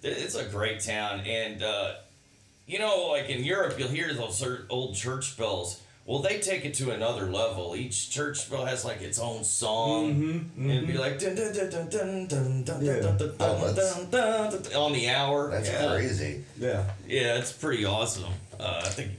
it's 0.02 0.34
a 0.34 0.44
great 0.44 0.80
town. 0.80 1.20
And 1.20 1.62
uh, 1.62 1.94
you 2.66 2.78
know, 2.78 3.08
like 3.08 3.28
in 3.28 3.44
Europe, 3.44 3.78
you'll 3.78 3.88
hear 3.88 4.12
those 4.12 4.44
old 4.70 4.94
church 4.96 5.36
bells. 5.36 5.80
Well, 6.06 6.20
they 6.20 6.38
take 6.38 6.64
it 6.64 6.74
to 6.74 6.92
another 6.92 7.26
level. 7.26 7.74
Each 7.74 8.08
church 8.10 8.48
bell 8.48 8.64
has 8.64 8.84
like 8.84 9.00
its 9.02 9.18
own 9.18 9.42
song, 9.42 10.48
and 10.56 10.70
it'd 10.70 10.86
be 10.86 10.96
like 10.96 11.18
dun 11.18 11.34
dun 11.34 11.52
dun 11.52 11.68
dun 11.68 11.88
dun 11.88 12.26
dun 12.28 12.62
dun 12.64 12.84
Yeah. 12.84 13.00
dun 13.00 13.18
dun 13.18 13.34
Oh, 13.40 13.74
dun 13.74 14.10
dun 14.10 14.50
dun 14.52 14.62
dun 14.62 14.72
on 14.74 14.92
the 14.92 15.08
hour. 15.08 15.50
That's 15.50 15.68
yeah. 15.68 15.88
crazy. 15.88 16.44
Yeah. 16.60 16.84
Yeah, 17.08 17.38
it's 17.38 17.50
pretty 17.52 17.84
awesome. 17.84 18.32
Uh, 18.58 18.82
I 18.84 18.88
think, 18.88 19.10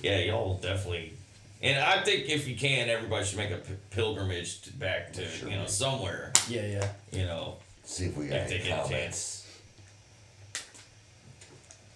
yeah, 0.00 0.18
y'all 0.20 0.54
definitely. 0.58 1.14
And 1.60 1.82
I 1.82 2.04
think 2.04 2.28
if 2.28 2.46
you 2.46 2.54
can, 2.54 2.88
everybody 2.88 3.24
should 3.26 3.38
make 3.38 3.50
a 3.50 3.56
p- 3.56 3.74
pilgrimage 3.90 4.60
to, 4.62 4.72
back 4.74 5.12
to 5.14 5.24
you 5.42 5.56
know 5.56 5.66
somewhere. 5.66 6.32
Yeah, 6.48 6.66
yeah. 6.66 6.88
You 7.10 7.24
know, 7.26 7.56
See 7.82 8.04
if 8.04 8.16
we 8.16 8.28
got 8.28 8.36
If 8.42 8.48
they 8.50 8.54
any 8.60 8.64
get 8.68 8.78
a 8.78 8.82
comments. 8.84 9.44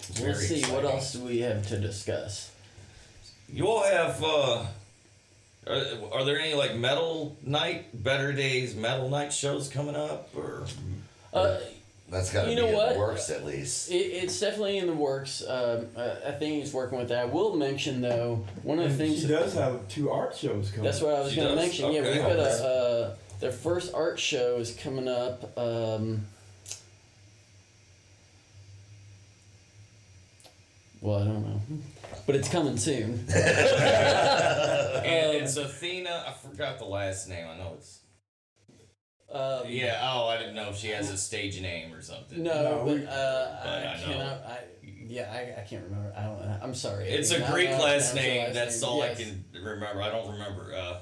it's 0.00 0.20
We'll 0.20 0.32
very 0.32 0.44
see. 0.46 0.62
What 0.72 0.84
else 0.84 1.12
do 1.12 1.20
we 1.20 1.38
have 1.40 1.64
to 1.68 1.78
discuss? 1.78 2.50
You 3.52 3.68
all 3.68 3.82
have. 3.84 4.22
Uh, 4.24 4.64
are, 5.66 5.82
are 6.12 6.24
there 6.24 6.38
any 6.40 6.54
like 6.54 6.74
metal 6.74 7.36
night, 7.44 8.02
better 8.02 8.32
days 8.32 8.74
metal 8.74 9.08
night 9.10 9.32
shows 9.32 9.68
coming 9.68 9.94
up, 9.94 10.30
or 10.36 10.64
Uh, 11.32 11.58
That's 12.10 12.32
got 12.32 12.44
to 12.44 12.50
You 12.50 12.56
be 12.56 12.62
know 12.62 12.68
in 12.68 12.74
what? 12.74 12.92
the 12.94 12.98
works 12.98 13.30
at 13.30 13.44
least. 13.44 13.90
it, 13.90 13.94
it's 13.94 14.38
definitely 14.40 14.78
in 14.78 14.86
the 14.86 14.92
works. 14.94 15.42
Um, 15.46 15.86
I, 15.96 16.10
I 16.28 16.30
think 16.32 16.62
he's 16.62 16.72
working 16.72 16.98
with 16.98 17.08
that. 17.10 17.18
I 17.18 17.24
will 17.26 17.54
mention 17.56 18.00
though, 18.00 18.44
one 18.62 18.78
of 18.78 18.84
the 18.84 18.90
And 18.90 18.98
things 18.98 19.20
she 19.22 19.28
does 19.28 19.54
have 19.54 19.86
two 19.88 20.10
art 20.10 20.34
shows 20.36 20.70
coming. 20.70 20.86
Up. 20.86 20.92
That's 20.92 21.00
what 21.02 21.14
I 21.14 21.20
was 21.20 21.30
She 21.30 21.36
going 21.36 21.48
to 21.50 21.54
does? 21.54 21.64
mention. 21.64 21.92
Yeah, 21.92 22.00
Okay. 22.00 22.12
we've 22.18 22.22
got 22.22 22.38
a 22.38 22.66
uh, 22.66 23.14
their 23.40 23.52
first 23.52 23.92
art 23.94 24.18
show 24.18 24.56
is 24.56 24.74
coming 24.74 25.08
up. 25.08 25.56
Um, 25.58 26.26
well, 31.00 31.20
I 31.20 31.24
don't 31.24 31.42
know, 31.46 31.60
but 32.26 32.36
it's 32.36 32.48
coming 32.48 32.76
soon. 32.76 33.24
and 33.34 33.34
it's 35.36 35.56
Athena. 35.56 36.24
I 36.28 36.32
forgot 36.32 36.78
the 36.78 36.84
last 36.84 37.28
name. 37.28 37.46
I 37.48 37.56
know 37.58 37.74
it's. 37.76 38.00
Um, 39.30 39.62
Yeah. 39.66 39.98
Oh, 40.12 40.28
I 40.28 40.36
didn't 40.38 40.54
know 40.54 40.68
if 40.70 40.76
she 40.76 40.88
has 40.88 41.10
a 41.10 41.16
stage 41.16 41.60
name 41.60 41.92
or 41.94 42.02
something. 42.02 42.42
No, 42.42 42.62
No, 42.62 42.84
but 42.84 42.94
we- 42.94 43.06
uh, 43.06 43.08
But 43.08 43.68
I, 43.68 43.94
I 43.94 44.00
know. 44.00 44.12
cannot. 44.12 44.44
I 44.46 44.58
yeah, 45.04 45.30
I, 45.32 45.60
I 45.60 45.64
can't 45.64 45.84
remember. 45.84 46.12
I 46.16 46.22
don't. 46.22 46.58
I'm 46.62 46.74
sorry. 46.74 47.08
It's 47.08 47.30
a 47.32 47.40
Greek 47.50 47.68
I 47.70 47.78
last 47.78 48.12
pronounce 48.12 48.14
name. 48.14 48.44
last 48.44 48.54
That's 48.54 48.80
name. 48.80 48.90
all 48.90 48.98
Yes. 48.98 49.20
I 49.20 49.24
can 49.24 49.44
remember. 49.64 50.00
I 50.02 50.10
don't 50.10 50.32
remember. 50.32 50.72
Uh, 50.74 50.98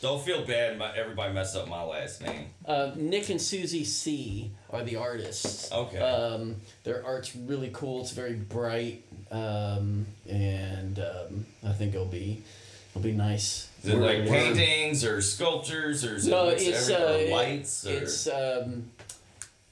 don't 0.00 0.22
feel 0.24 0.44
bad. 0.46 0.78
My, 0.78 0.96
everybody 0.96 1.34
messed 1.34 1.56
up 1.56 1.68
my 1.68 1.82
last 1.82 2.22
name. 2.22 2.46
Uh, 2.64 2.92
Nick 2.96 3.28
and 3.30 3.40
Susie 3.40 3.84
C 3.84 4.52
are 4.70 4.82
the 4.84 4.96
artists. 4.96 5.70
Okay. 5.72 5.98
Um, 5.98 6.56
their 6.84 7.04
art's 7.04 7.34
really 7.36 7.70
cool. 7.72 8.00
It's 8.02 8.12
very 8.12 8.34
bright, 8.34 9.04
um, 9.30 10.06
and 10.28 10.98
um, 10.98 11.46
I 11.66 11.72
think 11.72 11.94
it'll 11.94 12.06
be 12.06 12.42
it'll 12.90 13.02
be 13.02 13.12
nice. 13.12 13.68
Is 13.84 13.90
it 13.90 13.96
like 13.98 14.26
paintings 14.28 15.04
or 15.04 15.20
sculptures 15.22 16.04
or 16.04 16.16
is 16.16 16.26
it 16.26 16.30
No, 16.30 16.46
what's 16.46 16.62
it's 16.62 16.90
uh, 16.90 17.24
or 17.28 17.30
lights 17.34 17.86
or 17.86 17.90
it's 17.92 18.26
um, 18.28 18.90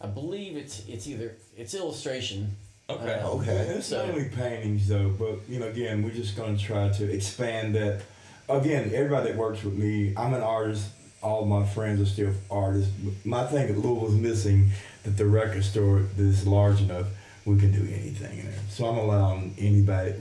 I 0.00 0.06
believe 0.06 0.56
it's 0.56 0.82
it's 0.88 1.06
either 1.06 1.36
it's 1.56 1.74
illustration. 1.74 2.56
okay. 2.88 3.14
uh, 3.20 3.28
Okay. 3.30 3.50
It's 3.76 3.86
So- 3.88 4.06
mainly 4.06 4.28
paintings 4.28 4.88
though, 4.88 5.08
but 5.08 5.40
you 5.48 5.58
know, 5.58 5.66
again, 5.68 6.02
we're 6.02 6.10
just 6.10 6.36
gonna 6.36 6.58
try 6.58 6.88
to 6.90 7.10
expand 7.12 7.74
that. 7.74 8.02
Again, 8.48 8.92
everybody 8.94 9.30
that 9.30 9.36
works 9.36 9.64
with 9.64 9.74
me, 9.74 10.14
I'm 10.16 10.32
an 10.32 10.42
artist. 10.42 10.86
All 11.20 11.44
my 11.46 11.66
friends 11.66 12.00
are 12.00 12.06
still 12.06 12.32
artists. 12.48 12.92
My 13.24 13.44
thing 13.46 13.68
at 13.70 13.76
Louisville's 13.76 14.14
missing 14.14 14.70
that 15.02 15.16
the 15.16 15.26
record 15.26 15.64
store 15.64 16.04
is 16.16 16.46
large 16.46 16.80
enough. 16.82 17.06
We 17.46 17.56
can 17.58 17.70
do 17.70 17.80
anything 17.82 18.40
in 18.40 18.44
there. 18.46 18.58
So 18.70 18.86
I'm 18.86 18.98
allowing 18.98 19.54
anybody, 19.56 20.14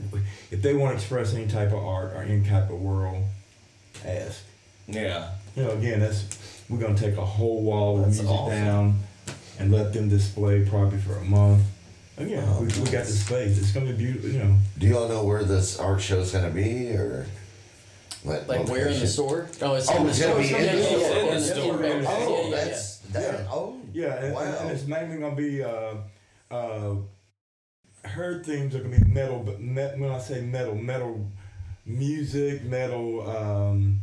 if 0.52 0.62
they 0.62 0.74
want 0.74 0.92
to 0.92 0.96
express 0.96 1.34
any 1.34 1.46
type 1.48 1.72
of 1.72 1.84
art 1.84 2.12
or 2.14 2.22
any 2.22 2.42
type 2.48 2.70
of 2.70 2.80
world, 2.80 3.24
ask. 4.04 4.42
Yeah. 4.86 5.30
You 5.56 5.64
know, 5.64 5.70
again, 5.72 5.98
that's 6.00 6.24
we're 6.68 6.78
gonna 6.78 6.96
take 6.96 7.16
a 7.16 7.24
whole 7.24 7.62
wall 7.62 7.98
of 7.98 8.04
That's 8.06 8.18
music 8.18 8.30
awesome. 8.32 8.50
down 8.64 8.98
and 9.58 9.72
let 9.72 9.92
them 9.92 10.08
display 10.08 10.64
probably 10.68 10.98
for 10.98 11.16
a 11.16 11.24
month. 11.24 11.64
Again, 12.16 12.44
Oh, 12.46 12.60
we, 12.60 12.66
we 12.66 12.84
got 12.90 13.04
the 13.04 13.12
space. 13.12 13.58
It's 13.58 13.72
gonna 13.72 13.86
be 13.86 13.92
beautiful. 13.92 14.30
You 14.30 14.38
know, 14.44 14.56
Do 14.78 14.86
y'all 14.86 15.08
know 15.08 15.24
where 15.24 15.42
this 15.42 15.78
art 15.80 16.00
show 16.00 16.20
is 16.20 16.30
gonna 16.30 16.50
be, 16.50 16.90
or 16.92 17.26
what 18.22 18.46
Like 18.48 18.68
where 18.68 18.86
in 18.88 19.00
the 19.00 19.06
store? 19.06 19.48
Oh, 19.62 19.74
it's 19.74 19.90
Oh, 19.90 19.96
in 19.96 20.02
the 20.04 20.08
it's 20.10 20.18
store. 20.20 20.30
gonna 20.34 20.42
be 20.42 20.54
in 20.54 20.64
yeah, 20.64 20.72
the 20.72 20.78
yeah, 20.80 20.88
store. 20.88 21.08
yeah, 21.10 21.24
In 21.26 21.34
the 21.34 21.40
store. 21.42 21.74
Oh, 21.74 21.80
Yeah, 21.80 22.48
yeah, 22.48 22.48
yeah. 22.48 22.64
that's 22.64 22.98
that. 22.98 23.46
Oh, 23.50 23.76
yeah, 23.92 24.14
and, 24.24 24.34
wow. 24.34 24.40
and, 24.42 24.54
and 24.56 24.70
it's 24.70 24.86
mainly 24.86 25.18
gonna 25.18 25.34
be 25.36 25.62
uh, 25.64 25.94
uh, 26.50 26.94
her 28.06 28.42
themes 28.42 28.74
are 28.74 28.80
gonna 28.80 28.98
be 28.98 29.04
metal. 29.10 29.40
But 29.44 29.60
me- 29.60 29.82
when 29.96 30.10
I 30.10 30.18
say 30.18 30.40
metal, 30.42 30.74
metal 30.74 31.26
music, 31.84 32.64
metal. 32.64 33.28
Um, 33.28 34.00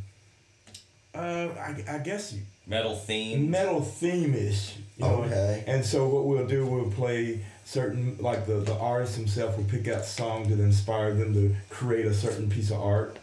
uh, 1.15 1.49
I, 1.59 1.83
I 1.87 1.97
guess 1.99 2.35
Metal 2.65 2.95
theme. 2.95 3.51
metal 3.51 3.81
theme-ish. 3.81 4.77
You 4.97 5.05
know? 5.05 5.23
Okay. 5.23 5.63
And 5.67 5.83
so 5.85 6.07
what 6.07 6.25
we'll 6.25 6.47
do, 6.47 6.65
we'll 6.65 6.89
play 6.91 7.43
certain, 7.65 8.17
like 8.19 8.47
the, 8.47 8.55
the 8.55 8.75
artist 8.77 9.15
himself 9.17 9.57
will 9.57 9.65
pick 9.65 9.87
out 9.89 10.05
songs 10.05 10.47
that 10.49 10.59
inspire 10.59 11.13
them 11.13 11.33
to 11.33 11.55
create 11.69 12.05
a 12.05 12.13
certain 12.13 12.49
piece 12.49 12.71
of 12.71 12.79
art. 12.81 13.17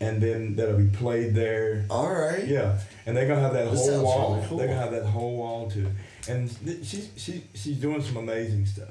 And 0.00 0.22
then 0.22 0.56
that'll 0.56 0.78
be 0.78 0.86
played 0.88 1.34
there. 1.34 1.84
all 1.90 2.10
right. 2.12 2.46
Yeah. 2.46 2.78
And 3.04 3.14
they're 3.14 3.28
gonna 3.28 3.42
have 3.42 3.52
that 3.52 3.70
That 3.70 3.76
whole 3.76 4.02
wall. 4.04 4.34
really 4.36 4.48
cool. 4.48 4.58
They're 4.58 4.68
gonna 4.68 4.80
have 4.80 4.92
that 4.92 5.04
whole 5.04 5.36
wall 5.36 5.70
too. 5.70 5.86
And 6.28 6.50
th- 6.64 6.84
she's 6.86 7.10
she, 7.16 7.44
she's 7.54 7.76
doing 7.76 8.00
some 8.02 8.16
amazing 8.16 8.64
stuff. 8.64 8.88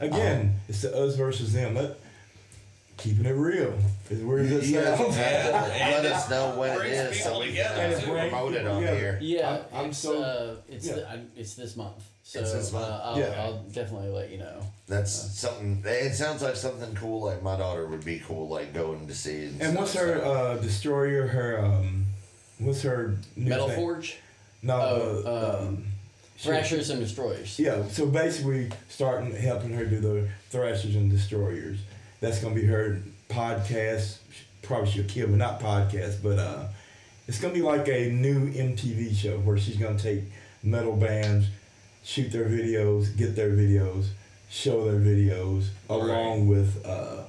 Again, 0.00 0.54
Oh. 0.54 0.60
it's 0.68 0.82
the 0.82 0.96
us 0.96 1.16
versus 1.16 1.52
them. 1.52 1.74
Let, 1.74 1.96
keeping 2.96 3.24
it 3.26 3.30
real. 3.30 3.72
As 4.10 4.18
weird 4.18 4.46
as 4.46 4.52
it 4.52 4.64
Yeah. 4.74 4.96
sounds. 4.96 5.16
Let 5.16 6.04
us 6.06 6.28
know 6.30 6.58
when 6.58 6.80
it 6.80 6.86
is 6.86 7.22
so 7.22 7.40
we 7.40 7.46
together, 7.48 7.98
can 8.00 8.10
uh, 8.10 8.20
promote 8.28 8.54
it 8.54 8.66
on 8.66 8.82
Yeah. 8.82 8.94
here. 8.94 9.18
Yeah, 9.22 9.50
I'm- 9.50 9.64
I'm 9.72 9.84
it's 9.90 9.98
so- 9.98 10.22
uh, 10.22 10.54
it's 10.68 10.86
yeah. 10.86 10.94
the, 10.94 11.10
I'm, 11.10 11.30
it's 11.36 11.54
this 11.54 11.76
month. 11.76 12.02
So 12.22 12.40
It's 12.40 12.52
this 12.52 12.72
month? 12.72 12.84
Uh, 12.86 13.00
I'll, 13.04 13.18
Yeah. 13.18 13.42
I'll 13.42 13.62
definitely 13.72 14.10
let 14.10 14.30
you 14.30 14.38
know. 14.38 14.60
That's 14.86 15.10
something. 15.12 15.82
It 15.84 16.14
sounds 16.14 16.42
like 16.42 16.56
something 16.56 16.94
cool. 16.94 17.24
Like 17.24 17.42
my 17.42 17.56
daughter 17.56 17.86
would 17.86 18.04
be 18.04 18.20
cool. 18.20 18.48
Like 18.48 18.72
going 18.74 19.06
to 19.08 19.14
see. 19.14 19.44
And, 19.46 19.60
And 19.62 19.76
what's 19.76 19.94
her 19.94 20.22
uh, 20.24 20.56
destroyer? 20.58 21.26
Her 21.26 21.64
um, 21.64 22.06
what's 22.58 22.82
her 22.82 23.16
new 23.36 23.48
Metal 23.50 23.68
thing? 23.68 23.76
Forge, 23.76 24.18
No, 24.62 24.74
Oh, 24.74 25.22
uh, 25.26 25.58
um, 25.60 25.66
um, 25.68 25.84
she- 25.84 25.90
Thrashers 26.40 26.88
and 26.88 27.00
Destroyers. 27.00 27.58
Yeah, 27.58 27.86
so 27.88 28.06
basically 28.06 28.70
starting 28.88 29.34
helping 29.34 29.74
her 29.74 29.84
do 29.84 30.00
the 30.00 30.28
Thrashers 30.48 30.96
and 30.96 31.10
Destroyers. 31.10 31.78
That's 32.20 32.40
gonna 32.40 32.54
be 32.54 32.64
her 32.64 33.02
podcast. 33.28 34.18
Probably 34.62 34.90
she'll 34.90 35.04
kill 35.04 35.28
me, 35.28 35.36
not 35.36 35.60
podcast, 35.60 36.22
but 36.22 36.38
uh, 36.38 36.68
it's 37.28 37.38
gonna 37.38 37.52
be 37.52 37.60
like 37.60 37.88
a 37.88 38.10
new 38.10 38.50
MTV 38.52 39.14
show 39.14 39.38
where 39.40 39.58
she's 39.58 39.76
gonna 39.76 39.98
take 39.98 40.22
metal 40.62 40.96
bands, 40.96 41.46
shoot 42.04 42.32
their 42.32 42.46
videos, 42.48 43.14
get 43.16 43.36
their 43.36 43.50
videos, 43.50 44.06
show 44.48 44.90
their 44.90 44.98
videos, 45.00 45.68
along 45.90 46.48
with 46.48 46.84
uh, 46.86 47.24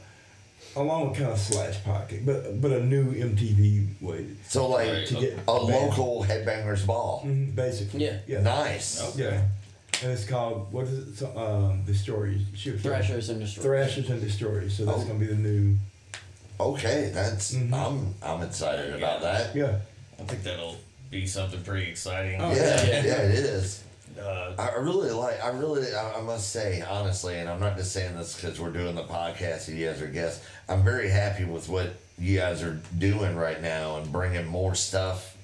along 0.76 1.10
with 1.10 1.18
kind 1.20 1.32
of 1.32 1.38
slash 1.40 1.84
pocket, 1.84 2.26
but 2.26 2.60
but 2.62 2.72
a 2.72 2.84
new 2.84 3.14
MTV 3.14 4.02
way 4.02 4.26
so 4.48 4.68
like 4.68 4.90
Right. 4.90 5.08
to 5.08 5.14
get 5.16 5.34
a 5.34 5.36
band. 5.36 5.68
local 5.68 6.24
headbangers 6.28 6.86
ball. 6.86 7.24
Mhm, 7.26 7.56
basically. 7.56 8.06
Yeah. 8.06 8.18
Yeah. 8.28 8.42
Nice. 8.42 9.02
Okay. 9.02 9.24
Yeah, 9.24 9.42
and 10.04 10.12
it's 10.12 10.26
called 10.26 10.72
what 10.72 10.86
is 10.88 11.00
it? 11.00 11.18
So, 11.18 11.28
um, 11.38 11.84
the 11.86 11.94
stories. 11.94 12.42
Shoot, 12.56 12.80
Thrashers 12.82 13.30
and 13.30 13.40
Destroyers. 13.40 13.66
Thrashers 13.66 14.10
and 14.10 14.22
Destroyers. 14.22 14.78
So 14.78 14.86
that's 14.86 15.00
Oh. 15.02 15.06
gonna 15.06 15.20
be 15.20 15.28
the 15.28 15.36
new. 15.36 15.78
Okay, 16.60 17.12
that's 17.14 17.54
Mhm. 17.54 17.74
I'm 17.74 18.16
I'm 18.22 18.42
excited 18.44 18.94
about 18.96 19.22
that. 19.22 19.56
Yeah. 19.56 19.78
I 20.20 20.24
think 20.24 20.44
that'll 20.44 20.76
be 21.10 21.26
something 21.26 21.62
pretty 21.64 21.90
exciting. 21.90 22.40
Oh, 22.40 22.52
yeah, 22.54 22.84
yeah. 22.86 23.04
yeah, 23.04 23.22
it 23.24 23.32
is. 23.34 23.82
Uh, 24.20 24.54
I 24.58 24.70
I 24.70 24.76
really 24.76 25.12
like. 25.12 25.44
I 25.44 25.50
really. 25.50 25.94
I, 25.94 26.16
I 26.20 26.22
must 26.22 26.52
say 26.52 26.82
honestly, 26.82 27.36
and 27.38 27.50
I'm 27.50 27.60
not 27.60 27.78
just 27.78 27.92
saying 27.92 28.16
this 28.18 28.36
because 28.40 28.60
we're 28.60 28.72
doing 28.72 28.96
the 28.96 29.04
podcast 29.04 29.68
and 29.68 29.78
you 29.78 29.88
guys 29.88 30.02
are 30.02 30.08
guests. 30.08 30.46
I'm 30.70 30.84
very 30.84 31.10
happy 31.10 31.44
with 31.46 31.70
what 31.70 31.94
you 32.18 32.38
guys 32.40 32.62
are 32.64 32.80
doing 32.98 33.36
right 33.36 33.62
now 33.62 33.98
and 33.98 34.12
bringing 34.12 34.46
more 34.48 34.76
stuff 34.76 35.36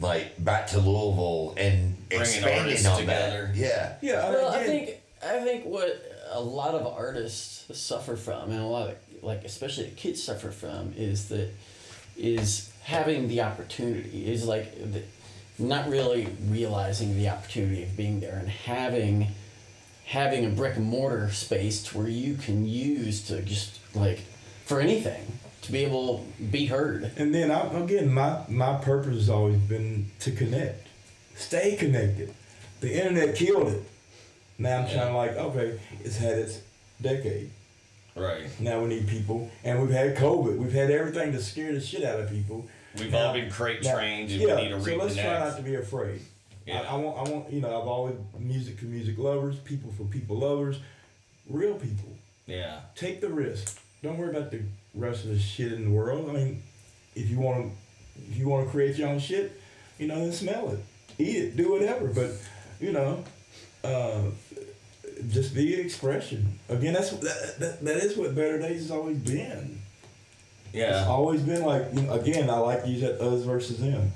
like 0.00 0.42
back 0.42 0.66
to 0.68 0.78
Louisville 0.78 1.54
and 1.56 1.96
Bringing 2.08 2.22
expanding 2.22 2.86
on 2.86 3.00
together. 3.00 3.50
that. 3.52 3.56
Yeah. 3.56 3.94
Yeah. 4.00 4.26
I 4.26 4.30
Well, 4.30 4.50
I 4.50 4.60
again, 4.60 4.66
think 4.86 5.00
I 5.24 5.38
think 5.44 5.64
what 5.66 6.02
a 6.32 6.40
lot 6.40 6.74
of 6.74 6.86
artists 6.86 7.66
suffer 7.78 8.16
from, 8.16 8.50
and 8.50 8.60
a 8.60 8.66
lot 8.66 8.88
of 8.90 8.96
like 9.22 9.44
especially 9.44 9.84
the 9.84 9.96
kids 9.96 10.22
suffer 10.22 10.50
from, 10.50 10.94
is 10.96 11.28
that 11.28 11.50
is 12.16 12.70
having 12.82 13.28
the 13.28 13.42
opportunity 13.42 14.30
is 14.32 14.46
like 14.46 14.74
the, 14.92 15.02
not 15.60 15.88
really 15.88 16.28
realizing 16.48 17.16
the 17.16 17.28
opportunity 17.28 17.82
of 17.82 17.96
being 17.96 18.20
there 18.20 18.36
and 18.36 18.48
having 18.48 19.28
having 20.06 20.44
a 20.44 20.48
brick 20.48 20.76
and 20.76 20.86
mortar 20.86 21.30
space 21.30 21.84
to 21.84 21.98
where 21.98 22.08
you 22.08 22.34
can 22.34 22.66
use 22.66 23.22
to 23.28 23.40
just 23.42 23.78
like 23.94 24.20
for 24.64 24.80
anything 24.80 25.24
to 25.62 25.72
be 25.72 25.84
able 25.84 26.18
to 26.38 26.42
be 26.42 26.66
heard. 26.66 27.12
And 27.16 27.34
then 27.34 27.50
I, 27.50 27.72
again, 27.78 28.12
my 28.12 28.40
my 28.48 28.76
purpose 28.76 29.14
has 29.14 29.30
always 29.30 29.58
been 29.58 30.10
to 30.20 30.32
connect, 30.32 30.88
stay 31.36 31.76
connected. 31.76 32.34
The 32.80 32.94
internet 32.94 33.36
killed 33.36 33.68
it. 33.68 33.82
Now 34.58 34.78
I'm 34.78 34.88
trying 34.88 35.08
to 35.08 35.16
like, 35.16 35.36
okay, 35.36 35.78
it's 36.02 36.16
had 36.16 36.38
its 36.38 36.60
decade. 37.00 37.50
Right. 38.16 38.48
Now 38.60 38.80
we 38.80 38.88
need 38.88 39.08
people, 39.08 39.50
and 39.64 39.80
we've 39.80 39.90
had 39.90 40.16
COVID. 40.16 40.58
We've 40.58 40.72
had 40.72 40.90
everything 40.90 41.32
to 41.32 41.42
scare 41.42 41.72
the 41.72 41.80
shit 41.80 42.04
out 42.04 42.20
of 42.20 42.30
people. 42.30 42.68
We've 42.98 43.14
all 43.14 43.32
been 43.32 43.50
crate 43.50 43.84
now- 43.84 43.94
trained 43.94 44.30
and 44.30 44.40
yeah, 44.40 44.56
we 44.56 44.62
need 44.62 44.68
to 44.70 44.80
so 44.82 44.96
let's 44.96 45.14
try 45.14 45.38
not 45.38 45.56
to 45.56 45.62
be 45.62 45.74
afraid. 45.76 46.20
Yeah. 46.66 46.80
I, 46.82 46.94
I 46.94 46.96
want, 46.96 47.16
I 47.28 47.32
want, 47.32 47.52
you 47.52 47.60
know, 47.60 47.68
I've 47.68 47.88
always 47.88 48.16
music 48.38 48.78
for 48.78 48.84
music 48.86 49.18
lovers, 49.18 49.56
people 49.58 49.90
for 49.96 50.04
people 50.04 50.38
lovers, 50.38 50.78
real 51.48 51.74
people. 51.74 52.16
Yeah. 52.46 52.80
Take 52.94 53.20
the 53.20 53.28
risk. 53.28 53.80
Don't 54.02 54.18
worry 54.18 54.30
about 54.30 54.50
the 54.50 54.62
rest 54.94 55.24
of 55.24 55.30
the 55.30 55.38
shit 55.38 55.72
in 55.72 55.84
the 55.84 55.90
world. 55.90 56.28
I 56.28 56.32
mean, 56.32 56.62
if 57.14 57.28
you 57.30 57.38
want 57.38 57.66
to, 57.66 58.22
if 58.30 58.36
you 58.36 58.48
want 58.48 58.66
to 58.66 58.70
create 58.70 58.96
your 58.96 59.08
own 59.08 59.18
shit, 59.18 59.60
you 59.98 60.06
know, 60.06 60.18
then 60.18 60.32
smell 60.32 60.70
it, 60.70 60.78
eat 61.18 61.36
it, 61.36 61.56
do 61.56 61.70
whatever. 61.72 62.08
But 62.08 62.32
you 62.80 62.92
know, 62.92 63.24
uh, 63.84 64.22
just 65.28 65.54
be 65.54 65.74
an 65.74 65.80
expression. 65.80 66.58
Again, 66.68 66.94
that's 66.94 67.10
that, 67.10 67.56
that, 67.58 67.84
that 67.84 67.96
is 67.98 68.16
what 68.16 68.34
Better 68.34 68.58
Days 68.58 68.82
has 68.82 68.90
always 68.90 69.18
been. 69.18 69.79
It's 70.72 70.76
Yeah. 70.78 71.06
always 71.08 71.42
been 71.42 71.62
like, 71.64 71.86
you 71.92 72.02
know, 72.02 72.12
again, 72.12 72.48
I 72.50 72.58
like 72.58 72.84
to 72.84 72.88
use 72.88 73.00
that 73.02 73.20
us 73.20 73.42
versus 73.44 73.78
them. 73.78 74.12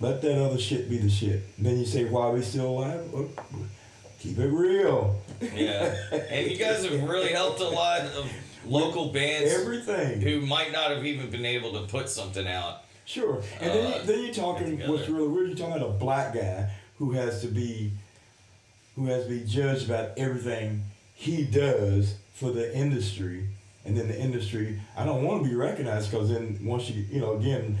Let 0.00 0.20
that 0.22 0.38
other 0.42 0.58
shit 0.58 0.88
be 0.90 0.98
the 0.98 1.08
shit. 1.10 1.42
then 1.58 1.78
you 1.78 1.86
say, 1.86 2.04
why 2.04 2.26
are 2.26 2.32
we 2.32 2.42
still 2.42 2.68
alive? 2.68 3.00
Well, 3.12 3.28
keep 4.20 4.38
it 4.38 4.46
real. 4.48 5.20
Yeah. 5.54 5.94
And 6.30 6.50
you 6.50 6.56
guys 6.56 6.84
have 6.84 7.02
really 7.08 7.32
helped 7.32 7.60
a 7.60 7.68
lot 7.68 8.00
of 8.02 8.30
local 8.66 9.08
bands 9.12 9.52
Everything. 9.54 10.20
who 10.20 10.40
might 10.42 10.72
not 10.72 10.90
have 10.90 11.04
even 11.06 11.30
been 11.30 11.46
able 11.46 11.72
to 11.72 11.86
put 11.90 12.08
something 12.08 12.46
out. 12.46 12.82
Sure. 13.06 13.42
And 13.60 13.70
then, 13.70 13.86
Uh, 13.92 13.96
you, 13.98 14.02
then 14.04 14.22
you're 14.24 14.34
talking, 14.34 14.78
what's 14.88 15.08
really 15.08 15.28
weird, 15.28 15.48
you're 15.48 15.56
talking 15.56 15.76
about 15.76 15.88
a 15.90 15.92
black 15.98 16.34
guy 16.34 16.70
who 16.98 17.12
has 17.12 17.40
to 17.42 17.46
be, 17.48 17.92
who 18.96 19.06
has 19.06 19.24
to 19.24 19.30
be 19.30 19.44
judged 19.44 19.84
about 19.86 20.10
everything 20.18 20.82
he 21.14 21.44
does 21.44 22.14
for 22.34 22.50
the 22.50 22.74
industry. 22.76 23.46
And 23.86 23.96
then 23.96 24.08
the 24.08 24.18
industry, 24.20 24.80
I 24.96 25.04
don't 25.04 25.22
want 25.22 25.44
to 25.44 25.48
be 25.48 25.54
recognized 25.54 26.10
because 26.10 26.30
then 26.30 26.58
once 26.62 26.90
you, 26.90 27.04
you 27.10 27.20
know, 27.20 27.34
again, 27.36 27.78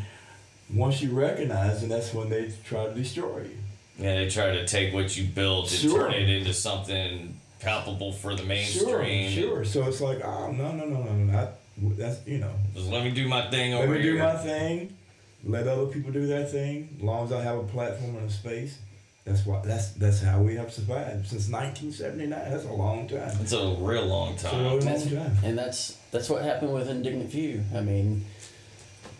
once 0.72 1.02
you 1.02 1.10
recognize, 1.10 1.82
and 1.82 1.90
that's 1.90 2.14
when 2.14 2.28
they 2.30 2.52
try 2.64 2.86
to 2.86 2.94
destroy 2.94 3.42
you. 3.42 3.58
Yeah, 3.98 4.14
they 4.16 4.28
try 4.28 4.52
to 4.52 4.66
take 4.66 4.94
what 4.94 5.16
you 5.16 5.24
built 5.24 5.70
and 5.70 5.80
Sure. 5.80 6.02
turn 6.02 6.12
it 6.14 6.28
into 6.28 6.52
something 6.52 7.40
palpable 7.60 8.12
for 8.12 8.34
the 8.36 8.44
mainstream. 8.44 9.30
Sure, 9.30 9.64
sure. 9.64 9.64
So 9.64 9.88
it's 9.88 10.00
like, 10.00 10.24
oh 10.24 10.52
no, 10.52 10.72
no, 10.72 10.84
no, 10.86 11.02
no, 11.02 11.12
no. 11.12 11.48
That's 11.96 12.26
you 12.26 12.38
know. 12.38 12.52
Just 12.74 12.88
let 12.88 13.04
me 13.04 13.10
do 13.10 13.26
my 13.28 13.50
thing 13.50 13.74
over 13.74 13.86
here. 13.86 13.92
Let 13.94 13.98
me 13.98 14.02
here. 14.02 14.12
do 14.12 14.18
my 14.18 14.36
thing. 14.36 14.96
Let 15.44 15.66
other 15.68 15.86
people 15.86 16.12
do 16.12 16.26
their 16.26 16.44
thing. 16.44 16.96
As 16.98 17.02
long 17.02 17.24
as 17.26 17.32
I 17.32 17.42
have 17.42 17.58
a 17.58 17.64
platform 17.64 18.16
and 18.16 18.30
a 18.30 18.32
space. 18.32 18.78
That's 19.26 19.44
why. 19.44 19.60
That's 19.64 19.90
that's 19.90 20.22
how 20.22 20.40
we 20.40 20.54
have 20.54 20.72
survived 20.72 21.26
since 21.26 21.48
1979. 21.50 22.30
That's 22.30 22.64
a 22.64 22.72
long 22.72 23.08
time. 23.08 23.36
It's 23.40 23.52
a 23.52 23.74
real 23.80 24.06
long 24.06 24.34
It's 24.34 24.44
a 24.44 24.48
time. 24.50 24.64
really 24.64 24.80
long 24.86 25.08
time. 25.10 25.36
and 25.42 25.58
that's 25.58 25.98
that's 26.12 26.30
what 26.30 26.42
happened 26.42 26.72
with 26.72 26.88
Indignant 26.88 27.32
Few. 27.32 27.64
I 27.74 27.80
mean, 27.80 28.24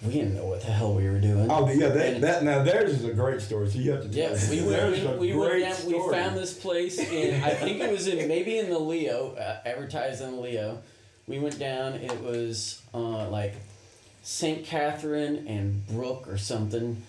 we 0.04 0.12
didn't 0.12 0.36
know 0.36 0.46
what 0.46 0.60
the 0.60 0.70
hell 0.70 0.94
we 0.94 1.08
were 1.10 1.18
doing. 1.18 1.50
Oh 1.50 1.68
yeah, 1.68 1.88
that, 1.88 2.20
that 2.20 2.44
now 2.44 2.62
theirs 2.62 2.92
is 2.92 3.04
a 3.04 3.12
great 3.14 3.40
story. 3.40 3.68
So 3.68 3.80
you 3.80 3.90
have 3.90 4.02
to. 4.02 4.08
Tell 4.08 4.16
Yeah, 4.16 4.28
us. 4.36 4.48
we 4.48 4.60
There's 4.60 5.02
went, 5.04 5.18
we, 5.18 5.32
we 5.32 5.38
went 5.40 5.60
down, 5.64 5.86
we 5.86 6.12
found 6.12 6.36
this 6.36 6.54
place 6.56 6.98
in, 7.00 7.42
I 7.42 7.50
think 7.50 7.80
it 7.80 7.90
was 7.90 8.06
in, 8.06 8.28
maybe 8.28 8.58
in 8.58 8.70
the 8.70 8.78
Leo, 8.78 9.32
uh, 9.34 9.58
advertised 9.66 10.22
in 10.22 10.36
the 10.36 10.40
Leo. 10.40 10.82
We 11.26 11.40
went 11.40 11.58
down, 11.58 11.94
it 11.94 12.20
was 12.22 12.80
uh, 12.94 13.28
like 13.28 13.54
St. 14.22 14.64
Catherine 14.64 15.48
and 15.48 15.84
Brook 15.88 16.28
or 16.28 16.38
something 16.38 17.02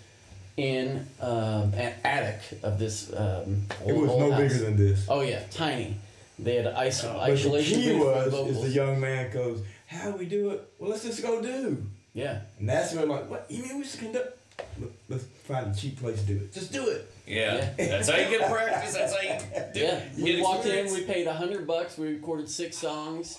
in 0.58 1.08
um, 1.22 1.72
an 1.76 1.94
attic 2.04 2.40
of 2.64 2.80
this 2.80 3.14
um, 3.14 3.62
old, 3.82 3.90
It 3.90 3.96
was 3.96 4.10
old 4.10 4.20
no 4.22 4.32
house. 4.32 4.42
bigger 4.42 4.66
than 4.66 4.76
this. 4.76 5.06
Oh 5.08 5.22
yeah, 5.22 5.42
tiny. 5.52 5.96
They 6.40 6.56
had 6.56 6.66
iso- 6.76 7.14
But 7.14 7.28
the 7.28 7.34
isolation 7.34 7.82
key 7.82 7.94
was 7.94 8.32
vocals. 8.32 8.58
is 8.58 8.62
the 8.64 8.70
young 8.70 9.00
man 9.00 9.32
goes, 9.32 9.62
"How 9.88 10.12
do 10.12 10.18
we 10.18 10.26
do 10.26 10.50
it? 10.52 10.68
Well, 10.80 10.90
let's 10.92 11.04
just 11.04 11.22
go 11.22 11.42
do." 11.42 11.84
yeah, 12.14 12.40
And 12.60 12.68
that's 12.68 12.94
when 12.94 13.08
like, 13.10 13.30
what? 13.30 13.46
You 13.50 13.64
mean 13.64 13.78
we 13.78 13.84
just 13.84 14.00
conduct? 14.00 14.34
Look, 14.82 14.92
Let's 15.08 15.24
find 15.48 15.72
a 15.74 15.76
cheap 15.80 16.00
place 16.00 16.20
to 16.22 16.26
do 16.28 16.36
it. 16.38 16.52
Just 16.52 16.74
do 16.74 16.88
it. 16.90 17.08
Yeah. 17.28 17.70
That's 17.78 18.10
how 18.10 18.18
you 18.18 18.30
get 18.30 18.50
practice. 18.52 18.94
That's 18.96 19.16
how 19.16 19.22
you 19.22 19.40
do 19.74 19.80
yeah. 19.80 20.02
you 20.16 20.24
We 20.24 20.42
walked 20.42 20.66
experience. 20.66 20.94
in, 20.94 20.98
we 21.00 21.04
paid 21.06 21.28
a 21.28 21.34
hundred 21.34 21.68
bucks. 21.68 21.96
We 21.98 22.08
recorded 22.08 22.50
six 22.50 22.78
songs. 22.78 23.38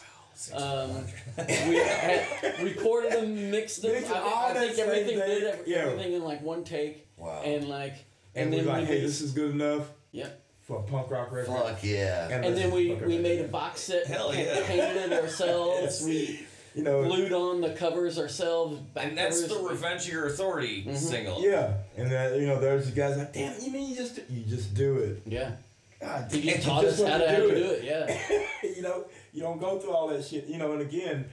Um, 0.54 1.04
we 1.36 1.76
had 1.76 2.26
recorded 2.62 3.12
them, 3.12 3.50
mixed 3.50 3.82
them. 3.82 3.90
I, 3.90 3.94
Mixed 3.94 4.08
think- 4.08 4.24
I 4.24 4.54
think 4.54 4.78
everything 4.78 5.18
did 5.18 5.44
every, 5.44 5.72
Yeah. 5.72 5.78
everything 5.78 6.12
in 6.14 6.22
like 6.24 6.42
one 6.42 6.64
take, 6.64 7.06
Wow. 7.16 7.42
and 7.44 7.68
like, 7.68 7.94
And, 8.34 8.44
and, 8.44 8.50
we're 8.52 8.56
then 8.58 8.66
like, 8.66 8.88
we 8.88 8.94
hey, 8.94 9.00
this 9.00 9.20
is 9.20 9.32
good 9.32 9.50
enough 9.50 9.88
yep. 10.12 10.40
for 10.62 10.78
a 10.78 10.82
punk 10.82 11.10
rock 11.10 11.32
record. 11.32 11.46
Fuck 11.48 11.82
yeah. 11.82 12.28
And 12.30 12.44
this 12.44 12.58
then 12.60 12.70
we 12.70 12.88
we 12.88 12.94
record. 12.94 13.08
made 13.22 13.40
a 13.40 13.48
box 13.48 13.80
set, 13.80 14.06
Hell 14.06 14.32
yeah. 14.34 14.64
painted 14.66 15.12
it 15.12 15.22
ourselves. 15.22 16.02
We 16.06 16.46
You 16.74 16.84
know, 16.84 17.02
glued 17.02 17.32
on 17.32 17.60
the 17.60 17.70
covers 17.70 18.18
ourselves. 18.18 18.78
And 18.94 19.18
that's 19.18 19.40
covers. 19.42 19.56
the 19.58 19.68
Revenge 19.68 20.06
of 20.06 20.12
Your 20.12 20.26
Authority 20.28 20.84
Mhm. 20.86 20.96
single. 20.96 21.42
yeah. 21.42 21.74
And 21.96 22.12
then 22.12 22.40
you 22.40 22.46
know, 22.46 22.60
there's 22.60 22.86
the 22.86 22.92
guys 22.92 23.16
like, 23.16 23.32
damn, 23.32 23.60
you 23.60 23.72
mean 23.72 23.88
you 23.90 23.96
just 23.96 24.20
you 24.30 24.44
just 24.44 24.74
do 24.74 24.98
it? 24.98 25.22
Yeah, 25.26 25.52
God, 26.00 26.30
he 26.30 26.42
just 26.42 26.62
taught 26.62 26.84
us 26.84 26.98
how 27.02 27.18
to, 27.18 27.28
how 27.28 27.36
to 27.38 27.48
do 27.54 27.70
it. 27.72 27.82
Yeah, 27.82 28.46
you 28.76 28.82
know, 28.82 29.06
you 29.38 29.44
don't 29.44 29.60
go 29.60 29.78
through 29.78 29.92
all 29.92 30.08
that 30.08 30.24
shit. 30.24 30.48
You 30.48 30.58
know, 30.58 30.72
and 30.72 30.82
again, 30.82 31.26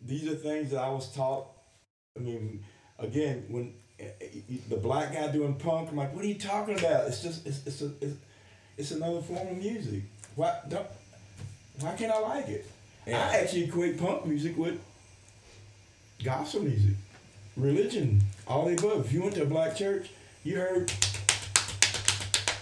these 0.00 0.28
are 0.28 0.36
things 0.36 0.70
that 0.70 0.78
I 0.78 0.88
was 0.88 1.12
taught. 1.12 1.46
I 2.16 2.20
mean, 2.20 2.62
again, 3.00 3.44
when 3.48 3.74
uh, 4.00 4.04
the 4.68 4.76
black 4.76 5.12
guy 5.12 5.26
doing 5.32 5.54
punk, 5.56 5.88
I'm 5.90 5.96
like, 5.96 6.14
what 6.14 6.24
are 6.24 6.28
you 6.28 6.36
talking 6.38 6.78
about? 6.78 7.08
It's 7.08 7.20
just 7.22 7.44
it's 7.46 7.66
it's 7.66 7.82
a, 7.82 7.90
it's, 8.00 8.16
it's 8.78 8.90
another 8.92 9.20
form 9.20 9.48
of 9.48 9.56
music. 9.56 10.02
Why 10.36 10.58
don't 10.68 10.86
why 11.80 11.94
can't 11.96 12.12
I 12.12 12.20
like 12.20 12.48
it? 12.48 12.70
Yeah. 13.04 13.18
I 13.32 13.38
actually 13.38 13.64
equate 13.64 13.98
punk 13.98 14.26
music 14.26 14.56
with 14.56 14.78
gospel 16.22 16.62
music, 16.62 16.94
religion, 17.56 18.20
all 18.46 18.66
the 18.66 18.74
above. 18.74 19.06
If 19.06 19.12
you 19.12 19.22
went 19.22 19.34
to 19.34 19.42
a 19.42 19.46
black 19.46 19.74
church, 19.76 20.08
you 20.44 20.56
heard 20.56 20.92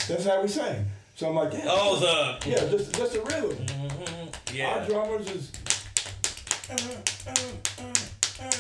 that's 0.08 0.24
how 0.24 0.40
we 0.40 0.48
sang. 0.48 0.86
So 1.16 1.28
I'm 1.28 1.34
like, 1.34 1.52
yeah, 1.52 1.64
Oh, 1.66 1.98
the. 1.98 2.48
yeah, 2.48 2.60
just 2.70 2.94
just 2.94 3.16
a 3.16 3.20
rhythm. 3.20 3.50
Mhm. 3.66 4.27
Our 4.60 4.78
Yeah. 4.80 4.86
drummers 4.86 5.28
is 5.30 5.52
uh, 6.70 6.74
uh, 6.74 7.30
uh, 7.30 7.84
uh, 8.40 8.52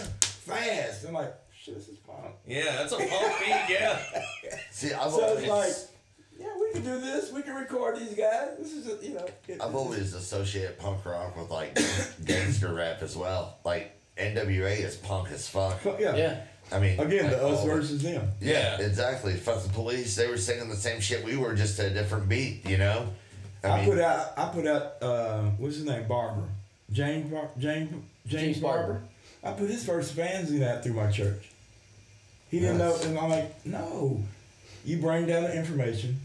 fast. 0.46 1.06
I'm 1.06 1.14
like, 1.14 1.34
shit, 1.54 1.74
this 1.76 1.88
is 1.88 1.96
punk. 1.98 2.34
Yeah, 2.46 2.64
that's 2.76 2.92
a 2.92 2.96
punk 2.96 3.34
beat. 3.40 3.48
Yeah. 3.68 3.98
See, 4.70 4.92
I've 4.92 5.10
So 5.10 5.22
always, 5.24 5.40
it's 5.40 5.48
like, 5.48 5.72
yeah, 6.40 6.46
we 6.60 6.72
can 6.72 6.82
do 6.84 7.00
this. 7.00 7.32
We 7.32 7.42
can 7.42 7.54
record 7.54 7.98
these 7.98 8.14
guys. 8.14 8.50
This 8.58 8.72
is, 8.72 8.86
a, 8.88 9.04
you 9.04 9.14
know. 9.14 9.26
it- 9.48 9.60
I've 9.60 9.74
always 9.74 10.14
associated 10.14 10.78
punk 10.78 11.04
rock 11.04 11.36
with 11.36 11.50
like 11.50 11.76
gangster 12.24 12.72
rap 12.74 13.02
as 13.02 13.16
well. 13.16 13.58
Like 13.64 13.92
NWA 14.16 14.78
is 14.80 14.96
punk 14.96 15.30
as 15.30 15.48
fuck. 15.48 15.80
yeah. 15.98 16.14
yeah. 16.16 16.40
I 16.70 16.78
mean, 16.78 17.00
Again, 17.00 17.30
the 17.30 17.42
all 17.42 17.54
us 17.54 17.64
versus 17.64 18.02
them. 18.02 18.28
Yeah, 18.42 18.78
Yeah. 18.78 18.86
exactly. 18.86 19.32
Fuck 19.34 19.62
the 19.62 19.70
police. 19.70 20.14
They 20.16 20.28
were 20.28 20.36
singing 20.36 20.68
the 20.68 20.76
same 20.76 21.00
shit 21.00 21.24
we 21.24 21.34
were, 21.36 21.54
just 21.54 21.78
a 21.78 21.88
different 21.90 22.28
beat. 22.28 22.68
You 22.68 22.76
know. 22.76 23.08
I, 23.64 23.76
mean, 23.80 23.90
put 23.90 23.98
out. 23.98 24.32
I 24.36 24.44
put 24.46 24.66
out. 24.66 25.02
Uh, 25.02 25.42
what's 25.58 25.76
his 25.76 25.84
name? 25.84 26.06
Barber. 26.08 26.42
James. 26.92 27.30
Bar- 27.30 27.50
James. 27.58 27.90
James, 27.90 28.04
James 28.26 28.58
Barber. 28.58 28.82
Barber. 28.82 29.02
I 29.44 29.52
put 29.52 29.68
his 29.70 29.84
first 29.84 30.16
fanzine 30.16 30.62
out 30.66 30.82
through 30.82 30.94
my 30.94 31.10
church. 31.10 31.50
He 32.50 32.60
didn't 32.60 32.78
Nice. 32.78 33.02
know, 33.04 33.10
and 33.10 33.18
I'm 33.18 33.30
like, 33.30 33.66
no. 33.66 34.22
You 34.84 34.98
bring 34.98 35.26
down 35.26 35.42
the 35.44 35.54
information. 35.56 36.18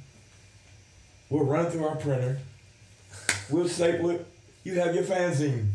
We'll 1.29 1.43
run 1.45 1.65
it 1.65 1.71
through 1.71 1.85
our 1.87 1.95
printer. 1.95 2.39
We'll 3.49 3.67
staple 3.67 4.11
it. 4.11 4.25
You 4.63 4.79
have 4.79 4.95
your 4.95 5.03
fanzine. 5.03 5.69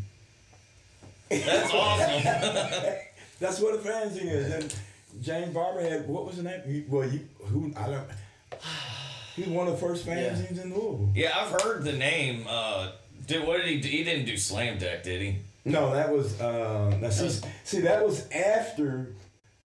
That's 1.29 1.73
awesome. 1.75 2.23
That's 3.41 3.61
what 3.61 3.75
a 3.75 3.79
fanzine 3.79 4.25
is. 4.25 4.53
And 4.53 4.75
James 5.23 5.53
Barber 5.53 5.81
had 5.83 6.09
what 6.09 6.27
was 6.27 6.37
the 6.37 6.43
name? 6.45 6.87
Well, 6.89 7.09
you 7.09 7.21
who 7.45 7.73
I 7.77 7.87
don't. 7.89 8.09
He 9.39 9.45
was 9.45 9.51
one 9.53 9.67
of 9.69 9.75
the 9.75 9.87
first 9.87 10.07
fanzines 10.07 10.63
in 10.63 10.71
Louisville. 10.75 11.11
yeah, 11.15 11.33
I've 11.37 11.61
heard 11.63 11.85
the 11.85 11.93
name. 11.93 12.45
Uh, 12.49 12.91
did 13.27 13.47
what 13.47 13.59
did 13.59 13.67
he 13.67 13.81
do? 13.81 13.89
He 13.89 14.05
didn't 14.05 14.25
do 14.27 14.37
Slam 14.37 14.79
Deck, 14.79 15.03
did 15.05 15.21
he? 15.23 15.37
No, 15.65 15.93
that 15.93 16.11
was 16.11 16.41
uh, 16.41 16.97
now 17.01 17.11
see, 17.11 17.41
see 17.65 17.81
that 17.83 18.05
was 18.05 18.29
after 18.31 19.15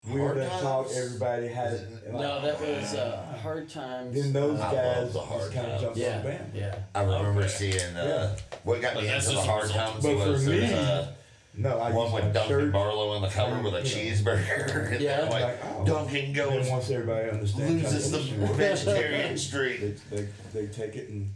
we 0.07 0.19
were 0.19 0.27
Hard 0.27 0.37
that 0.39 0.61
taught 0.61 0.85
Times? 0.87 0.97
everybody 0.97 1.47
had 1.47 1.73
it- 1.73 1.91
like, 2.13 2.21
No, 2.21 2.41
that 2.41 2.59
was 2.61 2.93
uh, 2.93 3.37
hard 3.41 3.67
times. 3.69 4.13
Then 4.21 4.33
those 4.33 4.59
I 4.59 4.71
guys 4.73 5.13
the 5.13 5.19
just 5.19 5.31
Hard 5.31 5.51
kind 5.51 5.65
of 5.67 5.71
Times. 5.71 5.81
jumped 5.81 5.99
on 5.99 6.23
the 6.23 6.29
band. 6.29 6.51
yeah. 6.53 6.75
I 6.93 7.01
remember 7.03 7.39
Okay. 7.41 7.47
seeing 7.49 7.95
uh, 7.95 8.35
what 8.63 8.81
got 8.81 8.93
But 8.93 9.03
me 9.03 9.09
into 9.09 9.29
the 9.31 9.41
hard 9.41 9.69
times 9.69 10.03
But 10.03 10.15
was 10.15 10.43
for 10.43 10.49
me, 10.51 10.71
uh, 10.73 11.05
No, 11.57 11.79
I 11.79 11.91
one 11.91 12.11
with 12.11 12.23
my 12.25 12.29
Duncan 12.31 12.47
shirt. 12.49 12.71
Barlow 12.73 13.09
on 13.11 13.21
the 13.21 13.29
cover 13.29 13.61
with 13.61 13.73
a 13.75 13.77
Yeah. 13.77 13.83
cheeseburger. 14.13 14.91
And 14.91 15.01
Yeah. 15.01 15.21
I'm 15.23 15.29
like, 15.29 15.43
Like, 15.43 15.59
oh. 15.77 15.85
Duncan 15.85 16.33
goes 16.33 16.49
then 16.65 16.71
once 16.71 16.89
everybody 16.89 17.29
understands, 17.29 17.83
loses 17.83 18.11
the 18.11 18.19
vegetarian 18.53 19.37
streak. 19.47 19.79
they, 20.09 20.27
they 20.53 20.65
take 20.67 20.95
it 20.95 21.09
and 21.09 21.33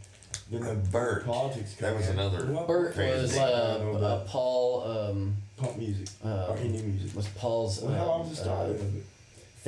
then 0.50 0.62
the 0.62 0.74
Bert. 0.74 1.24
politics. 1.24 1.74
That 1.76 1.96
was 1.96 2.08
in. 2.08 2.18
another- 2.18 2.46
Well, 2.52 2.66
Bert 2.66 2.96
was 2.96 3.36
I 3.36 3.42
uh, 3.42 3.46
uh, 3.46 4.24
Paul. 4.26 4.84
Um, 4.84 5.36
punk 5.56 5.76
music 5.78 6.08
Uh, 6.24 6.46
or 6.50 6.56
indie 6.56 6.82
music. 6.84 7.14
was 7.16 7.28
Paul's 7.28 7.80
Well, 7.82 7.92
how 7.94 8.04
long 8.06 8.20
um, 8.22 8.28
was 8.30 8.38
it 8.38 8.42
started? 8.42 8.80
uh, 8.80 8.84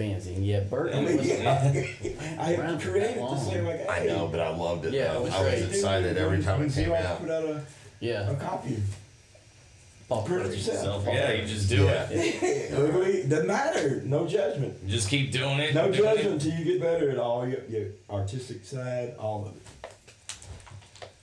fanzine. 0.00 0.44
Yeah, 0.46 0.60
Burton 0.60 0.98
I 0.98 1.08
mean, 1.08 1.16
was 1.18 1.26
yeah, 1.28 1.84
I 2.40 2.54
around 2.54 2.78
for 2.80 2.90
created 2.90 3.10
that 3.10 3.14
to 3.16 3.20
long. 3.20 3.50
say 3.50 3.60
like, 3.60 3.88
I 3.90 4.04
know, 4.06 4.26
but 4.28 4.40
I 4.40 4.54
loved 4.56 4.86
it. 4.86 4.94
Yeah, 4.94 5.14
it 5.16 5.22
was 5.22 5.32
I 5.34 5.42
was 5.44 5.52
great. 5.60 5.68
excited 5.68 6.16
every 6.16 6.42
time 6.42 6.62
it 6.62 6.72
came 6.72 6.92
out. 6.92 7.20
Put 7.20 7.30
out 7.30 7.44
a, 7.44 7.62
yeah. 8.00 8.30
a 8.30 8.34
copy. 8.36 8.76
Paul 10.12 10.22
Print 10.24 10.40
it 10.42 10.44
Perry. 10.44 10.56
yourself. 10.56 11.04
Yeah, 11.06 11.32
you 11.32 11.46
just 11.46 11.68
do 11.70 11.84
Yeah. 11.84 12.06
it. 12.10 12.72
Ugly 12.74 13.22
doesn't 13.28 13.46
matter. 13.46 14.02
No 14.04 14.26
judgment. 14.26 14.86
Just 14.86 15.08
keep 15.08 15.32
doing 15.32 15.58
it. 15.58 15.74
No 15.74 15.90
doing 15.90 15.94
it. 15.94 16.16
judgment 16.16 16.42
until 16.42 16.58
you 16.58 16.64
get 16.64 16.80
better 16.82 17.10
at 17.10 17.18
all 17.18 17.48
your, 17.48 17.64
your 17.68 17.86
artistic 18.10 18.64
side, 18.64 19.14
all 19.18 19.46
of 19.46 19.56
it. 19.56 20.34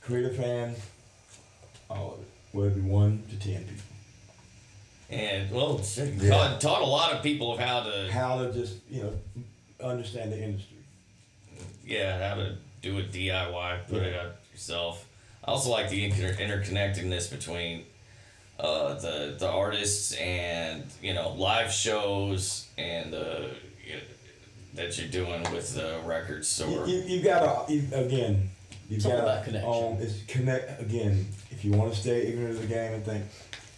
Creative 0.01 0.35
fan, 0.35 0.75
all 1.89 2.13
of 2.15 2.19
it. 2.21 2.27
Whether 2.51 2.69
it 2.69 2.75
be 2.75 2.81
one 2.81 3.23
to 3.29 3.35
ten 3.37 3.63
people. 3.63 3.75
And 5.11 5.51
well, 5.51 5.81
shit, 5.83 6.15
Yeah. 6.15 6.29
taught, 6.31 6.61
taught 6.61 6.81
a 6.81 6.85
lot 6.85 7.13
of 7.13 7.21
people 7.21 7.51
of 7.53 7.59
how 7.59 7.81
to 7.81 8.11
How 8.11 8.43
to 8.43 8.51
just, 8.53 8.77
you 8.89 9.03
know, 9.03 9.13
understand 9.83 10.31
the 10.31 10.41
industry. 10.41 10.77
yeah, 11.85 12.27
how 12.29 12.35
to 12.35 12.55
do 12.81 12.97
a 12.97 13.03
DIY, 13.03 13.87
put 13.87 14.01
it 14.01 14.15
out 14.19 14.35
yourself. 14.51 15.05
I 15.43 15.51
also 15.51 15.69
like 15.69 15.89
the 15.89 16.05
inter- 16.05 16.33
interconnectedness 16.33 17.29
between 17.31 17.85
uh, 18.59 18.93
the 18.95 19.35
the 19.39 19.47
artists 19.49 20.13
and 20.13 20.83
you 21.01 21.13
know 21.13 21.29
live 21.33 21.71
shows 21.71 22.67
and 22.77 23.13
uh, 23.13 23.41
you 23.85 23.95
that 24.75 24.97
you're 24.97 25.07
doing 25.09 25.41
with 25.51 25.73
the 25.75 25.99
record 26.05 26.37
You, 26.37 26.43
store. 26.43 26.87
you, 26.87 26.99
you 27.01 27.21
gotta, 27.21 27.71
you, 27.73 27.83
again, 27.93 28.49
you 28.89 28.97
It's 28.97 29.05
all 29.05 29.11
gotta 29.11 29.23
about 29.23 29.43
connection. 29.45 29.69
own- 29.69 29.97
it's 30.01 30.23
connect, 30.27 30.79
again, 30.81 31.27
if 31.51 31.65
you 31.65 31.71
wanna 31.71 31.93
stay 31.95 32.27
ignorant 32.27 32.55
of 32.55 32.61
the 32.61 32.67
game 32.67 32.93
and 32.93 33.03
think, 33.03 33.25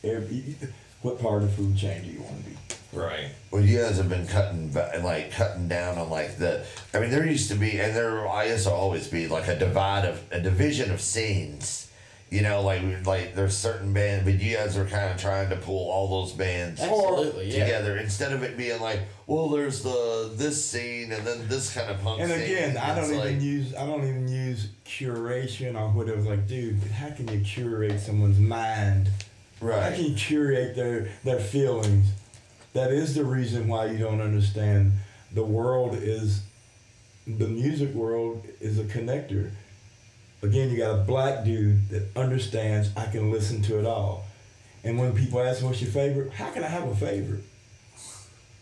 every, 0.03 0.55
what 1.01 1.19
part 1.19 1.43
of 1.43 1.49
the 1.49 1.55
food 1.55 1.77
chain 1.77 2.03
do 2.03 2.09
you 2.11 2.21
wanna 2.21 2.41
be? 2.41 2.57
Right. 2.93 3.29
Well, 3.51 3.63
you 3.63 3.79
guys 3.79 3.97
have 3.97 4.09
been 4.09 4.27
cutting, 4.27 4.69
ba- 4.73 4.99
like 5.03 5.31
cutting 5.31 5.69
down 5.69 5.97
on 5.97 6.09
like 6.09 6.37
the. 6.37 6.65
I 6.93 6.99
mean, 6.99 7.09
there 7.09 7.25
used 7.25 7.49
to 7.49 7.55
be, 7.55 7.79
and 7.79 7.95
there 7.95 8.27
I 8.27 8.47
guess 8.49 8.65
will 8.65 8.73
always 8.73 9.07
be 9.07 9.29
like 9.29 9.47
a 9.47 9.57
divide 9.57 10.03
of 10.05 10.21
a 10.29 10.41
division 10.41 10.91
of 10.91 10.99
scenes. 10.99 11.80
You 12.31 12.41
know, 12.43 12.61
like 12.61 12.81
like 13.05 13.35
there's 13.35 13.57
certain 13.57 13.91
bands, 13.91 14.23
but 14.23 14.41
you 14.41 14.55
guys 14.55 14.77
are 14.77 14.85
kind 14.85 15.11
of 15.13 15.19
trying 15.19 15.49
to 15.49 15.57
pull 15.57 15.91
all 15.91 16.07
those 16.21 16.31
bands 16.31 16.79
Absolutely, 16.79 17.51
yeah. 17.51 17.65
together 17.65 17.97
instead 17.97 18.31
of 18.31 18.41
it 18.41 18.55
being 18.55 18.79
like, 18.79 19.01
well, 19.27 19.49
there's 19.49 19.83
the 19.83 20.31
this 20.35 20.63
scene 20.65 21.11
and 21.11 21.27
then 21.27 21.45
this 21.49 21.73
kind 21.73 21.91
of 21.91 22.01
punk 22.01 22.21
And 22.21 22.31
scene. 22.31 22.41
again, 22.41 22.77
I 22.77 22.95
don't 22.95 23.11
like, 23.17 23.31
even 23.31 23.41
use 23.41 23.75
I 23.75 23.85
don't 23.85 24.03
even 24.07 24.29
use 24.29 24.69
curation 24.85 25.75
or 25.77 25.89
whatever. 25.89 26.21
Like, 26.21 26.47
dude, 26.47 26.81
how 26.83 27.09
can 27.09 27.27
you 27.27 27.41
curate 27.41 27.99
someone's 27.99 28.39
mind? 28.39 29.09
Right. 29.59 29.83
How 29.91 29.95
can 29.97 30.05
you 30.05 30.15
curate 30.15 30.73
their 30.73 31.09
their 31.25 31.39
feelings? 31.39 32.07
That 32.71 32.91
is 32.91 33.13
the 33.13 33.25
reason 33.25 33.67
why 33.67 33.87
you 33.87 33.97
don't 33.97 34.21
understand. 34.21 34.93
The 35.33 35.43
world 35.43 35.95
is 35.95 36.43
the 37.27 37.47
music 37.47 37.93
world 37.93 38.45
is 38.61 38.79
a 38.79 38.85
connector. 38.85 39.51
Again, 40.43 40.71
you 40.71 40.77
got 40.77 40.91
a 40.99 41.03
black 41.03 41.43
dude 41.45 41.89
that 41.89 42.03
understands 42.15 42.89
I 42.97 43.05
can 43.05 43.31
listen 43.31 43.61
to 43.63 43.79
it 43.79 43.85
all. 43.85 44.25
And 44.83 44.97
when 44.97 45.13
people 45.15 45.39
ask 45.39 45.63
what's 45.63 45.81
your 45.81 45.91
favorite, 45.91 46.33
how 46.33 46.49
can 46.49 46.63
I 46.63 46.67
have 46.67 46.87
a 46.87 46.95
favorite? 46.95 47.43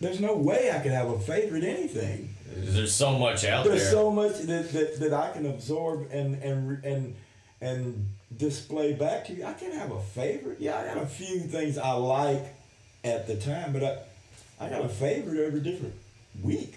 There's 0.01 0.19
no 0.19 0.35
way 0.35 0.71
I 0.71 0.79
can 0.79 0.91
have 0.91 1.09
a 1.09 1.19
favorite 1.19 1.63
anything. 1.63 2.33
There's 2.55 2.93
so 2.93 3.17
much 3.17 3.45
out 3.45 3.65
There's 3.65 3.65
there. 3.65 3.75
There's 3.77 3.91
so 3.91 4.11
much 4.11 4.37
that, 4.39 4.71
that, 4.73 4.99
that 4.99 5.13
I 5.13 5.31
can 5.31 5.45
absorb 5.45 6.07
and 6.11 6.41
and 6.41 6.83
and 6.83 7.15
and 7.61 8.07
display 8.35 8.93
back 8.93 9.25
to 9.25 9.33
you. 9.33 9.45
I 9.45 9.53
can't 9.53 9.73
have 9.73 9.91
a 9.91 10.01
favorite. 10.01 10.59
Yeah, 10.59 10.77
I 10.79 10.85
got 10.85 10.97
a 11.03 11.05
few 11.05 11.39
things 11.41 11.77
I 11.77 11.91
like 11.91 12.55
at 13.03 13.27
the 13.27 13.35
time, 13.35 13.71
but 13.73 13.83
I 13.83 14.65
I 14.65 14.69
got 14.69 14.83
a 14.83 14.89
favorite 14.89 15.45
every 15.45 15.59
different 15.61 15.93
week, 16.41 16.75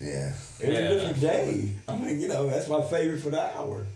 Yeah. 0.00 0.32
every 0.62 0.74
Yeah. 0.74 0.88
different 0.88 1.20
day. 1.20 1.70
I 1.88 1.96
mean, 1.96 2.20
you 2.20 2.28
know, 2.28 2.48
that's 2.48 2.68
my 2.68 2.82
favorite 2.82 3.20
for 3.20 3.30
the 3.30 3.42
hour. 3.56 3.86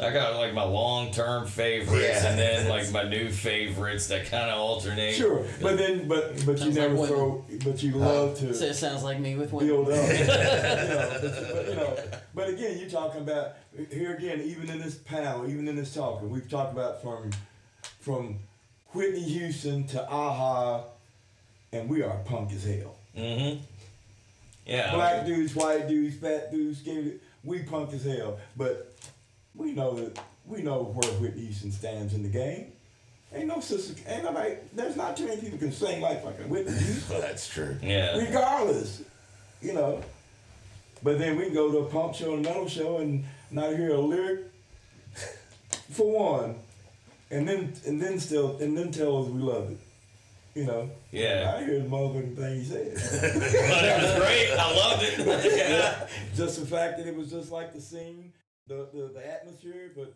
I 0.00 0.10
got 0.10 0.36
like 0.36 0.54
my 0.54 0.64
long 0.64 1.10
term 1.12 1.46
favorites 1.46 2.22
Yeah. 2.22 2.30
and 2.30 2.38
then 2.38 2.68
like 2.68 2.90
my 2.92 3.02
new 3.02 3.30
favorites 3.30 4.06
that 4.08 4.24
kind 4.26 4.50
of 4.50 4.58
alternate. 4.58 5.14
Sure, 5.14 5.44
but 5.60 5.76
then 5.76 6.08
but 6.08 6.34
but 6.46 6.58
you 6.58 6.72
Sounds 6.72 6.76
like 6.76 6.88
never 6.88 6.94
women. 6.94 7.08
throw. 7.08 7.44
But 7.64 7.82
you 7.82 7.92
love 7.92 8.38
to. 8.38 8.54
So 8.54 8.64
it 8.64 8.74
sounds 8.74 9.02
like 9.02 9.20
me 9.20 9.34
with 9.36 9.52
women. 9.52 9.68
build 9.68 9.90
up. 9.90 10.08
you 10.18 10.24
know, 10.24 11.18
but, 11.20 11.52
but, 11.52 11.68
you 11.68 11.74
know, 11.74 11.96
but 12.34 12.48
again, 12.48 12.78
you're 12.78 12.88
talking 12.88 13.20
about 13.20 13.52
here 13.90 14.14
again, 14.14 14.40
even 14.40 14.70
in 14.70 14.78
this 14.80 14.94
panel, 14.96 15.46
even 15.48 15.68
in 15.68 15.76
this 15.76 15.92
talk, 15.92 16.22
we've 16.22 16.48
talked 16.48 16.72
about 16.72 17.02
from 17.02 17.30
from 18.00 18.38
Whitney 18.94 19.20
Houston 19.22 19.86
to 19.88 20.08
Aha, 20.08 20.84
and 21.70 21.88
we 21.90 22.02
are 22.02 22.16
punk 22.24 22.50
as 22.52 22.64
hell. 22.64 22.96
Mm-hmm. 23.16 23.60
Yeah. 24.64 24.94
Black 24.94 25.26
dudes, 25.26 25.54
white 25.54 25.86
dudes, 25.88 26.16
fat 26.16 26.50
dudes, 26.50 26.78
skinny. 26.80 27.02
dudes, 27.02 27.22
We 27.44 27.62
punk 27.64 27.92
as 27.92 28.04
hell, 28.04 28.38
but 28.56 28.91
we 29.54 29.72
know 29.72 29.94
that 29.94 30.18
we 30.46 30.62
know 30.62 30.82
where 30.82 31.12
Whitney 31.14 31.42
Houston 31.46 31.70
stands 31.72 32.14
in 32.14 32.22
the 32.22 32.28
game. 32.28 32.72
Ain't 33.34 33.46
no 33.46 33.60
sister, 33.60 33.94
ain't 34.06 34.24
nobody. 34.24 34.56
There's 34.74 34.96
not 34.96 35.16
too 35.16 35.26
many 35.26 35.40
people 35.40 35.58
can 35.58 35.72
sing 35.72 36.00
like 36.02 36.22
fucking 36.22 36.48
Whitney 36.48 36.72
Houston 36.72 37.20
That's 37.20 37.48
true. 37.48 37.76
Yeah. 37.82 38.18
regardless, 38.18 39.02
you 39.62 39.72
know. 39.72 40.02
But 41.02 41.18
then 41.18 41.36
we 41.36 41.44
can 41.46 41.54
go 41.54 41.72
to 41.72 41.78
a 41.78 41.84
punk 41.86 42.14
show 42.14 42.34
and 42.34 42.44
a 42.44 42.48
metal 42.48 42.68
show 42.68 42.98
and 42.98 43.24
not 43.50 43.74
hear 43.74 43.92
a 43.92 43.98
lyric 44.00 44.44
for 45.90 46.10
one, 46.10 46.56
and 47.30 47.48
then 47.48 47.72
and 47.86 48.00
then 48.00 48.18
still 48.20 48.58
and 48.58 48.76
then 48.76 48.90
tell 48.92 49.22
us 49.22 49.28
we 49.28 49.40
love 49.40 49.70
it, 49.70 49.78
you 50.54 50.64
know. 50.66 50.90
Yeah. 51.10 51.54
I 51.56 51.64
hear 51.64 51.80
the 51.80 51.88
motherfucking 51.88 52.36
thing 52.36 52.58
he 52.60 52.64
said. 52.64 52.92
but 53.20 53.84
it 53.84 54.02
was 54.02 54.20
great. 54.20 54.56
I 54.58 54.76
loved 54.76 55.02
it. 55.02 55.58
yeah. 55.58 56.06
just 56.36 56.60
the 56.60 56.66
fact 56.66 56.98
that 56.98 57.06
it 57.06 57.16
was 57.16 57.30
just 57.30 57.50
like 57.50 57.72
the 57.72 57.80
scene, 57.80 58.32
the 58.66 58.88
the, 58.92 59.10
the 59.14 59.26
atmosphere, 59.32 59.92
but 59.96 60.14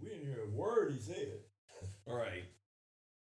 we 0.00 0.08
didn't 0.08 0.26
hear 0.26 0.44
a 0.44 0.50
word 0.56 0.92
he 0.92 1.00
said. 1.00 1.40
All 2.06 2.16
right. 2.26 2.44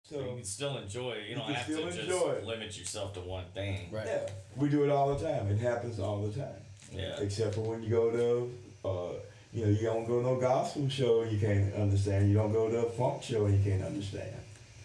So 0.02 0.20
you 0.20 0.36
can 0.36 0.44
still 0.44 0.78
enjoy 0.78 1.12
it. 1.12 1.24
You 1.24 1.30
You 1.30 1.34
don't 1.36 1.52
have 1.52 1.64
still 1.64 1.90
to 1.90 1.92
just 1.92 2.26
it. 2.26 2.44
limit 2.46 2.78
yourself 2.78 3.12
to 3.14 3.20
one 3.20 3.44
thing. 3.52 3.90
Right. 3.92 4.06
yeah, 4.06 4.26
we 4.56 4.70
do 4.70 4.82
it 4.84 4.90
all 4.90 5.14
the 5.14 5.22
time. 5.22 5.48
It 5.50 5.58
happens 5.58 6.00
all 6.00 6.22
the 6.22 6.32
time. 6.40 6.62
Yeah. 6.90 7.20
except 7.20 7.54
for 7.56 7.60
when 7.60 7.82
you 7.82 7.90
go 7.90 8.10
to, 8.10 8.88
uh, 8.88 9.12
you 9.52 9.66
know, 9.66 9.70
you 9.70 9.82
don't 9.82 10.06
go 10.06 10.22
to 10.22 10.26
no 10.26 10.36
gospel 10.40 10.88
show 10.88 11.20
and 11.20 11.30
you 11.30 11.38
can't 11.38 11.74
understand. 11.74 12.30
You 12.30 12.34
don't 12.36 12.52
go 12.52 12.70
to 12.70 12.86
a 12.86 12.90
funk 12.90 13.22
show 13.22 13.44
and 13.44 13.62
you 13.62 13.70
can't 13.70 13.84
understand. 13.84 14.34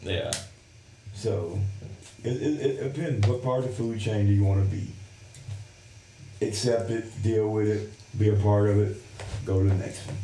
Yeah. 0.01 0.29
So, 1.13 1.57
it, 2.25 2.41
it, 2.41 2.59
it 2.81 2.93
depends. 2.93 3.25
What 3.25 3.41
part 3.41 3.59
of 3.59 3.65
the 3.67 3.71
food 3.71 4.01
chain 4.01 4.25
do 4.27 4.33
you 4.33 4.43
want 4.43 4.69
to 4.69 4.75
be? 4.75 4.87
Accept 6.45 6.89
it, 6.91 7.05
deal 7.23 7.47
with 7.49 7.67
it, 7.69 8.19
be 8.19 8.27
a 8.29 8.35
part 8.35 8.69
of 8.69 8.77
it, 8.79 8.97
go 9.45 9.61
to 9.63 9.69
the 9.69 9.75
next 9.75 10.05
one. 10.07 10.17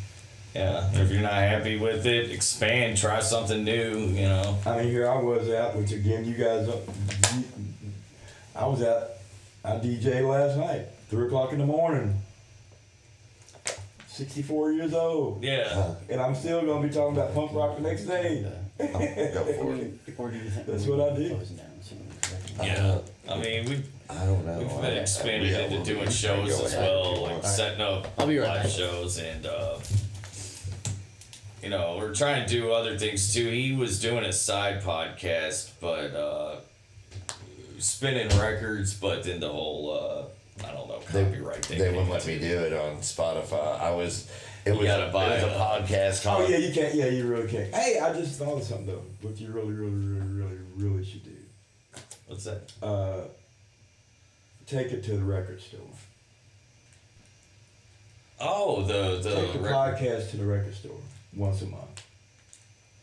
Yeah. 0.56 0.90
If 0.94 1.11
you're 1.11 1.22
not 1.22 1.34
happy 1.34 1.78
with 1.78 2.06
it, 2.06 2.32
expand. 2.32 2.98
Try 2.98 3.20
something 3.20 3.64
new. 3.64 3.98
You 4.07 4.28
know. 4.28 4.57
I 4.66 4.78
mean, 4.78 4.90
here 4.90 5.10
I 5.10 5.20
was 5.22 5.49
out, 5.49 5.76
which 5.76 5.91
again, 5.91 6.26
you 6.26 6.34
guys, 6.34 6.68
uh, 6.68 6.78
I 8.56 8.66
was 8.66 8.82
out, 8.82 9.10
I 9.64 9.72
DJ 9.74 10.28
last 10.28 10.57
night, 10.57 10.88
three 11.10 11.28
o'clock 11.28 11.53
in 11.53 11.60
the 11.60 11.66
morning. 11.66 12.22
64 14.07 14.72
years 14.74 14.94
old. 14.94 15.44
Yeah. 15.44 15.68
Uh, 15.72 15.95
and 16.10 16.20
I'm 16.20 16.36
still 16.36 16.66
gonna 16.66 16.86
be 16.86 16.94
talking 16.94 17.16
about 17.16 17.34
punk 17.34 17.53
rock 17.53 17.78
the 17.78 17.84
next 17.84 18.03
day. 18.03 18.45
Go 18.78 18.86
for 18.88 19.76
it. 19.76 19.94
Or 20.18 20.30
do 20.30 20.38
you 20.38 20.49
think 20.49 20.66
That's 20.68 20.86
what 20.86 20.99
I 20.99 21.03
would 21.03 21.16
be 21.18 21.24
did. 21.30 21.36
closing 21.38 21.57
down 21.57 21.68
soon? 21.82 22.07
Yeah. 22.61 22.99
I 23.30 23.38
mean, 23.40 23.66
we 23.70 23.84
I 24.10 24.26
don't 24.26 24.45
know. 24.45 24.57
we've 24.60 24.81
been 24.81 24.98
expanded 24.98 25.52
yeah, 25.52 25.60
into 25.60 25.76
we'll- 25.76 25.84
doing 25.86 26.10
shows 26.10 26.49
go 26.57 26.65
as 26.65 26.73
ahead. 26.73 26.90
well, 26.90 27.23
like 27.23 27.44
setting 27.44 27.81
up 27.81 28.07
I'll 28.18 28.27
be 28.27 28.38
right 28.40 28.48
live 28.48 28.64
back. 28.64 28.72
shows 28.72 29.18
and 29.19 29.45
uh, 29.45 29.77
you 31.61 31.69
know 31.69 31.98
we're 31.98 32.14
trying 32.15 32.45
to 32.48 32.49
do 32.49 32.72
other 32.72 32.98
things 32.98 33.34
too. 33.34 33.48
He 33.49 33.73
was 33.76 33.99
doing 34.02 34.23
a 34.23 34.34
side 34.34 34.81
podcast, 34.81 35.72
but 35.80 36.15
uh, 36.15 36.56
spinning 37.77 38.30
records, 38.40 38.94
but 38.94 39.23
then 39.23 39.40
the 39.40 39.49
whole 39.49 39.91
uh, 39.91 40.65
I 40.68 40.72
don't 40.73 40.88
know 40.88 40.99
They, 41.11 41.23
copyright 41.26 41.65
thing. 41.65 41.80
they 41.80 41.90
wouldn't 41.90 42.10
let 42.10 42.26
me 42.26 42.40
do 42.40 42.60
it 42.60 42.73
on 42.73 42.98
Spotify. 42.98 43.80
I 43.80 43.91
was. 43.91 44.30
It 44.65 44.73
You 44.73 44.80
was, 44.80 44.88
gotta 44.88 45.10
a, 45.10 45.14
buy 45.14 45.36
it 45.38 45.44
was 45.45 45.53
a 45.53 45.56
a- 45.56 45.60
podcast 45.60 46.26
Oh 46.26 46.38
called. 46.38 46.49
yeah, 46.49 46.57
you 46.57 46.73
can't. 46.73 46.94
Yeah, 46.94 47.06
you 47.07 47.26
really 47.27 47.48
can't. 47.49 47.73
Hey, 47.73 47.98
I 47.99 48.11
just 48.14 48.38
thought 48.38 48.57
of 48.57 48.64
something 48.64 48.88
though. 48.88 49.03
What 49.22 49.40
you 49.40 49.52
really, 49.52 49.72
really, 49.72 49.91
really, 50.06 50.27
really, 50.34 50.57
really 50.76 51.06
should 51.06 51.23
do. 51.23 51.31
What's 52.27 52.44
that? 52.44 52.69
Uh, 52.84 53.22
take 54.70 54.91
it 54.91 55.04
to 55.06 55.12
the 55.18 55.24
record 55.24 55.62
store. 55.62 55.80
Oh, 58.40 58.84
the 58.84 59.20
the, 59.22 59.36
take 59.36 59.54
the 59.54 59.60
record- 59.60 59.98
podcast 59.98 60.30
to 60.32 60.38
the 60.38 60.46
record 60.46 60.74
store 60.76 60.96
once 61.36 61.62
a 61.62 61.66
month. 61.66 62.04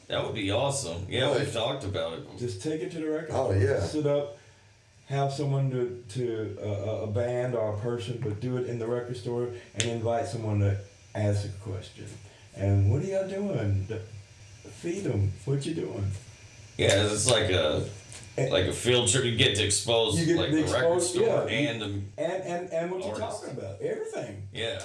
that 0.08 0.24
would 0.24 0.34
be 0.34 0.50
awesome. 0.50 1.04
Yeah, 1.08 1.26
Really? 1.26 1.40
we've 1.40 1.52
talked 1.52 1.84
about 1.84 2.14
it. 2.18 2.38
Just 2.38 2.62
take 2.62 2.80
it 2.80 2.90
to 2.92 2.98
the 2.98 3.06
record 3.08 3.30
Oh, 3.32 3.50
store. 3.50 3.56
yeah. 3.62 3.80
Sit 3.80 4.06
up, 4.06 4.38
have 5.06 5.32
someone 5.32 5.70
to 5.70 6.02
to 6.14 6.58
uh, 6.62 6.68
a- 6.68 7.02
a 7.02 7.06
band 7.08 7.54
or 7.54 7.74
a 7.74 7.78
person, 7.78 8.18
but 8.22 8.40
do 8.40 8.56
it 8.56 8.66
in 8.66 8.78
the 8.78 8.86
record 8.86 9.16
store 9.16 9.48
and 9.74 9.82
invite 9.84 10.26
someone 10.26 10.60
to 10.60 10.78
ask 11.14 11.44
a 11.44 11.48
question. 11.68 12.06
And 12.56 12.90
what 12.90 13.02
are 13.02 13.06
y'all 13.06 13.28
doing? 13.28 13.86
Feed 14.70 15.04
them. 15.04 15.32
What 15.44 15.66
you 15.66 15.74
doing? 15.74 16.10
Yeah, 16.78 17.06
it's 17.12 17.30
like 17.30 17.50
a 17.50 17.84
like 18.38 18.66
a 18.66 18.72
field 18.72 19.08
trip. 19.08 19.24
You 19.24 19.36
get 19.36 19.56
to 19.56 19.64
expose 19.64 20.18
You 20.20 20.26
get 20.26 20.36
like 20.36 20.50
to 20.50 20.56
the 20.56 20.62
record 20.64 20.96
expose- 20.96 21.10
store 21.14 21.46
yeah, 21.50 21.56
and 21.70 21.80
the 21.80 21.86
And 22.22 22.42
and 22.42 22.72
and 22.72 22.90
what 22.90 23.04
you're 23.04 23.16
talking 23.16 23.50
about, 23.50 23.80
everything. 23.80 24.48
yeah. 24.52 24.80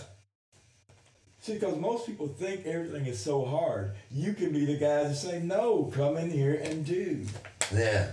See, 1.41 1.53
because 1.55 1.75
most 1.77 2.05
people 2.05 2.27
think 2.27 2.65
everything 2.67 3.07
is 3.07 3.19
so 3.19 3.43
hard. 3.43 3.93
You 4.11 4.33
can 4.33 4.51
be 4.53 4.63
the 4.65 4.77
guys 4.77 5.09
that 5.09 5.15
say, 5.31 5.39
"No, 5.39 5.85
come 5.93 6.17
in 6.17 6.29
here 6.29 6.53
and 6.63 6.85
do. 6.85 7.25
Yeah. 7.73 8.11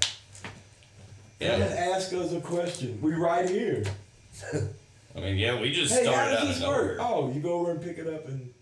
Come 1.40 1.50
and 1.50 1.60
Yeah, 1.70 1.92
ask 1.94 2.12
us 2.14 2.32
a 2.32 2.40
question. 2.40 2.98
We 3.02 3.12
right 3.14 3.48
here. 3.48 3.84
I 5.14 5.20
mean, 5.20 5.36
yeah, 5.36 5.60
we 5.60 5.72
just 5.72 5.92
Hey, 5.92 6.06
how 6.06 6.12
started 6.12 6.32
out 6.36 6.40
does 6.40 6.48
of 6.50 6.54
this 6.60 6.66
work? 6.68 6.96
nowhere. 6.96 6.98
Oh, 7.00 7.30
you 7.32 7.40
go 7.40 7.54
over 7.60 7.70
and 7.72 7.82
pick 7.82 7.98
it 7.98 8.06
up 8.06 8.26
and. 8.28 8.52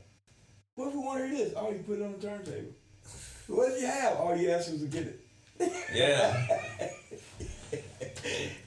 What 0.75 0.89
if 0.89 0.95
we 0.95 1.01
want 1.01 1.21
to 1.21 1.29
hear 1.29 1.45
this? 1.45 1.55
Oh, 1.57 1.71
you 1.71 1.79
put 1.87 2.01
it 2.01 2.03
on 2.03 2.13
the 2.13 2.27
turntable. 2.27 2.73
What 3.47 3.69
do 3.75 3.81
you 3.81 3.87
have? 3.87 4.17
All 4.19 4.37
you 4.37 4.51
ask 4.51 4.71
was 4.71 4.81
to 4.83 4.89
get 4.89 5.05
it. 5.05 5.21
Yeah, 5.95 6.47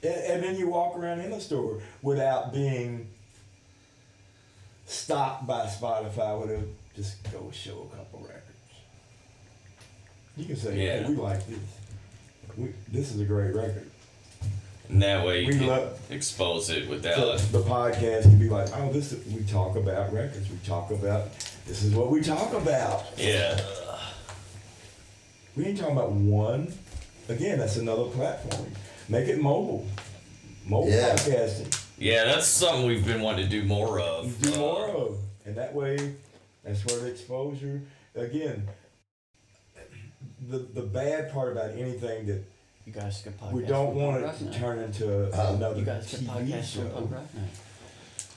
And, 0.02 0.04
and 0.04 0.42
then 0.42 0.56
you 0.56 0.68
walk 0.68 0.96
around 0.96 1.20
in 1.20 1.30
the 1.30 1.40
store 1.40 1.80
without 2.02 2.52
being 2.52 3.08
stopped 4.86 5.46
by 5.46 5.66
Spotify 5.66 6.40
with 6.40 6.50
a 6.50 6.62
just 6.96 7.22
go 7.30 7.50
show 7.52 7.88
a 7.92 7.96
couple 7.96 8.20
records. 8.20 8.44
You 10.36 10.46
can 10.46 10.56
say, 10.56 10.82
Yeah. 10.84 11.02
hey, 11.02 11.08
we 11.10 11.16
like 11.16 11.46
this. 11.46 11.58
We, 12.56 12.72
this 12.90 13.12
is 13.14 13.20
a 13.20 13.24
great 13.24 13.54
record. 13.54 13.88
and 14.88 15.02
that 15.02 15.24
way 15.24 15.42
you 15.42 15.48
We 15.48 15.58
can 15.58 15.66
love- 15.68 16.00
expose 16.10 16.70
it 16.70 16.84
So 16.84 16.90
without. 16.90 17.38
the 17.52 17.60
podcast 17.60 18.22
can 18.22 18.38
be 18.38 18.48
like, 18.48 18.68
oh, 18.76 18.90
this 18.92 19.12
is, 19.12 19.24
we 19.32 19.44
talk 19.44 19.76
about 19.76 20.12
records. 20.12 20.48
We 20.50 20.56
talk 20.66 20.90
about 20.90 21.28
this 21.66 21.82
is 21.84 21.94
what 21.94 22.10
we 22.10 22.20
talk 22.22 22.52
about. 22.54 23.04
Yeah, 23.16 23.60
We 25.56 25.66
ain't 25.66 25.78
talking 25.78 25.96
about 25.96 26.12
one. 26.12 26.72
Again, 27.28 27.58
that's 27.58 27.76
another 27.76 28.04
platform. 28.04 28.70
Make 29.08 29.28
it 29.28 29.40
mobile. 29.40 29.86
Mobile 30.66 30.90
Yeah. 30.90 31.14
podcasting. 31.16 31.80
yeah, 31.98 32.24
that's 32.24 32.46
something 32.46 32.86
we've 32.86 33.04
been 33.06 33.20
wanting 33.22 33.44
to 33.48 33.50
do 33.50 33.64
more 33.64 34.00
of. 34.00 34.40
do 34.40 34.52
Uh, 34.54 34.56
more 34.58 34.88
of. 34.88 35.18
And 35.44 35.56
that 35.56 35.74
way, 35.74 36.14
that's 36.62 36.84
where 36.86 37.00
the 37.00 37.06
exposure. 37.08 37.82
Again, 38.14 38.68
the 40.48 40.58
the 40.58 40.82
bad 40.82 41.32
part 41.32 41.52
about 41.52 41.70
anything 41.72 42.26
that 42.26 42.42
You 42.86 42.92
guys 42.92 43.20
could 43.22 43.38
podcast. 43.38 43.52
we 43.52 43.62
don't 43.64 43.94
want 43.94 44.24
it 44.24 44.38
to 44.38 44.58
turn 44.58 44.78
into 44.80 45.26
Uh, 45.32 45.54
another 45.54 45.78
You 45.78 45.84
guys 45.84 46.08
could 46.10 46.20
TV 46.20 46.30
podcast 46.52 46.64
from 46.74 46.90
Punk 46.90 47.28
show. 47.32 47.38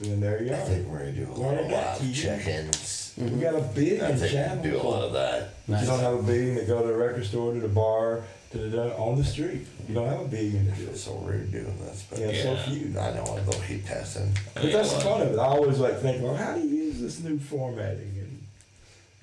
Night. 0.08 0.12
And 0.12 0.22
there 0.22 0.42
you 0.42 0.52
I 0.52 0.56
are. 0.58 0.64
think 0.64 0.88
we're 0.88 0.98
gonna 0.98 1.12
do 1.12 1.28
a 1.30 1.34
lot 1.34 1.54
of 1.58 1.70
Yeah. 1.70 1.96
live 2.00 2.14
check-ins. 2.14 3.12
We 3.16 3.28
got 3.40 3.54
a 3.54 3.60
billion 3.60 4.04
I 4.04 4.08
think 4.08 4.22
we 4.22 4.28
channels. 4.28 4.62
can 4.62 4.70
do 4.72 4.80
a 4.80 4.82
lot 4.82 5.02
of 5.04 5.12
that. 5.12 5.50
You 5.68 5.86
don't 5.86 6.00
have 6.00 6.14
a 6.14 6.22
billion 6.22 6.56
to 6.56 6.64
go 6.64 6.80
to 6.82 6.88
the 6.88 6.94
record 6.94 7.24
store, 7.26 7.52
to 7.54 7.60
the 7.60 7.68
bar, 7.68 8.22
to 8.52 8.58
the 8.58 8.96
on 8.96 9.16
the 9.18 9.24
street. 9.24 9.66
You 9.88 9.94
don't 9.94 10.08
have 10.08 10.20
a 10.22 10.24
billion 10.28 10.66
to 10.66 10.72
do 10.80 10.88
It's 10.88 11.00
it. 11.00 11.04
so 11.04 11.12
weird 11.14 11.52
doing 11.52 11.78
this, 11.80 12.02
but 12.10 12.18
Yeah, 12.18 12.30
Yeah. 12.30 12.42
so 12.42 12.56
few. 12.70 12.98
I 12.98 13.12
know 13.14 13.38
they'll 13.48 13.60
keep 13.62 13.86
testing. 13.86 14.32
But 14.54 14.72
that's 14.72 14.92
the 14.92 15.00
fun 15.00 15.22
of 15.22 15.32
it. 15.32 15.38
I 15.38 15.44
always 15.46 15.78
like 15.78 16.00
think, 16.00 16.22
well, 16.22 16.34
how 16.34 16.54
do 16.54 16.60
you 16.66 16.74
use 16.86 17.00
this 17.00 17.20
new 17.20 17.38
formatting? 17.38 18.12
And 18.18 18.42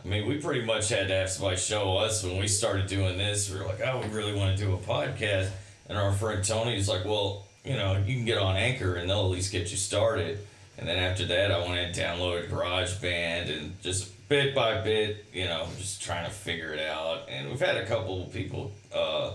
I 0.05 0.07
mean, 0.07 0.27
we 0.27 0.37
pretty 0.37 0.61
much 0.61 0.87
had 0.89 1.09
to 1.09 1.13
have 1.13 1.29
somebody 1.29 1.57
show 1.57 1.97
us 1.97 2.23
when 2.23 2.37
we 2.37 2.47
started 2.47 2.87
doing 2.87 3.17
this. 3.17 3.49
We 3.51 3.59
were 3.59 3.65
like, 3.65 3.81
oh, 3.85 3.99
we 3.99 4.07
really 4.07 4.33
want 4.33 4.57
to 4.57 4.63
do 4.63 4.73
a 4.73 4.77
podcast. 4.77 5.49
And 5.89 5.97
our 5.97 6.13
friend 6.13 6.43
Tony's 6.43 6.87
like, 6.87 7.03
well, 7.03 7.45
you 7.65 7.73
know, 7.73 7.97
you 8.05 8.15
can 8.15 8.25
get 8.25 8.37
on 8.37 8.55
Anchor 8.55 8.95
and 8.95 9.09
they'll 9.09 9.25
at 9.25 9.29
least 9.31 9.51
get 9.51 9.69
you 9.69 9.77
started. 9.77 10.39
And 10.77 10.87
then 10.87 10.97
after 10.97 11.25
that, 11.25 11.51
I 11.51 11.59
went 11.59 11.77
and 11.79 11.95
downloaded 11.95 12.49
GarageBand 12.49 13.55
and 13.57 13.81
just 13.81 14.09
bit 14.29 14.55
by 14.55 14.81
bit, 14.81 15.25
you 15.33 15.45
know, 15.45 15.67
just 15.77 16.01
trying 16.01 16.25
to 16.25 16.31
figure 16.31 16.73
it 16.73 16.79
out. 16.79 17.23
And 17.29 17.49
we've 17.49 17.59
had 17.59 17.77
a 17.77 17.85
couple 17.85 18.23
people 18.33 18.71
uh, 18.95 19.33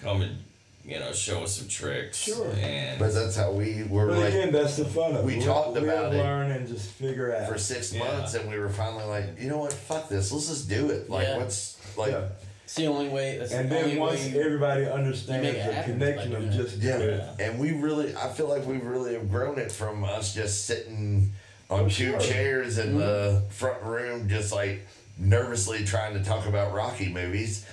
come 0.00 0.22
and, 0.22 0.38
you 0.84 0.98
know, 0.98 1.12
show 1.12 1.42
us 1.42 1.56
some 1.56 1.68
tricks. 1.68 2.16
Sure. 2.16 2.50
And 2.60 2.98
But 2.98 3.12
that's 3.12 3.36
how 3.36 3.50
we 3.52 3.82
were 3.84 4.06
but 4.06 4.18
like 4.18 4.28
again, 4.32 4.52
that's 4.52 4.76
the 4.76 4.84
fun 4.86 5.10
of 5.12 5.18
it. 5.18 5.24
we 5.24 5.36
Live- 5.36 5.44
talked 5.44 5.70
live, 5.74 5.82
about 5.82 6.14
it 6.14 6.16
learn, 6.18 6.52
and 6.52 6.66
just 6.68 6.88
figure 6.92 7.34
out. 7.34 7.48
for 7.50 7.58
six 7.58 7.92
Yeah. 7.92 8.04
months, 8.04 8.32
and 8.34 8.48
we 8.48 8.58
were 8.58 8.70
finally 8.70 9.04
like, 9.04 9.38
you 9.38 9.48
know 9.48 9.58
what? 9.58 9.72
Fuck 9.72 10.08
this. 10.08 10.32
Let's 10.32 10.48
just 10.48 10.68
do 10.70 10.88
it. 10.90 11.10
Like, 11.10 11.26
Yeah. 11.26 11.36
what's 11.38 11.76
like? 11.98 12.12
yeah. 12.12 12.28
It's 12.68 12.74
the 12.74 12.86
only 12.86 13.08
way. 13.08 13.38
That's 13.38 13.50
And 13.52 13.70
the 13.70 13.78
only 13.78 13.90
then 13.92 13.98
once 13.98 14.20
way 14.26 14.40
everybody 14.44 14.84
understands 14.90 15.54
the 15.54 15.62
happen, 15.72 15.92
connection 15.98 16.32
like, 16.34 16.42
of 16.42 16.52
yeah. 16.52 16.58
just 16.62 16.76
Yeah. 16.76 16.98
doing. 16.98 17.20
And 17.40 17.58
we 17.58 17.72
really, 17.72 18.14
I 18.14 18.28
feel 18.28 18.46
like 18.46 18.66
we 18.66 18.76
really 18.76 19.14
have 19.14 19.30
grown 19.30 19.58
it 19.58 19.72
from 19.72 20.04
us 20.04 20.34
just 20.34 20.66
sitting 20.66 21.32
on 21.70 21.80
Oh, 21.80 21.88
two 21.88 22.10
sure. 22.10 22.20
chairs 22.20 22.76
in 22.76 22.98
the 22.98 23.42
front 23.48 23.82
room, 23.82 24.28
just 24.28 24.52
like 24.52 24.86
nervously 25.16 25.86
trying 25.86 26.12
to 26.12 26.22
talk 26.22 26.44
about 26.46 26.74
Rocky 26.74 27.08
movies. 27.08 27.64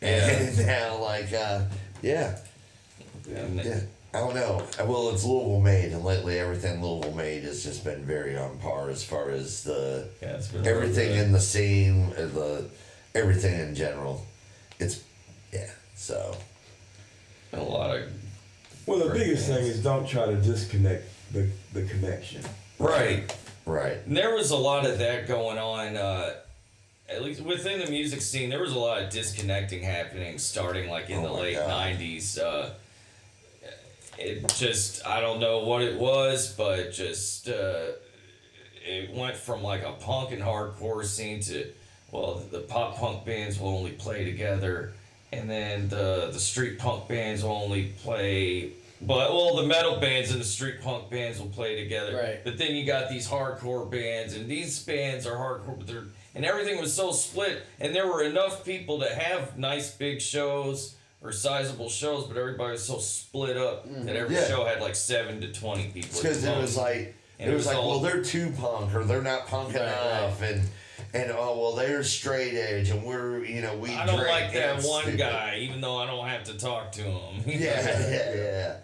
And 0.00 0.56
now, 0.66 0.98
like, 0.98 1.32
uh, 1.32 1.62
yeah, 2.00 2.38
and 3.28 3.56
yeah. 3.56 3.80
I 4.14 4.18
don't 4.18 4.36
know. 4.36 4.62
Well, 4.84 5.10
it's 5.10 5.24
Louisville 5.24 5.62
made, 5.62 5.90
and 5.90 6.04
lately 6.04 6.38
everything 6.38 6.80
Louisville 6.80 7.10
made 7.16 7.42
has 7.42 7.64
just 7.64 7.82
been 7.82 8.04
very 8.04 8.36
on 8.38 8.56
par 8.58 8.88
as 8.88 9.02
far 9.02 9.30
as 9.30 9.64
the 9.64 10.06
yeah, 10.22 10.34
it's 10.36 10.46
been 10.46 10.64
everything 10.64 11.16
in 11.16 11.32
the 11.32 11.40
scene, 11.40 12.10
the 12.10 12.66
everything 13.16 13.58
in 13.58 13.74
general. 13.74 14.24
It's 14.78 15.02
yeah. 15.52 15.70
So 15.94 16.36
a 17.52 17.62
lot 17.62 17.96
of 17.96 18.10
Well, 18.86 18.98
the 18.98 19.08
Great 19.10 19.24
biggest 19.26 19.46
thing 19.48 19.64
is 19.66 19.82
don't 19.82 20.06
try 20.06 20.26
to 20.26 20.36
disconnect 20.36 21.04
the, 21.32 21.48
the 21.72 21.84
connection. 21.84 22.42
right. 22.78 23.34
right. 23.66 23.98
And 24.06 24.16
there 24.16 24.34
was 24.34 24.50
a 24.50 24.56
lot 24.56 24.84
of 24.86 24.98
that 24.98 25.26
going 25.28 25.58
on, 25.58 25.96
uh, 25.96 26.34
at 27.08 27.22
least 27.22 27.40
within 27.42 27.78
the 27.80 27.90
music 27.90 28.20
scene. 28.20 28.50
There 28.50 28.60
was 28.60 28.72
a 28.72 28.78
lot 28.78 29.02
of 29.02 29.10
disconnecting 29.10 29.82
happening 29.82 30.38
starting 30.38 30.90
like 30.90 31.10
in 31.10 31.18
Oh 31.20 31.28
the 31.28 31.32
late 31.32 31.56
God. 31.56 31.96
90s. 31.98 32.38
Uh, 32.38 32.70
it 34.18 34.46
just, 34.56 35.04
I 35.06 35.20
don't 35.20 35.40
know 35.40 35.60
what 35.64 35.82
it 35.82 35.98
was, 35.98 36.52
but 36.56 36.92
just, 36.92 37.48
uh, 37.48 37.86
it 38.86 39.10
went 39.12 39.34
from 39.36 39.62
like 39.62 39.82
a 39.82 39.92
punk 39.92 40.30
and 40.32 40.42
hardcore 40.42 41.04
scene 41.04 41.40
to, 41.42 41.66
well, 42.14 42.42
the 42.50 42.60
pop 42.60 42.96
punk 42.96 43.24
bands 43.24 43.58
will 43.58 43.68
only 43.70 43.90
play 43.90 44.24
together. 44.24 44.92
And 45.32 45.50
then 45.50 45.88
the, 45.88 46.30
the 46.32 46.38
street 46.38 46.78
punk 46.78 47.08
bands 47.08 47.42
will 47.42 47.50
only 47.50 47.92
play 48.04 48.70
but 49.02 49.32
well, 49.34 49.56
the 49.56 49.64
metal 49.64 49.96
bands 50.00 50.30
and 50.30 50.40
the 50.40 50.44
street 50.46 50.80
punk 50.80 51.10
bands 51.10 51.38
will 51.38 51.48
play 51.48 51.82
together. 51.82 52.16
Right. 52.16 52.42
But 52.42 52.56
then 52.56 52.74
you 52.74 52.86
got 52.86 53.10
these 53.10 53.28
hardcore 53.28 53.90
bands, 53.90 54.34
and 54.34 54.48
these 54.48 54.82
bands 54.82 55.26
are 55.26 55.36
hardcore, 55.36 55.76
but 55.76 55.86
they're 55.86 56.04
and 56.34 56.44
everything 56.44 56.80
was 56.80 56.92
so 56.94 57.12
split, 57.12 57.62
and 57.80 57.94
there 57.94 58.06
were 58.06 58.22
enough 58.22 58.64
people 58.64 59.00
to 59.00 59.08
have 59.14 59.58
nice 59.58 59.90
big 59.94 60.20
shows 60.22 60.96
or 61.20 61.32
sizable 61.32 61.88
shows, 61.90 62.26
but 62.26 62.36
everybody 62.36 62.72
was 62.72 62.84
so 62.84 62.98
split 62.98 63.56
up 63.56 63.86
mm-hmm. 63.86 64.06
that 64.06 64.16
every 64.16 64.36
Yeah. 64.36 64.46
show 64.48 64.64
had 64.64 64.80
like 64.80 64.94
seven 64.94 65.40
to 65.42 65.52
twenty 65.52 65.88
people. 65.88 66.20
because 66.22 66.42
it 66.44 66.56
was 66.56 66.76
like 66.76 67.14
And 67.38 67.50
it 67.50 67.52
it 67.52 67.54
was, 67.54 67.66
was 67.66 67.74
like 67.74 67.76
all- 67.76 67.90
well 67.90 68.00
they're 68.00 68.22
too 68.24 68.52
punk 68.58 68.94
or 68.94 69.04
they're 69.04 69.22
not 69.22 69.46
punk 69.48 69.74
Right, 69.74 69.82
enough 69.82 70.40
and 70.42 70.62
and 71.12 71.30
oh 71.32 71.58
well 71.58 71.72
they're 71.74 72.02
straight 72.02 72.54
edge 72.54 72.90
and 72.90 73.02
we're 73.04 73.44
you 73.44 73.60
know 73.60 73.76
we 73.76 73.94
I 73.94 74.06
don't 74.06 74.16
drink 74.18 74.30
like 74.30 74.52
that 74.52 74.82
one 74.82 75.02
stupid. 75.02 75.18
guy, 75.18 75.58
even 75.60 75.80
though 75.80 75.96
I 75.98 76.06
don't 76.06 76.26
have 76.26 76.44
to 76.44 76.58
talk 76.58 76.92
to 76.92 77.02
him. 77.02 77.42
yeah 77.46 77.60
yeah 78.10 78.34
yeah 78.34 78.76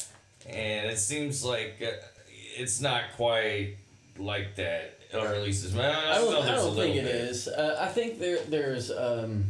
and 0.48 0.90
it 0.90 0.98
seems 0.98 1.44
like 1.44 1.76
uh, 1.82 1.90
it's 2.56 2.80
not 2.80 3.02
quite 3.16 3.76
like 4.18 4.56
that, 4.56 4.98
or 5.14 5.26
at 5.28 5.42
least 5.42 5.64
it's. 5.64 5.74
Well, 5.74 5.90
I 5.90 6.14
don't, 6.18 6.42
I 6.48 6.54
don't 6.56 6.74
think 6.74 6.96
it 6.96 7.04
little 7.04 7.20
bit. 7.20 7.30
is. 7.30 7.48
Uh, 7.48 7.76
I 7.80 7.88
think 7.88 8.18
there 8.18 8.38
there's 8.48 8.90
um, 8.90 9.44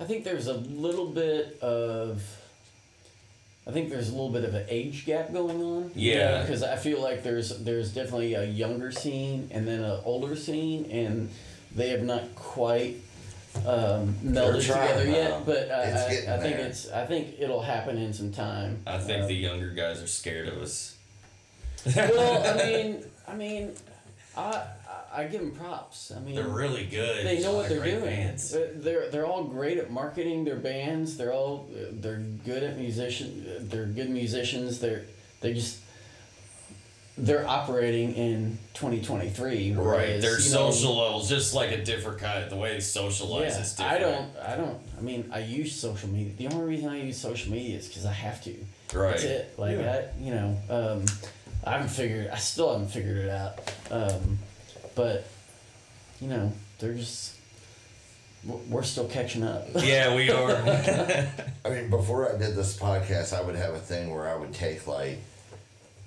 I 0.00 0.04
think 0.04 0.24
there's 0.24 0.46
a 0.46 0.54
little 0.54 1.06
bit 1.06 1.58
of 1.60 2.22
I 3.68 3.70
think 3.72 3.90
there's 3.90 4.08
a 4.08 4.12
little 4.12 4.30
bit 4.30 4.44
of 4.44 4.54
an 4.54 4.64
age 4.70 5.04
gap 5.04 5.30
going 5.32 5.62
on. 5.62 5.90
Yeah. 5.94 6.40
Because 6.40 6.62
I 6.62 6.76
feel 6.76 7.02
like 7.02 7.22
there's 7.22 7.50
there's 7.58 7.92
definitely 7.92 8.32
a 8.34 8.44
younger 8.44 8.90
scene 8.90 9.48
and 9.52 9.68
then 9.68 9.80
an 9.84 10.00
older 10.04 10.34
scene, 10.36 10.86
and 10.90 11.28
they 11.76 11.90
have 11.90 12.02
not 12.02 12.34
quite 12.34 12.96
um, 13.66 14.14
melded 14.24 14.64
trying, 14.64 14.88
together 14.88 15.06
yet. 15.10 15.32
um, 15.32 15.42
But 15.44 15.70
I, 15.70 15.82
I, 15.82 15.84
I 15.84 16.38
think 16.38 16.56
there. 16.56 16.66
it's 16.66 16.90
I 16.90 17.04
think 17.04 17.34
it'll 17.38 17.60
happen 17.62 17.98
in 17.98 18.12
some 18.14 18.32
time. 18.32 18.78
I 18.86 18.98
think 18.98 19.24
Uh, 19.24 19.26
the 19.26 19.34
younger 19.34 19.70
guys 19.70 20.02
are 20.02 20.06
scared 20.06 20.48
of 20.48 20.58
us. 20.62 20.96
well, 21.94 22.58
I 22.58 22.64
mean, 22.70 23.04
I 23.26 23.34
mean, 23.34 23.72
I 24.36 24.62
I, 25.14 25.22
I 25.22 25.26
give 25.26 25.40
them 25.40 25.52
props. 25.52 26.12
I 26.14 26.20
mean, 26.20 26.34
They're 26.34 26.44
really 26.46 26.86
good. 26.86 27.26
they 27.26 27.40
know 27.42 27.52
what 27.52 27.60
Like 27.62 27.68
they're 27.70 27.84
doing. 27.84 28.04
bands. 28.04 28.50
They're- 28.50 28.72
They're 28.74 29.10
they're 29.10 29.26
all 29.26 29.44
great 29.44 29.78
at 29.78 29.90
marketing 29.90 30.44
their 30.44 30.56
bands. 30.56 31.16
They're 31.16 31.32
all 31.32 31.68
they're 31.92 32.18
good 32.44 32.62
at 32.62 32.76
musician. 32.78 33.68
They're 33.68 33.86
good 33.86 34.10
musicians. 34.10 34.78
They're 34.80 35.02
they 35.40 35.54
just 35.54 35.78
they're 37.16 37.46
operating 37.48 38.14
in 38.14 38.58
2023. 38.74 39.72
Right, 39.72 40.20
their 40.20 40.38
you 40.38 40.50
know, 40.52 40.70
social 40.70 40.96
levels 40.96 41.28
just 41.28 41.52
like 41.52 41.72
a 41.72 41.82
different 41.84 42.18
kind. 42.20 42.48
The 42.48 42.54
way 42.56 42.74
they 42.74 42.80
socialize 42.80 43.54
Yeah, 43.54 43.60
is 43.60 43.72
different. 43.72 43.92
I 43.92 43.98
don't. 43.98 44.36
I 44.52 44.56
don't. 44.56 44.78
I 44.96 45.00
mean, 45.00 45.28
I 45.32 45.40
use 45.40 45.74
social 45.74 46.08
media. 46.10 46.32
The 46.36 46.46
only 46.54 46.64
reason 46.76 46.88
I 46.88 47.00
use 47.02 47.18
social 47.18 47.50
media 47.50 47.76
is 47.78 47.88
because 47.88 48.06
I 48.06 48.12
have 48.12 48.42
to. 48.44 48.54
Right. 48.94 49.10
That's 49.12 49.24
it. 49.24 49.54
Like 49.58 49.78
Yeah. 49.78 50.02
I, 50.16 50.22
you 50.22 50.30
know, 50.34 50.56
um, 50.70 51.04
I 51.64 51.72
haven't 51.72 51.88
figured. 51.90 52.28
I 52.32 52.36
still 52.38 52.70
haven't 52.72 52.88
figured 52.88 53.16
it 53.18 53.30
out. 53.30 53.58
Um, 53.90 54.38
but 54.98 55.24
you 56.20 56.26
know, 56.28 56.52
they're 56.80 56.94
just 56.94 57.36
w- 58.44 58.64
we're 58.68 58.82
still 58.82 59.06
catching 59.06 59.44
up. 59.44 59.68
Yeah, 59.76 60.16
we 60.16 60.28
are. 60.30 60.50
I 61.64 61.70
mean, 61.70 61.88
before 61.88 62.28
I 62.34 62.36
did 62.36 62.56
this 62.56 62.76
podcast, 62.76 63.32
I 63.32 63.40
would 63.40 63.54
have 63.54 63.74
a 63.74 63.78
thing 63.78 64.12
where 64.12 64.28
I 64.28 64.34
would 64.34 64.52
take 64.52 64.86
like 64.88 65.18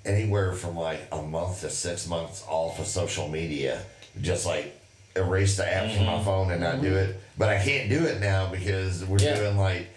anywhere 0.04 0.52
from 0.52 0.76
like 0.76 1.00
a 1.10 1.22
month 1.22 1.62
to 1.62 1.70
six 1.70 2.06
months 2.06 2.44
off 2.46 2.78
of 2.78 2.86
social 2.86 3.28
media, 3.28 3.80
just 4.20 4.44
like 4.44 4.78
erase 5.16 5.56
the 5.56 5.66
app 5.66 5.90
from 5.96 6.04
my 6.06 6.22
phone 6.22 6.50
and 6.50 6.60
not 6.60 6.82
do 6.82 6.94
it. 6.94 7.18
But 7.38 7.48
I 7.48 7.62
can't 7.64 7.88
do 7.88 8.04
it 8.04 8.20
now 8.20 8.50
because 8.50 9.04
we're 9.06 9.18
Yeah. 9.18 9.36
doing 9.36 9.56
like 9.56 9.88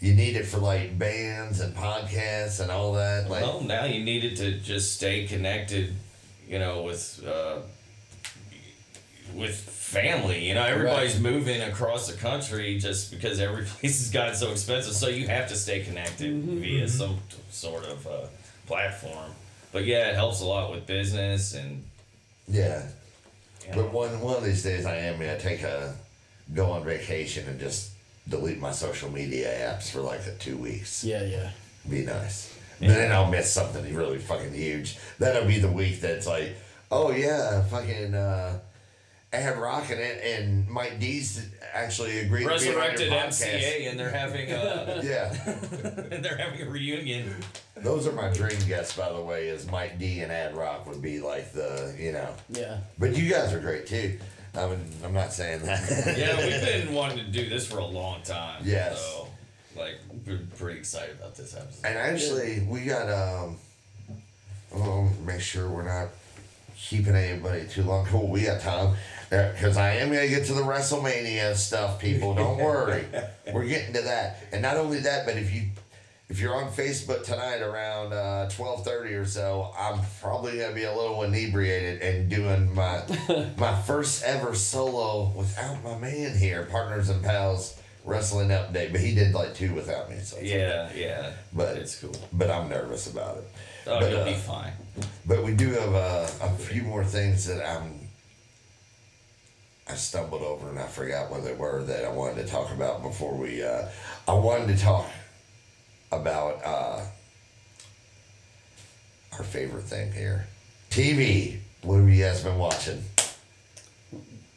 you 0.00 0.14
need 0.14 0.36
it 0.36 0.44
for 0.46 0.58
like 0.58 0.96
bands 0.96 1.58
and 1.60 1.74
podcasts 1.74 2.60
and 2.60 2.70
all 2.70 2.92
that. 2.92 3.28
Like, 3.28 3.42
well, 3.42 3.62
now 3.62 3.84
you 3.84 4.04
needed 4.04 4.36
to 4.36 4.52
just 4.60 4.94
stay 4.94 5.26
connected, 5.26 5.94
you 6.48 6.58
know, 6.60 6.82
with 6.82 7.24
uh, 7.26 7.60
with 9.34 9.54
family. 9.56 10.46
You 10.48 10.54
know, 10.54 10.64
everybody's 10.64 11.18
moving 11.20 11.60
across 11.62 12.06
the 12.10 12.16
country 12.16 12.78
just 12.78 13.10
because 13.10 13.40
every 13.40 13.64
place 13.80 13.98
has 13.98 14.10
gotten 14.10 14.34
so 14.34 14.50
expensive. 14.52 14.94
So 14.94 15.08
you 15.08 15.26
have 15.28 15.48
to 15.48 15.56
stay 15.56 15.80
connected 15.80 16.42
via 16.42 16.88
some 16.88 17.18
t- 17.30 17.36
sort 17.50 17.84
of 17.84 18.06
uh, 18.06 18.26
platform. 18.66 19.30
But 19.72 19.84
yeah, 19.84 20.10
it 20.10 20.14
helps 20.14 20.40
a 20.40 20.46
lot 20.46 20.70
with 20.70 20.86
business 20.86 21.54
and. 21.54 21.84
yeah. 22.48 22.86
You 23.66 23.70
know, 23.76 23.82
But 23.84 23.92
one 23.92 24.20
one 24.20 24.36
of 24.36 24.44
these 24.44 24.62
days, 24.62 24.84
I 24.86 24.96
am 24.96 25.18
gonna 25.18 25.38
take 25.40 25.62
a 25.62 25.94
go 26.52 26.70
on 26.72 26.84
vacation 26.84 27.48
and 27.48 27.58
just 27.58 27.92
delete 28.28 28.58
my 28.60 28.70
social 28.70 29.10
media 29.10 29.48
apps 29.48 29.90
for 29.90 30.00
like 30.00 30.20
a 30.26 30.34
two 30.36 30.56
weeks. 30.58 31.02
Yeah, 31.02 31.22
yeah. 31.24 31.50
Be 31.88 32.04
nice. 32.04 32.54
But 32.80 32.88
then 32.88 33.12
I'll 33.12 33.30
miss 33.30 33.50
something 33.50 33.94
really 33.94 34.18
fucking 34.18 34.52
huge. 34.52 34.98
That'll 35.18 35.46
be 35.46 35.58
the 35.58 35.70
week 35.70 36.00
that's 36.02 36.26
like, 36.26 36.56
oh 36.90 37.10
yeah, 37.12 37.62
fucking 37.64 38.14
uh 38.14 38.58
Ad 39.34 39.58
Rock 39.58 39.90
and, 39.90 40.00
and 40.00 40.68
Mike 40.68 40.98
D's 41.00 41.48
actually 41.72 42.20
agreed 42.20 42.42
to 42.44 42.48
be 42.48 42.52
on 42.52 42.52
resurrected 42.52 43.10
your 43.10 43.20
podcast. 43.20 43.44
MCA 43.44 43.90
and 43.90 43.98
they're 44.00 44.10
having 44.10 44.50
a 44.50 45.00
Yeah. 45.04 45.34
and 46.12 46.24
they're 46.24 46.36
having 46.36 46.62
a 46.66 46.70
reunion. 46.70 47.34
Those 47.76 48.06
are 48.06 48.12
my 48.12 48.32
dream 48.32 48.58
guests 48.68 48.96
by 48.96 49.12
the 49.12 49.20
way, 49.20 49.48
is 49.48 49.66
Mike 49.70 49.98
D 49.98 50.20
and 50.20 50.30
Ad 50.32 50.56
Rock 50.56 50.86
would 50.86 51.02
be 51.02 51.20
like 51.20 51.52
the 51.52 51.94
you 51.98 52.12
know. 52.12 52.28
Yeah. 52.50 52.78
But 52.98 53.16
you 53.16 53.28
guys 53.30 53.52
are 53.52 53.60
great 53.60 53.86
too. 53.86 54.18
I 54.56 54.66
mean 54.68 54.80
I'm 55.04 55.12
not 55.12 55.32
saying 55.32 55.62
that. 55.62 56.14
Yeah, 56.16 56.36
we've 56.38 56.84
been 56.86 56.94
wanting 56.94 57.18
to 57.18 57.30
do 57.30 57.48
this 57.48 57.66
for 57.66 57.78
a 57.78 57.86
long 57.86 58.22
time. 58.22 58.62
Yes. 58.64 59.00
So, 59.00 59.28
like, 59.76 59.96
we're 60.24 60.38
pretty 60.56 60.78
excited 60.78 61.16
about 61.18 61.34
this 61.34 61.56
episode. 61.56 61.84
And 61.88 61.98
actually, 61.98 62.60
we 62.68 62.84
got 62.84 63.10
um. 63.10 63.56
Oh, 64.76 65.08
make 65.24 65.40
sure 65.40 65.68
we're 65.68 65.82
not 65.84 66.08
keeping 66.76 67.14
anybody 67.14 67.66
too 67.68 67.82
long. 67.82 68.06
Cool, 68.06 68.28
we 68.28 68.42
got 68.42 68.60
time 68.60 68.94
because 69.30 69.76
I 69.76 69.94
am 69.96 70.08
gonna 70.12 70.28
get 70.28 70.46
to 70.46 70.54
the 70.54 70.62
WrestleMania 70.62 71.54
stuff. 71.56 71.98
People, 72.00 72.34
don't 72.34 72.58
worry, 72.58 73.04
we're 73.52 73.64
getting 73.66 73.94
to 73.94 74.02
that. 74.02 74.42
And 74.52 74.62
not 74.62 74.76
only 74.76 75.00
that, 75.00 75.26
but 75.26 75.36
if 75.36 75.52
you 75.54 75.62
if 76.30 76.40
you're 76.40 76.54
on 76.56 76.70
Facebook 76.72 77.22
tonight 77.24 77.60
around 77.60 78.12
uh, 78.12 78.48
twelve 78.50 78.84
thirty 78.84 79.14
or 79.14 79.26
so, 79.26 79.72
I'm 79.78 80.00
probably 80.20 80.58
gonna 80.58 80.74
be 80.74 80.84
a 80.84 80.94
little 80.94 81.22
inebriated 81.22 82.00
and 82.02 82.28
doing 82.30 82.74
my 82.74 83.02
my 83.58 83.80
first 83.82 84.24
ever 84.24 84.54
solo 84.54 85.32
without 85.36 85.82
my 85.84 85.96
man 85.98 86.36
here, 86.36 86.66
partners 86.70 87.08
and 87.08 87.22
pals 87.22 87.78
wrestling 88.04 88.48
update. 88.48 88.92
But 88.92 89.00
he 89.00 89.14
did 89.14 89.34
like 89.34 89.54
two 89.54 89.74
without 89.74 90.10
me, 90.10 90.16
so 90.16 90.36
it's 90.36 90.46
okay. 90.46 90.58
Yeah, 90.58 90.90
yeah. 90.94 91.32
But- 91.52 91.76
it's 91.76 91.98
cool. 92.00 92.14
but 92.32 92.50
I'm 92.50 92.68
nervous 92.68 93.10
about 93.10 93.38
it. 93.38 93.44
Oh, 93.86 94.00
But, 94.00 94.10
you'll 94.10 94.20
uh, 94.20 94.24
be 94.24 94.34
fine. 94.34 94.72
But 95.26 95.44
we 95.44 95.52
do 95.54 95.68
have 95.72 95.94
uh, 95.94 96.26
a 96.40 96.50
few 96.50 96.82
more 96.82 97.04
things 97.04 97.46
that 97.46 97.62
I'm. 97.68 98.03
I 99.88 99.94
stumbled 99.94 100.42
over 100.42 100.68
and 100.70 100.78
I 100.78 100.86
forgot 100.86 101.30
what 101.30 101.44
they 101.44 101.52
were 101.52 101.82
that 101.84 102.04
I 102.04 102.08
wanted 102.10 102.44
to 102.46 102.50
talk 102.50 102.72
about 102.72 103.02
before 103.02 103.34
we. 103.34 103.62
Uh, 103.62 103.86
I 104.26 104.32
wanted 104.32 104.74
to 104.76 104.82
talk 104.82 105.06
about 106.10 106.60
uh, 106.64 107.02
our 109.32 109.44
favorite 109.44 109.84
thing 109.84 110.12
here, 110.12 110.46
TV. 110.90 111.58
What 111.82 111.96
have 111.98 112.08
you 112.08 112.22
guys 112.24 112.42
been 112.42 112.56
watching? 112.58 113.02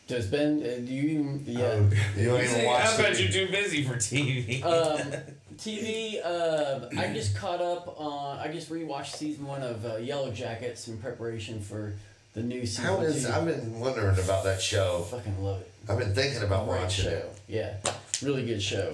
Does 0.08 0.28
Ben? 0.28 0.62
Uh, 0.64 0.78
do 0.78 0.94
you? 0.94 1.42
Yeah. 1.46 1.72
Um, 1.72 1.92
You 2.16 2.28
don't 2.30 2.42
even 2.44 2.66
watch. 2.66 2.86
I 2.86 2.98
bet 2.98 3.20
you're 3.20 3.30
too 3.30 3.52
busy 3.52 3.84
for 3.84 3.96
TV. 3.96 4.64
um, 4.64 5.12
TV. 5.58 6.22
Uh, 6.24 6.88
I 6.98 7.12
just 7.14 7.36
caught 7.36 7.62
up 7.62 8.00
on. 8.00 8.38
I 8.40 8.50
just 8.50 8.70
rewatched 8.72 9.16
season 9.18 9.46
one 9.46 9.62
of 9.64 9.86
uh, 9.86 9.98
Yellow 9.98 10.32
Jackets 10.32 10.88
in 10.88 10.98
preparation 11.00 11.60
for 11.60 11.96
the 12.38 12.44
new 12.44 12.68
season 12.68 12.86
How 12.86 13.02
is? 13.02 13.26
two. 13.26 13.32
I've 13.32 13.46
been 13.46 13.80
wondering 13.80 14.20
about 14.20 14.44
that 14.44 14.62
show. 14.62 15.02
fucking 15.10 15.44
love 15.44 15.60
it. 15.62 15.72
I've 15.90 15.98
been 15.98 16.14
thinking 16.14 16.44
about 16.44 16.68
Great 16.68 16.82
watching 16.84 17.06
show. 17.06 17.10
it. 17.10 17.40
Yeah, 17.48 17.74
really 18.22 18.46
good 18.46 18.62
show. 18.62 18.94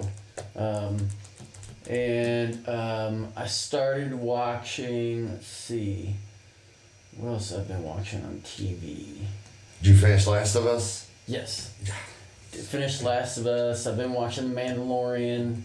Um, 0.55 1.09
and 1.89 2.65
um, 2.69 3.33
I 3.35 3.47
started 3.47 4.13
watching. 4.13 5.29
Let's 5.29 5.47
see, 5.47 6.15
what 7.17 7.31
else 7.31 7.53
I've 7.53 7.67
been 7.67 7.83
watching 7.83 8.23
on 8.23 8.41
TV. 8.45 9.17
Did 9.81 9.89
you 9.89 9.97
finish 9.97 10.25
Last 10.25 10.55
of 10.55 10.65
Us? 10.65 11.09
Yes, 11.27 11.73
finished 12.51 13.03
Last 13.03 13.37
of 13.39 13.47
Us. 13.47 13.85
I've 13.85 13.97
been 13.97 14.13
watching 14.13 14.53
The 14.53 14.61
Mandalorian. 14.61 15.63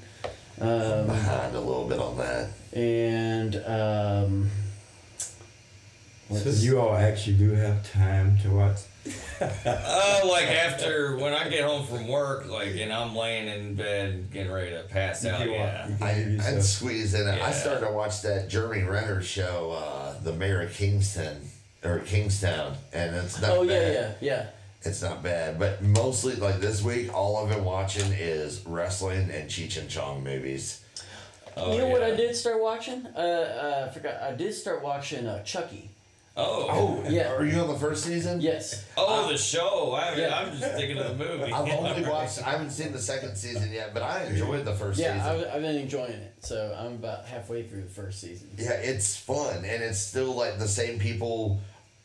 Um, 0.60 1.06
Behind 1.06 1.54
a 1.54 1.60
little 1.60 1.86
bit 1.88 2.00
on 2.00 2.16
that. 2.18 2.48
and 2.72 3.54
um, 3.64 4.50
So 6.34 6.50
you 6.50 6.78
all 6.80 6.94
actually 6.94 7.36
do 7.36 7.50
have 7.52 7.90
time 7.92 8.38
to 8.42 8.50
watch. 8.50 8.78
Uh, 9.40 10.20
like 10.28 10.46
after 10.48 11.16
when 11.16 11.32
I 11.32 11.48
get 11.48 11.62
home 11.62 11.86
from 11.86 12.08
work, 12.08 12.48
like 12.48 12.74
and 12.76 12.92
I'm 12.92 13.14
laying 13.14 13.46
in 13.46 13.76
bed 13.76 14.32
getting 14.32 14.50
ready 14.50 14.72
to 14.72 14.82
pass 14.82 15.24
out. 15.24 15.44
You 15.46 15.52
Yeah. 15.52 15.86
can 15.86 16.02
I, 16.02 16.48
I'd 16.56 16.62
squeeze 16.64 17.14
in 17.14 17.28
it. 17.28 17.40
I 17.40 17.52
started 17.52 17.86
to 17.86 17.92
watch 17.92 18.22
that 18.22 18.48
Jeremy 18.48 18.82
Renner 18.82 19.22
show, 19.22 19.70
uh, 19.80 20.14
The 20.24 20.32
Mayor 20.32 20.62
of 20.62 20.74
Kingston 20.74 21.40
or 21.84 22.00
Kingstown, 22.00 22.74
and 22.92 23.14
it's 23.14 23.40
not 23.40 23.50
oh 23.52 23.62
yeah, 23.62 23.70
bad. 23.78 24.16
yeah, 24.20 24.34
yeah. 24.34 24.46
It's 24.82 25.02
not 25.02 25.22
bad, 25.22 25.56
but 25.58 25.82
mostly 25.84 26.34
like 26.34 26.60
this 26.60 26.82
week, 26.82 27.14
all 27.14 27.36
I've 27.36 27.54
been 27.54 27.64
watching 27.64 28.10
is 28.12 28.64
wrestling 28.66 29.30
and 29.30 29.48
Cheech 29.48 29.78
and 29.80 29.88
Chong 29.88 30.24
movies. 30.24 30.82
Oh, 31.56 31.72
you 31.72 31.78
know 31.78 31.86
what. 31.88 32.02
I 32.02 32.14
did 32.16 32.34
start 32.34 32.60
watching? 32.60 33.06
Uh, 33.16 33.18
uh, 33.20 33.88
I 33.88 33.94
forgot. 33.94 34.20
I 34.20 34.32
did 34.32 34.52
start 34.52 34.82
watching 34.82 35.26
uh, 35.28 35.42
Chucky. 35.44 35.90
Oh. 36.40 36.66
Oh, 36.70 37.10
Yeah. 37.10 37.32
Are 37.32 37.44
you 37.44 37.58
on 37.60 37.66
the 37.68 37.78
first 37.78 38.04
season? 38.04 38.40
Yes. 38.40 38.84
Oh, 38.96 39.28
the 39.30 39.36
show. 39.36 39.94
I 40.00 40.10
mean, 40.12 40.20
Yeah. 40.20 40.38
I'm 40.38 40.56
just 40.56 40.72
thinking 40.74 40.96
of 40.98 41.18
the 41.18 41.24
movie. 41.24 41.52
I've 41.52 41.68
only 41.78 42.08
watched. 42.08 42.38
I 42.46 42.50
haven't 42.52 42.70
seen 42.70 42.92
the 42.92 43.00
second 43.00 43.34
season 43.36 43.72
yet, 43.72 43.92
but 43.92 44.02
I 44.04 44.24
enjoyed 44.26 44.64
the 44.64 44.74
first 44.74 45.00
Yeah, 45.00 45.14
season. 45.14 45.46
I've, 45.48 45.56
I've 45.56 45.62
been 45.62 45.76
enjoying 45.76 46.12
it. 46.12 46.34
So 46.40 46.76
I'm 46.78 46.92
about 46.94 47.26
halfway 47.26 47.64
through 47.64 47.82
the 47.82 47.88
first 47.90 48.20
season. 48.20 48.50
Yeah, 48.56 48.70
it's 48.72 49.16
fun, 49.16 49.56
and 49.64 49.82
it's 49.82 49.98
still 49.98 50.34
like 50.34 50.58
the 50.60 50.68
same 50.68 50.98
people 51.00 51.60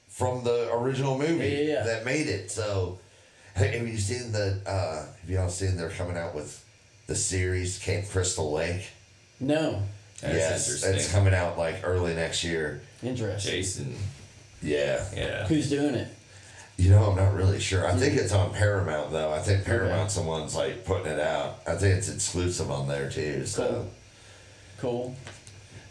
from 0.10 0.44
the 0.44 0.74
original 0.74 1.18
movie 1.18 1.48
Yeah, 1.50 1.58
yeah, 1.60 1.74
yeah. 1.74 1.84
that 1.84 2.06
made 2.06 2.28
it. 2.28 2.50
So, 2.50 3.00
hey, 3.56 3.78
have 3.78 3.88
you 3.88 3.98
seen 3.98 4.32
the? 4.32 4.60
Uh, 4.66 5.06
have 5.22 5.30
y'all 5.30 5.50
seen 5.50 5.78
they're 5.78 5.90
coming 5.90 6.18
out 6.18 6.34
with 6.34 6.64
the 7.06 7.16
series 7.16 7.78
Camp 7.78 8.10
Crystal 8.10 8.52
Lake? 8.52 8.90
No. 9.40 9.82
That's 10.22 10.36
yes, 10.36 10.84
it's 10.86 11.12
coming 11.12 11.34
out 11.34 11.58
like 11.58 11.82
early 11.84 12.14
next 12.16 12.44
year. 12.46 12.82
Interesting. 13.04 13.52
Jason. 13.52 13.96
Yeah, 14.64 15.04
Yeah. 15.16 15.46
Who's 15.48 15.70
doing 15.70 15.96
it? 15.96 16.08
you 16.78 16.90
know 16.90 17.04
I'm 17.12 17.16
not 17.16 17.34
really 17.36 17.60
sure. 17.60 17.88
I 17.88 17.94
think 17.94 18.16
it's 18.16 18.34
on 18.34 18.52
Paramount 18.54 19.12
though. 19.12 19.32
I 19.32 19.40
think 19.40 19.64
Paramount's 19.66 20.16
the 20.16 20.24
ones 20.24 20.56
like 20.56 20.86
putting 20.86 21.12
it 21.12 21.20
out. 21.20 21.60
I 21.68 21.76
think 21.76 21.98
it's 21.98 22.10
exclusive 22.12 22.72
on 22.72 22.88
there 22.88 23.10
too. 23.10 23.46
So. 23.46 23.88
Cool. 24.80 25.06
Cool. 25.06 25.16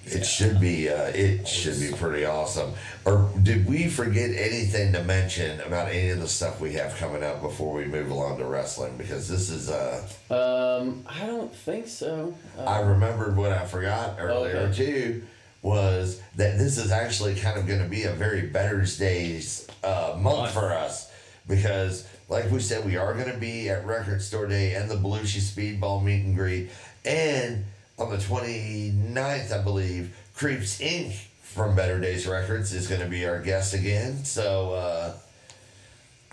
It 0.05 0.27
should 0.27 0.61
be. 0.61 0.89
Uh, 0.89 1.05
it 1.15 1.47
should 1.47 1.78
be 1.78 1.97
pretty 1.97 2.24
awesome. 2.24 2.73
Or 3.05 3.31
did 3.40 3.66
we 3.69 3.86
forget 3.89 4.31
anything 4.31 4.93
to 4.94 5.05
mention 5.05 5.61
about 5.61 5.89
any 5.90 6.09
of 6.09 6.19
the 6.20 6.27
stuff 6.27 6.61
we 6.61 6.73
have 6.73 6.97
coming 6.97 7.23
up 7.23 7.40
before 7.40 7.73
we 7.73 7.85
move 7.85 8.11
along 8.11 8.39
to 8.39 8.44
wrestling? 8.44 8.97
Because 8.99 9.28
this 9.28 9.49
is. 9.49 9.70
Uh, 9.70 10.03
Um, 10.28 11.05
I 11.09 11.24
don't 11.27 11.55
think 11.55 11.86
so. 11.86 12.35
Uh, 12.59 12.65
I 12.65 12.81
remembered 12.81 13.36
what 13.36 13.53
I 13.53 13.65
forgot 13.65 14.16
earlier 14.19 14.57
Okay. 14.57 14.74
too 14.77 15.23
was 15.63 16.21
that 16.37 16.59
this 16.59 16.77
is 16.77 16.91
actually 16.91 17.37
kind 17.37 17.59
of 17.59 17.67
going 17.67 17.81
to 17.83 17.89
be 17.89 18.03
a 18.05 18.13
very 18.13 18.43
Better's 18.43 18.99
Days 18.99 19.67
uh, 19.85 20.15
month 20.19 20.39
Month. 20.39 20.53
for 20.53 20.73
us 20.73 21.11
because, 21.49 22.07
like 22.29 22.51
we 22.51 22.61
said, 22.61 22.85
we 22.85 22.97
are 22.97 23.15
going 23.15 23.31
to 23.31 23.39
be 23.39 23.69
at 23.69 23.87
Record 23.87 24.21
Store 24.23 24.47
Day 24.47 24.75
and 24.75 24.91
the 24.91 24.97
Belushi 24.97 25.41
Speedball 25.41 26.03
meet 26.03 26.25
and 26.25 26.35
greet, 26.37 26.71
and 27.05 27.65
on 27.99 28.11
the 28.11 28.17
29th, 28.17 29.53
I 29.53 29.63
believe, 29.63 30.17
Creeps 30.35 30.81
Inc. 30.81 31.13
from 31.43 31.77
Better 31.77 32.01
Days 32.01 32.27
Records 32.27 32.73
is 32.73 32.89
going 32.89 33.01
to 33.01 33.09
be 33.09 33.25
our 33.27 33.41
guest 33.41 33.75
again. 33.75 34.25
So. 34.25 34.73
Uh, 34.73 35.15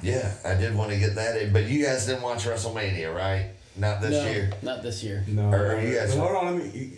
yeah, 0.01 0.31
I 0.45 0.53
did 0.55 0.75
want 0.75 0.91
to 0.91 0.97
get 0.97 1.15
that 1.15 1.41
in, 1.41 1.51
but 1.51 1.65
you 1.65 1.83
guys 1.83 2.05
didn't 2.05 2.21
watch 2.21 2.45
WrestleMania, 2.45 3.13
right? 3.13 3.47
Not 3.75 4.01
this 4.01 4.11
no, 4.11 4.31
year. 4.31 4.51
Not 4.61 4.81
this 4.81 5.03
year. 5.03 5.23
No, 5.27 5.49
Or 5.49 5.75
are 5.75 5.81
you 5.81 5.95
guys- 5.95 6.15
hold 6.15 6.35
on. 6.35 6.57
Let 6.57 6.73
me. 6.73 6.91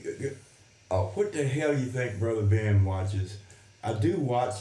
You- 0.91 0.97
you- 0.97 1.03
Oh. 1.03 1.11
What 1.15 1.31
the 1.34 1.43
hell 1.47 1.73
you 1.77 1.85
think 1.85 2.19
Brother 2.19 2.41
Ben 2.43 2.84
watches? 2.85 3.38
I 3.84 3.93
do 3.93 4.18
watch 4.18 4.55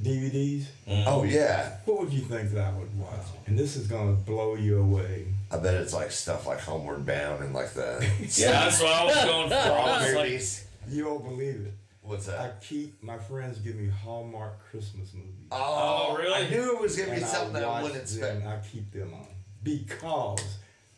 DVDs. 0.00 0.66
Mm. 0.88 1.04
Oh 1.06 1.24
yeah, 1.24 1.76
What 1.84 2.00
would 2.00 2.12
you 2.12 2.20
think 2.22 2.50
that 2.52 2.64
I 2.64 2.78
would 2.78 2.98
watch? 2.98 3.12
Oh. 3.24 3.38
And 3.46 3.58
this 3.58 3.76
is 3.76 3.86
gonna 3.86 4.12
blow 4.12 4.54
you 4.54 4.80
away. 4.80 5.26
I 5.50 5.58
bet 5.58 5.74
it's 5.74 5.92
like 5.92 6.10
stuff 6.10 6.46
like 6.46 6.60
Homeward 6.60 7.04
Bound 7.04 7.42
and 7.44 7.52
like 7.54 7.72
the 7.74 8.00
Yeah, 8.36 8.52
that's 8.52 8.80
what 8.80 8.92
I 8.92 9.04
was 9.04 9.14
going 9.24 9.48
for. 9.50 9.54
I 9.54 10.04
was 10.04 10.14
like, 10.14 10.24
movies. 10.26 10.64
You 10.88 11.06
won't 11.06 11.24
believe 11.24 11.66
it. 11.66 11.72
What's 12.02 12.26
that? 12.26 12.38
I 12.40 12.50
keep 12.64 13.02
my 13.02 13.18
friends 13.18 13.58
give 13.58 13.74
me 13.76 13.88
Hallmark 13.90 14.60
Christmas 14.70 15.12
movies. 15.12 15.32
Oh, 15.50 16.08
Oh, 16.10 16.16
really? 16.16 16.32
I 16.46 16.48
knew 16.48 16.76
it 16.76 16.80
was 16.80 16.96
gonna 16.96 17.10
be 17.10 17.16
And 17.16 17.26
something 17.26 17.52
that 17.54 17.64
I 17.64 17.82
wouldn't 17.82 18.06
them, 18.06 18.36
expect. 18.36 18.46
I 18.46 18.58
keep 18.72 18.92
them 18.92 19.12
on 19.12 19.26
because 19.62 20.38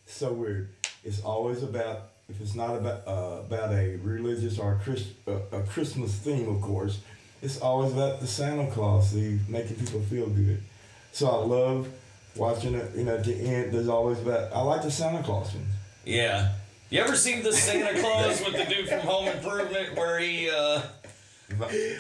so 0.06 0.32
weird. 0.32 0.68
It's 1.04 1.20
always 1.22 1.62
about 1.62 2.10
if 2.28 2.40
it's 2.40 2.54
not 2.54 2.76
about 2.76 3.06
uh, 3.06 3.40
about 3.40 3.72
a 3.72 3.96
religious 4.02 4.58
or 4.58 4.74
a, 4.74 4.78
Christ, 4.78 5.08
uh, 5.26 5.32
a 5.52 5.62
Christmas 5.62 6.14
theme, 6.14 6.48
of 6.54 6.60
course. 6.60 7.00
It's 7.40 7.60
always 7.60 7.92
about 7.92 8.20
the 8.20 8.26
Santa 8.26 8.68
Claus, 8.70 9.12
the 9.12 9.38
making 9.48 9.76
people 9.76 10.00
feel 10.02 10.26
good. 10.28 10.60
So 11.12 11.28
I 11.28 11.36
love 11.44 11.88
watching 12.36 12.74
it. 12.74 12.90
You 12.96 13.04
know, 13.04 13.14
at 13.16 13.24
the 13.24 13.34
end, 13.34 13.72
there's 13.72 13.88
always 13.88 14.18
about. 14.20 14.52
I 14.52 14.60
like 14.62 14.82
the 14.82 14.90
Santa 14.90 15.22
Claus 15.22 15.54
ones. 15.54 15.66
yeah. 16.04 16.54
You 16.90 17.00
ever 17.02 17.16
seen 17.16 17.42
the 17.42 17.52
Santa 17.52 18.00
Claus 18.00 18.42
with 18.42 18.54
the 18.54 18.64
dude 18.64 18.88
from 18.88 19.00
Home 19.00 19.28
Improvement 19.28 19.94
where 19.94 20.18
he 20.18 20.48
uh, 20.48 20.80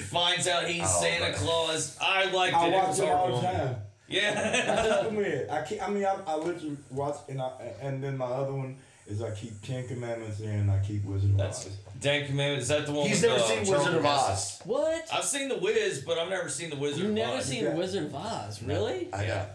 finds 0.06 0.48
out 0.48 0.66
he's 0.66 0.82
Oh, 0.82 1.00
Santa. 1.02 1.34
Claus? 1.36 1.98
I 2.00 2.30
liked 2.30 2.54
it. 2.54 2.58
I 2.58 2.66
it 2.68 2.72
watch 2.72 2.88
was 2.88 3.00
it 3.00 3.08
all 3.10 3.26
the 3.26 3.32
horrible. 3.36 3.40
time. 3.66 3.76
I 3.76 3.78
Yeah. 4.08 4.84
just 4.86 5.06
admit, 5.08 5.48
I 5.50 5.60
can't, 5.62 5.82
I 5.82 5.90
mean, 5.90 6.04
I, 6.06 6.16
I 6.26 6.36
literally 6.36 6.78
watch, 6.90 7.16
and 7.28 7.40
I, 7.42 7.50
and 7.82 8.02
then 8.02 8.16
my 8.16 8.24
other 8.24 8.54
one 8.54 8.76
is 9.08 9.22
I 9.22 9.30
keep 9.30 9.60
Ten 9.62 9.88
Commandments 9.88 10.40
in 10.40 10.50
and 10.50 10.70
I 10.70 10.78
keep 10.80 11.04
Wizard 11.04 11.30
of 11.30 11.36
That's 11.38 11.66
Oz. 11.66 11.76
Dan 12.00 12.26
Commandments. 12.26 12.64
Is 12.64 12.68
that 12.68 12.86
the 12.86 12.92
one? 12.92 13.08
He's 13.08 13.22
with, 13.22 13.30
never 13.30 13.42
uh, 13.42 13.46
seen 13.46 13.64
Charlton 13.64 13.78
Wizard 13.78 13.96
of 13.96 14.04
Heston? 14.04 14.32
Oz. 14.32 14.60
What? 14.64 15.08
I've 15.12 15.24
seen 15.24 15.48
the 15.48 15.56
Wiz, 15.56 16.02
but 16.06 16.18
I've 16.18 16.28
never 16.28 16.48
seen 16.48 16.70
the 16.70 16.76
Wizard 16.76 17.04
of 17.06 17.06
Oz. 17.06 17.10
You've 17.10 17.10
of 17.10 17.14
never 17.14 17.36
Oz. 17.38 17.44
seen 17.46 17.64
Yeah. 17.64 17.74
Wizard 17.74 18.04
of 18.04 18.14
Oz, 18.14 18.62
really? 18.62 19.08
I 19.12 19.26
know. 19.26 19.46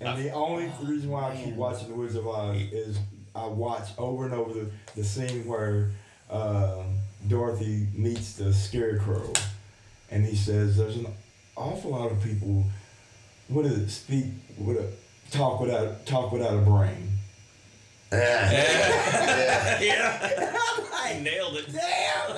And 0.00 0.24
the 0.24 0.30
only 0.32 0.70
reason 0.82 1.10
why 1.10 1.30
I 1.30 1.36
keep 1.36 1.46
man. 1.48 1.56
watching 1.56 1.88
The 1.88 1.94
Wizard 1.94 2.20
of 2.20 2.28
Oz 2.28 2.56
is 2.72 2.98
I 3.34 3.46
watch 3.46 3.88
over 3.98 4.24
and 4.24 4.34
over 4.34 4.52
the, 4.52 4.70
the 4.96 5.04
scene 5.04 5.46
where 5.46 5.90
um, 6.30 6.98
Dorothy 7.28 7.86
meets 7.94 8.34
the 8.34 8.52
Scarecrow, 8.52 9.32
and 10.10 10.24
he 10.24 10.36
says, 10.36 10.76
"There's 10.76 10.96
an 10.96 11.06
awful 11.56 11.90
lot 11.92 12.12
of 12.12 12.22
people. 12.22 12.64
What 13.48 13.66
is 13.66 13.78
it? 13.78 13.90
Speak 13.90 14.26
with 14.58 14.76
a 14.78 14.90
talk 15.30 15.60
without 15.60 16.06
talk 16.06 16.32
without 16.32 16.54
a 16.54 16.58
brain." 16.62 17.08
Yeah. 18.12 18.50
Yeah. 18.50 19.80
yeah. 19.80 20.56
I 21.20 21.22
nailed 21.22 21.56
it. 21.56 21.72
Damn! 21.72 22.36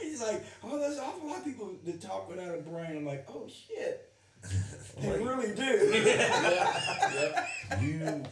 He's 0.00 0.22
like, 0.22 0.44
"Oh, 0.62 0.78
there's 0.78 0.96
an 0.98 1.04
awful 1.04 1.28
lot 1.28 1.38
of 1.38 1.44
people 1.44 1.70
that 1.84 2.00
talk 2.00 2.28
without 2.28 2.54
a 2.54 2.58
brain." 2.62 2.96
I'm 2.96 3.04
like, 3.06 3.26
"Oh 3.28 3.48
shit." 3.48 4.10
They 5.00 5.08
really 5.10 5.52
do. 5.56 5.64
You 7.80 8.22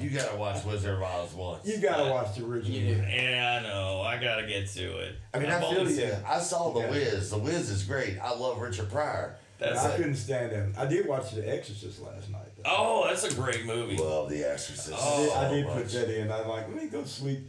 you 0.00 0.10
gotta 0.10 0.36
watch 0.36 0.64
Wizard 0.64 0.96
of 0.96 1.02
Oz 1.02 1.34
once. 1.34 1.66
You 1.66 1.78
gotta 1.78 2.10
watch 2.10 2.34
the 2.36 2.44
original. 2.44 2.78
You. 2.78 2.96
Yeah, 2.96 3.60
I 3.60 3.62
know. 3.68 4.00
I 4.02 4.20
gotta 4.20 4.46
get 4.46 4.68
to 4.70 4.98
it. 4.98 5.14
I 5.34 5.38
mean, 5.38 5.50
I've 5.50 5.62
I 5.62 5.70
feel 5.74 5.88
you. 5.88 5.96
seen- 5.96 6.12
I 6.26 6.40
saw 6.40 6.72
The 6.72 6.80
Yeah. 6.80 6.90
Wiz. 6.90 7.30
The 7.30 7.38
Wiz 7.38 7.70
is 7.70 7.84
great. 7.84 8.18
I 8.20 8.34
love 8.34 8.60
Richard 8.60 8.90
Pryor. 8.90 9.36
That's 9.58 9.78
I 9.84 9.92
it. 9.92 9.96
couldn't 9.98 10.16
stand 10.16 10.52
him. 10.52 10.74
I 10.78 10.86
did 10.86 11.06
watch 11.06 11.32
The 11.32 11.46
Exorcist 11.48 12.00
last 12.02 12.30
night. 12.30 12.48
though. 12.56 12.62
Oh, 12.66 13.04
that's 13.06 13.24
a 13.24 13.34
great 13.34 13.64
movie. 13.66 13.96
Love 13.98 14.30
The 14.30 14.44
Exorcist. 14.50 14.92
I 14.92 15.16
did, 15.18 15.30
I 15.32 15.48
so 15.48 15.54
did 15.54 15.66
put 15.66 15.88
that 15.90 16.18
in. 16.20 16.32
I'm 16.32 16.48
like, 16.48 16.68
let 16.68 16.76
me 16.82 16.88
go 16.88 17.04
sleep 17.04 17.40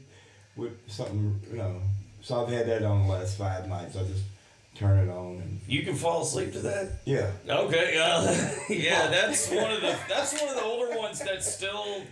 with 0.56 0.73
something, 0.90 1.40
you 1.52 1.57
know. 1.57 1.82
So 2.22 2.44
I've 2.44 2.52
had 2.52 2.68
that 2.68 2.84
on 2.84 3.03
the 3.07 3.11
last 3.14 3.38
five 3.38 3.68
nights. 3.68 3.95
I 3.95 4.03
just 4.03 4.23
turn 4.76 5.07
it 5.07 5.11
on 5.11 5.38
and 5.38 5.60
You 5.68 5.84
can 5.84 5.95
fall 5.95 6.22
asleep 6.23 6.53
to 6.53 6.60
that. 6.60 6.91
yeah. 7.06 7.32
Okay, 7.49 7.98
uh, 7.98 8.22
yeah, 8.69 9.07
that's 9.07 9.49
one 9.49 9.72
of 9.72 9.82
the 9.82 9.95
that's 10.07 10.40
one 10.40 10.49
of 10.49 10.56
the 10.56 10.64
older 10.64 10.98
ones 10.98 11.19
that's 11.19 11.52
still 11.52 12.03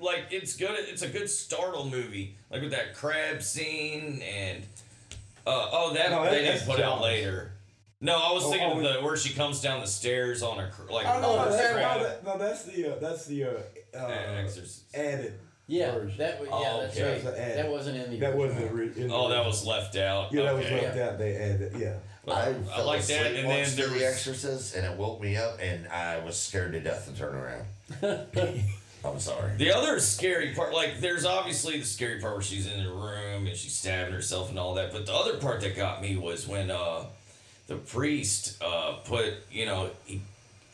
like 0.00 0.26
it's 0.30 0.56
good. 0.56 0.76
It's 0.78 1.02
a 1.02 1.08
good 1.08 1.28
startle 1.30 1.86
movie, 1.88 2.36
like 2.50 2.62
with 2.62 2.72
that 2.72 2.94
crab 2.94 3.42
scene 3.42 4.22
and 4.22 4.62
uh, 5.46 5.68
oh 5.72 5.92
that 5.94 6.10
No, 6.10 6.24
they 6.30 6.42
didn't 6.42 6.66
put 6.66 6.80
out 6.80 7.00
later. 7.00 7.52
No, 8.00 8.16
I 8.16 8.32
was 8.32 8.44
Oh, 8.44 8.50
thinking 8.50 8.68
oh, 8.70 8.76
of 8.78 8.82
the 8.82 9.00
where 9.00 9.16
she 9.16 9.32
comes 9.32 9.62
down 9.62 9.80
the 9.80 9.86
stairs 9.86 10.42
on 10.42 10.58
a 10.58 10.68
cr- 10.70 10.92
like 10.92 11.06
Oh 11.06 11.20
no, 11.20 11.50
that, 11.50 11.74
no, 11.76 12.02
that, 12.02 12.24
no, 12.24 12.38
that's 12.38 12.64
the 12.64 12.92
uh, 12.96 12.98
that's 13.00 13.24
the 13.26 13.44
uh, 13.44 13.98
uh, 13.98 14.46
added. 14.94 15.38
Yeah, 15.66 15.92
version. 15.92 16.18
that 16.18 16.32
w- 16.34 16.50
Oh, 16.52 16.60
yeah, 16.62 16.80
that's 16.82 16.96
okay. 16.98 17.12
right. 17.14 17.24
That's 17.24 17.36
an 17.38 17.42
ad. 17.42 17.56
That 17.58 17.70
wasn't 17.70 17.96
in 17.96 18.10
the. 18.10 18.18
That 18.20 18.36
wasn't 18.36 18.60
original. 18.60 18.76
the 18.76 18.82
ori- 18.94 19.02
in 19.02 19.08
the 19.08 19.14
Oh, 19.14 19.28
that 19.30 19.44
was 19.46 19.64
left 19.66 19.96
out. 19.96 20.32
yeah, 20.32 20.42
that 20.42 20.54
was 20.54 20.66
okay. 20.66 20.82
left 20.82 20.98
out. 20.98 21.18
They 21.18 21.36
added 21.36 21.72
yeah. 21.78 21.94
I, 22.26 22.48
I 22.50 22.52
fell 22.54 22.86
like 22.86 23.04
that, 23.06 23.26
asleep 23.26 23.38
and 23.40 23.48
once 23.48 23.74
then 23.74 23.84
to 23.84 23.90
there 23.90 23.98
The 24.00 24.06
Exorcist, 24.06 24.74
and 24.76 24.86
it 24.86 24.96
woke 24.98 25.20
me 25.20 25.36
up, 25.36 25.58
and 25.60 25.86
I 25.88 26.18
was 26.24 26.36
scared 26.38 26.72
to 26.72 26.80
death 26.80 27.06
to 27.10 27.18
turn 27.18 27.34
around. 27.34 27.66
I'm 29.04 29.20
sorry. 29.20 29.54
The 29.58 29.72
other 29.76 30.00
scary 30.00 30.54
part, 30.54 30.72
like, 30.72 31.00
there's 31.00 31.26
obviously 31.26 31.78
the 31.78 31.84
scary 31.84 32.20
part 32.22 32.32
where 32.32 32.42
she's 32.42 32.66
in 32.66 32.82
the 32.82 32.90
room 32.90 33.46
and 33.46 33.54
she's 33.54 33.74
stabbing 33.74 34.14
herself 34.14 34.48
and 34.48 34.58
all 34.58 34.72
that, 34.76 34.92
but 34.92 35.04
the 35.04 35.12
other 35.12 35.36
part 35.36 35.60
that 35.60 35.76
got 35.76 36.00
me 36.00 36.16
was 36.16 36.48
when 36.48 36.70
uh, 36.70 37.04
the 37.66 37.74
priest 37.76 38.62
uh, 38.62 38.94
put, 39.04 39.34
you 39.52 39.66
know, 39.66 39.90
he 40.06 40.22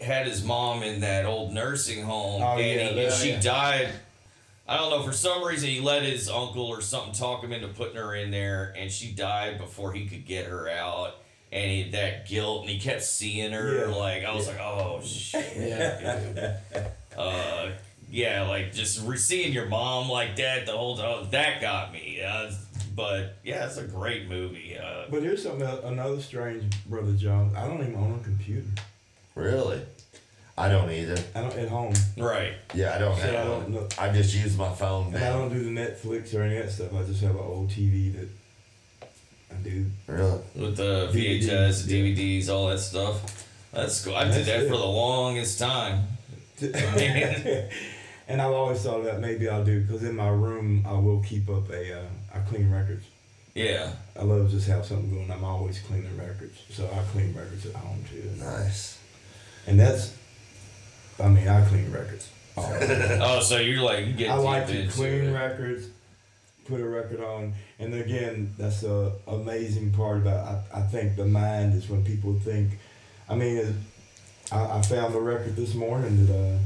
had 0.00 0.28
his 0.28 0.44
mom 0.44 0.84
in 0.84 1.00
that 1.00 1.26
old 1.26 1.52
nursing 1.52 2.04
home 2.04 2.40
Oh, 2.42 2.52
and, 2.52 2.60
yeah, 2.60 2.88
he, 2.90 2.94
that- 2.94 3.04
and 3.06 3.14
she 3.14 3.30
yeah. 3.30 3.40
died. 3.40 3.88
I 4.70 4.76
don't 4.76 4.90
know, 4.90 5.02
for 5.02 5.12
some 5.12 5.42
reason 5.44 5.68
he 5.68 5.80
let 5.80 6.04
his 6.04 6.30
uncle 6.30 6.66
or 6.66 6.80
something 6.80 7.12
talk 7.12 7.42
him 7.42 7.52
into 7.52 7.66
putting 7.68 7.96
her 7.96 8.14
in 8.14 8.30
there 8.30 8.72
and 8.78 8.88
she 8.90 9.10
died 9.10 9.58
before 9.58 9.92
he 9.92 10.06
could 10.06 10.24
get 10.24 10.46
her 10.46 10.68
out. 10.70 11.16
And 11.52 11.68
he, 11.68 11.90
that 11.90 12.28
guilt, 12.28 12.60
and 12.62 12.70
he 12.70 12.78
kept 12.78 13.02
seeing 13.02 13.50
her. 13.50 13.88
Yeah. 13.88 13.94
Like, 13.96 14.24
I 14.24 14.32
was 14.32 14.46
like, 14.46 14.60
oh, 14.60 15.00
shit. 15.04 15.44
Yeah. 15.56 16.56
uh, 17.18 17.70
yeah, 18.08 18.42
like 18.48 18.72
just 18.72 19.04
re- 19.04 19.16
seeing 19.16 19.52
your 19.52 19.66
mom 19.66 20.08
like 20.08 20.36
that 20.36 20.66
the 20.66 20.72
whole 20.72 20.96
time, 20.96 21.28
that 21.32 21.60
got 21.60 21.92
me. 21.92 22.20
Uh, 22.24 22.52
but 22.94 23.38
yeah, 23.42 23.66
it's 23.66 23.78
a 23.78 23.82
great 23.84 24.28
movie. 24.28 24.78
Uh, 24.78 25.06
But 25.10 25.22
here's 25.24 25.42
something 25.42 25.62
another 25.84 26.20
strange, 26.20 26.72
brother 26.86 27.12
Jones. 27.12 27.54
I 27.56 27.66
don't 27.66 27.80
even 27.82 27.96
own 27.96 28.20
a 28.20 28.24
computer. 28.24 28.68
Really? 29.34 29.80
I 30.60 30.68
don't 30.68 30.90
either. 30.90 31.16
I 31.34 31.40
don't 31.40 31.54
at 31.58 31.68
home, 31.68 31.94
right. 32.18 32.52
Yeah, 32.74 32.94
I 32.94 32.98
don't 32.98 33.16
So 33.18 33.28
I 33.28 33.32
don't 33.44 33.62
one. 33.62 33.72
know. 33.72 33.88
I 33.98 34.10
just 34.12 34.34
use 34.34 34.56
my 34.56 34.72
phone 34.74 35.14
and 35.14 35.24
I 35.24 35.30
don't 35.30 35.48
do 35.52 35.62
the 35.64 35.70
Netflix 35.70 36.34
or 36.34 36.42
any 36.42 36.56
of 36.58 36.66
that 36.66 36.72
stuff. 36.72 36.94
I 36.94 37.02
just 37.04 37.22
have 37.22 37.32
an 37.34 37.40
old 37.40 37.70
TV 37.70 38.12
that 38.14 38.28
I 39.50 39.54
do. 39.62 39.86
Really? 40.06 40.40
With 40.54 40.76
the 40.76 41.08
DVD, 41.12 41.42
VHS. 41.42 41.82
DVDs, 41.88 42.48
all 42.48 42.68
that 42.68 42.78
stuff. 42.78 43.46
That's 43.72 44.04
cool. 44.04 44.14
I 44.16 44.24
did 44.24 44.32
That's 44.34 44.46
that 44.46 44.62
it. 44.64 44.68
for 44.68 44.76
the 44.76 44.84
longest 44.86 45.58
time. 45.58 46.04
and 48.28 48.40
I've 48.42 48.52
always 48.52 48.82
thought 48.82 49.04
that 49.04 49.20
maybe 49.20 49.48
I'll 49.48 49.64
do 49.64 49.80
because 49.80 50.02
in 50.02 50.14
my 50.16 50.28
room 50.28 50.84
I 50.86 50.92
will 50.92 51.20
keep 51.22 51.48
up 51.48 51.70
a 51.70 52.00
uh, 52.00 52.04
I 52.34 52.38
clean 52.40 52.70
records. 52.70 53.06
Yeah. 53.54 53.92
I 54.18 54.22
love 54.24 54.50
just 54.50 54.68
have 54.68 54.84
something 54.84 55.10
going. 55.10 55.30
I'm 55.30 55.44
always 55.44 55.78
cleaning 55.80 56.16
records, 56.18 56.62
so 56.70 56.84
I 56.92 57.02
clean 57.12 57.34
records 57.34 57.66
at 57.66 57.74
home 57.74 58.04
too. 58.10 58.30
Nice. 58.38 58.98
And 59.66 59.78
that's, 59.80 60.16
I 61.20 61.28
mean, 61.28 61.46
I 61.48 61.64
clean 61.68 61.90
records. 61.92 62.28
all. 62.56 62.64
Oh, 63.22 63.40
so 63.40 63.58
you're 63.58 63.82
like 63.82 64.06
you 64.06 64.12
get 64.12 64.30
I 64.30 64.34
like 64.36 64.66
to 64.68 64.80
into 64.80 64.92
clean 64.92 65.24
it. 65.26 65.32
records, 65.32 65.88
put 66.66 66.80
a 66.80 66.88
record 66.88 67.20
on, 67.20 67.54
and 67.78 67.94
again, 67.94 68.52
that's 68.58 68.80
the 68.82 69.12
amazing 69.26 69.92
part 69.92 70.18
about 70.18 70.46
I, 70.72 70.78
I 70.78 70.82
think 70.82 71.16
the 71.16 71.26
mind 71.26 71.74
is 71.74 71.88
when 71.88 72.04
people 72.04 72.34
think. 72.44 72.78
I 73.28 73.34
mean, 73.36 73.56
it, 73.58 73.74
I, 74.50 74.78
I 74.78 74.82
found 74.82 75.14
the 75.14 75.20
record 75.20 75.54
this 75.56 75.74
morning 75.74 76.26
that 76.26 76.34
uh, 76.34 76.58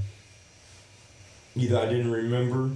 either 1.57 1.79
I 1.79 1.87
didn't 1.87 2.11
remember, 2.11 2.71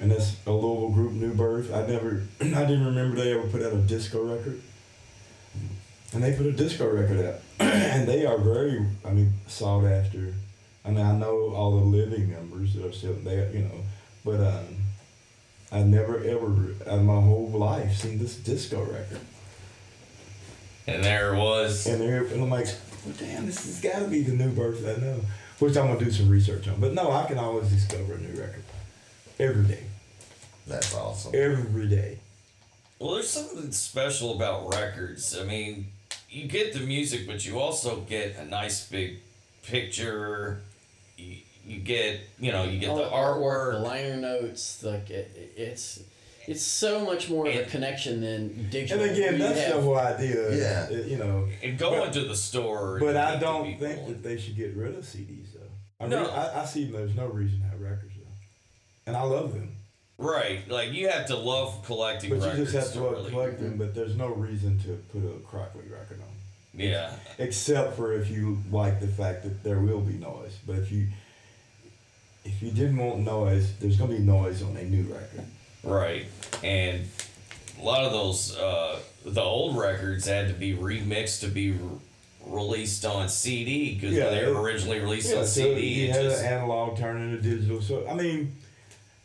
and 0.00 0.10
that's 0.12 0.36
a 0.46 0.52
Louisville 0.52 0.90
group, 0.90 1.12
New 1.12 1.34
Birth. 1.34 1.72
I 1.74 1.86
never, 1.86 2.22
I 2.40 2.64
didn't 2.64 2.86
remember 2.86 3.16
they 3.16 3.32
ever 3.36 3.48
put 3.48 3.62
out 3.62 3.72
a 3.72 3.78
disco 3.78 4.22
record, 4.22 4.60
and 6.12 6.22
they 6.22 6.32
put 6.36 6.46
a 6.46 6.52
disco 6.52 6.88
record 6.88 7.24
out, 7.26 7.40
and 7.60 8.06
they 8.08 8.24
are 8.24 8.38
very, 8.38 8.86
I 9.04 9.10
mean, 9.10 9.32
sought 9.48 9.84
after. 9.84 10.34
I 10.88 10.90
mean, 10.90 11.04
I 11.04 11.12
know 11.12 11.52
all 11.54 11.78
the 11.78 11.84
living 11.84 12.30
members 12.30 12.72
that 12.72 12.86
are 12.86 12.92
still 12.92 13.12
there, 13.22 13.50
you 13.52 13.60
know, 13.60 13.82
but 14.24 14.40
um, 14.40 14.64
I 15.70 15.82
never 15.82 16.18
ever, 16.24 16.72
in 16.86 17.04
my 17.04 17.20
whole 17.20 17.50
life, 17.50 17.92
seen 17.98 18.18
this 18.18 18.36
disco 18.36 18.82
record. 18.82 19.20
And 20.86 21.04
there 21.04 21.34
it 21.34 21.38
was. 21.38 21.86
And, 21.86 22.00
there, 22.00 22.24
and 22.24 22.42
I'm 22.42 22.48
like, 22.48 22.68
well, 23.04 23.14
damn, 23.18 23.44
this 23.44 23.66
has 23.66 23.82
got 23.82 23.98
to 23.98 24.08
be 24.08 24.22
the 24.22 24.32
new 24.32 24.50
birth 24.50 24.82
I 24.82 24.98
know. 24.98 25.20
Which 25.58 25.76
I'm 25.76 25.88
going 25.88 25.98
to 25.98 26.04
do 26.06 26.10
some 26.10 26.30
research 26.30 26.68
on. 26.68 26.80
But 26.80 26.94
no, 26.94 27.10
I 27.10 27.26
can 27.26 27.36
always 27.36 27.68
discover 27.68 28.14
a 28.14 28.18
new 28.18 28.40
record. 28.40 28.62
Every 29.38 29.64
day. 29.64 29.82
That's 30.66 30.94
awesome. 30.94 31.32
Every 31.34 31.88
day. 31.88 32.20
Well, 32.98 33.14
there's 33.14 33.28
something 33.28 33.72
special 33.72 34.36
about 34.36 34.72
records. 34.72 35.36
I 35.38 35.44
mean, 35.44 35.88
you 36.30 36.48
get 36.48 36.72
the 36.72 36.80
music, 36.80 37.26
but 37.26 37.44
you 37.44 37.58
also 37.58 38.00
get 38.00 38.36
a 38.36 38.44
nice 38.44 38.88
big 38.88 39.18
picture. 39.64 40.62
You, 41.18 41.36
you 41.66 41.78
get, 41.80 42.20
you 42.38 42.52
know, 42.52 42.64
you 42.64 42.78
get 42.78 42.88
All 42.90 42.96
the 42.96 43.04
the 43.04 43.10
artwork, 43.10 43.40
artwork. 43.40 43.72
the 43.72 43.78
liner 43.80 44.16
notes, 44.16 44.82
like 44.82 45.10
it, 45.10 45.52
it's 45.56 46.00
It's 46.46 46.62
so 46.62 47.04
much 47.04 47.28
more 47.28 47.46
of 47.46 47.54
a 47.54 47.64
connection 47.64 48.20
than 48.22 48.70
digital. 48.70 49.04
And 49.04 49.12
again, 49.12 49.38
that's 49.38 49.60
have- 49.60 49.76
the 49.76 49.82
whole 49.82 49.98
idea. 49.98 50.56
Yeah. 50.56 50.86
uh, 50.90 51.02
You 51.02 51.16
know. 51.18 51.48
And 51.62 51.76
going 51.78 52.00
But- 52.00 52.12
to 52.14 52.20
the 52.22 52.36
store. 52.36 52.98
But 53.00 53.16
I 53.16 53.36
don't 53.36 53.78
think 53.78 54.06
that 54.06 54.22
they 54.22 54.38
should 54.38 54.56
get 54.56 54.74
rid 54.74 54.94
of 54.94 55.04
CDs 55.04 55.52
though. 55.54 55.60
I 56.04 56.06
No. 56.08 56.20
really- 56.20 56.32
I, 56.32 56.62
I 56.62 56.64
see 56.64 56.84
there's 56.90 57.14
no 57.14 57.26
reason 57.26 57.60
to 57.60 57.66
have 57.66 57.80
records 57.80 58.14
though, 58.16 58.32
and 59.06 59.16
I 59.16 59.22
love 59.22 59.52
them. 59.52 59.74
Right, 60.20 60.68
like 60.68 60.92
you 60.92 61.08
have 61.08 61.26
to 61.26 61.36
love 61.36 61.84
collecting 61.84 62.30
But 62.30 62.56
you 62.58 62.64
just 62.64 62.74
have 62.74 62.92
to 62.94 63.00
love 63.04 63.12
really- 63.12 63.30
collect 63.30 63.60
them. 63.60 63.76
But 63.76 63.94
there's 63.94 64.16
no 64.16 64.28
reason 64.28 64.78
to 64.80 64.94
put 65.12 65.22
a 65.24 65.38
Crockley 65.46 65.84
record 65.88 66.20
on, 66.20 66.27
Yeah, 66.78 67.12
except 67.38 67.96
for 67.96 68.12
if 68.12 68.30
you 68.30 68.58
like 68.70 69.00
the 69.00 69.06
fact 69.08 69.42
that 69.44 69.62
there 69.64 69.80
will 69.80 70.00
be 70.00 70.14
noise. 70.14 70.56
But 70.66 70.76
if 70.76 70.90
you 70.92 71.08
if 72.44 72.62
you 72.62 72.70
didn't 72.70 72.96
want 72.96 73.18
noise, 73.20 73.76
there's 73.78 73.96
gonna 73.98 74.12
be 74.14 74.18
noise 74.20 74.62
on 74.62 74.76
a 74.76 74.84
new 74.84 75.02
record. 75.04 75.44
right. 75.84 76.26
And 76.62 77.02
a 77.80 77.84
lot 77.84 78.04
of 78.04 78.12
those, 78.12 78.56
uh, 78.56 78.98
the 79.24 79.42
old 79.42 79.76
records 79.76 80.26
had 80.26 80.48
to 80.48 80.54
be 80.54 80.74
remixed 80.74 81.40
to 81.40 81.48
be 81.48 81.72
re- 81.72 81.78
released 82.46 83.04
on 83.04 83.28
CD 83.28 83.94
because 83.94 84.14
Yeah, 84.16 84.30
they 84.30 84.46
were 84.50 84.60
originally 84.62 84.98
released 85.00 85.30
Yeah, 85.30 85.40
on 85.40 85.46
so 85.46 85.62
CD. 85.74 85.86
you 85.86 86.08
it 86.08 86.12
had 86.12 86.22
just, 86.22 86.40
an 86.42 86.52
analog 86.52 86.96
turn 86.98 87.20
into 87.20 87.42
digital. 87.42 87.80
So 87.82 88.08
I 88.08 88.14
mean, 88.14 88.54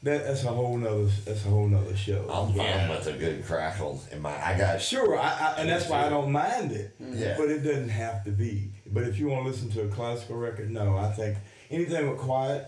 that 0.03 0.25
that's 0.25 0.43
a 0.43 0.47
whole 0.49 0.77
nother 0.77 1.05
that's 1.25 1.45
a 1.45 1.49
whole 1.49 1.67
nother 1.67 1.95
show. 1.95 2.27
I'm 2.29 2.47
fine 2.49 2.57
Yeah. 2.57 2.89
with 2.89 3.07
a 3.07 3.13
good 3.13 3.45
crackle 3.45 4.01
in 4.11 4.21
my. 4.21 4.31
I 4.45 4.57
got 4.57 4.81
Sure, 4.81 5.17
I, 5.17 5.29
I, 5.29 5.55
and 5.59 5.69
that's 5.69 5.87
why 5.89 6.05
I 6.05 6.09
don't 6.09 6.31
mind 6.31 6.71
it. 6.71 6.95
Yeah. 6.99 7.35
But 7.37 7.49
it 7.49 7.59
doesn't 7.59 7.89
have 7.89 8.23
to 8.25 8.31
be. 8.31 8.69
But 8.85 9.03
if 9.03 9.17
you 9.17 9.27
want 9.27 9.45
to 9.45 9.49
listen 9.49 9.71
to 9.71 9.81
a 9.83 9.87
classical 9.87 10.35
record, 10.37 10.69
no, 10.71 10.97
I 10.97 11.11
think 11.13 11.37
anything 11.71 12.09
with 12.09 12.19
quiet, 12.19 12.67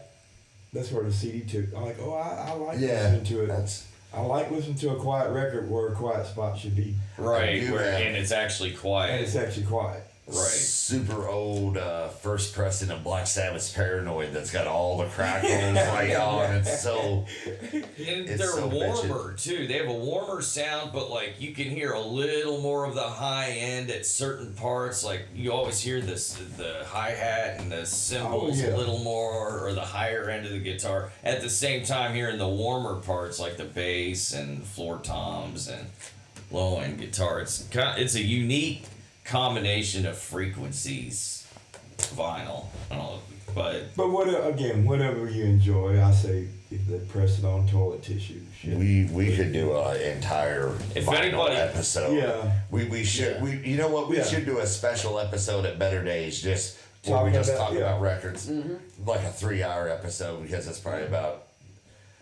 that's 0.73 0.91
where 0.91 1.03
the 1.03 1.11
CD 1.13 1.41
took. 1.41 1.75
I'm 1.75 1.85
like, 1.85 1.97
oh, 1.99 2.13
I, 2.13 2.49
I 2.49 2.53
like 2.53 2.79
yeah. 2.79 3.03
listening 3.03 3.25
to 3.25 3.43
it. 3.43 3.47
That's 3.47 3.87
I 4.13 4.21
like 4.21 4.49
listening 4.49 4.75
to 4.77 4.91
a 4.91 4.95
quiet 4.95 5.31
record 5.31 5.69
where 5.69 5.89
a 5.89 5.95
quiet 5.95 6.25
spot 6.25 6.57
should 6.57 6.75
be, 6.75 6.95
right, 7.17 7.59
do 7.59 7.73
where, 7.73 7.93
and 8.01 8.15
it's 8.15 8.31
actually 8.31 8.71
quiet. 8.71 9.09
and 9.09 9.19
quiet. 9.19 9.27
it's 9.27 9.35
actually 9.35 9.65
quiet. 9.65 10.04
Right. 10.27 10.37
super 10.37 11.27
old 11.27 11.77
uh, 11.77 12.07
first 12.07 12.55
pressing 12.55 12.89
of 12.89 13.03
Black 13.03 13.27
Sabbath's 13.27 13.71
Paranoid 13.71 14.33
that's 14.33 14.49
got 14.51 14.65
all 14.65 14.97
the 14.97 15.05
crackles 15.05 15.51
like 15.75 16.17
on. 16.17 16.51
It's 16.55 16.81
so 16.81 17.27
And 17.75 17.85
It's 17.95 18.37
they're 18.39 18.47
so 18.49 18.67
warmer 18.67 19.33
too. 19.33 19.67
They 19.67 19.75
have 19.77 19.87
a 19.87 19.93
warmer 19.93 20.41
sound, 20.41 20.93
but 20.93 21.11
like 21.11 21.35
you 21.39 21.53
can 21.53 21.65
hear 21.69 21.91
a 21.91 22.01
little 22.01 22.59
more 22.59 22.85
of 22.85 22.95
the 22.95 23.03
high 23.03 23.51
end 23.51 23.91
at 23.91 24.07
certain 24.07 24.53
parts. 24.55 25.03
Like 25.05 25.27
you 25.35 25.51
always 25.53 25.79
hear 25.79 26.01
this 26.01 26.33
the 26.57 26.83
hi 26.87 27.11
hat 27.11 27.59
and 27.59 27.71
the 27.71 27.85
cymbals 27.85 28.59
Oh, 28.63 28.67
yeah. 28.67 28.75
a 28.75 28.77
little 28.77 28.99
more, 29.03 29.59
or 29.67 29.73
the 29.73 29.81
higher 29.81 30.27
end 30.31 30.47
of 30.47 30.53
the 30.53 30.59
guitar. 30.59 31.11
At 31.23 31.41
the 31.41 31.49
same 31.51 31.85
time, 31.85 32.15
hearing 32.15 32.39
the 32.39 32.47
warmer 32.49 32.95
parts 32.95 33.39
like 33.39 33.57
the 33.57 33.65
bass 33.65 34.33
and 34.33 34.63
floor 34.63 34.97
toms 34.97 35.67
and 35.67 35.85
low 36.49 36.79
end 36.79 36.97
guitar. 36.99 37.41
It's 37.41 37.63
kind. 37.67 38.01
It's 38.01 38.15
a 38.15 38.21
unique 38.23 38.85
combination 39.25 40.05
of 40.05 40.17
frequencies. 40.17 41.47
Vinyl, 41.97 42.65
I 42.91 42.95
don't 42.95 43.03
know, 43.05 43.19
but 43.53 43.95
But 43.95 44.09
what 44.11 44.27
again, 44.47 44.85
whatever 44.85 45.29
you 45.29 45.45
enjoy, 45.45 46.01
I 46.03 46.11
say 46.11 46.47
if 46.71 46.85
they 46.87 46.99
press 46.99 47.39
it 47.39 47.45
on 47.45 47.67
toilet 47.67 48.03
tissue. 48.03 48.41
Shit. 48.59 48.77
we 48.77 49.05
we 49.11 49.35
could 49.35 49.53
do 49.53 49.77
an 49.77 50.01
entire 50.01 50.69
If 50.93 51.05
vinyl 51.05 51.19
anybody- 51.21 51.55
episode. 51.55 52.17
Yeah. 52.17 52.51
We 52.69 52.85
we 52.85 53.03
should 53.05 53.37
Yeah. 53.37 53.43
we 53.43 53.51
you 53.65 53.77
know 53.77 53.87
what 53.87 54.09
we 54.09 54.17
Yeah. 54.17 54.25
should 54.25 54.45
do 54.45 54.59
a 54.59 54.67
special 54.67 55.19
episode 55.19 55.65
at 55.65 55.79
Better 55.79 56.03
Days 56.03 56.41
just 56.41 56.77
where 57.05 57.23
we 57.23 57.31
just 57.31 57.49
about- 57.49 57.59
talk 57.69 57.73
yeah. 57.73 57.79
about 57.79 58.01
records 58.01 58.47
mm-hmm. 58.47 58.75
like 59.05 59.21
a 59.23 59.31
three 59.31 59.63
hour 59.63 59.87
episode 59.89 60.41
because 60.43 60.67
it's 60.67 60.79
probably 60.79 61.05
about 61.05 61.44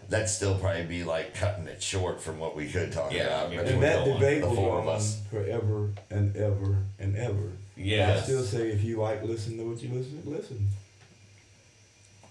that'd 0.10 0.30
still 0.30 0.56
probably 0.58 0.84
be 0.86 1.04
like 1.04 1.34
cutting 1.36 1.68
it 1.68 1.82
short 1.82 2.22
from 2.22 2.40
what 2.40 2.56
we 2.56 2.70
could 2.70 2.92
talk 2.92 3.12
Yeah, 3.14 3.24
about. 3.28 3.46
I 3.46 3.50
mean, 3.50 3.58
between 3.60 3.74
And 3.76 3.84
that 3.84 4.06
debate 4.06 4.42
the 4.42 4.48
will 4.50 4.56
four 4.56 4.82
go 4.82 4.90
on 4.90 4.96
us. 4.96 5.20
forever 5.32 5.90
and 6.10 6.36
ever 6.36 6.78
and 7.00 7.16
ever. 7.18 7.52
Yeah. 7.76 8.04
I 8.04 8.08
Yes. 8.16 8.24
still 8.26 8.44
say 8.44 8.70
if 8.72 8.84
you 8.84 8.98
like 8.98 9.24
listening 9.24 9.58
to 9.60 9.64
what 9.70 9.82
you 9.82 9.90
listen, 9.90 10.22
to, 10.24 10.30
listen. 10.30 10.68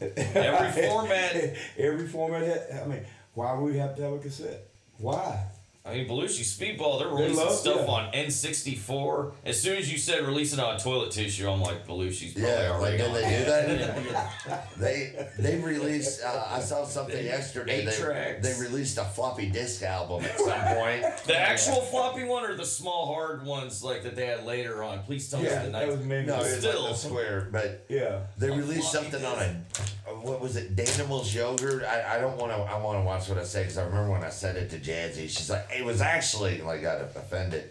Every 0.01 0.83
format- 0.89 1.55
Every 1.79 2.07
format. 2.09 2.45
ha- 2.73 2.83
I 2.83 2.87
mean, 2.87 3.01
why 3.35 3.53
would 3.55 3.73
we 3.73 3.79
have 3.79 3.95
to 3.97 4.03
have 4.03 4.13
a 4.15 4.19
cassette? 4.19 4.67
Why? 4.99 5.45
I 5.85 5.95
mean, 5.95 6.09
Belushi 6.09 6.43
Speedball, 6.45 7.01
they're 7.01 7.09
They 7.09 7.15
releasing 7.25 7.45
love- 7.45 7.55
stuff 7.57 7.81
yeah. 7.81 7.93
on 7.93 8.13
N64. 8.13 9.33
As 9.45 9.61
soon 9.61 9.79
as 9.79 9.91
you 9.91 9.99
said 9.99 10.25
release 10.25 10.53
it 10.53 10.61
on 10.61 10.79
toilet 10.79 11.11
tissue, 11.11 11.51
I'm 11.51 11.61
like, 11.61 11.87
Belushi's 11.89 12.35
probably 12.35 12.51
Yeah, 12.51 12.71
like 12.77 12.79
already 12.79 12.99
did 12.99 13.07
on 13.09 13.15
they 13.15 13.67
do 13.73 13.79
that. 14.13 14.33
that? 14.47 14.69
they 14.79 15.27
they 15.39 15.57
released. 15.59 16.23
Uh, 16.23 16.45
I 16.51 16.61
saw 16.61 16.85
something 16.85 17.25
yesterday. 17.25 17.81
Eight 17.81 17.87
They, 17.87 17.97
tracks. 17.97 18.47
they 18.47 18.63
released 18.63 18.97
a 18.99 19.05
floppy 19.05 19.47
disk 19.51 19.83
album 19.83 20.25
at 20.25 20.39
some 20.39 20.61
point. 20.77 21.05
The 21.27 21.37
actual 21.37 21.81
floppy 21.83 22.23
one 22.25 22.45
or 22.45 22.55
the 22.57 22.65
small 22.65 23.13
hard 23.13 23.45
ones 23.45 23.83
like 23.83 24.05
that 24.05 24.15
they 24.15 24.27
had 24.27 24.45
later 24.45 24.85
on? 24.85 25.03
Please 25.03 25.29
tell 25.29 25.43
Yeah, 25.43 25.61
me 25.61 25.67
the 25.67 25.73
that 25.73 25.87
was 25.89 25.97
night. 25.97 26.07
maybe. 26.07 26.27
No, 26.29 26.37
it's 26.43 26.51
like 26.53 26.61
Still. 26.61 26.89
the 26.89 26.95
square, 26.95 27.49
but 27.51 27.87
yeah. 27.89 28.21
they 28.39 28.49
A 28.51 28.53
released 28.55 28.93
floppy 28.93 29.11
something 29.11 29.25
on 29.27 29.39
a, 29.41 30.11
a 30.11 30.15
what 30.21 30.41
was 30.41 30.55
it? 30.57 30.77
Danimal's 30.77 31.35
yogurt. 31.35 31.83
I, 31.83 32.17
I 32.17 32.21
don't 32.21 32.37
want 32.37 32.53
to. 32.53 32.59
I 32.59 32.79
want 32.81 32.99
to 33.01 33.05
watch 33.05 33.29
what 33.29 33.39
I 33.39 33.43
say 33.45 33.63
because 33.63 33.79
I 33.79 33.85
remember 33.85 34.13
when 34.13 34.23
I 34.23 34.31
said 34.31 34.55
it 34.57 34.71
to 34.71 34.79
Jazzy. 34.79 35.29
She's 35.29 35.51
like, 35.51 35.67
it 35.77 35.85
was 35.85 36.01
actually 36.01 36.61
like 36.63 36.81
I 36.81 36.83
got 36.83 37.01
offended. 37.03 37.71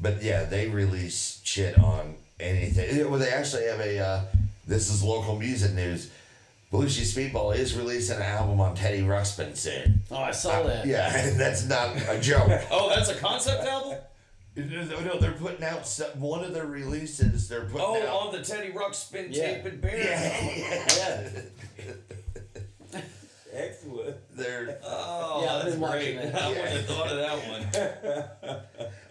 But 0.00 0.22
yeah, 0.22 0.44
they 0.44 0.68
release 0.68 1.40
shit 1.44 1.78
on 1.78 2.14
anything. 2.40 3.08
Well, 3.10 3.18
they 3.20 3.30
actually 3.30 3.66
have 3.66 3.80
a. 3.80 3.98
Uh, 3.98 4.20
this 4.66 4.90
is 4.90 5.02
local 5.02 5.38
music 5.38 5.72
news. 5.72 6.10
Belushi 6.72 7.02
Speedball 7.02 7.54
is 7.54 7.76
releasing 7.76 8.16
an 8.16 8.22
album 8.22 8.60
on 8.60 8.74
Teddy 8.74 9.02
Ruxpin 9.02 9.54
soon. 9.56 10.02
Oh, 10.10 10.16
I 10.16 10.30
saw 10.30 10.62
that. 10.62 10.86
Yeah, 10.86 11.10
that's 11.36 11.66
not 11.66 11.94
a 12.08 12.18
joke. 12.20 12.48
Oh, 12.70 12.88
that's 12.88 13.10
a 13.10 13.14
concept 13.16 13.64
album? 13.64 13.98
no, 14.56 15.18
they're 15.18 15.32
putting 15.32 15.64
out 15.64 15.86
some, 15.86 16.08
one 16.20 16.42
of 16.44 16.54
their 16.54 16.66
releases. 16.66 17.48
They're 17.48 17.64
putting 17.64 17.80
Oh, 17.86 18.00
out. 18.02 18.26
on 18.28 18.32
the 18.32 18.42
Teddy 18.42 18.70
Ruxpin 18.72 19.28
Yeah. 19.30 19.54
tape 19.56 19.64
and 19.66 19.80
bear. 19.82 19.98
yeah, 19.98 21.28
Yeah. 21.78 21.92
Excellent. 23.52 24.16
they're. 24.34 24.78
Oh, 24.84 25.42
Yeah, 25.44 25.54
I've 25.54 25.62
that's 25.62 25.72
been 25.72 25.80
watching 25.80 26.16
great. 26.16 26.32
that. 26.32 26.42
I 26.42 26.48
wouldn't 26.48 26.68
have 26.68 26.86
thought 26.86 27.08
of 27.08 27.16
that 27.18 28.18
one. 28.42 28.60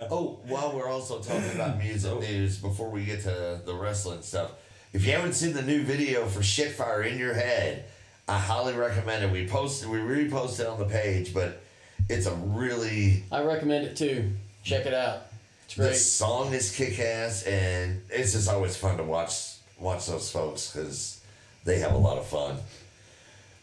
Oh, 0.10 0.40
while 0.48 0.76
we're 0.76 0.90
also 0.90 1.20
talking 1.20 1.52
about 1.54 1.78
music 1.78 2.12
oh. 2.12 2.20
news, 2.20 2.58
before 2.58 2.90
we 2.90 3.06
get 3.06 3.22
to 3.22 3.62
the 3.64 3.74
wrestling 3.74 4.24
stuff, 4.24 4.52
if 4.94 5.06
you 5.06 5.14
haven't 5.14 5.34
seen 5.34 5.54
the 5.54 5.62
new 5.62 5.84
video 5.84 6.26
for 6.26 6.40
Shitfire 6.42 7.10
in 7.10 7.18
Your 7.20 7.34
Head, 7.34 7.86
I 8.28 8.38
highly 8.38 8.74
recommend 8.74 9.24
it. 9.24 9.32
We 9.32 9.48
posted, 9.48 9.90
we 9.90 10.00
reposted 10.00 10.70
on 10.70 10.80
the 10.80 10.86
page, 10.86 11.34
but 11.34 11.62
it's 12.10 12.26
a 12.26 12.34
really 12.34 13.24
I 13.32 13.44
recommend 13.44 13.86
it 13.86 13.96
too. 13.96 14.32
Check 14.64 14.86
it 14.86 14.94
out. 14.94 15.28
It's 15.66 15.76
the 15.76 15.84
great. 15.84 15.96
song 15.96 16.54
is 16.54 16.76
kick 16.76 17.00
ass, 17.00 17.44
and 17.44 18.02
it's 18.10 18.34
just 18.34 18.50
always 18.50 18.76
fun 18.76 18.98
to 18.98 19.04
watch 19.04 19.56
watch 19.80 20.08
those 20.08 20.30
folks 20.32 20.72
because 20.74 21.22
they 21.64 21.80
have 21.80 21.94
a 21.94 21.98
lot 21.98 22.18
of 22.18 22.26
fun. 22.28 22.58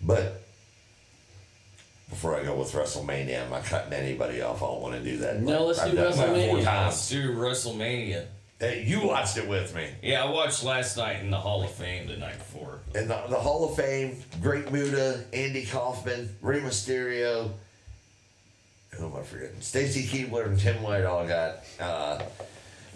But 0.00 0.40
before 2.09 2.36
I 2.36 2.43
go 2.44 2.56
with 2.56 2.72
WrestleMania, 2.72 3.44
I'm 3.44 3.51
not 3.51 3.64
cutting 3.64 3.93
anybody 3.93 4.40
off. 4.40 4.62
I 4.62 4.66
don't 4.66 4.80
want 4.80 4.94
to 4.94 5.02
do 5.02 5.18
that. 5.18 5.40
No, 5.43 5.66
let's 5.66 5.78
I've 5.78 5.90
do 5.90 5.97
done 5.97 6.16
that 6.16 6.26
Four 6.28 6.36
WrestleMania. 6.36 6.55
Let's 6.64 6.66
times. 6.66 7.09
do 7.10 7.32
WrestleMania. 7.35 8.24
Hey, 8.60 8.85
you 8.85 9.06
watched 9.06 9.36
it 9.36 9.47
with 9.47 9.74
me. 9.74 9.89
Yeah, 10.02 10.24
I 10.24 10.30
watched 10.30 10.64
last 10.64 10.97
night 10.97 11.20
in 11.20 11.30
the 11.30 11.36
Hall 11.39 11.62
of 11.62 11.70
Fame 11.70 12.09
the 12.09 12.16
night 12.16 12.39
before. 12.39 12.80
In 12.94 13.06
the, 13.06 13.22
the 13.28 13.36
Hall 13.36 13.68
of 13.68 13.76
Fame, 13.76 14.16
Great 14.43 14.72
Muta, 14.72 15.24
Andy 15.32 15.64
Kaufman, 15.64 16.35
Rey 16.43 16.60
Mysterio, 16.60 17.51
who 18.90 19.06
am 19.06 19.16
I 19.16 19.22
forgetting? 19.22 19.60
Stacy 19.60 20.02
Keibler 20.02 20.47
and 20.47 20.59
Tim 20.59 20.82
White 20.82 21.05
all 21.05 21.24
got. 21.26 21.60
Uh, 21.78 22.20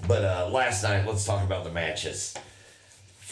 but 0.08 0.24
uh, 0.24 0.48
last 0.50 0.82
night, 0.82 1.06
let's 1.06 1.24
talk 1.24 1.44
about 1.44 1.62
the 1.62 1.70
matches. 1.70 2.34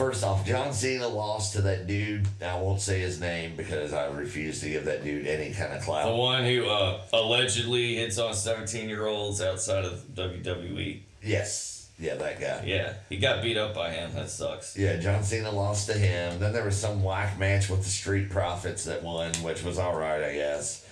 First 0.00 0.24
off, 0.24 0.46
John 0.46 0.72
Cena 0.72 1.06
lost 1.06 1.52
to 1.52 1.60
that 1.60 1.86
dude. 1.86 2.26
I 2.40 2.56
won't 2.56 2.80
say 2.80 3.00
his 3.00 3.20
name 3.20 3.54
because 3.54 3.92
I 3.92 4.06
refuse 4.06 4.62
to 4.62 4.70
give 4.70 4.86
that 4.86 5.04
dude 5.04 5.26
any 5.26 5.52
kind 5.52 5.74
of 5.74 5.82
clout. 5.82 6.08
The 6.08 6.16
one 6.16 6.42
who 6.42 6.66
uh, 6.70 7.02
allegedly 7.12 7.96
hits 7.96 8.18
on 8.18 8.32
17 8.32 8.88
year 8.88 9.04
olds 9.04 9.42
outside 9.42 9.84
of 9.84 10.00
WWE. 10.14 11.00
Yes. 11.22 11.90
Yeah, 11.98 12.14
that 12.14 12.40
guy. 12.40 12.62
Yeah, 12.64 12.94
he 13.10 13.18
got 13.18 13.42
beat 13.42 13.58
up 13.58 13.74
by 13.74 13.90
him. 13.90 14.14
That 14.14 14.30
sucks. 14.30 14.74
Yeah, 14.74 14.96
John 14.96 15.22
Cena 15.22 15.50
lost 15.50 15.90
to 15.90 15.92
him. 15.92 16.40
Then 16.40 16.54
there 16.54 16.64
was 16.64 16.78
some 16.78 17.02
whack 17.02 17.38
match 17.38 17.68
with 17.68 17.82
the 17.82 17.90
Street 17.90 18.30
Profits 18.30 18.84
that 18.84 19.02
won, 19.02 19.34
which 19.42 19.62
was 19.62 19.78
all 19.78 19.98
right, 19.98 20.22
I 20.22 20.32
guess. 20.32 20.88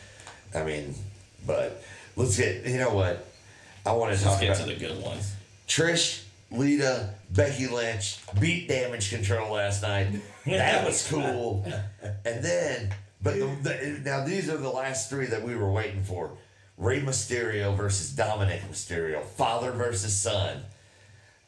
I 0.54 0.64
mean, 0.64 0.94
but 1.46 1.82
let's 2.14 2.36
get. 2.36 2.66
You 2.66 2.76
know 2.76 2.92
what? 2.92 3.26
I 3.86 3.92
want 3.92 4.14
to 4.14 4.22
talk 4.22 4.38
get 4.38 4.50
about 4.50 4.68
to 4.68 4.74
the 4.74 4.78
good 4.78 5.02
ones. 5.02 5.34
Trish, 5.66 6.24
Lita, 6.50 7.14
Becky 7.30 7.66
Lynch 7.66 8.18
beat 8.40 8.68
Damage 8.68 9.10
Control 9.10 9.52
last 9.52 9.82
night. 9.82 10.08
That 10.46 10.86
was 10.86 11.06
cool. 11.08 11.64
And 12.24 12.44
then, 12.44 12.94
but 13.22 13.34
the, 13.34 13.46
the, 13.62 14.00
now 14.04 14.24
these 14.24 14.48
are 14.48 14.56
the 14.56 14.70
last 14.70 15.10
three 15.10 15.26
that 15.26 15.42
we 15.42 15.54
were 15.56 15.70
waiting 15.70 16.02
for: 16.02 16.38
Rey 16.76 17.00
Mysterio 17.00 17.76
versus 17.76 18.10
Dominic 18.10 18.62
Mysterio, 18.70 19.22
father 19.22 19.72
versus 19.72 20.16
son. 20.16 20.62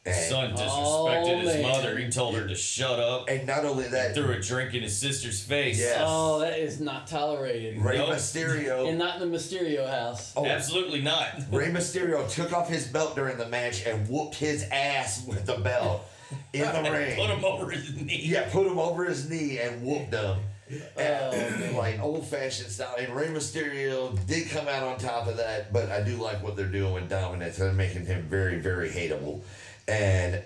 And 0.03 0.15
Son 0.15 0.51
disrespected 0.53 0.65
Oh, 0.65 1.37
his 1.41 1.53
man. 1.53 1.61
mother. 1.61 1.95
He 1.97 2.09
told 2.09 2.35
her 2.35 2.47
to 2.47 2.55
shut 2.55 2.99
up. 2.99 3.29
And 3.29 3.45
not 3.45 3.65
only 3.65 3.87
that, 3.89 4.15
Threw 4.15 4.31
a 4.31 4.39
drink 4.39 4.73
in 4.73 4.81
his 4.81 4.97
sister's 4.97 5.43
face. 5.43 5.77
Yes. 5.79 5.99
Oh, 6.03 6.39
that 6.39 6.57
is 6.57 6.79
not 6.79 7.05
tolerated. 7.05 7.77
Rey 7.79 7.99
Nope. 7.99 8.09
Mysterio. 8.09 8.89
And 8.89 8.97
not 8.97 9.21
in 9.21 9.29
the 9.31 9.37
Mysterio 9.37 9.87
house. 9.87 10.33
oh, 10.35 10.45
Absolutely 10.47 11.01
not. 11.01 11.27
Rey 11.51 11.67
Mysterio 11.69 12.27
took 12.27 12.51
off 12.51 12.67
his 12.67 12.87
belt 12.87 13.15
during 13.15 13.37
the 13.37 13.47
match 13.47 13.85
and 13.85 14.07
whooped 14.09 14.33
his 14.35 14.63
ass 14.71 15.23
with 15.27 15.45
the 15.45 15.57
belt 15.57 16.01
in 16.51 16.61
the 16.61 16.81
ring. 16.91 17.15
Put 17.15 17.29
him 17.29 17.45
over 17.45 17.69
his 17.69 17.95
knee. 17.95 18.21
Yeah, 18.23 18.49
put 18.51 18.65
him 18.65 18.79
over 18.79 19.05
his 19.05 19.29
knee 19.29 19.59
and 19.59 19.83
whooped 19.85 20.15
him. 20.15 20.37
Oh, 20.97 20.99
And, 20.99 21.75
like 21.77 21.99
old 22.01 22.25
fashioned 22.25 22.71
style. 22.71 22.95
And 22.97 23.15
Rey 23.15 23.27
Mysterio 23.27 24.17
did 24.25 24.49
come 24.49 24.67
out 24.67 24.81
on 24.81 24.97
top 24.97 25.27
of 25.27 25.37
that, 25.37 25.71
but 25.71 25.91
I 25.91 26.01
do 26.01 26.15
like 26.15 26.41
what 26.41 26.55
they're 26.55 26.65
doing 26.65 26.93
with 26.93 27.07
Dominic. 27.09 27.53
They're 27.55 27.71
making 27.71 28.07
him 28.07 28.23
very, 28.23 28.57
very 28.57 28.89
hateable. 28.89 29.41
And 29.91 30.41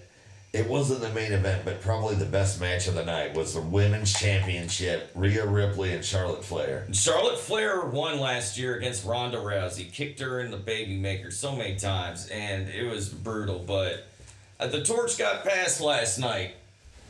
it 0.54 0.68
wasn't 0.68 1.02
the 1.02 1.10
main 1.10 1.34
event, 1.34 1.66
but 1.66 1.82
probably 1.82 2.16
the 2.16 2.26
best 2.26 2.60
match 2.60 2.88
of 2.88 2.96
the 2.96 3.06
night 3.06 3.36
was 3.36 3.54
the 3.54 3.62
women's 3.62 4.12
championship, 4.12 5.12
Rhea 5.14 5.46
Ripley 5.46 5.92
and 5.92 6.04
Charlotte 6.04 6.44
Flair. 6.44 6.88
Charlotte 6.94 7.38
Flair 7.38 7.86
won 7.86 8.20
last 8.20 8.58
year 8.58 8.76
against 8.76 9.06
Ronda 9.06 9.38
Rousey. 9.38 9.92
Kicked 9.92 10.20
her 10.22 10.40
in 10.40 10.50
the 10.50 10.58
baby 10.58 10.98
maker 10.98 11.30
so 11.30 11.56
many 11.56 11.76
times, 11.76 12.28
and 12.30 12.70
it 12.70 12.90
was 12.90 13.10
brutal. 13.10 13.60
But 13.60 14.08
uh, 14.60 14.68
the 14.68 14.84
torch 14.84 15.18
got 15.18 15.44
passed 15.44 15.80
last 15.80 16.18
night. 16.18 16.56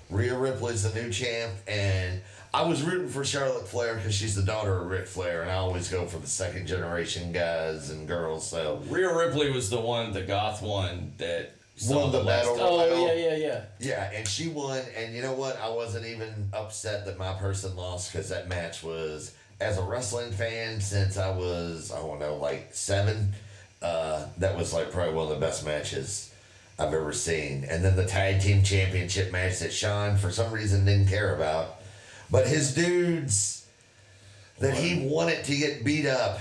Rhea 0.10 0.38
Ripley's 0.38 0.84
the 0.84 1.00
new 1.00 1.12
champ, 1.12 1.54
and 1.68 2.22
I 2.54 2.64
was 2.64 2.82
rooting 2.82 3.10
for 3.10 3.24
Charlotte 3.24 3.68
Flair 3.68 3.96
because 3.96 4.14
she's 4.14 4.36
the 4.36 4.44
daughter 4.44 4.78
of 4.78 4.90
Ric 4.90 5.08
Flair, 5.08 5.42
and 5.42 5.52
I 5.52 5.56
always 5.56 5.90
go 5.90 6.06
for 6.06 6.18
the 6.18 6.28
second 6.28 6.68
generation 6.68 7.32
guys 7.32 7.92
and 7.92 8.08
girls. 8.08 8.50
So 8.50 8.82
Rhea 8.90 9.16
Ripley 9.16 9.52
was 9.52 9.70
the 9.70 9.80
one, 9.80 10.14
the 10.14 10.22
goth 10.22 10.62
one 10.62 11.14
that 11.18 11.54
Won 11.90 12.12
the 12.12 12.24
last 12.24 12.46
battle. 12.46 12.80
Oh, 12.80 13.06
yeah, 13.06 13.14
yeah, 13.14 13.36
yeah. 13.36 13.62
yeah, 13.80 14.12
and 14.14 14.28
she 14.28 14.48
won, 14.48 14.82
and 14.96 15.14
you 15.14 15.22
know 15.22 15.34
what? 15.34 15.60
I 15.60 15.70
wasn't 15.70 16.06
even 16.06 16.50
upset 16.54 17.06
that 17.06 17.18
my 17.18 17.34
person 17.34 17.76
lost 17.76 18.12
because 18.12 18.30
that 18.30 18.48
match 18.48 18.82
was, 18.82 19.36
as 19.60 19.78
a 19.78 19.84
wrestling 19.84 20.32
fan, 20.32 20.80
since 20.80 21.18
I 21.18 21.36
was 21.36 21.92
I 21.92 22.00
don't 22.00 22.20
know 22.20 22.38
like 22.38 22.70
seven, 22.72 23.34
uh, 23.82 24.26
that 24.38 24.56
was 24.58 24.74
like 24.74 24.92
probably 24.92 25.14
one 25.14 25.26
of 25.26 25.38
the 25.38 25.46
best 25.46 25.66
matches. 25.66 26.32
I've 26.78 26.94
ever 26.94 27.14
seen. 27.14 27.64
And 27.64 27.84
then 27.84 27.96
the 27.96 28.06
tag 28.06 28.42
team 28.42 28.62
championship 28.62 29.32
match 29.32 29.60
that 29.60 29.72
Sean, 29.72 30.18
for 30.18 30.30
some 30.30 30.52
reason, 30.52 30.86
didn't 30.86 31.08
care 31.08 31.34
about. 31.34 31.80
But 32.30 32.48
his 32.48 32.74
dudes 32.74 33.66
that 34.60 34.76
he 34.76 35.08
wanted 35.08 35.44
to 35.46 35.56
get 35.56 35.86
beat 35.86 36.06
up 36.06 36.40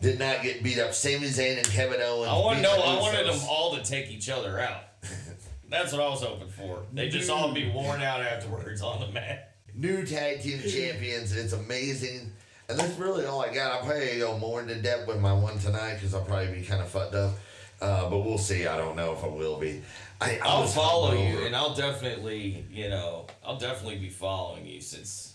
did 0.00 0.18
not 0.18 0.42
get 0.42 0.62
beat 0.62 0.78
up. 0.78 0.94
Sami 0.94 1.26
Zayn 1.26 1.58
and 1.58 1.68
Kevin 1.68 2.00
Owens. 2.00 2.28
I 2.28 2.38
want. 2.38 2.64
I 2.64 3.00
wanted 3.00 3.26
them 3.26 3.40
all 3.48 3.76
to 3.76 3.82
take 3.82 4.10
each 4.10 4.28
other 4.28 4.60
out. 4.60 4.84
That's 5.68 5.92
what 5.92 6.00
I 6.00 6.08
was 6.08 6.22
hoping 6.22 6.48
for. 6.48 6.82
They 6.92 7.08
just 7.08 7.28
all 7.28 7.52
be 7.52 7.68
worn 7.70 8.00
out 8.00 8.22
afterwards 8.22 8.80
on 8.80 9.00
the 9.00 9.08
mat. 9.08 9.56
New 9.74 10.04
tag 10.04 10.40
team 10.40 10.60
champions. 10.60 11.36
It's 11.36 11.52
amazing. 11.52 12.32
And 12.68 12.78
that's 12.78 12.98
really 12.98 13.24
all 13.24 13.40
I 13.40 13.52
got. 13.52 13.72
I'll 13.72 13.86
probably 13.86 14.18
go 14.18 14.36
more 14.36 14.60
into 14.60 14.74
depth 14.74 15.06
with 15.06 15.20
my 15.20 15.32
one 15.32 15.58
tonight 15.58 15.94
because 15.94 16.14
I'll 16.14 16.24
probably 16.24 16.54
be 16.54 16.62
kind 16.62 16.82
of 16.82 16.88
fucked 16.88 17.14
up. 17.14 17.34
Uh, 17.80 18.10
but 18.10 18.18
we'll 18.18 18.38
see. 18.38 18.66
I 18.66 18.76
don't 18.76 18.96
know 18.96 19.12
if 19.12 19.24
I 19.24 19.28
will 19.28 19.58
be. 19.58 19.82
I, 20.20 20.32
I 20.32 20.40
I'll 20.42 20.66
follow 20.66 21.12
you, 21.12 21.46
and 21.46 21.54
I'll 21.54 21.74
definitely, 21.74 22.66
you 22.70 22.88
know, 22.88 23.26
I'll 23.44 23.58
definitely 23.58 23.98
be 23.98 24.10
following 24.10 24.66
you 24.66 24.80
since 24.80 25.34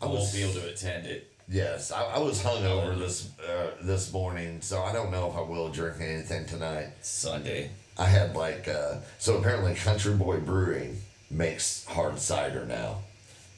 I, 0.00 0.04
I 0.04 0.08
won't 0.08 0.32
be 0.32 0.42
able 0.42 0.60
to 0.60 0.68
attend 0.68 1.06
it. 1.06 1.31
Yes, 1.52 1.92
I, 1.92 2.02
I 2.14 2.18
was 2.18 2.42
hungover 2.42 2.98
this 2.98 3.28
uh, 3.46 3.72
this 3.82 4.10
morning, 4.10 4.62
so 4.62 4.82
I 4.82 4.92
don't 4.94 5.10
know 5.10 5.30
if 5.30 5.36
I 5.36 5.42
will 5.42 5.68
drink 5.68 5.98
anything 6.00 6.46
tonight. 6.46 6.88
Sunday. 7.02 7.70
I 7.98 8.06
had 8.06 8.34
like 8.34 8.66
uh, 8.68 8.96
so 9.18 9.36
apparently 9.36 9.74
Country 9.74 10.14
Boy 10.14 10.38
Brewing 10.38 10.98
makes 11.30 11.84
hard 11.84 12.18
cider 12.18 12.64
now, 12.64 13.00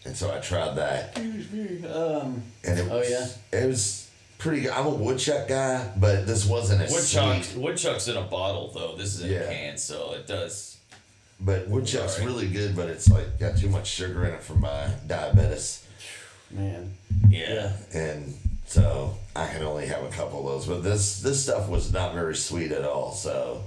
and 0.04 0.16
so 0.16 0.34
I 0.34 0.40
tried 0.40 0.74
that, 0.74 1.16
Um, 1.16 2.42
and 2.64 2.78
it 2.80 2.88
Oh, 2.90 2.98
was, 2.98 3.10
yeah? 3.10 3.60
it 3.60 3.66
was 3.68 4.10
pretty 4.38 4.62
good. 4.62 4.72
I'm 4.72 4.86
a 4.86 4.90
woodchuck 4.90 5.46
guy, 5.46 5.88
but 5.96 6.26
this 6.26 6.46
wasn't 6.46 6.80
a 6.82 6.92
Woodchuck, 6.92 7.44
sweet. 7.44 7.62
woodchuck's 7.62 8.08
in 8.08 8.16
a 8.16 8.22
bottle 8.22 8.72
though. 8.74 8.96
This 8.96 9.14
is 9.14 9.20
in 9.22 9.30
Yeah. 9.30 9.38
a 9.42 9.48
can, 9.54 9.78
so 9.78 10.14
it 10.14 10.26
does. 10.26 10.78
But 11.38 11.68
woodchuck's 11.68 12.14
Alright. 12.18 12.26
really 12.26 12.48
good, 12.48 12.74
but 12.74 12.88
it's 12.88 13.08
like 13.08 13.38
got 13.38 13.56
too 13.56 13.68
much 13.68 13.86
sugar 13.86 14.24
in 14.26 14.34
it 14.34 14.42
for 14.42 14.54
my 14.54 14.88
diabetes, 15.06 15.83
man. 16.54 16.92
Yeah. 17.28 17.72
and 17.92 18.34
so 18.66 19.14
I 19.36 19.46
can 19.48 19.62
only 19.62 19.86
have 19.86 20.02
a 20.04 20.08
couple 20.08 20.40
of 20.40 20.46
those. 20.46 20.66
But 20.66 20.82
this 20.82 21.20
this 21.20 21.42
stuff 21.42 21.68
was 21.68 21.92
not 21.92 22.14
very 22.14 22.34
sweet 22.36 22.72
at 22.72 22.84
all. 22.84 23.12
So, 23.12 23.62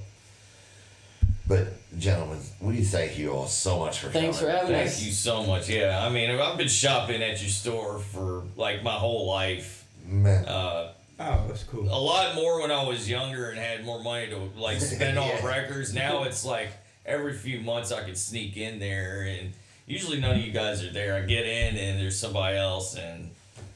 but 1.48 1.68
gentlemen, 2.00 2.40
we 2.60 2.84
thank 2.84 3.18
you 3.18 3.32
all 3.32 3.48
so 3.48 3.80
much 3.80 4.00
for 4.00 4.10
Thanks 4.10 4.38
for 4.40 4.46
coming. 4.46 4.58
having 4.60 4.74
Thank 4.76 4.88
us. 4.90 5.02
you 5.04 5.12
so 5.12 5.44
much. 5.46 5.70
Yeah, 5.70 6.04
I 6.06 6.10
mean, 6.10 6.30
I've 6.32 6.58
been 6.58 6.68
shopping 6.68 7.22
at 7.24 7.42
your 7.42 7.50
store 7.50 8.00
for 8.00 8.44
like 8.56 8.84
my 8.84 8.94
whole 8.94 9.28
life. 9.28 9.86
Man, 10.06 10.46
Uh, 10.46 10.92
Oh, 11.20 11.46
that's 11.48 11.64
cool. 11.64 11.84
a 11.90 11.98
lot 12.00 12.36
more 12.36 12.62
when 12.62 12.70
I 12.70 12.84
was 12.88 13.10
younger 13.10 13.50
and 13.50 13.58
had 13.58 13.84
more 13.84 14.00
money 14.04 14.28
to 14.28 14.38
like 14.56 14.80
spend 14.80 15.18
on 15.20 15.28
Yeah. 15.28 15.46
records. 15.48 15.92
Now 15.94 16.24
it's 16.24 16.46
like 16.46 16.70
every 17.08 17.34
few 17.34 17.60
months 17.62 17.92
I 17.92 18.04
can 18.04 18.16
sneak 18.16 18.56
in 18.58 18.78
there, 18.80 19.22
and 19.24 19.54
usually 19.88 20.20
none 20.20 20.36
of 20.38 20.46
you 20.46 20.52
guys 20.52 20.84
are 20.84 20.92
there. 20.92 21.16
I 21.16 21.22
get 21.22 21.46
in 21.46 21.76
and 21.78 22.00
there's 22.00 22.20
somebody 22.20 22.58
else, 22.58 22.96
and 22.96 23.32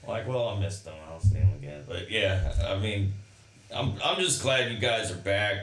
like, 0.08 0.28
well, 0.28 0.50
I 0.50 0.60
missed 0.60 0.86
them. 0.86 0.94
I'll 1.12 1.20
see 1.20 1.36
them 1.40 1.54
again. 1.58 1.84
But 1.88 2.12
yeah, 2.12 2.54
I 2.68 2.78
mean, 2.78 3.14
I'm 3.76 3.94
I'm 4.04 4.20
just 4.22 4.42
glad 4.44 4.72
you 4.72 4.78
guys 4.78 5.12
are 5.12 5.16
back 5.16 5.58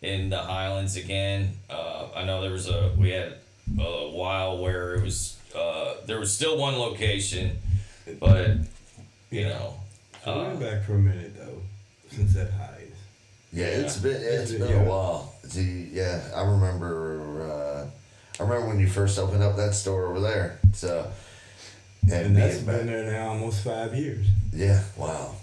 in 0.00 0.30
the 0.30 0.38
Highlands 0.38 0.96
again. 0.96 1.50
Uh, 1.68 2.06
I 2.14 2.24
know 2.24 2.40
there 2.40 2.50
was 2.52 2.68
a 2.68 2.92
we 2.96 3.10
had 3.10 3.34
a 3.78 4.08
while 4.10 4.58
where 4.58 4.94
it 4.94 5.02
was 5.02 5.36
uh, 5.56 5.94
there 6.06 6.18
was 6.18 6.32
still 6.34 6.56
one 6.58 6.78
location, 6.78 7.58
but 8.20 8.50
you 9.30 9.44
know. 9.48 9.74
So 10.24 10.34
we 10.34 10.40
Uh, 10.40 10.44
went 10.48 10.60
back 10.60 10.84
for 10.84 10.94
a 10.94 10.98
minute 10.98 11.36
though, 11.36 11.60
since 12.14 12.34
that 12.34 12.50
hiatus. 12.52 12.96
yeah, 13.52 13.66
it's 13.66 13.96
been 13.98 14.20
it's 14.22 14.52
Yeah. 14.52 14.58
been 14.58 14.72
a 14.82 14.84
while. 14.84 15.34
See, 15.48 15.88
yeah, 15.92 16.20
I 16.34 16.42
remember. 16.42 17.88
I 18.42 18.44
remember 18.44 18.68
when 18.68 18.80
you 18.80 18.88
first 18.88 19.18
opened 19.20 19.42
up 19.42 19.56
that 19.56 19.72
store 19.72 20.06
over 20.06 20.18
there. 20.20 20.58
So, 20.72 21.08
and, 22.02 22.12
And 22.12 22.36
that's 22.36 22.56
being 22.58 22.66
been 22.66 22.86
there 22.86 23.12
now 23.12 23.28
almost 23.28 23.62
five 23.62 23.94
years. 23.94 24.26
yeah, 24.52 24.82
wow. 24.96 25.36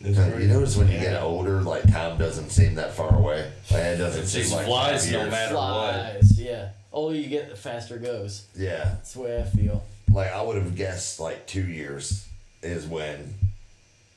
It's 0.00 0.18
You 0.18 0.32
crazy. 0.32 0.48
notice 0.52 0.76
when 0.76 0.88
you 0.88 0.98
get 0.98 1.22
older, 1.22 1.62
like 1.62 1.90
time 1.90 2.18
doesn't 2.18 2.50
seem 2.50 2.74
that 2.74 2.94
far 2.94 3.14
away. 3.14 3.50
Like, 3.70 3.80
it 3.80 3.96
doesn't 3.96 4.24
It 4.24 4.26
seem 4.26 4.42
just 4.42 4.52
like 4.54 4.66
flies 4.66 5.10
no 5.10 5.20
years. 5.20 5.30
matter- 5.30 5.54
what. 5.54 5.94
Flies, 5.94 6.38
yeah. 6.40 6.68
Older 6.92 7.16
you 7.16 7.28
get, 7.28 7.48
the 7.48 7.56
faster 7.56 7.96
it 7.96 8.02
goes. 8.02 8.44
Yeah, 8.56 8.84
That's 8.84 9.14
the 9.14 9.20
way 9.20 9.38
I 9.40 9.44
feel. 9.44 9.82
like 10.12 10.30
I 10.32 10.42
would 10.42 10.56
have 10.56 10.74
guessed 10.76 11.20
like 11.20 11.46
two 11.46 11.62
years 11.64 12.26
is 12.62 12.86
when 12.86 13.34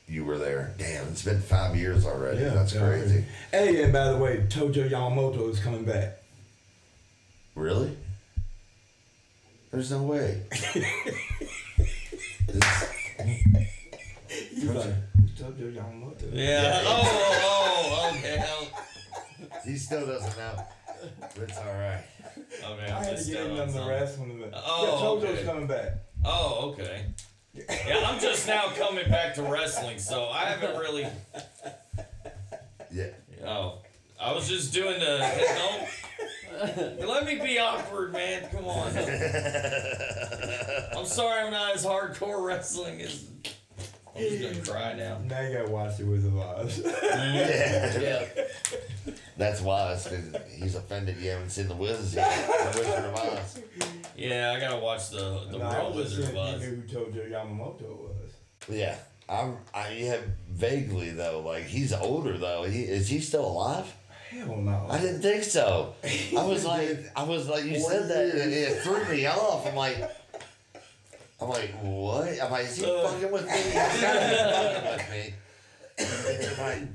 you 0.08 0.24
were 0.24 0.36
there. 0.38 0.74
Damn, 0.78 1.06
it's 1.08 1.22
been 1.24 1.40
five 1.40 1.74
years 1.76 2.04
already. 2.04 2.40
Yeah, 2.42 2.50
That's 2.50 2.74
yeah, 2.74 2.80
crazy. 2.86 3.24
Hey, 3.50 3.82
and 3.82 3.92
by 3.92 4.10
the 4.10 4.16
way, 4.18 4.44
Tojo 4.48 4.90
Yamamoto 4.90 5.48
is 5.50 5.58
coming 5.60 5.84
back. 5.84 6.17
Really? 7.58 7.96
There's 9.72 9.90
no 9.90 10.02
way. 10.04 10.42
This- 12.46 12.94
He's 14.50 14.64
like, 14.64 14.86
who's 15.16 15.32
Tojo 15.32 15.74
Yeah. 16.32 16.42
Yeah. 16.62 16.82
Oh 16.86 17.00
oh, 17.04 17.40
oh, 17.44 18.10
oh, 18.12 18.16
okay. 18.16 19.68
He 19.70 19.76
still 19.76 20.06
doesn't 20.06 20.36
know. 20.38 20.62
It's 21.36 21.58
all 21.58 21.64
right. 21.64 22.04
Oh, 22.64 22.72
okay, 22.74 22.90
I 22.90 22.96
I'm 22.96 23.04
had 23.04 23.10
to 23.10 23.16
just 23.16 23.28
get 23.30 23.34
down 23.38 23.46
him 23.46 23.52
on 23.54 23.60
on 23.60 23.66
the 23.66 23.72
something. 23.74 23.88
wrestling 23.90 24.30
event. 24.38 24.54
Oh, 24.56 25.20
yeah, 25.22 25.26
Tojo's 25.28 25.38
okay. 25.38 25.44
coming 25.44 25.66
back. 25.66 25.92
Oh, 26.24 26.70
okay. 26.72 27.06
Yeah, 27.54 28.04
I'm 28.06 28.20
just 28.20 28.46
now 28.46 28.68
coming 28.78 29.08
back 29.10 29.34
to 29.34 29.42
wrestling, 29.42 29.98
so 29.98 30.28
I 30.28 30.44
haven't 30.46 30.78
really. 30.78 31.06
Yeah. 32.92 33.08
Oh, 33.46 33.78
I 34.20 34.32
was 34.32 34.48
just 34.48 34.72
doing 34.72 34.98
the. 34.98 35.18
Don't. 36.58 37.08
Let 37.08 37.24
me 37.24 37.36
be 37.36 37.58
awkward, 37.60 38.12
man. 38.12 38.48
Come 38.50 38.64
on. 38.66 38.88
I'm 40.96 41.04
sorry 41.06 41.42
I'm 41.42 41.52
not 41.52 41.74
as 41.76 41.84
hardcore 41.86 42.44
wrestling 42.44 43.00
as. 43.02 43.24
I'm 44.16 44.22
just 44.22 44.42
gonna 44.42 44.64
cry 44.78 44.94
now. 44.94 45.18
Now 45.18 45.40
you 45.42 45.56
gotta 45.56 45.70
watch 45.70 45.98
the 45.98 46.04
Wizard 46.06 46.32
of 46.32 46.38
Oz. 46.40 46.80
yeah. 46.84 48.00
Yeah. 48.00 48.24
That's 49.36 49.60
why 49.60 49.92
it's 49.92 50.08
'cause 50.08 50.34
he's 50.60 50.74
offended 50.74 51.18
you 51.18 51.30
haven't 51.30 51.50
seen 51.50 51.68
the 51.68 51.76
Wizards 51.76 52.14
yet. 52.16 52.28
The 52.72 52.78
Wizard 52.80 53.04
of 53.04 53.14
Oz. 53.14 53.60
Yeah, 54.16 54.54
I 54.56 54.60
gotta 54.60 54.78
watch 54.80 55.10
the 55.10 55.44
the 55.52 55.58
No, 55.58 55.64
I 55.64 55.76
Real 55.78 55.86
was 55.92 55.96
Wizard 56.16 56.24
saying 56.24 56.36
of 56.36 56.54
Oz. 56.56 56.60
He 56.60 56.66
knew 56.70 56.76
who 56.76 56.82
Tojo 56.88 57.30
Yamamoto 57.30 57.96
was. 58.00 58.32
Yeah. 58.68 58.96
I'm 59.28 59.58
I 59.72 59.84
have 60.08 60.24
vaguely 60.50 61.10
though, 61.10 61.40
like 61.46 61.64
he's 61.66 61.92
older 61.92 62.36
though. 62.36 62.64
He 62.64 62.82
is 62.82 63.08
he 63.08 63.20
still 63.20 63.46
alive? 63.46 63.94
Hell 64.38 64.56
no. 64.56 64.86
I 64.88 64.98
didn't 65.00 65.20
think 65.22 65.44
so. 65.44 65.94
I 66.36 66.44
was 66.44 66.64
like 66.64 67.10
I 67.16 67.22
was 67.24 67.48
like 67.48 67.64
you 67.64 67.78
said 67.80 68.08
that 68.08 68.34
and 68.42 68.52
it 68.52 68.82
threw 68.82 69.04
me 69.06 69.26
off. 69.26 69.66
I'm 69.66 69.74
like 69.74 69.96
I'm 71.40 71.48
like, 71.50 71.70
what? 71.82 72.28
I'm 72.42 72.50
like, 72.50 72.64
is 72.66 72.76
he 72.78 72.84
Uh. 72.84 73.08
fucking 73.08 73.30
with 73.30 73.46
me? 73.46 73.52
He's 73.52 73.72
gotta 74.00 74.20
be 74.28 74.34
fucking 74.96 75.34
with 75.98 76.28
me. 76.38 76.46
I'm 76.46 76.60
like, 76.66 76.88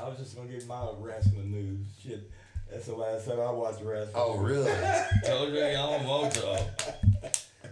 I 0.00 0.08
was 0.08 0.18
just 0.18 0.36
gonna 0.36 0.48
get 0.48 0.66
my 0.66 0.88
wrestling 0.98 1.50
news. 1.50 1.86
Shit. 2.02 2.30
That's 2.70 2.86
the 2.86 2.94
last 2.96 3.26
time 3.28 3.40
I 3.40 3.50
watched 3.50 3.82
wrestling. 3.82 4.12
Oh, 4.16 4.36
really? 4.38 4.70
Tojo 5.24 5.52
Yamamoto. 5.54 6.64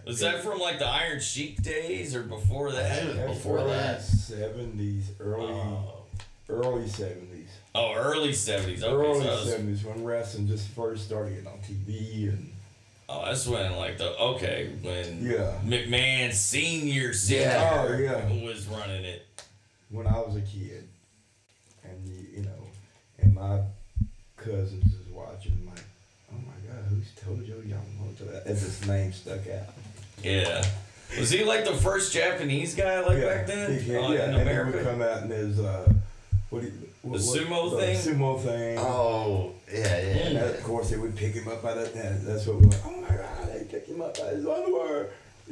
Was 0.05 0.19
that 0.21 0.41
from 0.43 0.59
like 0.59 0.79
the 0.79 0.87
Iron 0.87 1.19
Sheik 1.19 1.61
days 1.63 2.15
or 2.15 2.23
before 2.23 2.71
that? 2.71 3.15
That's 3.15 3.27
Before 3.33 3.57
early 3.59 3.71
that. 3.71 4.01
seventies, 4.01 5.11
early 5.19 5.51
Oh, 5.53 6.03
early 6.49 6.87
seventies, 6.87 7.44
oh 7.75 7.93
early 7.95 8.29
70s. 8.31 8.81
Okay, 8.83 8.87
early 8.87 9.21
so 9.23 9.37
seventies 9.43 9.83
when 9.83 10.03
wrestling 10.03 10.47
just 10.47 10.67
first 10.69 11.05
started 11.05 11.31
getting 11.35 11.47
on 11.47 11.59
TV 11.59 12.29
and 12.29 12.51
oh, 13.09 13.25
that's 13.25 13.45
when 13.47 13.75
like 13.75 13.97
the 13.97 14.17
okay 14.17 14.71
when 14.81 15.23
Yeah. 15.23 15.53
McMahon 15.65 16.31
Senior 16.33 17.11
Yeah. 17.27 17.85
Oh, 17.87 17.97
yeah. 17.97 18.45
was 18.45 18.65
running 18.67 19.05
it. 19.05 19.25
when 19.89 20.07
I 20.07 20.17
was 20.19 20.35
a 20.35 20.41
kid, 20.41 20.87
and 21.83 22.07
you, 22.07 22.25
you 22.37 22.43
know, 22.43 22.67
and 23.19 23.33
my 23.35 23.59
cousins 24.37 24.83
was 24.83 25.07
watching, 25.13 25.65
like, 25.67 25.83
oh 26.31 26.37
my 26.37 26.67
God, 26.67 26.83
who's 26.89 27.07
Tojo 27.23 27.61
Yamamoto? 27.61 28.45
As 28.45 28.61
his 28.61 28.87
name 28.87 29.13
stuck 29.13 29.47
out. 29.49 29.73
Yeah. 30.23 30.65
Was 31.19 31.29
he 31.29 31.43
like 31.43 31.63
the 31.65 31.73
first 31.75 32.11
Japanese 32.13 32.73
guy 32.73 32.99
like 33.01 33.21
back 33.21 33.45
then? 33.47 33.79
He, 33.79 33.91
yeah, 33.93 33.99
Oh, 33.99 34.11
in 34.11 34.19
and 34.35 34.49
he 34.49 34.75
would 34.77 34.83
come 34.83 35.01
out 35.01 35.21
in 35.23 35.29
his 35.29 35.59
uh, 35.59 35.87
what 36.49 36.61
do 36.61 36.67
you, 36.67 36.73
what, 37.01 37.17
The 37.17 37.23
sumo 37.23 37.71
the 37.71 37.77
thing? 37.77 37.95
Sumo 37.97 38.39
thing. 38.41 38.77
Oh, 38.79 39.51
yeah, 39.71 39.79
yeah. 39.79 39.87
And 40.27 40.35
that, 40.37 40.55
of 40.55 40.63
course, 40.63 40.89
they 40.89 40.97
would 40.97 41.15
pick 41.15 41.33
him 41.33 41.47
up 41.47 41.61
by 41.63 41.73
the. 41.73 41.85
that- 41.85 42.25
That's 42.25 42.45
what 42.47 42.57
we 42.61 42.67
went. 42.67 42.81
Oh 42.85 43.01
my 43.01 43.07
God! 43.15 43.49
They 43.53 43.63
picked 43.65 43.89
him 43.89 44.01
up 44.01 44.17
by 44.17 44.27
his 44.27 44.45
underwear. 44.45 45.09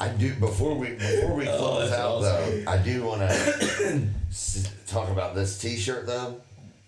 I 0.00 0.08
do 0.10 0.32
before 0.34 0.74
we 0.76 0.90
before 0.90 1.34
we 1.34 1.48
Oh, 1.48 1.56
close 1.58 1.90
that's 1.90 2.00
out 2.00 2.10
awesome. 2.22 2.64
though. 2.64 2.70
I 2.70 2.78
do 2.78 3.02
want 3.04 3.20
to 3.22 4.08
talk 4.86 5.08
about 5.10 5.34
this 5.34 5.58
T-shirt 5.58 6.06
though. 6.06 6.40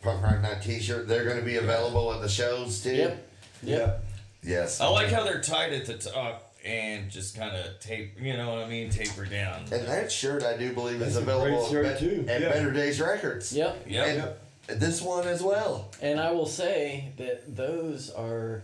Punk 0.02 0.22
Rock 0.22 0.40
Night 0.42 0.62
T-shirt. 0.62 1.08
They're 1.08 1.24
going 1.24 1.38
to 1.38 1.44
be 1.44 1.56
available 1.56 2.12
at 2.12 2.22
the 2.22 2.28
shows 2.28 2.80
too. 2.82 2.94
Yep. 2.94 3.28
Yep. 3.64 4.04
Yes. 4.42 4.80
I 4.80 4.88
like 4.88 5.08
how 5.08 5.24
they're 5.24 5.42
tight 5.42 5.72
at 5.72 5.86
the 5.86 5.94
top 5.94 6.49
and 6.64 7.10
just 7.10 7.36
kind 7.36 7.56
of 7.56 7.80
tape, 7.80 8.20
you 8.20 8.36
know 8.36 8.50
what 8.50 8.58
I 8.64 8.68
mean, 8.68 8.90
taper 8.90 9.24
down. 9.24 9.60
And 9.72 9.86
that 9.86 10.10
shirt 10.12 10.42
I 10.42 10.56
do 10.56 10.72
believe 10.72 11.00
is 11.02 11.14
That's 11.14 11.16
a 11.16 11.20
available 11.30 11.86
at, 11.86 11.98
too. 11.98 12.24
at 12.28 12.40
Yeah. 12.40 12.48
Better 12.50 12.70
Days 12.70 13.00
Records. 13.00 13.52
Yep. 13.52 13.84
Yep. 13.88 14.42
And 14.68 14.80
this 14.80 15.00
one 15.02 15.26
as 15.26 15.42
well. 15.42 15.90
And 16.02 16.20
I 16.20 16.30
will 16.32 16.46
say 16.46 17.12
that 17.16 17.56
those 17.56 18.10
are 18.10 18.62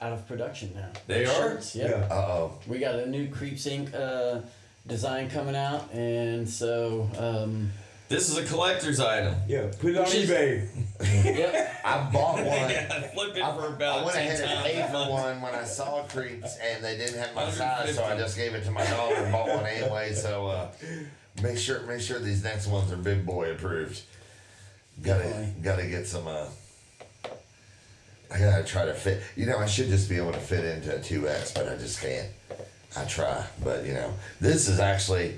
out 0.00 0.12
of 0.12 0.26
production 0.28 0.72
now. 0.74 0.88
They 1.06 1.24
The 1.24 1.30
are? 1.30 1.50
Shirts, 1.52 1.74
yep. 1.76 1.90
Yeah. 1.90 2.14
Uh 2.14 2.26
oh. 2.28 2.58
We 2.66 2.78
got 2.78 2.96
a 2.96 3.06
new 3.06 3.28
Creeps 3.28 3.66
Inc. 3.66 3.94
Uh, 3.94 4.40
design 4.86 5.28
coming 5.28 5.56
out, 5.56 5.92
and 5.92 6.48
so 6.48 7.10
um, 7.18 7.72
This 8.08 8.28
is 8.30 8.36
a 8.38 8.44
collector's 8.44 9.00
item. 9.00 9.34
Yeah. 9.48 9.70
Put 9.80 9.90
it 9.90 9.96
on 9.98 10.04
Which 10.04 10.14
is- 10.14 10.30
eBay. 10.30 10.68
yep. 11.24 11.80
I 11.84 12.08
bought 12.12 12.36
one. 12.38 12.46
yeah, 12.46 13.08
flip 13.12 13.36
it 13.36 13.42
I, 13.42 13.54
for 13.54 13.62
I 13.64 13.74
about 13.74 14.04
went 14.04 14.16
10 14.16 14.26
ahead 14.26 14.40
and 14.48 14.64
paid 14.64 14.86
for 14.90 15.10
one 15.12 15.42
when 15.42 15.54
I 15.54 15.64
saw 15.64 16.02
Creeps 16.04 16.56
and 16.62 16.82
they 16.82 16.96
didn't 16.96 17.18
have 17.18 17.34
my 17.34 17.50
size, 17.50 17.94
so 17.94 18.02
I 18.02 18.14
150. 18.14 18.22
just 18.22 18.36
gave 18.36 18.54
it 18.54 18.64
to 18.64 18.70
my 18.70 18.84
daughter 18.86 19.16
and 19.16 19.32
bought 19.32 19.48
one 19.48 19.66
anyway. 19.66 20.12
So 20.14 20.46
uh, 20.46 20.68
make 21.42 21.58
sure 21.58 21.80
make 21.82 22.00
sure 22.00 22.18
these 22.18 22.42
next 22.44 22.66
ones 22.68 22.90
are 22.92 22.96
big 22.96 23.26
boy 23.26 23.50
approved. 23.50 24.00
Gotta 25.02 25.24
Definitely. 25.24 25.62
gotta 25.62 25.86
get 25.86 26.06
some. 26.06 26.26
Uh, 26.26 26.46
I 28.32 28.38
gotta 28.38 28.64
try 28.64 28.86
to 28.86 28.94
fit. 28.94 29.22
You 29.36 29.46
know, 29.46 29.58
I 29.58 29.66
should 29.66 29.88
just 29.88 30.08
be 30.08 30.16
able 30.16 30.32
to 30.32 30.38
fit 30.38 30.64
into 30.64 30.96
a 30.96 31.00
two 31.00 31.28
X, 31.28 31.52
but 31.52 31.68
I 31.68 31.76
just 31.76 32.00
can't. 32.00 32.28
I 32.96 33.04
try, 33.04 33.44
but 33.62 33.84
you 33.84 33.92
know, 33.92 34.12
this 34.40 34.68
is 34.68 34.80
actually. 34.80 35.34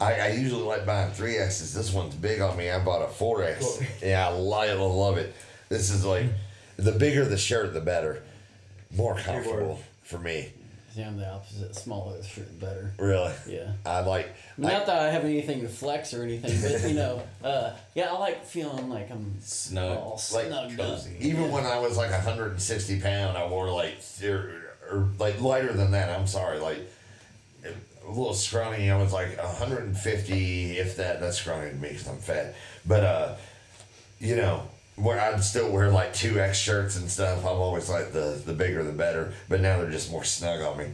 I, 0.00 0.14
I 0.20 0.28
usually 0.32 0.62
like 0.62 0.84
buying 0.84 1.10
three 1.12 1.36
X's. 1.38 1.72
This 1.72 1.92
one's 1.92 2.14
big 2.14 2.40
on 2.40 2.56
me. 2.56 2.70
I 2.70 2.78
bought 2.84 3.02
a 3.02 3.08
four 3.08 3.42
X. 3.42 3.80
Yeah, 4.02 4.28
I 4.28 4.32
li- 4.34 4.70
I 4.70 4.74
love 4.74 5.16
it. 5.16 5.34
This 5.68 5.90
is 5.90 6.04
like 6.04 6.26
the 6.76 6.92
bigger 6.92 7.24
the 7.24 7.38
shirt, 7.38 7.72
the 7.74 7.80
better. 7.80 8.22
More 8.94 9.16
comfortable 9.16 9.80
for 10.02 10.18
me. 10.18 10.52
See, 10.94 11.02
I'm 11.02 11.18
the 11.18 11.28
opposite. 11.30 11.74
Smaller 11.76 12.16
the 12.16 12.24
shirt, 12.26 12.48
the 12.58 12.66
better. 12.66 12.92
Really, 12.98 13.32
Yeah. 13.46 13.72
I 13.84 14.00
like. 14.00 14.34
Not 14.56 14.72
I, 14.72 14.84
that 14.84 14.98
I 15.02 15.10
have 15.10 15.24
anything 15.24 15.60
to 15.62 15.68
flex 15.68 16.14
or 16.14 16.22
anything, 16.22 16.58
but 16.62 16.88
you 16.88 16.94
know, 16.94 17.22
uh, 17.44 17.72
yeah, 17.94 18.12
I 18.12 18.18
like 18.18 18.44
feeling 18.46 18.88
like 18.88 19.10
I'm 19.10 19.34
Snug. 19.40 19.98
all 19.98 20.20
Like, 20.32 20.46
snugged 20.46 20.80
up. 20.80 20.86
cozy. 20.88 21.16
even 21.20 21.50
when 21.50 21.66
I 21.66 21.78
was 21.80 21.96
like 21.98 22.10
160 22.12 23.00
pound, 23.00 23.36
I 23.36 23.46
wore 23.46 23.70
like 23.70 23.96
or, 24.24 24.52
or 24.90 25.08
like 25.18 25.40
lighter 25.40 25.72
than 25.74 25.90
that. 25.90 26.08
I'm 26.18 26.26
sorry, 26.26 26.58
like 26.60 26.78
a 28.06 28.08
little 28.08 28.34
scrawny. 28.34 28.90
I 28.90 28.96
was 28.96 29.12
like 29.12 29.36
150, 29.38 30.78
if 30.78 30.96
that. 30.96 31.20
That's 31.20 31.38
scrawny 31.38 31.70
to 31.70 31.76
me 31.76 31.88
because 31.88 32.08
I'm 32.08 32.18
fat. 32.18 32.54
But 32.86 33.04
uh, 33.04 33.34
you 34.20 34.36
know, 34.36 34.68
where 34.96 35.20
I'd 35.20 35.42
still 35.42 35.70
wear 35.70 35.90
like 35.90 36.14
two 36.14 36.40
X 36.40 36.58
shirts 36.58 36.96
and 36.96 37.10
stuff. 37.10 37.40
I'm 37.40 37.58
always 37.58 37.88
like 37.88 38.12
the 38.12 38.40
the 38.44 38.52
bigger 38.52 38.82
the 38.82 38.92
better. 38.92 39.32
But 39.48 39.60
now 39.60 39.78
they're 39.78 39.90
just 39.90 40.10
more 40.10 40.24
snug 40.24 40.62
on 40.62 40.78
me. 40.78 40.86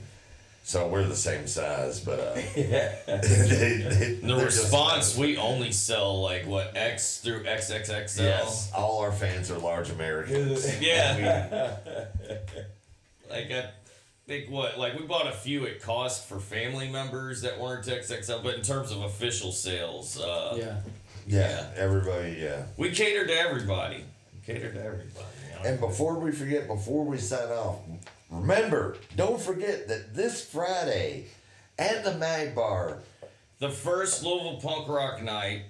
So 0.64 0.86
we're 0.86 1.02
the 1.04 1.16
same 1.16 1.48
size, 1.48 1.98
but 1.98 2.20
uh, 2.20 2.34
they, 2.54 2.98
they, 3.06 4.18
The 4.22 4.40
response, 4.44 5.16
we 5.16 5.36
only 5.36 5.72
sell 5.72 6.22
like 6.22 6.46
what 6.46 6.76
X 6.76 7.18
through 7.18 7.42
XXXL. 7.42 8.18
Yes, 8.20 8.70
all 8.72 9.00
our 9.00 9.10
fans 9.10 9.50
are 9.50 9.58
large 9.58 9.90
Americans. 9.90 10.64
Is 10.64 10.64
it? 10.80 10.82
Yeah. 10.82 11.76
like 13.28 13.50
I 13.50 13.70
think 14.26 14.50
what 14.50 14.78
like 14.78 14.98
we 14.98 15.04
bought 15.06 15.26
a 15.26 15.32
few 15.32 15.66
at 15.66 15.80
cost 15.82 16.28
for 16.28 16.38
family 16.38 16.88
members 16.88 17.42
that 17.42 17.58
weren't 17.58 17.86
XXL, 17.86 18.42
but 18.42 18.54
in 18.54 18.62
terms 18.62 18.90
of 18.90 19.02
official 19.02 19.52
sales, 19.52 20.18
uh, 20.20 20.54
Yeah. 20.58 20.80
Yeah, 21.24 21.70
everybody. 21.76 22.36
Yeah. 22.40 22.64
we 22.76 22.90
cater 22.90 23.24
to 23.26 23.32
everybody. 23.32 24.04
We 24.34 24.54
cater 24.54 24.72
to 24.72 24.84
everybody. 24.84 25.26
you 25.48 25.54
know? 25.62 25.68
And 25.70 25.78
before 25.80 26.18
we 26.18 26.32
forget, 26.32 26.66
before 26.66 27.04
we 27.04 27.18
sign 27.18 27.48
off, 27.50 27.78
remember, 28.28 28.96
don't 29.16 29.40
forget 29.40 29.86
that 29.86 30.14
this 30.14 30.44
Friday 30.44 31.26
at 31.78 32.02
the 32.02 32.14
Mag 32.14 32.56
Bar, 32.56 32.98
the 33.60 33.68
first 33.70 34.24
Louisville 34.24 34.60
punk 34.60 34.88
rock 34.88 35.22
night, 35.22 35.62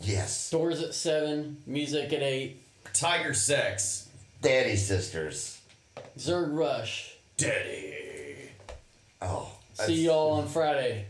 yes, 0.00 0.48
Doors 0.50 0.80
at 0.82 0.94
seven, 0.94 1.62
music 1.66 2.10
at 2.14 2.22
eight, 2.22 2.62
Tiger 2.94 3.34
Sex, 3.34 4.08
Daddy 4.40 4.76
Sisters. 4.76 5.60
Zerg 6.18 6.54
Rush. 6.56 7.15
Daddy, 7.36 7.94
Oh, 9.20 9.50
See 9.74 10.06
y'all 10.06 10.32
on 10.32 10.48
Friday. 10.48 11.04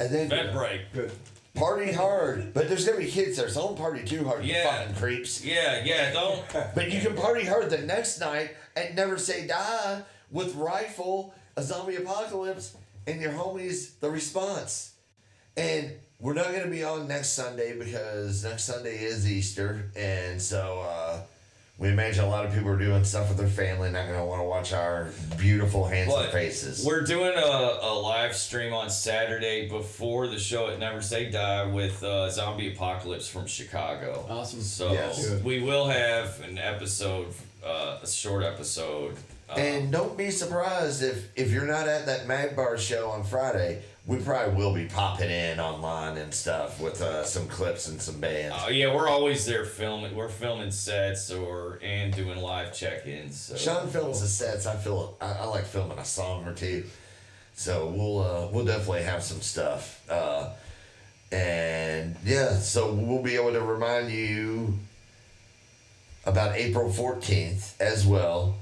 And 0.00 0.10
then 0.12 0.28
Vet 0.28 0.52
Break. 0.52 0.92
Good. 0.92 1.12
party 1.54 1.92
hard, 1.92 2.52
but 2.54 2.68
there's 2.68 2.84
gonna 2.86 2.98
be 2.98 3.10
kids 3.10 3.36
there, 3.36 3.48
so 3.48 3.62
don't 3.68 3.76
party 3.78 4.04
too 4.04 4.24
hard, 4.24 4.44
you 4.44 4.52
Yeah. 4.54 4.78
fucking 4.80 4.94
creeps. 4.96 5.44
Yeah, 5.44 5.82
yeah, 5.84 6.12
don't. 6.12 6.42
But 6.74 6.90
you 6.90 7.00
can 7.00 7.14
party 7.14 7.44
hard 7.44 7.70
the 7.70 7.78
next 7.78 8.18
night 8.18 8.56
and 8.74 8.96
Never 8.96 9.16
Say 9.18 9.46
Die 9.46 10.02
with 10.30 10.54
Rifle, 10.56 11.34
a 11.56 11.62
zombie 11.62 11.96
apocalypse, 11.96 12.74
and 13.06 13.20
your 13.20 13.32
homies, 13.32 13.90
the 14.00 14.10
response. 14.10 14.92
And 15.56 15.92
we're 16.18 16.34
not 16.34 16.52
gonna 16.52 16.66
be 16.68 16.82
on 16.82 17.06
next 17.06 17.30
Sunday 17.30 17.76
because 17.78 18.42
next 18.44 18.64
Sunday 18.64 18.96
is 19.04 19.30
Easter, 19.30 19.90
and 19.96 20.40
so 20.42 20.80
uh, 20.80 21.20
we 21.80 21.88
imagine 21.88 22.22
a 22.22 22.28
lot 22.28 22.44
of 22.44 22.52
people 22.52 22.68
are 22.68 22.76
doing 22.76 23.02
stuff 23.04 23.30
with 23.30 23.38
their 23.38 23.48
family, 23.48 23.90
not 23.90 24.06
gonna 24.06 24.24
want 24.24 24.40
to 24.40 24.44
watch 24.44 24.74
our 24.74 25.08
beautiful, 25.38 25.86
handsome 25.86 26.20
But 26.24 26.30
faces. 26.30 26.84
We're 26.84 27.00
doing 27.00 27.32
a, 27.34 27.78
a 27.80 27.94
live 27.98 28.36
stream 28.36 28.74
on 28.74 28.90
Saturday 28.90 29.66
before 29.66 30.26
the 30.28 30.38
show 30.38 30.68
at 30.68 30.78
Never 30.78 31.00
Say 31.00 31.30
Die 31.30 31.64
with 31.72 32.02
uh, 32.04 32.28
Zombie 32.30 32.74
Apocalypse 32.74 33.28
from 33.28 33.46
Chicago. 33.46 34.26
Awesome. 34.28 34.60
So 34.60 34.92
Yes. 34.92 35.42
We 35.42 35.62
will 35.62 35.88
have 35.88 36.40
an 36.42 36.58
episode, 36.58 37.28
uh, 37.64 37.98
a 38.02 38.06
short 38.06 38.44
episode. 38.44 39.16
Uh, 39.48 39.54
And 39.54 39.90
don't 39.90 40.18
be 40.18 40.30
surprised 40.30 41.02
if 41.02 41.28
if 41.34 41.50
you're 41.50 41.66
not 41.66 41.88
at 41.88 42.04
that 42.06 42.26
Mag 42.26 42.54
Bar 42.54 42.76
show 42.76 43.08
on 43.08 43.24
Friday. 43.24 43.82
We 44.06 44.16
probably 44.16 44.54
will 44.54 44.74
be 44.74 44.86
popping 44.86 45.30
in 45.30 45.60
online 45.60 46.16
and 46.16 46.32
stuff 46.32 46.80
with 46.80 47.00
uh, 47.02 47.22
some 47.22 47.46
clips 47.46 47.86
and 47.86 48.00
some 48.00 48.18
bands. 48.18 48.56
uh, 48.58 48.70
yeah, 48.70 48.92
we're 48.92 49.08
always 49.08 49.44
there 49.44 49.64
filming. 49.64 50.16
We're 50.16 50.30
filming 50.30 50.70
sets 50.70 51.30
or 51.30 51.78
and 51.82 52.12
doing 52.12 52.38
live 52.38 52.74
check-ins. 52.74 53.38
So. 53.38 53.56
Sean 53.56 53.88
films 53.88 54.20
the 54.22 54.26
sets. 54.26 54.66
I 54.66 54.76
feel 54.76 55.16
I, 55.20 55.32
I 55.32 55.44
like 55.44 55.64
filming 55.64 55.98
a 55.98 56.04
song 56.04 56.46
or 56.46 56.54
two, 56.54 56.84
so 57.54 57.86
we'll 57.88 58.20
uh, 58.20 58.48
we'll 58.50 58.64
definitely 58.64 59.02
have 59.02 59.22
some 59.22 59.42
stuff. 59.42 60.02
Uh, 60.10 60.48
and 61.30 62.16
yeah, 62.24 62.54
so 62.54 62.92
we'll 62.92 63.22
be 63.22 63.36
able 63.36 63.52
to 63.52 63.60
remind 63.60 64.10
you 64.10 64.78
about 66.24 66.56
April 66.56 66.90
fourteenth 66.90 67.80
as 67.80 68.06
well. 68.06 68.56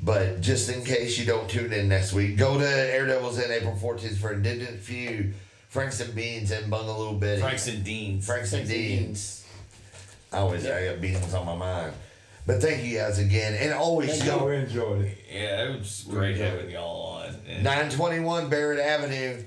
But 0.00 0.40
just 0.40 0.68
in 0.70 0.84
case 0.84 1.18
you 1.18 1.24
don't 1.24 1.48
tune 1.48 1.72
in 1.72 1.88
next 1.88 2.12
week, 2.12 2.36
go 2.36 2.58
to 2.58 2.66
Air 2.66 3.06
Devils 3.06 3.38
in 3.38 3.50
April 3.50 3.74
fourteenth 3.76 4.18
for 4.18 4.32
Indignant 4.32 4.78
Few, 4.80 5.32
Franks 5.68 6.00
and 6.00 6.14
Beans, 6.14 6.50
and 6.50 6.70
Bungaloo 6.70 7.18
Betty. 7.18 7.40
Franks 7.40 7.66
and 7.68 7.82
Deans. 7.82 8.26
Franks 8.26 8.52
and 8.52 8.66
Franks 8.66 8.70
and 8.70 8.98
Deans. 8.98 9.46
I 10.32 10.38
always 10.38 10.66
I 10.66 10.86
got 10.86 11.00
beans 11.00 11.32
on 11.32 11.46
my 11.46 11.56
mind. 11.56 11.94
But 12.46 12.62
thank 12.62 12.84
you 12.84 12.98
guys 12.98 13.18
again, 13.18 13.54
and 13.54 13.72
always 13.72 14.18
Thank 14.18 14.24
y'all 14.24 14.48
enjoyed 14.48 15.06
it. 15.06 15.18
Yeah, 15.32 15.64
it 15.64 15.78
was 15.78 16.06
great 16.08 16.36
having 16.36 16.70
y'all 16.70 17.16
on. 17.16 17.34
And 17.48 17.64
921 17.64 18.48
Barrett 18.48 18.78
Avenue. 18.78 19.42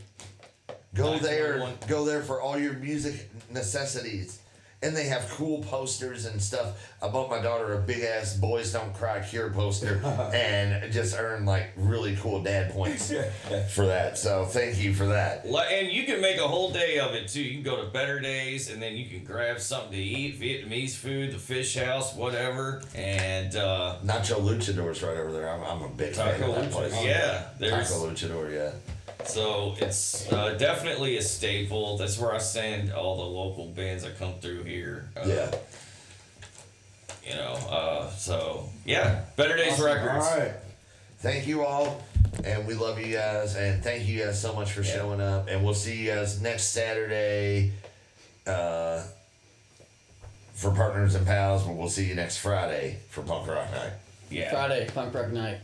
Go 0.95 1.17
there. 1.19 1.65
Go 1.88 2.03
there 2.03 2.21
for 2.21 2.41
all 2.41 2.57
your 2.57 2.73
music 2.73 3.30
necessities. 3.51 4.41
And 4.81 4.95
they 4.95 5.06
have 5.07 5.27
cool 5.31 5.61
posters 5.64 6.26
and 6.26 6.41
stuff. 6.41 6.89
I 7.01 7.10
bought 7.10 7.30
my 7.30 7.41
daughter 7.41 7.73
a 7.73 7.81
big 7.81 8.01
ass 8.03 8.35
"Boys 8.38 8.72
Don't 8.72 8.93
Cry" 8.93 9.19
Cure 9.22 9.49
poster, 9.49 9.97
and 10.34 10.91
just 10.91 11.18
earned 11.18 11.45
like 11.45 11.72
really 11.76 12.15
cool 12.18 12.41
dad 12.43 12.72
points 12.72 13.11
for 13.73 13.85
that. 13.88 14.18
So 14.18 14.45
thank 14.45 14.81
you 14.81 14.93
for 14.93 15.07
that. 15.07 15.45
Li- 15.49 15.64
And 15.72 15.89
you 15.91 16.03
can 16.06 16.22
make 16.22 16.38
a 16.38 16.47
whole 16.47 16.72
day 16.72 16.99
of 16.99 17.14
it 17.14 17.27
too. 17.27 17.41
You 17.41 17.56
can 17.56 17.64
go 17.64 17.84
to 17.84 17.89
Better 17.89 18.19
Days 18.19 18.69
and 18.72 18.81
then 18.81 18.95
you 18.95 19.06
can 19.10 19.23
grab 19.23 19.60
something 19.60 19.91
to 19.91 19.97
eat, 19.97 20.39
Vietnamese 20.39 20.95
food, 20.95 21.34
the 21.34 21.38
fish 21.39 21.76
house, 21.77 22.15
whatever. 22.15 22.81
And 22.95 23.56
uh, 23.56 23.97
Nacho 24.03 24.39
Luchador's 24.41 25.03
right 25.03 25.18
over 25.18 25.31
there. 25.31 25.49
I'm, 25.49 25.64
I'm 25.64 25.81
a 25.84 25.89
big 25.89 26.14
fan 26.14 26.41
of 26.41 26.56
that 26.56 26.72
place. 26.72 27.03
Yeah, 27.03 27.45
there's 27.60 27.89
Taco 27.91 28.10
Luchador. 28.10 28.53
Yeah. 28.53 28.72
So 29.26 29.76
it's 29.80 30.32
uh, 30.32 30.54
definitely 30.56 31.18
a 31.18 31.22
staple. 31.22 31.98
That's 31.98 32.18
where 32.20 32.34
I 32.34 32.38
send 32.40 32.91
all 32.94 33.18
the 33.18 33.24
local 33.24 33.66
bands 33.68 34.04
that 34.04 34.18
come 34.18 34.34
through 34.41 34.64
here. 34.64 35.10
Uh, 35.18 35.24
Yeah. 35.28 35.52
You 37.28 37.36
know, 37.36 37.54
uh, 37.70 38.10
so 38.12 38.70
yeah, 38.86 39.22
Better 39.36 39.56
Days 39.56 39.74
Awesome. 39.74 39.86
Records. 39.86 40.26
All 40.26 40.38
right. 40.40 40.52
Thank 41.20 41.46
you 41.48 41.64
all, 41.64 42.02
and 42.44 42.66
we 42.66 42.74
love 42.74 43.00
you 43.00 43.14
guys, 43.14 43.56
and 43.56 43.84
thank 43.84 44.08
you 44.08 44.24
guys 44.24 44.41
so 44.41 44.54
much 44.54 44.72
for 44.72 44.82
Yeah. 44.82 44.94
showing 44.94 45.22
up. 45.22 45.48
And 45.48 45.64
we'll 45.64 45.74
see 45.76 45.98
you 45.98 46.12
guys 46.12 46.41
next 46.41 46.70
Saturday 46.70 47.74
uh, 48.48 49.04
for 50.54 50.72
Partners 50.72 51.14
and 51.14 51.28
Pals, 51.28 51.64
but 51.66 51.74
we'll 51.76 51.90
see 51.90 52.06
you 52.06 52.16
next 52.16 52.38
Friday 52.38 52.98
for 53.10 53.22
Punk 53.22 53.48
Rock 53.48 53.70
Night. 53.74 53.91
Yeah. 54.32 54.50
Friday, 54.52 54.88
punk 54.94 55.14
rock 55.14 55.30
night. 55.30 55.58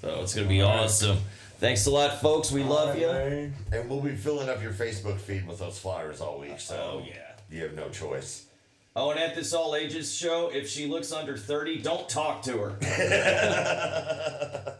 So 0.00 0.22
it's 0.22 0.34
gonna 0.34 0.48
be 0.48 0.62
awesome. 0.62 1.18
Thanks 1.62 1.86
a 1.86 1.92
lot, 1.92 2.20
folks. 2.20 2.50
We 2.50 2.64
love 2.64 2.98
you. 2.98 3.08
And 3.08 3.88
we'll 3.88 4.00
be 4.00 4.16
filling 4.16 4.48
up 4.48 4.60
your 4.60 4.72
Facebook 4.72 5.20
feed 5.20 5.46
with 5.46 5.60
those 5.60 5.78
flyers 5.78 6.20
all 6.20 6.40
week, 6.40 6.58
so 6.58 6.74
Oh 6.74 7.04
yeah. 7.06 7.34
you 7.48 7.62
have 7.62 7.74
no 7.74 7.88
choice. 7.88 8.46
Oh, 8.96 9.12
and 9.12 9.20
at 9.20 9.36
this 9.36 9.52
all 9.54 9.76
ages 9.76 10.12
show, 10.12 10.50
if 10.52 10.68
she 10.68 10.86
looks 10.86 11.12
under 11.12 11.36
30, 11.36 11.80
don't 11.82 12.08
talk 12.08 12.42
to 12.42 12.58
her. 12.58 12.78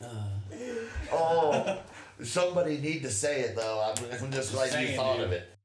Oh, 1.10 1.80
somebody 2.22 2.78
need 2.78 3.02
to 3.02 3.10
say 3.10 3.40
it 3.40 3.56
though. 3.56 3.92
I'm, 3.96 4.22
I'm 4.22 4.30
just 4.30 4.52
glad 4.52 4.66
you 4.66 4.70
Saying, 4.72 4.96
thought 4.96 5.16
dude. 5.16 5.24
of 5.26 5.32
it. 5.32 5.57